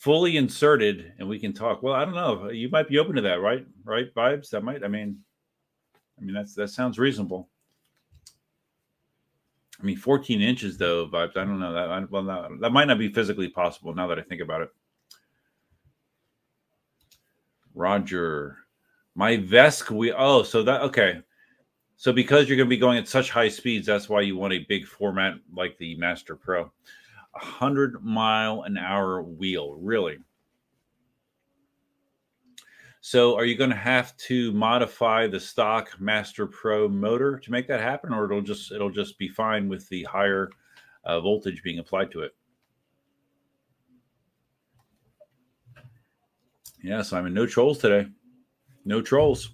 fully 0.00 0.38
inserted 0.38 1.12
and 1.18 1.28
we 1.28 1.38
can 1.38 1.52
talk. 1.52 1.82
Well, 1.82 1.94
I 1.94 2.04
don't 2.04 2.14
know. 2.14 2.48
You 2.48 2.70
might 2.70 2.88
be 2.88 2.98
open 2.98 3.14
to 3.16 3.22
that, 3.22 3.40
right? 3.40 3.66
Right, 3.84 4.12
vibes? 4.14 4.48
That 4.50 4.64
might, 4.64 4.82
I 4.82 4.88
mean, 4.88 5.18
I 6.18 6.24
mean, 6.24 6.34
that's 6.34 6.54
that 6.54 6.68
sounds 6.68 6.98
reasonable. 6.98 7.48
I 9.78 9.82
mean, 9.84 9.96
14 9.96 10.40
inches 10.42 10.76
though, 10.78 11.06
vibes. 11.06 11.36
I 11.36 11.44
don't 11.44 11.60
know 11.60 11.72
that. 11.72 11.90
I, 11.90 12.04
well, 12.10 12.24
that, 12.24 12.48
that 12.60 12.72
might 12.72 12.88
not 12.88 12.98
be 12.98 13.12
physically 13.12 13.48
possible 13.48 13.94
now 13.94 14.06
that 14.08 14.18
I 14.18 14.22
think 14.22 14.40
about 14.40 14.62
it. 14.62 14.70
Roger, 17.74 18.56
my 19.14 19.36
VESC. 19.36 19.90
We 19.90 20.12
oh, 20.12 20.42
so 20.42 20.62
that 20.62 20.82
okay. 20.82 21.22
So 22.00 22.14
because 22.14 22.48
you're 22.48 22.56
going 22.56 22.66
to 22.66 22.74
be 22.74 22.78
going 22.78 22.96
at 22.96 23.08
such 23.08 23.28
high 23.28 23.50
speeds, 23.50 23.86
that's 23.86 24.08
why 24.08 24.22
you 24.22 24.34
want 24.34 24.54
a 24.54 24.64
big 24.70 24.86
format 24.86 25.34
like 25.54 25.76
the 25.76 25.96
Master 25.96 26.34
Pro. 26.34 26.72
A 27.34 27.38
hundred 27.38 28.02
mile 28.02 28.62
an 28.62 28.78
hour 28.78 29.20
wheel, 29.20 29.74
really. 29.74 30.16
So, 33.02 33.36
are 33.36 33.44
you 33.44 33.54
going 33.54 33.68
to 33.68 33.76
have 33.76 34.16
to 34.16 34.50
modify 34.52 35.26
the 35.26 35.38
stock 35.38 36.00
Master 36.00 36.46
Pro 36.46 36.88
motor 36.88 37.38
to 37.38 37.50
make 37.50 37.68
that 37.68 37.82
happen, 37.82 38.14
or 38.14 38.24
it'll 38.24 38.40
just 38.40 38.72
it'll 38.72 38.88
just 38.88 39.18
be 39.18 39.28
fine 39.28 39.68
with 39.68 39.86
the 39.90 40.04
higher 40.04 40.48
uh, 41.04 41.20
voltage 41.20 41.62
being 41.62 41.80
applied 41.80 42.10
to 42.12 42.22
it? 42.22 42.34
Yeah, 46.82 47.02
Simon, 47.02 47.34
no 47.34 47.44
trolls 47.44 47.76
today. 47.76 48.08
No 48.86 49.02
trolls. 49.02 49.50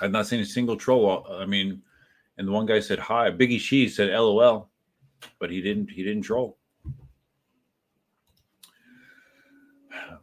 I've 0.00 0.10
not 0.10 0.26
seen 0.26 0.40
a 0.40 0.46
single 0.46 0.76
troll. 0.76 1.26
I 1.30 1.46
mean, 1.46 1.82
and 2.38 2.46
the 2.46 2.52
one 2.52 2.66
guy 2.66 2.80
said 2.80 2.98
hi. 2.98 3.30
Biggie 3.30 3.60
She 3.60 3.88
said 3.88 4.10
LOL, 4.10 4.70
but 5.38 5.50
he 5.50 5.62
didn't. 5.62 5.90
He 5.90 6.02
didn't 6.02 6.22
troll. 6.22 6.58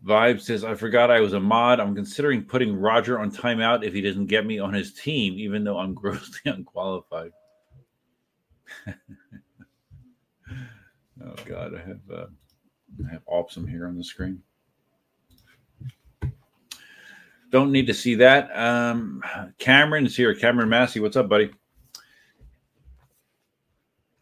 Vibe 0.05 0.41
says, 0.41 0.63
I 0.65 0.75
forgot 0.75 1.09
I 1.09 1.21
was 1.21 1.33
a 1.33 1.39
mod. 1.39 1.79
I'm 1.79 1.95
considering 1.95 2.43
putting 2.43 2.75
Roger 2.75 3.19
on 3.19 3.31
timeout 3.31 3.83
if 3.85 3.93
he 3.93 4.01
doesn't 4.01 4.25
get 4.25 4.45
me 4.45 4.59
on 4.59 4.73
his 4.73 4.93
team, 4.93 5.35
even 5.35 5.63
though 5.63 5.77
I'm 5.77 5.93
grossly 6.01 6.51
unqualified. 6.51 7.31
oh 8.87 8.95
God, 11.45 11.73
I 11.75 11.79
have 11.87 12.01
uh, 12.13 12.25
I 13.07 13.11
have 13.11 13.21
Opsum 13.27 13.65
here 13.67 13.87
on 13.87 13.97
the 13.97 14.03
screen. 14.03 14.41
Don't 17.53 17.71
need 17.71 17.85
to 17.85 17.93
see 17.93 18.15
that. 18.15 18.49
Um, 18.57 19.21
Cameron's 19.59 20.17
here. 20.17 20.33
Cameron 20.33 20.69
Massey, 20.69 20.99
what's 20.99 21.15
up, 21.15 21.29
buddy? 21.29 21.51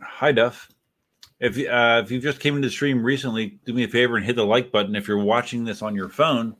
Hi, 0.01 0.33
Duf. 0.33 0.67
If 1.39 1.57
uh, 1.57 2.01
if 2.03 2.11
you 2.11 2.19
just 2.19 2.41
came 2.41 2.57
into 2.57 2.67
the 2.67 2.73
stream 2.73 3.01
recently, 3.01 3.57
do 3.65 3.73
me 3.73 3.85
a 3.85 3.87
favor 3.87 4.17
and 4.17 4.25
hit 4.25 4.35
the 4.35 4.45
like 4.45 4.69
button. 4.69 4.97
If 4.97 5.07
you're 5.07 5.17
watching 5.17 5.63
this 5.63 5.81
on 5.81 5.95
your 5.95 6.09
phone, 6.09 6.57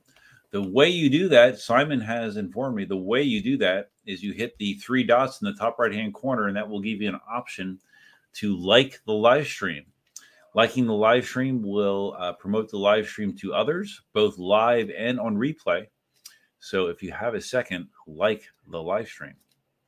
the 0.51 0.61
way 0.61 0.87
you 0.87 1.09
do 1.09 1.27
that, 1.27 1.59
Simon 1.59 1.99
has 1.99 2.37
informed 2.37 2.77
me. 2.77 2.85
The 2.85 2.95
way 2.95 3.21
you 3.21 3.43
do 3.43 3.57
that 3.57 3.91
is 4.05 4.23
you 4.23 4.31
hit 4.31 4.57
the 4.57 4.75
three 4.75 5.03
dots 5.03 5.41
in 5.41 5.47
the 5.47 5.59
top 5.59 5.77
right 5.77 5.93
hand 5.93 6.13
corner, 6.13 6.47
and 6.47 6.55
that 6.55 6.69
will 6.69 6.79
give 6.79 7.01
you 7.01 7.09
an 7.09 7.19
option 7.29 7.79
to 8.35 8.55
like 8.57 9.01
the 9.05 9.11
live 9.11 9.45
stream. 9.45 9.83
Liking 10.55 10.87
the 10.87 10.93
live 10.93 11.25
stream 11.25 11.63
will 11.63 12.15
uh, 12.17 12.31
promote 12.31 12.71
the 12.71 12.77
live 12.77 13.07
stream 13.09 13.35
to 13.39 13.53
others, 13.53 14.03
both 14.13 14.37
live 14.37 14.89
and 14.97 15.19
on 15.19 15.35
replay. 15.35 15.87
So 16.61 16.87
if 16.87 17.01
you 17.01 17.11
have 17.11 17.33
a 17.33 17.41
second, 17.41 17.87
like 18.07 18.43
the 18.69 18.81
live 18.81 19.07
stream 19.07 19.33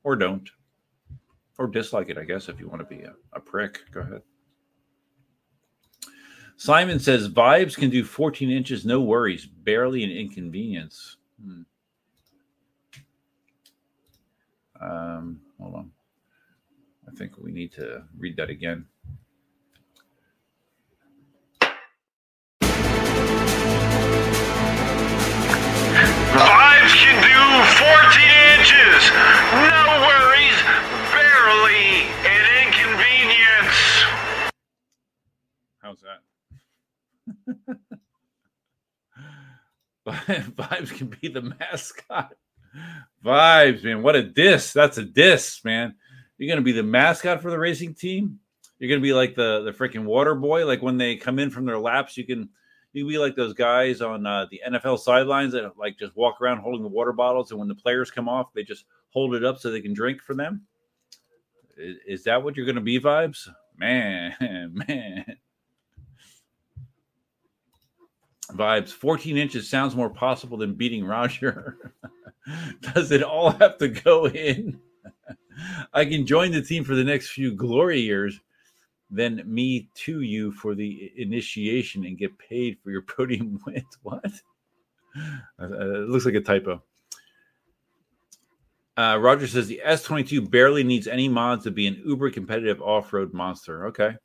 or 0.03 0.15
don't, 0.15 0.49
or 1.59 1.67
dislike 1.67 2.09
it, 2.09 2.17
I 2.17 2.23
guess, 2.23 2.49
if 2.49 2.59
you 2.59 2.67
want 2.67 2.81
to 2.81 2.95
be 2.95 3.03
a, 3.03 3.13
a 3.33 3.39
prick. 3.39 3.79
Go 3.91 4.01
ahead. 4.01 4.21
Simon 6.57 6.99
says 6.99 7.29
vibes 7.29 7.77
can 7.77 7.91
do 7.91 8.03
14 8.03 8.49
inches, 8.49 8.85
no 8.85 9.01
worries, 9.01 9.45
barely 9.45 10.03
an 10.03 10.09
inconvenience. 10.09 11.17
Hmm. 11.43 11.61
Um, 14.81 15.41
hold 15.59 15.75
on. 15.75 15.91
I 17.07 17.15
think 17.15 17.37
we 17.37 17.51
need 17.51 17.71
to 17.73 18.03
read 18.17 18.35
that 18.37 18.49
again. 18.49 18.85
Vibes 26.33 26.95
can 26.97 27.21
do 27.21 27.37
14 27.77 28.25
inches. 28.57 29.01
No 29.53 29.85
worries. 30.01 30.57
Barely 31.13 32.09
an 32.25 32.43
inconvenience. 32.65 33.77
How's 35.77 36.01
that? 36.01 36.21
Vibes 40.55 40.91
can 40.97 41.15
be 41.21 41.27
the 41.27 41.41
mascot. 41.41 42.33
Vibes, 43.23 43.83
man. 43.83 44.01
What 44.01 44.15
a 44.15 44.23
diss. 44.23 44.73
That's 44.73 44.97
a 44.97 45.05
diss, 45.05 45.63
man. 45.63 45.93
You're 46.39 46.47
going 46.47 46.57
to 46.57 46.63
be 46.63 46.71
the 46.71 46.81
mascot 46.81 47.43
for 47.43 47.51
the 47.51 47.59
racing 47.59 47.93
team? 47.93 48.39
You're 48.79 48.89
going 48.89 49.01
to 49.01 49.03
be 49.03 49.13
like 49.13 49.35
the, 49.35 49.61
the 49.65 49.71
freaking 49.71 50.05
water 50.05 50.33
boy. 50.33 50.65
Like 50.65 50.81
when 50.81 50.97
they 50.97 51.15
come 51.15 51.37
in 51.37 51.51
from 51.51 51.65
their 51.65 51.77
laps, 51.77 52.17
you 52.17 52.25
can 52.25 52.49
you 52.93 53.03
can 53.03 53.09
be 53.09 53.17
like 53.17 53.35
those 53.35 53.53
guys 53.53 54.01
on 54.01 54.25
uh, 54.25 54.45
the 54.49 54.61
NFL 54.67 54.99
sidelines 54.99 55.53
that 55.53 55.77
like 55.77 55.97
just 55.97 56.15
walk 56.15 56.39
around 56.39 56.59
holding 56.59 56.83
the 56.83 56.89
water 56.89 57.11
bottles, 57.11 57.51
and 57.51 57.59
when 57.59 57.67
the 57.67 57.75
players 57.75 58.11
come 58.11 58.29
off, 58.29 58.53
they 58.53 58.63
just 58.63 58.85
hold 59.09 59.35
it 59.35 59.43
up 59.43 59.59
so 59.59 59.69
they 59.69 59.81
can 59.81 59.93
drink 59.93 60.21
for 60.21 60.35
them. 60.35 60.61
Is, 61.75 61.97
is 62.07 62.23
that 62.23 62.41
what 62.41 62.55
you're 62.55 62.65
going 62.65 62.75
to 62.75 62.81
be, 62.81 62.99
vibes? 62.99 63.49
Man, 63.77 64.35
man. 64.87 65.37
Vibes 68.51 68.89
14 68.89 69.37
inches 69.37 69.69
sounds 69.69 69.95
more 69.95 70.09
possible 70.09 70.57
than 70.57 70.75
beating 70.75 71.05
Roger. 71.05 71.93
Does 72.93 73.11
it 73.11 73.23
all 73.23 73.51
have 73.51 73.77
to 73.79 73.87
go 73.87 74.27
in? 74.27 74.79
I 75.93 76.05
can 76.05 76.27
join 76.27 76.51
the 76.51 76.61
team 76.61 76.83
for 76.83 76.93
the 76.93 77.03
next 77.03 77.29
few 77.29 77.53
glory 77.53 78.01
years 78.01 78.39
then 79.13 79.41
me 79.45 79.89
to 79.93 80.21
you 80.21 80.51
for 80.51 80.73
the 80.73 81.11
initiation 81.17 82.05
and 82.05 82.17
get 82.17 82.37
paid 82.37 82.77
for 82.83 82.91
your 82.91 83.01
podium 83.15 83.59
wins. 83.65 83.97
What? 84.01 84.31
Uh, 85.59 85.65
it 85.67 86.09
looks 86.09 86.25
like 86.25 86.35
a 86.35 86.41
typo. 86.41 86.81
Uh, 88.95 89.17
Roger 89.19 89.47
says 89.47 89.67
the 89.67 89.81
S22 89.85 90.49
barely 90.49 90.83
needs 90.83 91.07
any 91.07 91.27
mods 91.27 91.63
to 91.63 91.71
be 91.71 91.87
an 91.87 92.01
uber 92.05 92.29
competitive 92.29 92.81
off 92.81 93.11
road 93.13 93.33
monster. 93.33 93.87
Okay. 93.87 94.15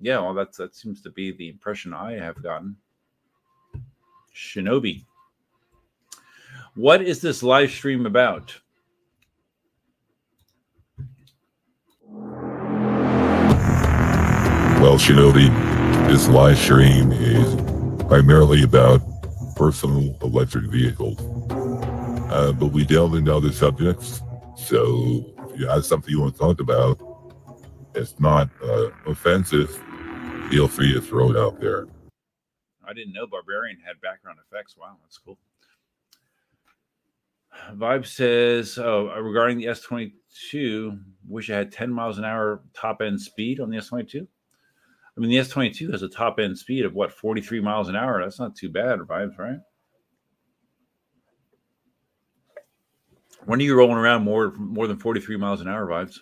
Yeah, 0.00 0.20
well, 0.20 0.34
that's 0.34 0.58
that 0.58 0.74
seems 0.74 1.00
to 1.02 1.10
be 1.10 1.32
the 1.32 1.48
impression 1.48 1.94
I 1.94 2.12
have 2.12 2.42
gotten. 2.42 2.76
Shinobi. 4.34 5.04
What 6.74 7.00
is 7.00 7.22
this 7.22 7.42
live 7.42 7.70
stream 7.70 8.04
about? 8.04 8.54
Well, 14.86 14.98
Shinobi, 14.98 15.48
this 16.06 16.28
live 16.28 16.56
stream 16.56 17.10
is 17.10 17.56
primarily 18.04 18.62
about 18.62 19.02
personal 19.56 20.16
electric 20.22 20.66
vehicles. 20.66 21.18
Uh, 22.30 22.52
but 22.52 22.66
we 22.66 22.84
delve 22.84 23.16
into 23.16 23.34
other 23.34 23.50
subjects. 23.50 24.22
So 24.54 25.34
if 25.50 25.58
you 25.58 25.66
have 25.66 25.84
something 25.84 26.08
you 26.08 26.20
want 26.20 26.34
to 26.34 26.38
talk 26.38 26.60
about, 26.60 27.00
it's 27.96 28.20
not 28.20 28.48
uh, 28.62 28.90
offensive, 29.06 29.76
feel 30.50 30.68
free 30.68 30.92
to 30.92 31.00
throw 31.00 31.32
it 31.32 31.36
out 31.36 31.58
there. 31.58 31.88
I 32.86 32.92
didn't 32.92 33.12
know 33.12 33.26
Barbarian 33.26 33.78
had 33.84 34.00
background 34.00 34.38
effects. 34.48 34.76
Wow, 34.78 34.98
that's 35.02 35.18
cool. 35.18 35.36
Vibe 37.72 38.06
says, 38.06 38.78
oh, 38.78 39.12
regarding 39.20 39.58
the 39.58 39.64
S22, 39.64 41.00
wish 41.26 41.50
I 41.50 41.56
had 41.56 41.72
10 41.72 41.90
miles 41.92 42.18
an 42.18 42.24
hour 42.24 42.62
top 42.72 43.02
end 43.02 43.20
speed 43.20 43.58
on 43.58 43.68
the 43.68 43.78
S22. 43.78 44.28
I 45.16 45.20
mean, 45.20 45.30
the 45.30 45.36
S22 45.36 45.92
has 45.92 46.02
a 46.02 46.08
top 46.08 46.38
end 46.38 46.58
speed 46.58 46.84
of 46.84 46.94
what, 46.94 47.10
43 47.12 47.60
miles 47.60 47.88
an 47.88 47.96
hour. 47.96 48.22
That's 48.22 48.38
not 48.38 48.54
too 48.54 48.68
bad, 48.68 48.98
vibes, 49.00 49.38
right? 49.38 49.58
When 53.46 53.60
are 53.60 53.62
you 53.62 53.76
rolling 53.76 53.96
around 53.96 54.24
more 54.24 54.52
more 54.56 54.86
than 54.88 54.98
43 54.98 55.36
miles 55.36 55.60
an 55.60 55.68
hour, 55.68 55.86
vibes? 55.86 56.18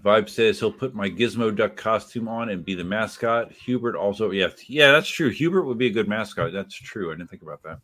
Vibe 0.00 0.30
says 0.30 0.58
he'll 0.58 0.72
put 0.72 0.94
my 0.94 1.10
Gizmo 1.10 1.54
Duck 1.54 1.76
costume 1.76 2.26
on 2.26 2.48
and 2.48 2.64
be 2.64 2.74
the 2.74 2.84
mascot. 2.84 3.52
Hubert 3.52 3.96
also, 3.96 4.30
yeah, 4.30 4.48
yeah, 4.66 4.92
that's 4.92 5.08
true. 5.08 5.28
Hubert 5.28 5.64
would 5.64 5.76
be 5.76 5.88
a 5.88 5.92
good 5.92 6.08
mascot. 6.08 6.52
That's 6.52 6.74
true. 6.74 7.10
I 7.10 7.16
didn't 7.16 7.28
think 7.28 7.42
about 7.42 7.62
that. 7.64 7.80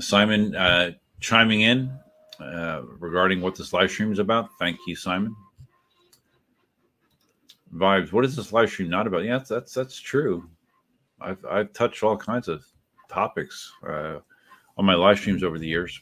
Simon 0.00 0.54
uh, 0.54 0.92
chiming 1.20 1.62
in 1.62 1.92
uh, 2.40 2.82
regarding 2.98 3.40
what 3.40 3.54
this 3.54 3.72
live 3.72 3.90
stream 3.90 4.12
is 4.12 4.18
about. 4.18 4.50
Thank 4.58 4.78
you, 4.86 4.96
Simon. 4.96 5.36
Vibes. 7.74 8.12
What 8.12 8.24
is 8.24 8.36
this 8.36 8.52
live 8.52 8.70
stream 8.70 8.90
not 8.90 9.06
about? 9.06 9.24
Yeah, 9.24 9.38
that's 9.38 9.72
that's, 9.72 9.98
true. 9.98 10.48
I've 11.20 11.44
I've 11.44 11.72
touched 11.72 12.02
all 12.02 12.16
kinds 12.16 12.48
of 12.48 12.64
topics 13.08 13.70
uh, 13.86 14.18
on 14.76 14.84
my 14.84 14.94
live 14.94 15.18
streams 15.18 15.42
over 15.42 15.58
the 15.58 15.68
years. 15.68 16.00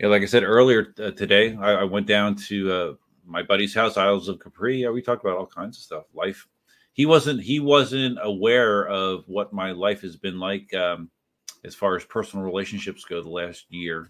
Yeah, 0.00 0.08
like 0.08 0.22
I 0.22 0.26
said 0.26 0.42
earlier 0.42 0.94
uh, 0.98 1.12
today, 1.12 1.56
I, 1.56 1.72
I, 1.74 1.84
went 1.84 2.08
down 2.08 2.34
to 2.34 2.72
uh, 2.72 2.92
my 3.24 3.42
buddy's 3.42 3.72
house, 3.72 3.96
Isles 3.96 4.28
of 4.28 4.40
Capri. 4.40 4.82
Yeah, 4.82 4.90
we 4.90 5.00
talked 5.00 5.24
about 5.24 5.36
all 5.36 5.46
kinds 5.46 5.76
of 5.76 5.82
stuff. 5.84 6.04
Life. 6.12 6.48
He 6.92 7.06
wasn't 7.06 7.40
he 7.40 7.60
wasn't 7.60 8.18
aware 8.20 8.88
of 8.88 9.24
what 9.28 9.52
my 9.52 9.70
life 9.70 10.00
has 10.02 10.16
been 10.16 10.40
like 10.40 10.74
um, 10.74 11.08
as 11.64 11.74
far 11.74 11.96
as 11.96 12.04
personal 12.04 12.44
relationships 12.44 13.04
go 13.04 13.22
the 13.22 13.28
last 13.28 13.66
year. 13.70 14.08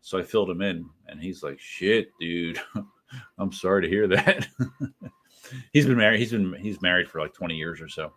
So 0.00 0.18
I 0.18 0.22
filled 0.22 0.50
him 0.50 0.62
in, 0.62 0.88
and 1.08 1.20
he's 1.20 1.42
like, 1.42 1.60
"Shit, 1.60 2.10
dude, 2.18 2.60
I'm 3.38 3.52
sorry 3.52 3.82
to 3.82 3.88
hear 3.88 4.08
that." 4.08 4.46
he's 5.72 5.86
been 5.86 5.98
married. 5.98 6.20
He's 6.20 6.32
been 6.32 6.54
he's 6.54 6.80
married 6.82 7.08
for 7.08 7.20
like 7.20 7.34
20 7.34 7.54
years 7.54 7.80
or 7.80 7.88
so. 7.88 8.12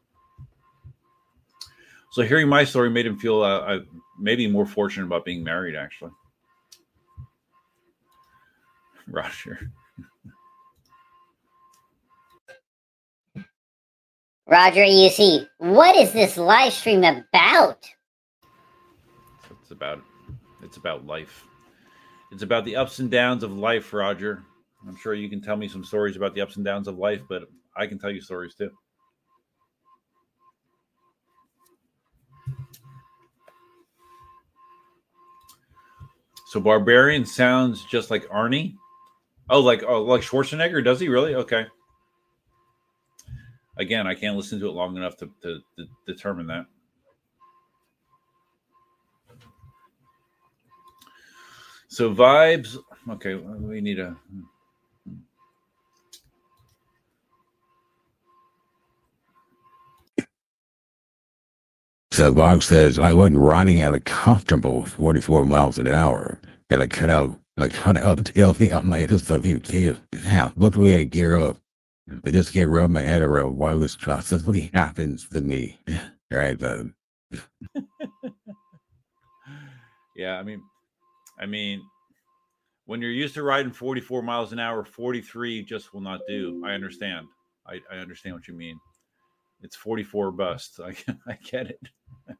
So 2.11 2.21
hearing 2.21 2.47
my 2.47 2.63
story 2.63 2.89
made 2.89 3.07
him 3.07 3.17
feel 3.17 3.41
uh, 3.41 3.79
maybe 4.19 4.47
more 4.47 4.65
fortunate 4.65 5.07
about 5.07 5.25
being 5.25 5.43
married. 5.43 5.75
Actually, 5.75 6.11
Roger. 9.07 9.71
Roger 14.45 14.81
EUC, 14.81 15.47
what 15.57 15.95
is 15.95 16.11
this 16.11 16.35
live 16.37 16.73
stream 16.73 17.03
about? 17.03 17.89
About 19.73 20.01
it's 20.61 20.77
about 20.77 21.05
life. 21.05 21.45
It's 22.31 22.43
about 22.43 22.63
the 22.63 22.75
ups 22.75 22.99
and 22.99 23.11
downs 23.11 23.43
of 23.43 23.51
life, 23.57 23.91
Roger. 23.91 24.43
I'm 24.87 24.95
sure 24.95 25.13
you 25.13 25.29
can 25.29 25.41
tell 25.41 25.57
me 25.57 25.67
some 25.67 25.83
stories 25.83 26.15
about 26.15 26.35
the 26.35 26.41
ups 26.41 26.55
and 26.55 26.63
downs 26.63 26.87
of 26.87 26.97
life, 26.97 27.21
but 27.27 27.43
I 27.75 27.87
can 27.87 27.97
tell 27.97 28.11
you 28.11 28.21
stories 28.21 28.53
too. 28.55 28.69
So 36.47 36.59
Barbarian 36.59 37.25
sounds 37.25 37.83
just 37.85 38.11
like 38.11 38.29
Arnie. 38.29 38.75
Oh, 39.49 39.59
like 39.59 39.83
oh, 39.83 40.03
like 40.03 40.21
Schwarzenegger? 40.21 40.83
Does 40.83 40.99
he 40.99 41.09
really? 41.09 41.33
Okay. 41.33 41.65
Again, 43.77 44.05
I 44.05 44.13
can't 44.13 44.37
listen 44.37 44.59
to 44.59 44.67
it 44.67 44.73
long 44.73 44.95
enough 44.95 45.17
to, 45.17 45.31
to, 45.41 45.59
to 45.77 45.87
determine 46.05 46.45
that. 46.47 46.67
So 51.93 52.11
vibes. 52.11 52.75
Okay, 53.07 53.35
we 53.35 53.79
need 53.79 53.99
a. 53.99 54.17
So 62.11 62.33
Bob 62.33 62.63
says 62.63 62.97
I 62.97 63.13
wasn't 63.13 63.37
riding 63.37 63.81
at 63.81 63.93
a 63.93 63.99
comfortable 63.99 64.87
44 64.87 65.45
miles 65.45 65.77
an 65.77 65.87
hour. 65.87 66.39
And 66.71 66.81
I 66.81 66.87
cut 66.87 67.11
out, 67.11 67.39
I 67.59 67.67
cut 67.67 67.97
out 67.97 68.17
the 68.17 68.23
tailgate 68.23 68.75
on 68.75 68.87
my 68.87 69.05
just 69.05 69.29
of 69.29 69.45
you 69.45 69.59
kids. 69.59 69.99
Yeah, 70.25 70.49
look 70.55 70.73
the 70.73 70.79
way 70.79 70.99
I 70.99 71.03
gear 71.03 71.39
up. 71.39 71.57
I 72.25 72.31
just 72.31 72.53
can't 72.53 72.71
rub 72.71 72.89
my 72.89 73.03
head 73.03 73.21
around 73.21 73.57
why 73.57 73.75
this 73.75 73.95
constantly 73.95 74.71
happens 74.73 75.29
to 75.29 75.41
me. 75.41 75.79
All 75.87 75.99
right, 76.39 76.57
bud. 76.57 76.91
yeah, 80.15 80.39
I 80.39 80.43
mean, 80.43 80.63
I 81.39 81.45
mean, 81.45 81.81
when 82.85 83.01
you're 83.01 83.11
used 83.11 83.33
to 83.35 83.43
riding 83.43 83.71
44 83.71 84.21
miles 84.21 84.51
an 84.53 84.59
hour, 84.59 84.83
43 84.83 85.63
just 85.63 85.93
will 85.93 86.01
not 86.01 86.21
do. 86.27 86.61
I 86.65 86.71
understand. 86.71 87.27
I, 87.67 87.79
I 87.91 87.97
understand 87.97 88.35
what 88.35 88.47
you 88.47 88.53
mean. 88.53 88.77
It's 89.61 89.75
44 89.75 90.31
bust. 90.31 90.79
I, 90.83 90.95
I 91.27 91.37
get 91.43 91.67
it. 91.67 91.79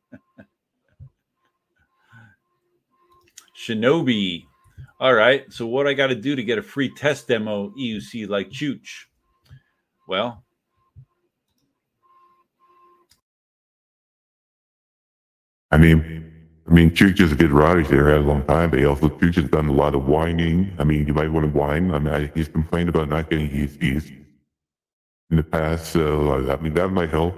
Shinobi. 3.57 4.45
All 4.99 5.13
right. 5.13 5.51
So 5.51 5.65
what 5.67 5.87
I 5.87 5.93
got 5.93 6.07
to 6.07 6.15
do 6.15 6.35
to 6.35 6.43
get 6.43 6.57
a 6.57 6.61
free 6.61 6.89
test 6.89 7.27
demo 7.27 7.69
EUC 7.79 8.27
like 8.27 8.49
Chooch? 8.49 9.05
Well, 10.07 10.43
I 15.71 15.77
mean, 15.77 16.32
I 16.67 16.71
mean, 16.71 16.91
Chooch 16.91 17.19
is 17.19 17.31
a 17.31 17.35
good 17.35 17.51
rider 17.51 17.83
there, 17.83 18.09
had 18.09 18.19
a 18.19 18.21
long 18.21 18.45
time, 18.45 18.69
but 18.69 18.83
also 18.85 19.09
Chooch 19.09 19.35
has 19.35 19.49
done 19.49 19.67
a 19.67 19.73
lot 19.73 19.95
of 19.95 20.07
whining. 20.07 20.73
I 20.79 20.85
mean, 20.85 21.05
you 21.05 21.13
might 21.13 21.29
want 21.29 21.45
to 21.45 21.57
whine. 21.57 21.93
I 21.93 21.99
mean, 21.99 22.31
he's 22.33 22.47
complained 22.47 22.89
about 22.89 23.09
not 23.09 23.29
getting 23.29 23.49
fees 23.67 24.09
in 25.29 25.37
the 25.37 25.43
past, 25.43 25.91
so 25.91 26.49
I 26.49 26.55
mean, 26.57 26.73
that 26.75 26.89
might 26.89 27.09
help. 27.09 27.35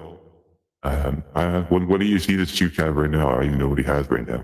Um, 0.83 1.23
I, 1.33 1.61
what, 1.61 1.87
what 1.87 1.99
do 1.99 2.05
you 2.05 2.19
see 2.19 2.35
this 2.35 2.51
Chooch 2.51 2.77
have 2.77 2.95
right 2.95 3.09
now? 3.09 3.29
I 3.29 3.35
don't 3.37 3.45
even 3.45 3.57
know 3.57 3.69
what 3.69 3.79
he 3.79 3.83
has 3.85 4.09
right 4.11 4.27
now. 4.27 4.43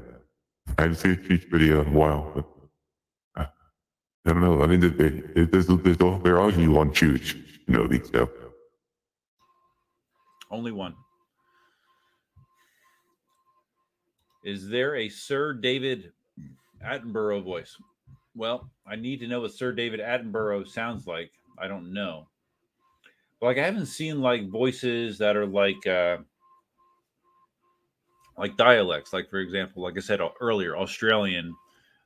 I 0.78 0.84
haven't 0.84 0.98
seen 0.98 1.12
a 1.12 1.38
video 1.38 1.82
in 1.82 1.88
a 1.90 1.92
while, 1.92 2.32
but 2.34 2.46
uh, 3.40 3.46
I 4.26 4.30
don't 4.32 4.42
know. 4.42 4.64
I 4.64 4.66
mean, 4.66 4.80
there's, 4.80 4.96
there's, 5.52 5.68
there's, 5.68 5.98
there 5.98 6.38
are 6.38 6.40
only 6.40 6.68
one 6.68 6.92
Chooch, 6.92 7.36
you 7.68 7.74
know, 7.76 7.86
these 7.86 8.08
stuff. 8.08 8.30
Only 10.50 10.72
one. 10.72 10.96
Is 14.44 14.68
there 14.68 14.96
a 14.96 15.10
Sir 15.10 15.54
David 15.54 16.12
Attenborough 16.84 17.44
voice? 17.44 17.78
Well, 18.36 18.70
I 18.88 18.96
need 18.96 19.20
to 19.20 19.28
know 19.28 19.42
what 19.42 19.54
Sir 19.54 19.72
David 19.72 20.00
Attenborough 20.00 20.68
sounds 20.68 21.06
like. 21.06 21.32
I 21.58 21.68
don't 21.68 21.94
know. 21.94 22.28
But 23.40 23.48
like 23.48 23.58
I 23.58 23.66
haven't 23.66 23.88
seen 23.88 24.22
like 24.22 24.50
voices 24.50 25.18
that 25.18 25.36
are 25.36 25.46
like 25.46 25.86
uh 25.86 26.18
like 28.38 28.58
dialects, 28.58 29.14
like 29.14 29.30
for 29.30 29.40
example, 29.40 29.84
like 29.84 29.98
I 29.98 30.00
said 30.00 30.20
earlier, 30.40 30.76
Australian, 30.76 31.56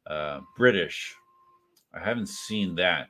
uh, 0.07 0.41
British. 0.57 1.16
I 1.94 1.99
haven't 1.99 2.28
seen 2.28 2.76
that. 2.76 3.07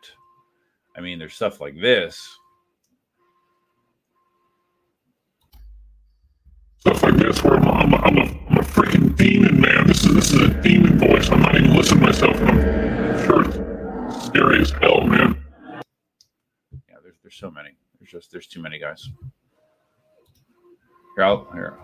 I 0.95 1.02
mean, 1.02 1.18
there's 1.18 1.34
stuff 1.34 1.60
like 1.60 1.80
this. 1.80 2.38
Stuff 6.77 7.02
like 7.02 7.15
this, 7.15 7.43
where 7.43 7.56
I'm, 7.56 7.95
I'm, 7.95 8.18
a, 8.18 8.22
I'm 8.22 8.57
a 8.57 8.61
freaking 8.61 9.15
demon, 9.15 9.60
man. 9.60 9.88
This 9.88 10.06
is 10.36 10.41
a 10.41 10.62
demon 10.62 10.99
voice. 10.99 11.30
I'm 11.30 11.41
not 11.41 11.56
even 11.56 11.74
listening 11.74 12.02
to 12.02 12.06
myself. 12.07 12.36
I'm 12.41 13.26
sure 13.26 13.45
it's 13.45 14.26
scary 14.26 14.62
as 14.62 14.72
hell, 14.72 15.02
man. 15.02 15.41
Yeah, 16.90 16.95
there's 17.02 17.16
there's 17.24 17.36
so 17.36 17.49
many. 17.49 17.70
There's 17.99 18.12
just 18.12 18.32
there's 18.32 18.48
too 18.48 18.62
many 18.62 18.80
guys. 18.80 19.10
Here, 21.16 21.26
I'll, 21.26 21.49
here. 21.53 21.78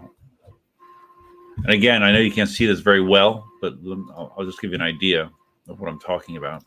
And 1.58 1.70
again, 1.70 2.04
I 2.04 2.12
know 2.12 2.20
you 2.20 2.32
can't 2.32 2.50
see 2.50 2.66
this 2.66 2.80
very 2.82 3.02
well, 3.02 3.46
but 3.62 3.76
I'll, 3.86 4.34
I'll 4.38 4.46
just 4.46 4.60
give 4.60 4.72
you 4.72 4.76
an 4.76 4.82
idea 4.82 5.32
of 5.70 5.80
what 5.80 5.90
I'm 5.90 6.00
talking 6.00 6.38
about. 6.38 6.64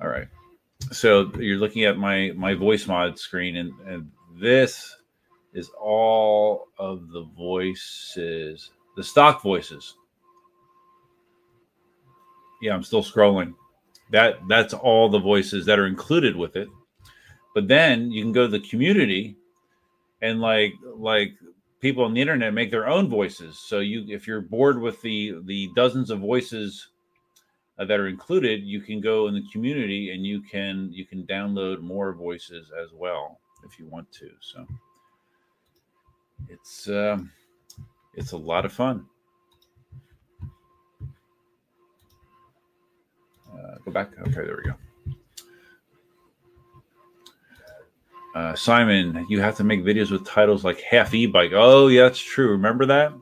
All 0.00 0.08
right. 0.08 0.28
So 0.92 1.30
you're 1.38 1.58
looking 1.58 1.84
at 1.84 1.98
my 1.98 2.32
my 2.36 2.54
VoiceMod 2.54 3.18
screen, 3.18 3.56
and, 3.56 3.72
and 3.86 4.10
this 4.36 4.96
is 5.58 5.70
all 5.80 6.68
of 6.78 7.10
the 7.10 7.24
voices, 7.36 8.70
the 8.96 9.02
stock 9.02 9.42
voices. 9.42 9.96
Yeah, 12.62 12.74
I'm 12.74 12.82
still 12.82 13.02
scrolling. 13.02 13.54
That 14.10 14.38
that's 14.48 14.72
all 14.72 15.08
the 15.08 15.18
voices 15.18 15.66
that 15.66 15.78
are 15.78 15.86
included 15.86 16.34
with 16.36 16.56
it. 16.56 16.68
But 17.54 17.68
then 17.68 18.10
you 18.10 18.22
can 18.22 18.32
go 18.32 18.42
to 18.42 18.58
the 18.58 18.68
community 18.68 19.36
and 20.22 20.40
like 20.40 20.74
like 20.96 21.32
people 21.80 22.04
on 22.04 22.14
the 22.14 22.20
internet 22.20 22.54
make 22.54 22.70
their 22.70 22.88
own 22.88 23.08
voices. 23.08 23.58
So 23.58 23.80
you 23.80 24.04
if 24.08 24.26
you're 24.26 24.40
bored 24.40 24.80
with 24.80 25.00
the 25.02 25.40
the 25.44 25.70
dozens 25.74 26.10
of 26.10 26.20
voices 26.20 26.88
uh, 27.78 27.84
that 27.84 28.00
are 28.00 28.08
included, 28.08 28.62
you 28.64 28.80
can 28.80 29.00
go 29.00 29.28
in 29.28 29.34
the 29.34 29.44
community 29.52 30.12
and 30.12 30.24
you 30.24 30.40
can 30.40 30.90
you 30.92 31.04
can 31.04 31.26
download 31.26 31.80
more 31.80 32.12
voices 32.12 32.70
as 32.82 32.92
well 32.92 33.40
if 33.64 33.78
you 33.78 33.86
want 33.86 34.10
to. 34.12 34.30
So 34.40 34.66
it's 36.48 36.88
um, 36.88 37.30
it's 38.14 38.32
a 38.32 38.36
lot 38.36 38.64
of 38.64 38.72
fun. 38.72 39.06
Uh, 43.52 43.76
go 43.84 43.90
back. 43.90 44.12
Okay, 44.20 44.32
there 44.32 44.60
we 44.62 44.70
go. 44.70 44.76
Uh, 48.34 48.54
Simon, 48.54 49.26
you 49.28 49.40
have 49.40 49.56
to 49.56 49.64
make 49.64 49.82
videos 49.82 50.10
with 50.10 50.24
titles 50.24 50.64
like 50.64 50.80
half 50.80 51.12
e-bike. 51.12 51.50
Oh, 51.54 51.88
yeah, 51.88 52.02
that's 52.02 52.20
true. 52.20 52.50
Remember 52.50 52.86
that? 52.86 53.12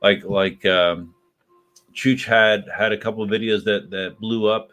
Like, 0.00 0.24
like 0.24 0.64
um, 0.64 1.14
Chooch 1.94 2.24
had 2.24 2.64
had 2.74 2.92
a 2.92 2.96
couple 2.96 3.22
of 3.22 3.28
videos 3.28 3.64
that 3.64 3.90
that 3.90 4.18
blew 4.18 4.46
up 4.46 4.70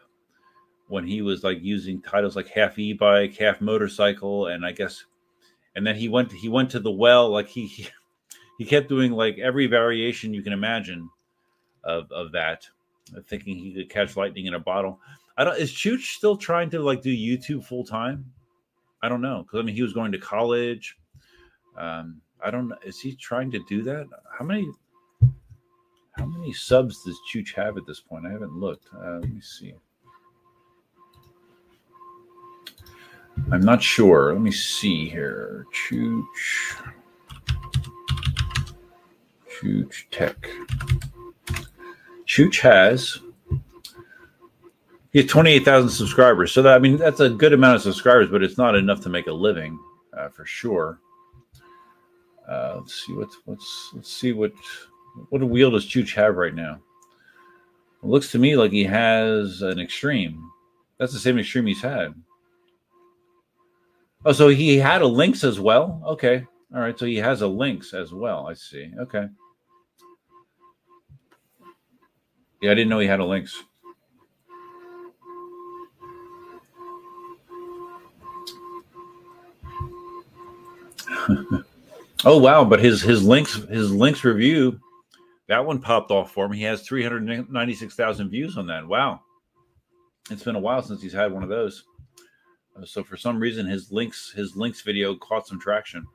when 0.88 1.06
he 1.06 1.22
was 1.22 1.44
like 1.44 1.60
using 1.62 2.02
titles 2.02 2.36
like 2.36 2.48
half 2.48 2.78
e-bike, 2.80 3.36
half 3.38 3.62
motorcycle, 3.62 4.48
and 4.48 4.66
I 4.66 4.72
guess, 4.72 5.06
and 5.76 5.86
then 5.86 5.96
he 5.96 6.10
went 6.10 6.32
he 6.32 6.50
went 6.50 6.70
to 6.72 6.80
the 6.80 6.92
well. 6.92 7.30
Like 7.30 7.48
he 7.48 7.88
he, 8.58 8.66
kept 8.66 8.90
doing 8.90 9.12
like 9.12 9.38
every 9.40 9.68
variation 9.68 10.34
you 10.34 10.42
can 10.42 10.54
imagine 10.54 11.10
of 11.84 12.12
of 12.12 12.32
that, 12.34 12.68
thinking 13.28 13.56
he 13.56 13.74
could 13.74 13.90
catch 13.90 14.18
lightning 14.18 14.46
in 14.46 14.54
a 14.54 14.60
bottle. 14.60 15.00
I 15.38 15.44
don't. 15.44 15.58
Is 15.58 15.72
Chooch 15.72 16.16
still 16.16 16.38
trying 16.38 16.70
to 16.72 16.80
like 16.80 17.02
do 17.02 17.16
YouTube 17.16 17.64
full 17.64 17.84
time? 17.84 18.32
I 19.02 19.10
don't 19.10 19.22
know 19.22 19.44
because 19.44 19.60
I 19.60 19.64
mean 19.64 19.76
he 19.76 19.82
was 19.82 19.94
going 19.94 20.12
to 20.12 20.18
college. 20.18 20.98
Um, 21.78 22.22
I 22.44 22.52
don't 22.52 22.68
know. 22.68 22.78
Is 22.86 23.00
he 23.00 23.16
trying 23.16 23.52
to 23.52 23.60
do 23.68 23.82
that? 23.84 24.08
How 24.38 24.46
many? 24.46 24.68
How 26.18 26.26
many 26.26 26.52
subs 26.52 27.04
does 27.06 27.18
Chooch 27.34 27.56
have 27.56 27.78
at 27.78 27.88
this 27.88 28.02
point? 28.02 28.28
I 28.28 28.32
haven't 28.32 28.54
looked. 28.54 28.88
Uh, 28.94 29.20
let 29.20 29.34
me 29.34 29.40
see. 29.42 29.74
I'm 33.52 33.62
not 33.62 33.82
sure. 33.82 34.34
Let 34.34 34.42
me 34.42 34.52
see 34.52 35.10
here. 35.10 35.66
Chooch. 35.74 36.26
Chooch 39.50 40.06
Tech. 40.12 40.50
Chooch 42.26 42.60
has 42.62 43.20
he 45.12 45.20
has 45.20 45.30
28,000 45.30 45.90
subscribers. 45.90 46.52
So 46.54 46.62
that 46.62 46.74
I 46.74 46.80
mean 46.80 46.98
that's 46.98 47.20
a 47.20 47.30
good 47.30 47.54
amount 47.54 47.76
of 47.76 47.82
subscribers, 47.82 48.30
but 48.30 48.44
it's 48.44 48.58
not 48.58 48.76
enough 48.76 49.02
to 49.02 49.10
make 49.10 49.28
a 49.28 49.34
living 49.34 49.78
uh, 50.18 50.30
for 50.30 50.46
sure. 50.46 51.00
Uh, 52.48 52.76
let's 52.78 53.06
see 53.06 53.14
what's 53.14 53.38
what's 53.46 53.92
let's 53.94 54.12
see 54.12 54.34
what 54.34 54.54
what 55.30 55.42
a 55.42 55.46
wheel 55.46 55.72
does 55.72 55.86
Chooch 55.86 56.16
have 56.16 56.38
right 56.38 56.56
now? 56.56 56.80
It 58.04 58.08
looks 58.08 58.32
to 58.32 58.40
me 58.40 58.56
like 58.56 58.72
he 58.72 58.84
has 58.86 59.62
an 59.62 59.80
extreme. 59.80 60.50
That's 60.98 61.14
the 61.14 61.20
same 61.20 61.38
extreme 61.38 61.68
he's 61.68 61.82
had. 61.82 62.14
Oh, 64.24 64.32
so 64.32 64.50
he 64.50 64.78
had 64.78 65.02
a 65.02 65.08
Lynx 65.08 65.44
as 65.44 65.60
well. 65.60 66.02
Okay, 66.06 66.46
all 66.74 66.82
right. 66.82 66.98
So 66.98 67.06
he 67.06 67.18
has 67.18 67.42
a 67.42 67.48
Lynx 67.48 67.94
as 67.94 68.14
well. 68.14 68.48
I 68.48 68.54
see. 68.54 68.92
Okay. 69.00 69.28
Yeah, 72.62 72.72
I 72.72 72.76
didn't 72.76 72.90
know 72.90 73.00
he 73.00 73.08
had 73.08 73.20
a 73.20 73.26
Lynx. 73.26 73.64
oh 82.26 82.38
wow! 82.38 82.64
But 82.64 82.80
his 82.80 83.02
his 83.02 83.24
Lynx 83.24 83.56
his 83.56 83.92
Lynx 83.92 84.24
review 84.24 84.80
that 85.48 85.66
one 85.66 85.80
popped 85.80 86.12
off 86.12 86.32
for 86.32 86.46
him. 86.46 86.52
He 86.52 86.64
has 86.64 86.84
three 86.84 87.04
hundred 87.04 87.50
ninety 87.52 87.74
six 87.74 87.96
thousand 87.96 88.30
views 88.30 88.58
on 88.58 88.68
that. 88.68 88.88
Wow! 88.88 89.22
It's 90.30 90.44
been 90.44 90.56
a 90.56 90.60
while 90.60 90.84
since 90.84 91.02
he's 91.02 91.12
had 91.12 91.32
one 91.32 91.44
of 91.44 91.50
those. 91.50 91.86
Uh, 92.76 92.86
so 92.86 93.04
for 93.04 93.18
some 93.18 93.40
reason, 93.40 93.66
his 93.66 93.92
Lynx 93.92 94.32
his 94.32 94.56
Lynx 94.56 94.82
video 94.82 95.16
caught 95.16 95.48
some 95.48 95.60
traction. 95.60 96.06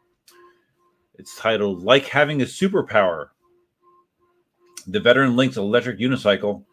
It's 1.15 1.37
titled 1.37 1.83
"Like 1.83 2.07
Having 2.07 2.43
a 2.43 2.47
Superpower." 2.47 3.28
The 4.87 5.01
veteran 5.01 5.35
Lynx 5.35 5.57
electric 5.57 5.99
unicycle, 5.99 6.65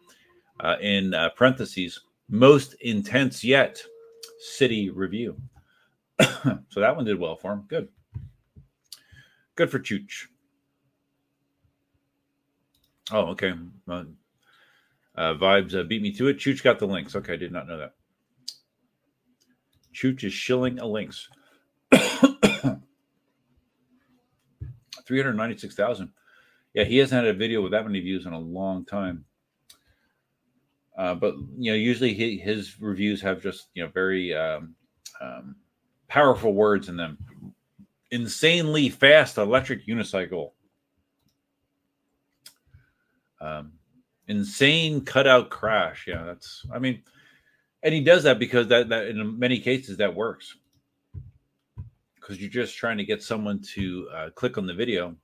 uh, 0.60 0.76
in 0.80 1.14
uh, 1.14 1.30
parentheses, 1.30 2.00
most 2.28 2.74
intense 2.74 3.42
yet, 3.42 3.82
city 4.38 4.90
review. 4.90 5.36
so 6.20 6.80
that 6.80 6.94
one 6.94 7.04
did 7.04 7.18
well 7.18 7.36
for 7.36 7.52
him. 7.52 7.64
Good. 7.68 7.88
Good 9.56 9.70
for 9.70 9.78
Chooch. 9.78 10.26
Oh, 13.12 13.26
okay. 13.26 13.52
Uh, 13.88 14.04
uh, 15.16 15.34
vibes 15.34 15.78
uh, 15.78 15.84
beat 15.84 16.02
me 16.02 16.12
to 16.12 16.28
it. 16.28 16.38
Chooch 16.38 16.62
got 16.62 16.78
the 16.78 16.86
Lynx. 16.86 17.14
Okay, 17.14 17.34
I 17.34 17.36
did 17.36 17.52
not 17.52 17.68
know 17.68 17.78
that. 17.78 17.94
Chooch 19.94 20.24
is 20.24 20.32
shilling 20.32 20.78
a 20.80 20.86
Lynx. 20.86 21.28
396,000. 25.06 26.10
Yeah, 26.74 26.84
he 26.84 26.96
hasn't 26.98 27.24
had 27.24 27.34
a 27.34 27.38
video 27.38 27.62
with 27.62 27.72
that 27.72 27.86
many 27.86 28.00
views 28.00 28.26
in 28.26 28.32
a 28.32 28.38
long 28.38 28.84
time. 28.84 29.24
Uh, 30.96 31.14
but 31.14 31.34
you 31.56 31.70
know, 31.70 31.76
usually 31.76 32.14
he, 32.14 32.38
his 32.38 32.80
reviews 32.80 33.20
have 33.20 33.42
just 33.42 33.68
you 33.74 33.82
know 33.82 33.90
very 33.90 34.34
um, 34.34 34.74
um, 35.20 35.56
powerful 36.08 36.54
words 36.54 36.88
in 36.88 36.96
them. 36.96 37.18
Insanely 38.10 38.88
fast 38.88 39.38
electric 39.38 39.86
unicycle. 39.86 40.52
Um, 43.40 43.72
insane 44.28 45.04
cutout 45.04 45.50
crash. 45.50 46.06
Yeah, 46.06 46.24
that's. 46.24 46.64
I 46.72 46.78
mean, 46.78 47.02
and 47.84 47.92
he 47.92 48.00
does 48.00 48.22
that 48.22 48.38
because 48.38 48.66
that 48.68 48.88
that 48.88 49.06
in 49.06 49.38
many 49.38 49.60
cases 49.60 49.98
that 49.98 50.12
works 50.12 50.56
because 52.16 52.40
you're 52.40 52.50
just 52.50 52.76
trying 52.76 52.96
to 52.96 53.04
get 53.04 53.22
someone 53.22 53.60
to 53.60 54.08
uh, 54.12 54.30
click 54.34 54.56
on 54.56 54.66
the 54.66 54.74
video 54.74 55.14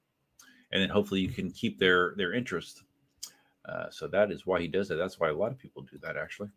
and 0.70 0.82
then 0.82 0.90
hopefully 0.90 1.20
you 1.20 1.30
can 1.30 1.50
keep 1.50 1.78
their 1.78 2.14
their 2.16 2.34
interest. 2.34 2.84
Uh, 3.66 3.90
so 3.90 4.06
that 4.06 4.30
is 4.30 4.46
why 4.46 4.60
he 4.60 4.68
does 4.68 4.88
that. 4.88 4.96
That's 4.96 5.18
why 5.18 5.28
a 5.28 5.34
lot 5.34 5.50
of 5.50 5.58
people 5.58 5.82
do 5.82 5.98
that 6.02 6.16
actually. 6.16 6.50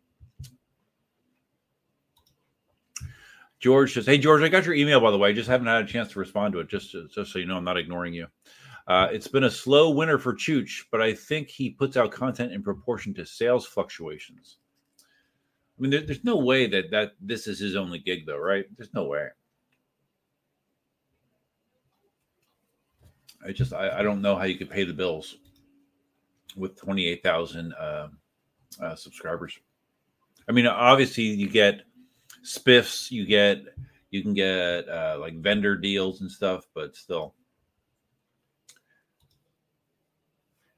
George 3.58 3.94
says, 3.94 4.04
"Hey 4.04 4.18
George, 4.18 4.42
I 4.42 4.48
got 4.48 4.66
your 4.66 4.74
email 4.74 5.00
by 5.00 5.10
the 5.10 5.18
way. 5.18 5.30
I 5.30 5.32
just 5.32 5.48
haven't 5.48 5.66
had 5.66 5.82
a 5.82 5.86
chance 5.86 6.12
to 6.12 6.18
respond 6.18 6.52
to 6.52 6.60
it. 6.60 6.68
Just 6.68 6.94
just 7.14 7.32
so 7.32 7.38
you 7.38 7.46
know, 7.46 7.56
I'm 7.56 7.64
not 7.64 7.78
ignoring 7.78 8.12
you. 8.12 8.26
Uh, 8.86 9.08
it's 9.10 9.28
been 9.28 9.44
a 9.44 9.50
slow 9.50 9.88
winter 9.88 10.18
for 10.18 10.34
Chooch, 10.34 10.84
but 10.92 11.00
I 11.00 11.14
think 11.14 11.48
he 11.48 11.70
puts 11.70 11.96
out 11.96 12.12
content 12.12 12.52
in 12.52 12.62
proportion 12.62 13.14
to 13.14 13.24
sales 13.24 13.64
fluctuations. 13.64 14.58
I 15.76 15.82
mean, 15.82 15.90
there, 15.90 16.02
there's 16.02 16.24
no 16.24 16.36
way 16.36 16.66
that 16.68 16.90
that 16.90 17.12
this 17.20 17.46
is 17.46 17.58
his 17.58 17.76
only 17.76 17.98
gig, 17.98 18.26
though, 18.26 18.38
right? 18.38 18.64
There's 18.76 18.94
no 18.94 19.04
way. 19.04 19.28
I 23.44 23.52
just 23.52 23.72
I, 23.72 23.98
I 23.98 24.02
don't 24.02 24.22
know 24.22 24.36
how 24.36 24.44
you 24.44 24.56
could 24.56 24.70
pay 24.70 24.84
the 24.84 24.92
bills 24.92 25.36
with 26.56 26.76
28,000 26.76 27.72
uh, 27.74 28.08
uh, 28.80 28.94
subscribers. 28.94 29.58
I 30.48 30.52
mean, 30.52 30.66
obviously 30.66 31.24
you 31.24 31.48
get 31.48 31.82
spiffs, 32.44 33.10
you 33.10 33.26
get 33.26 33.64
you 34.10 34.22
can 34.22 34.34
get 34.34 34.88
uh, 34.88 35.16
like 35.20 35.40
vendor 35.40 35.76
deals 35.76 36.20
and 36.20 36.30
stuff, 36.30 36.66
but 36.74 36.96
still. 36.96 37.34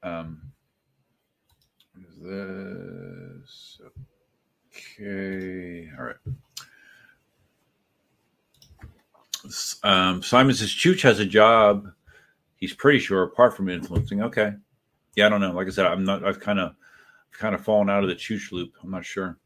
Um, 0.01 0.41
is 1.95 2.15
this 2.21 3.81
okay? 4.99 5.89
All 5.97 6.05
right. 6.05 6.15
Um, 9.83 10.21
Simon 10.23 10.53
says 10.55 10.69
Chooch 10.69 11.01
has 11.01 11.19
a 11.19 11.25
job 11.25 11.87
he's 12.57 12.73
pretty 12.73 12.99
sure 12.99 13.23
apart 13.23 13.55
from 13.55 13.69
influencing. 13.69 14.21
Okay. 14.21 14.51
Yeah, 15.15 15.27
I 15.27 15.29
don't 15.29 15.41
know. 15.41 15.53
Like 15.53 15.67
I 15.67 15.69
said, 15.69 15.85
I'm 15.85 16.03
not 16.03 16.25
I've 16.25 16.39
kind 16.39 16.59
of 16.59 16.75
kind 17.31 17.55
of 17.55 17.63
fallen 17.63 17.89
out 17.89 18.03
of 18.03 18.09
the 18.09 18.15
chooch 18.15 18.51
loop. 18.51 18.73
I'm 18.83 18.91
not 18.91 19.05
sure. 19.05 19.37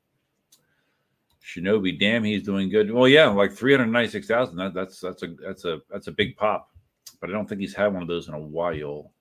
Shinobi, 1.45 1.99
damn, 1.99 2.23
he's 2.23 2.43
doing 2.43 2.69
good. 2.69 2.91
Well, 2.91 3.07
yeah, 3.07 3.27
like 3.27 3.51
396,000. 3.51 4.55
That, 4.55 4.73
that's 4.73 4.99
that's 4.99 5.23
a 5.23 5.27
that's 5.43 5.65
a 5.65 5.81
that's 5.89 6.07
a 6.07 6.11
big 6.11 6.35
pop. 6.35 6.69
But 7.19 7.29
I 7.29 7.33
don't 7.33 7.47
think 7.47 7.61
he's 7.61 7.75
had 7.75 7.93
one 7.93 8.01
of 8.01 8.07
those 8.07 8.27
in 8.27 8.33
a 8.33 8.39
while. 8.39 9.11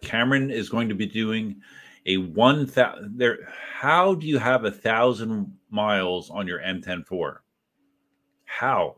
Cameron 0.00 0.50
is 0.50 0.68
going 0.68 0.88
to 0.88 0.94
be 0.94 1.06
doing 1.06 1.60
a 2.08 2.16
one 2.16 2.66
thousand 2.66 3.18
there. 3.18 3.38
How 3.74 4.14
do 4.14 4.26
you 4.26 4.38
have 4.38 4.64
a 4.64 4.70
thousand 4.70 5.56
miles 5.70 6.30
on 6.30 6.48
your 6.48 6.58
M104? 6.58 7.36
How? 8.46 8.96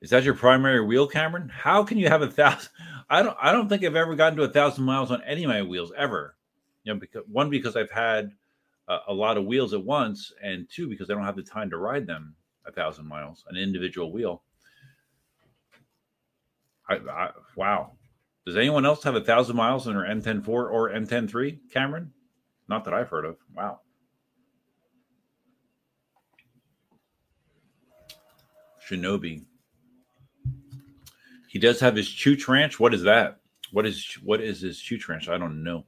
Is 0.00 0.10
that 0.10 0.22
your 0.22 0.34
primary 0.34 0.84
wheel, 0.84 1.08
Cameron? 1.08 1.48
How 1.48 1.82
can 1.82 1.98
you 1.98 2.08
have 2.08 2.22
a 2.22 2.30
thousand? 2.30 2.70
I 3.10 3.22
don't. 3.22 3.36
I 3.42 3.52
don't 3.52 3.68
think 3.68 3.84
I've 3.84 3.96
ever 3.96 4.14
gotten 4.14 4.38
to 4.38 4.44
a 4.44 4.48
thousand 4.48 4.84
miles 4.84 5.10
on 5.10 5.20
any 5.22 5.44
of 5.44 5.50
my 5.50 5.62
wheels 5.62 5.92
ever. 5.96 6.36
You 6.84 6.94
know, 6.94 7.00
because 7.00 7.24
one 7.26 7.50
because 7.50 7.76
I've 7.76 7.90
had 7.90 8.30
a, 8.88 8.98
a 9.08 9.14
lot 9.14 9.36
of 9.36 9.44
wheels 9.44 9.74
at 9.74 9.82
once, 9.82 10.32
and 10.42 10.68
two 10.70 10.88
because 10.88 11.10
I 11.10 11.14
don't 11.14 11.24
have 11.24 11.36
the 11.36 11.42
time 11.42 11.70
to 11.70 11.76
ride 11.76 12.06
them 12.06 12.36
a 12.66 12.72
thousand 12.72 13.06
miles, 13.06 13.44
an 13.48 13.56
individual 13.56 14.12
wheel. 14.12 14.42
I, 16.88 16.94
I, 16.96 17.30
wow. 17.56 17.95
Does 18.46 18.56
anyone 18.56 18.86
else 18.86 19.02
have 19.02 19.16
a 19.16 19.20
thousand 19.20 19.56
miles 19.56 19.88
in 19.88 19.94
their 19.94 20.04
M104 20.04 20.48
or 20.48 20.90
M103, 20.90 21.58
Cameron? 21.72 22.12
Not 22.68 22.84
that 22.84 22.94
I've 22.94 23.08
heard 23.08 23.24
of. 23.24 23.38
Wow. 23.52 23.80
Shinobi. 28.88 29.44
He 31.48 31.58
does 31.58 31.80
have 31.80 31.96
his 31.96 32.08
Chooch 32.08 32.46
Ranch. 32.46 32.78
What 32.78 32.94
is 32.94 33.02
that? 33.02 33.40
What 33.72 33.84
is 33.84 34.16
what 34.22 34.40
is 34.40 34.60
his 34.60 34.78
Chooch 34.78 35.08
Ranch? 35.08 35.28
I 35.28 35.38
don't 35.38 35.64
know. 35.64 35.84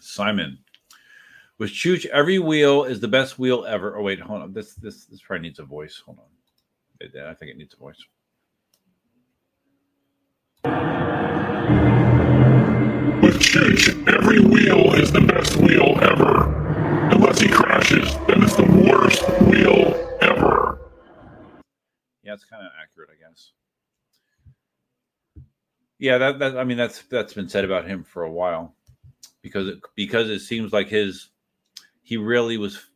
Simon. 0.00 0.58
With 1.58 1.70
Chooch, 1.70 2.06
every 2.06 2.38
wheel 2.38 2.84
is 2.84 3.00
the 3.00 3.08
best 3.08 3.38
wheel 3.38 3.66
ever. 3.66 3.98
Oh 3.98 4.02
wait, 4.02 4.20
hold 4.20 4.42
on. 4.42 4.52
This 4.54 4.74
this 4.74 5.04
this 5.04 5.20
probably 5.20 5.48
needs 5.48 5.58
a 5.58 5.64
voice. 5.64 6.00
Hold 6.04 6.18
on. 6.18 7.28
I 7.28 7.34
think 7.34 7.50
it 7.50 7.58
needs 7.58 7.74
a 7.74 7.78
voice. 7.78 8.02
Every 13.56 14.40
wheel 14.40 14.92
is 14.94 15.12
the 15.12 15.20
best 15.20 15.56
wheel 15.56 15.98
ever. 16.02 16.52
Unless 17.10 17.40
he 17.40 17.48
crashes, 17.48 18.14
then 18.26 18.42
it's 18.42 18.56
the 18.56 18.64
worst 18.64 19.22
wheel 19.42 20.18
ever. 20.20 20.80
Yeah, 22.22 22.34
it's 22.34 22.44
kind 22.44 22.64
of 22.66 22.72
accurate, 22.82 23.10
I 23.12 23.28
guess. 23.28 23.52
Yeah, 25.98 26.18
that, 26.18 26.38
that 26.40 26.58
I 26.58 26.64
mean 26.64 26.76
that's 26.76 27.02
that's 27.04 27.32
been 27.34 27.48
said 27.48 27.64
about 27.64 27.86
him 27.88 28.04
for 28.04 28.24
a 28.24 28.30
while. 28.30 28.74
because 29.46 29.68
it, 29.68 29.78
because 29.94 30.28
it 30.28 30.40
seems 30.40 30.72
like 30.72 30.88
his 30.88 31.28
he 32.02 32.16
really 32.16 32.58
was 32.58 32.86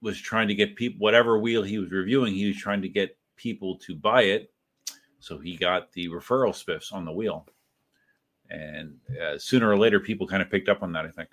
was 0.00 0.20
trying 0.20 0.46
to 0.48 0.54
get 0.54 0.76
people 0.76 0.98
whatever 1.00 1.38
wheel 1.38 1.64
he 1.64 1.78
was 1.78 1.90
reviewing 1.90 2.32
he 2.32 2.46
was 2.46 2.56
trying 2.56 2.80
to 2.82 2.88
get 2.88 3.16
people 3.36 3.76
to 3.76 3.94
buy 3.94 4.22
it 4.22 4.52
so 5.18 5.36
he 5.38 5.56
got 5.56 5.90
the 5.92 6.06
referral 6.08 6.54
spiffs 6.54 6.92
on 6.92 7.04
the 7.04 7.12
wheel 7.12 7.44
and 8.50 8.94
uh, 9.22 9.38
sooner 9.38 9.68
or 9.68 9.76
later 9.76 10.00
people 10.00 10.26
kind 10.26 10.42
of 10.42 10.50
picked 10.50 10.68
up 10.68 10.82
on 10.82 10.92
that 10.92 11.04
i 11.04 11.10
think 11.10 11.28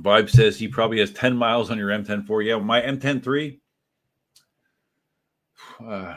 vibe 0.00 0.30
says 0.30 0.58
he 0.58 0.68
probably 0.68 0.98
has 0.98 1.12
10 1.12 1.36
miles 1.36 1.70
on 1.70 1.78
your 1.78 1.90
m104 1.90 2.44
yeah 2.44 2.58
my 2.58 2.80
m103 2.80 3.58
uh, 5.86 6.16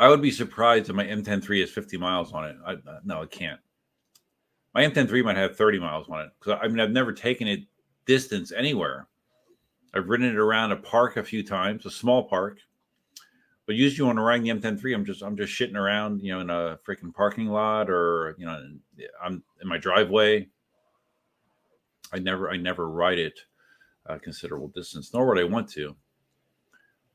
I 0.00 0.08
would 0.08 0.22
be 0.22 0.30
surprised 0.30 0.88
if 0.88 0.96
my 0.96 1.04
M103 1.04 1.60
has 1.60 1.70
50 1.70 1.98
miles 1.98 2.32
on 2.32 2.46
it. 2.46 2.56
I, 2.64 2.72
uh, 2.72 3.00
no, 3.04 3.20
it 3.20 3.30
can't. 3.30 3.60
My 4.74 4.82
M103 4.82 5.22
might 5.22 5.36
have 5.36 5.56
30 5.56 5.78
miles 5.78 6.08
on 6.08 6.22
it 6.22 6.30
because 6.38 6.58
I 6.62 6.68
mean 6.68 6.80
I've 6.80 6.90
never 6.90 7.12
taken 7.12 7.46
it 7.46 7.60
distance 8.06 8.50
anywhere. 8.50 9.08
I've 9.92 10.08
ridden 10.08 10.26
it 10.26 10.36
around 10.36 10.72
a 10.72 10.76
park 10.76 11.18
a 11.18 11.22
few 11.22 11.42
times, 11.42 11.84
a 11.84 11.90
small 11.90 12.28
park. 12.28 12.60
But 13.70 13.76
usually 13.76 14.08
when 14.08 14.18
I'm 14.18 14.24
riding 14.24 14.60
the 14.60 14.68
M103, 14.68 14.96
I'm 14.96 15.04
just 15.04 15.22
I'm 15.22 15.36
just 15.36 15.52
shitting 15.52 15.76
around, 15.76 16.22
you 16.22 16.32
know, 16.32 16.40
in 16.40 16.50
a 16.50 16.76
freaking 16.84 17.14
parking 17.14 17.46
lot 17.46 17.88
or 17.88 18.34
you 18.36 18.44
know, 18.44 18.60
I'm 19.22 19.44
in 19.62 19.68
my 19.68 19.78
driveway. 19.78 20.48
I 22.12 22.18
never 22.18 22.50
I 22.50 22.56
never 22.56 22.90
ride 22.90 23.20
it 23.20 23.38
a 24.06 24.18
considerable 24.18 24.72
distance, 24.74 25.14
nor 25.14 25.28
would 25.28 25.38
I 25.38 25.44
want 25.44 25.68
to. 25.74 25.94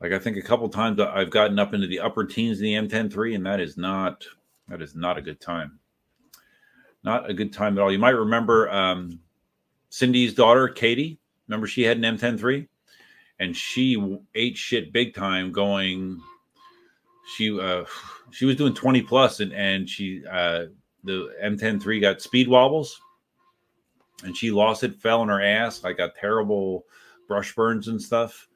Like 0.00 0.12
I 0.12 0.18
think 0.18 0.38
a 0.38 0.42
couple 0.42 0.66
times 0.70 0.98
I've 0.98 1.28
gotten 1.28 1.58
up 1.58 1.74
into 1.74 1.88
the 1.88 2.00
upper 2.00 2.24
teens 2.24 2.62
in 2.62 2.64
the 2.64 2.88
M103, 2.88 3.34
and 3.34 3.44
that 3.44 3.60
is 3.60 3.76
not 3.76 4.24
that 4.68 4.80
is 4.80 4.94
not 4.94 5.18
a 5.18 5.20
good 5.20 5.42
time. 5.42 5.78
Not 7.04 7.28
a 7.28 7.34
good 7.34 7.52
time 7.52 7.76
at 7.76 7.82
all. 7.82 7.92
You 7.92 7.98
might 7.98 8.16
remember 8.16 8.70
um, 8.70 9.20
Cindy's 9.90 10.32
daughter, 10.32 10.68
Katie. 10.68 11.18
Remember 11.48 11.66
she 11.66 11.82
had 11.82 11.98
an 12.02 12.16
M103, 12.16 12.66
and 13.40 13.54
she 13.54 14.18
ate 14.34 14.56
shit 14.56 14.90
big 14.90 15.12
time. 15.12 15.52
Going, 15.52 16.22
she 17.34 17.58
uh, 17.58 17.84
she 18.30 18.44
was 18.44 18.56
doing 18.56 18.74
twenty 18.74 19.02
plus, 19.02 19.40
and 19.40 19.52
and 19.52 19.88
she 19.88 20.22
uh, 20.30 20.66
the 21.04 21.30
M103 21.42 22.00
got 22.00 22.20
speed 22.20 22.48
wobbles, 22.48 23.00
and 24.24 24.36
she 24.36 24.50
lost 24.50 24.82
it, 24.84 25.00
fell 25.00 25.20
on 25.20 25.28
her 25.28 25.42
ass. 25.42 25.84
I 25.84 25.92
got 25.92 26.14
terrible 26.16 26.84
brush 27.28 27.54
burns 27.54 27.88
and 27.88 28.00
stuff 28.00 28.48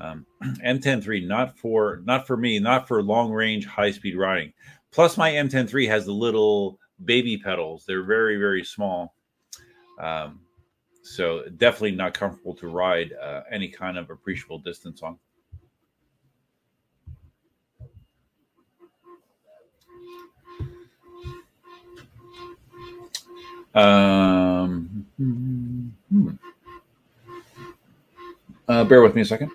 um, 0.00 0.26
M103 0.64 1.26
not 1.26 1.56
for 1.58 2.00
not 2.04 2.26
for 2.26 2.36
me, 2.36 2.58
not 2.58 2.88
for 2.88 3.02
long 3.02 3.32
range 3.32 3.66
high 3.66 3.90
speed 3.90 4.16
riding. 4.16 4.52
Plus, 4.90 5.16
my 5.16 5.30
M103 5.32 5.88
has 5.88 6.06
the 6.06 6.12
little 6.12 6.78
baby 7.04 7.36
pedals. 7.36 7.84
They're 7.86 8.04
very 8.04 8.36
very 8.36 8.64
small, 8.64 9.14
um, 10.00 10.40
so 11.02 11.44
definitely 11.56 11.92
not 11.92 12.14
comfortable 12.14 12.54
to 12.56 12.68
ride 12.68 13.12
uh, 13.20 13.42
any 13.50 13.68
kind 13.68 13.98
of 13.98 14.10
appreciable 14.10 14.58
distance 14.58 15.02
on. 15.02 15.18
Um, 23.74 25.06
hmm. 25.16 25.88
uh, 28.66 28.84
bear 28.84 29.02
with 29.02 29.14
me 29.14 29.22
a 29.22 29.24
second. 29.24 29.50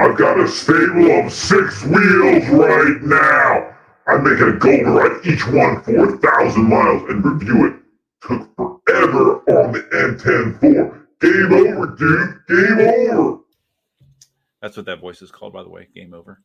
I've 0.00 0.16
got 0.16 0.38
a 0.38 0.46
stable 0.48 1.10
of 1.20 1.32
six 1.32 1.84
wheels 1.84 2.48
right 2.48 2.98
now. 3.02 3.74
I'm 4.06 4.24
making 4.24 4.48
a 4.48 4.52
goal 4.52 4.78
to 4.78 4.90
ride 4.90 5.26
each 5.26 5.46
one 5.48 5.82
for 5.82 6.14
a 6.14 6.18
thousand 6.18 6.68
miles 6.68 7.02
and 7.10 7.24
review 7.24 7.66
it. 7.66 7.74
Took 8.22 8.54
forever 8.56 9.40
on 9.50 9.72
the 9.72 9.80
M104. 9.92 10.97
Game 11.20 11.52
over, 11.52 11.96
dude. 11.96 12.46
Game 12.48 12.78
over. 12.80 13.40
That's 14.60 14.76
what 14.76 14.86
that 14.86 15.00
voice 15.00 15.22
is 15.22 15.30
called, 15.30 15.52
by 15.52 15.62
the 15.62 15.68
way. 15.68 15.88
Game 15.94 16.14
over. 16.14 16.42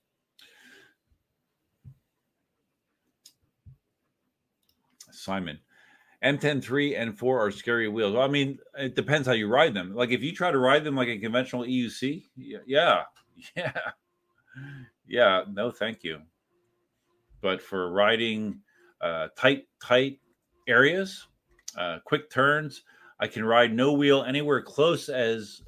Simon. 5.12 5.60
M10 6.24 6.64
3 6.64 6.96
and 6.96 7.18
4 7.18 7.46
are 7.46 7.52
scary 7.52 7.88
wheels. 7.88 8.16
I 8.16 8.28
mean, 8.28 8.58
it 8.78 8.96
depends 8.96 9.28
how 9.28 9.34
you 9.34 9.48
ride 9.48 9.74
them. 9.74 9.94
Like 9.94 10.12
if 10.12 10.24
you 10.24 10.34
try 10.34 10.52
to 10.52 10.58
ride 10.58 10.84
them 10.84 10.96
like 10.96 11.10
a 11.10 11.18
conventional 11.18 11.64
EUC, 11.64 12.24
yeah, 12.36 13.04
yeah, 13.56 13.74
yeah, 15.08 15.44
no, 15.52 15.70
thank 15.70 16.04
you. 16.04 16.20
But 17.42 17.62
for 17.62 17.92
riding 17.92 18.60
uh, 19.02 19.28
tight, 19.38 19.68
tight 19.82 20.20
areas, 20.68 21.28
uh, 21.78 22.00
quick 22.06 22.30
turns, 22.30 22.84
I 23.24 23.28
can 23.28 23.46
ride 23.46 23.74
no 23.74 23.94
wheel 23.94 24.22
anywhere 24.24 24.62
close 24.62 25.08
as 25.08 25.62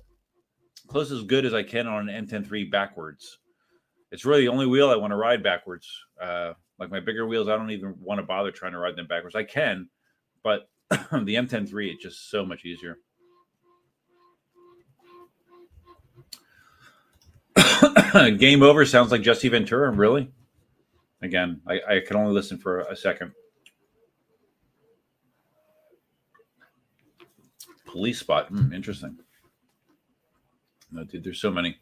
close 0.88 1.10
as 1.10 1.24
good 1.24 1.46
as 1.46 1.54
I 1.54 1.64
can 1.64 1.88
on 1.88 2.10
an 2.10 2.28
M103 2.28 2.70
backwards. 2.70 3.40
It's 4.12 4.26
really 4.26 4.42
the 4.42 4.50
only 4.50 4.68
wheel 4.68 4.90
I 4.90 4.98
want 4.98 5.12
to 5.12 5.16
ride 5.16 5.42
backwards. 5.42 5.90
Uh, 6.22 6.52
like 6.80 6.92
my 6.92 7.00
bigger 7.00 7.26
wheels, 7.26 7.48
I 7.48 7.56
don't 7.56 7.72
even 7.72 7.96
want 8.02 8.20
to 8.20 8.26
bother 8.26 8.52
trying 8.52 8.74
to 8.74 8.78
ride 8.78 8.98
them 8.98 9.08
backwards. 9.08 9.38
I 9.38 9.46
can, 9.46 9.88
but 10.44 10.68
the 10.90 10.98
M103 11.36 11.94
it's 11.94 12.04
just 12.04 12.30
so 12.30 12.46
much 12.46 12.66
easier. 12.66 12.98
Game 18.38 18.64
over 18.64 18.86
sounds 18.86 19.14
like 19.14 19.22
Jesse 19.22 19.48
Ventura. 19.48 19.92
Really? 19.92 20.30
Again, 21.22 21.62
I, 21.66 21.80
I 21.88 22.00
can 22.06 22.18
only 22.18 22.34
listen 22.34 22.58
for 22.58 22.82
a 22.82 22.98
second. 22.98 23.32
Police 27.96 28.20
spot. 28.20 28.52
Mm, 28.52 28.76
interesting. 28.76 29.18
No, 30.92 31.06
dude, 31.06 31.24
there's 31.24 31.40
so 31.40 31.50
many. 31.50 31.78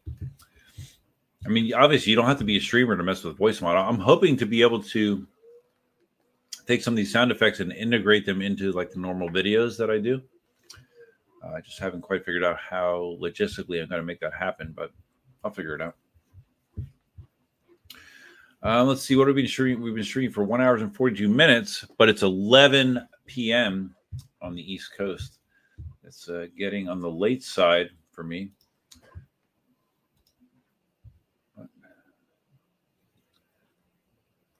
I 1.43 1.49
mean, 1.49 1.73
obviously, 1.73 2.11
you 2.11 2.15
don't 2.15 2.27
have 2.27 2.37
to 2.37 2.43
be 2.43 2.55
a 2.55 2.61
streamer 2.61 2.95
to 2.95 3.01
mess 3.01 3.23
with 3.23 3.39
VoiceMod. 3.39 3.75
I'm 3.75 3.97
hoping 3.97 4.37
to 4.37 4.45
be 4.45 4.61
able 4.61 4.83
to 4.83 5.25
take 6.67 6.83
some 6.83 6.93
of 6.93 6.97
these 6.97 7.11
sound 7.11 7.31
effects 7.31 7.61
and 7.61 7.71
integrate 7.73 8.27
them 8.27 8.43
into 8.43 8.71
like 8.73 8.91
the 8.91 8.99
normal 8.99 9.27
videos 9.27 9.75
that 9.79 9.89
I 9.89 9.97
do. 9.97 10.21
Uh, 11.43 11.53
I 11.53 11.61
just 11.61 11.79
haven't 11.79 12.01
quite 12.01 12.23
figured 12.23 12.43
out 12.43 12.59
how 12.59 13.17
logistically 13.19 13.81
I'm 13.81 13.89
going 13.89 13.99
to 13.99 14.05
make 14.05 14.19
that 14.19 14.35
happen, 14.35 14.71
but 14.77 14.91
I'll 15.43 15.49
figure 15.49 15.73
it 15.73 15.81
out. 15.81 15.95
Uh, 18.61 18.83
let's 18.83 19.01
see 19.01 19.15
what 19.15 19.25
we've 19.25 19.35
been 19.35 19.47
streaming. 19.47 19.81
We've 19.81 19.95
been 19.95 20.03
streaming 20.03 20.31
for 20.31 20.43
one 20.43 20.61
hours 20.61 20.83
and 20.83 20.95
42 20.95 21.27
minutes, 21.27 21.87
but 21.97 22.07
it's 22.07 22.21
11 22.21 22.99
p.m. 23.25 23.95
on 24.43 24.53
the 24.53 24.61
East 24.71 24.91
Coast. 24.95 25.39
It's 26.05 26.29
uh, 26.29 26.47
getting 26.57 26.89
on 26.89 26.99
the 26.99 27.09
late 27.09 27.43
side 27.43 27.89
for 28.11 28.23
me. 28.23 28.51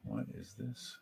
What 0.03 0.25
is 0.35 0.53
this? 0.57 0.97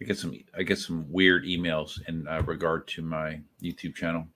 I 0.00 0.04
get 0.04 0.18
some 0.18 0.38
I 0.56 0.62
get 0.62 0.78
some 0.78 1.10
weird 1.10 1.44
emails 1.44 2.00
in 2.06 2.28
uh, 2.28 2.42
regard 2.42 2.86
to 2.88 3.02
my 3.02 3.40
YouTube 3.62 3.94
channel, 3.94 4.26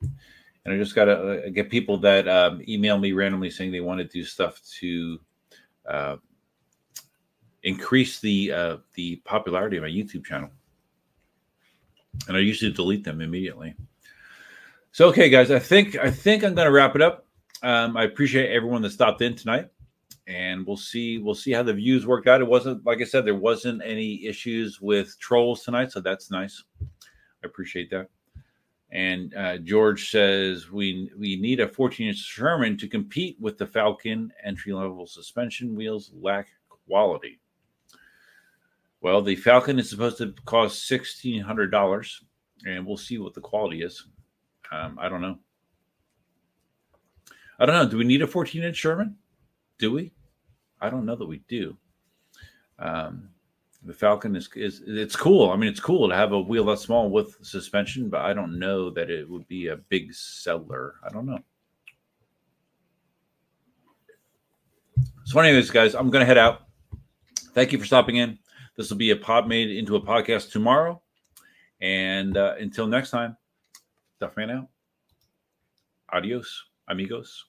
and 0.65 0.75
I 0.75 0.79
just 0.79 0.95
got 0.95 1.05
to 1.05 1.47
uh, 1.47 1.49
get 1.51 1.71
people 1.71 1.99
that 1.99 2.27
um, 2.29 2.63
email 2.67 2.99
me 2.99 3.13
randomly 3.13 3.51
saying 3.51 3.73
they 3.73 3.81
want 3.81 3.99
to 3.99 4.05
do 4.05 4.25
stuff 4.25 4.61
to 4.79 5.21
uh, 5.87 6.17
increase 7.63 8.21
the 8.21 8.53
uh, 8.53 8.77
the 8.95 9.17
popularity 9.25 9.77
of 9.77 9.83
my 9.83 9.91
YouTube 9.91 10.25
channel, 10.25 10.51
and 12.29 12.37
I 12.37 12.41
usually 12.41 12.73
delete 12.73 13.05
them 13.05 13.21
immediately. 13.21 13.75
So, 14.93 15.09
okay, 15.09 15.29
guys, 15.31 15.51
I 15.51 15.59
think 15.59 15.97
I 15.97 16.11
think 16.11 16.43
I'm 16.43 16.55
going 16.55 16.67
to 16.67 16.73
wrap 16.73 16.97
it 16.97 17.03
up. 17.03 17.27
Um, 17.63 17.97
I 17.97 18.05
appreciate 18.05 18.51
everyone 18.51 18.83
that 18.83 18.91
stopped 18.91 19.23
in 19.23 19.37
tonight 19.37 19.69
and 20.31 20.65
we'll 20.65 20.77
see 20.77 21.19
we'll 21.19 21.35
see 21.35 21.51
how 21.51 21.63
the 21.63 21.75
views 21.75 22.07
worked 22.07 22.29
out. 22.29 22.41
It 22.41 22.47
wasn't 22.47 22.85
like 22.87 23.01
I 23.01 23.05
said, 23.05 23.25
there 23.25 23.35
wasn't 23.35 23.83
any 23.85 24.25
issues 24.25 24.81
with 24.81 25.19
trolls 25.19 25.65
tonight, 25.65 25.93
so 25.93 26.01
that's 26.01 26.31
nice. 26.31 26.63
I 26.81 27.47
appreciate 27.47 27.91
that. 27.91 28.09
And 28.93 29.35
uh, 29.35 29.59
George 29.59 30.11
says 30.11 30.71
we 30.71 31.11
we 31.19 31.37
need 31.37 31.61
a 31.61 31.69
14 31.69 32.09
inch 32.09 32.19
Sherman 32.19 32.77
to 32.79 32.89
compete 32.89 33.37
with 33.41 33.59
the 33.59 33.67
Falcon. 33.67 34.33
Entry 34.45 34.73
level 34.73 35.07
suspension 35.07 35.75
wheels 35.75 36.13
lack 36.15 36.49
quality. 36.87 37.41
Well, 39.03 39.23
the 39.23 39.37
Falcon 39.37 39.79
is 39.79 39.89
supposed 39.89 40.19
to 40.19 40.35
cost 40.45 40.87
sixteen 40.87 41.41
hundred 41.41 41.71
dollars, 41.71 42.23
and 42.67 42.87
we'll 42.87 42.97
see 42.97 43.19
what 43.19 43.35
the 43.35 43.41
quality 43.41 43.83
is. 43.83 44.07
Um, 44.71 44.99
I 45.01 45.09
don't 45.09 45.23
know. 45.23 45.39
I 47.59 47.67
don't 47.67 47.75
know. 47.75 47.89
Do 47.89 47.97
we 47.99 48.05
need 48.05 48.23
a 48.23 48.27
fourteen 48.27 48.63
inch 48.63 48.77
Sherman? 48.77 49.17
Do 49.79 49.93
we? 49.93 50.13
I 50.81 50.91
don't 50.91 51.07
know 51.07 51.17
that 51.17 51.27
we 51.27 51.39
do. 51.49 51.77
Um, 52.79 53.31
the 53.83 53.95
Falcon 53.95 54.37
is 54.37 54.49
is 54.55 54.83
it's 54.87 55.17
cool. 55.17 55.51
I 55.51 55.57
mean, 55.57 55.71
it's 55.71 55.81
cool 55.81 56.09
to 56.09 56.15
have 56.15 56.33
a 56.33 56.41
wheel 56.41 56.65
that 56.67 56.79
small 56.79 57.11
with 57.11 57.37
suspension, 57.43 58.11
but 58.11 58.21
I 58.21 58.35
don't 58.35 58.59
know 58.59 58.91
that 58.91 59.11
it 59.11 59.29
would 59.29 59.49
be 59.49 59.69
a 59.69 59.77
big 59.77 60.13
seller. 60.13 60.97
I 61.03 61.09
don't 61.11 61.27
know. 61.27 61.39
So, 65.25 65.41
anyways, 65.41 65.71
guys, 65.71 65.95
I'm 65.95 66.11
gonna 66.11 66.27
head 66.27 66.39
out. 66.39 66.63
Thank 67.55 67.73
you 67.73 67.79
for 67.79 67.87
stopping 67.87 68.17
in. 68.17 68.39
This 68.81 68.89
will 68.89 68.97
be 68.97 69.11
a 69.11 69.17
pod 69.17 69.47
made 69.47 69.71
into 69.71 69.97
a 69.97 70.01
podcast 70.01 70.53
tomorrow. 70.53 71.03
And 71.83 72.39
uh, 72.39 72.55
until 72.59 72.87
next 72.87 73.11
time, 73.11 73.37
Duffman 74.23 74.51
out. 74.51 74.69
Adios, 76.11 76.65
amigos. 76.89 77.45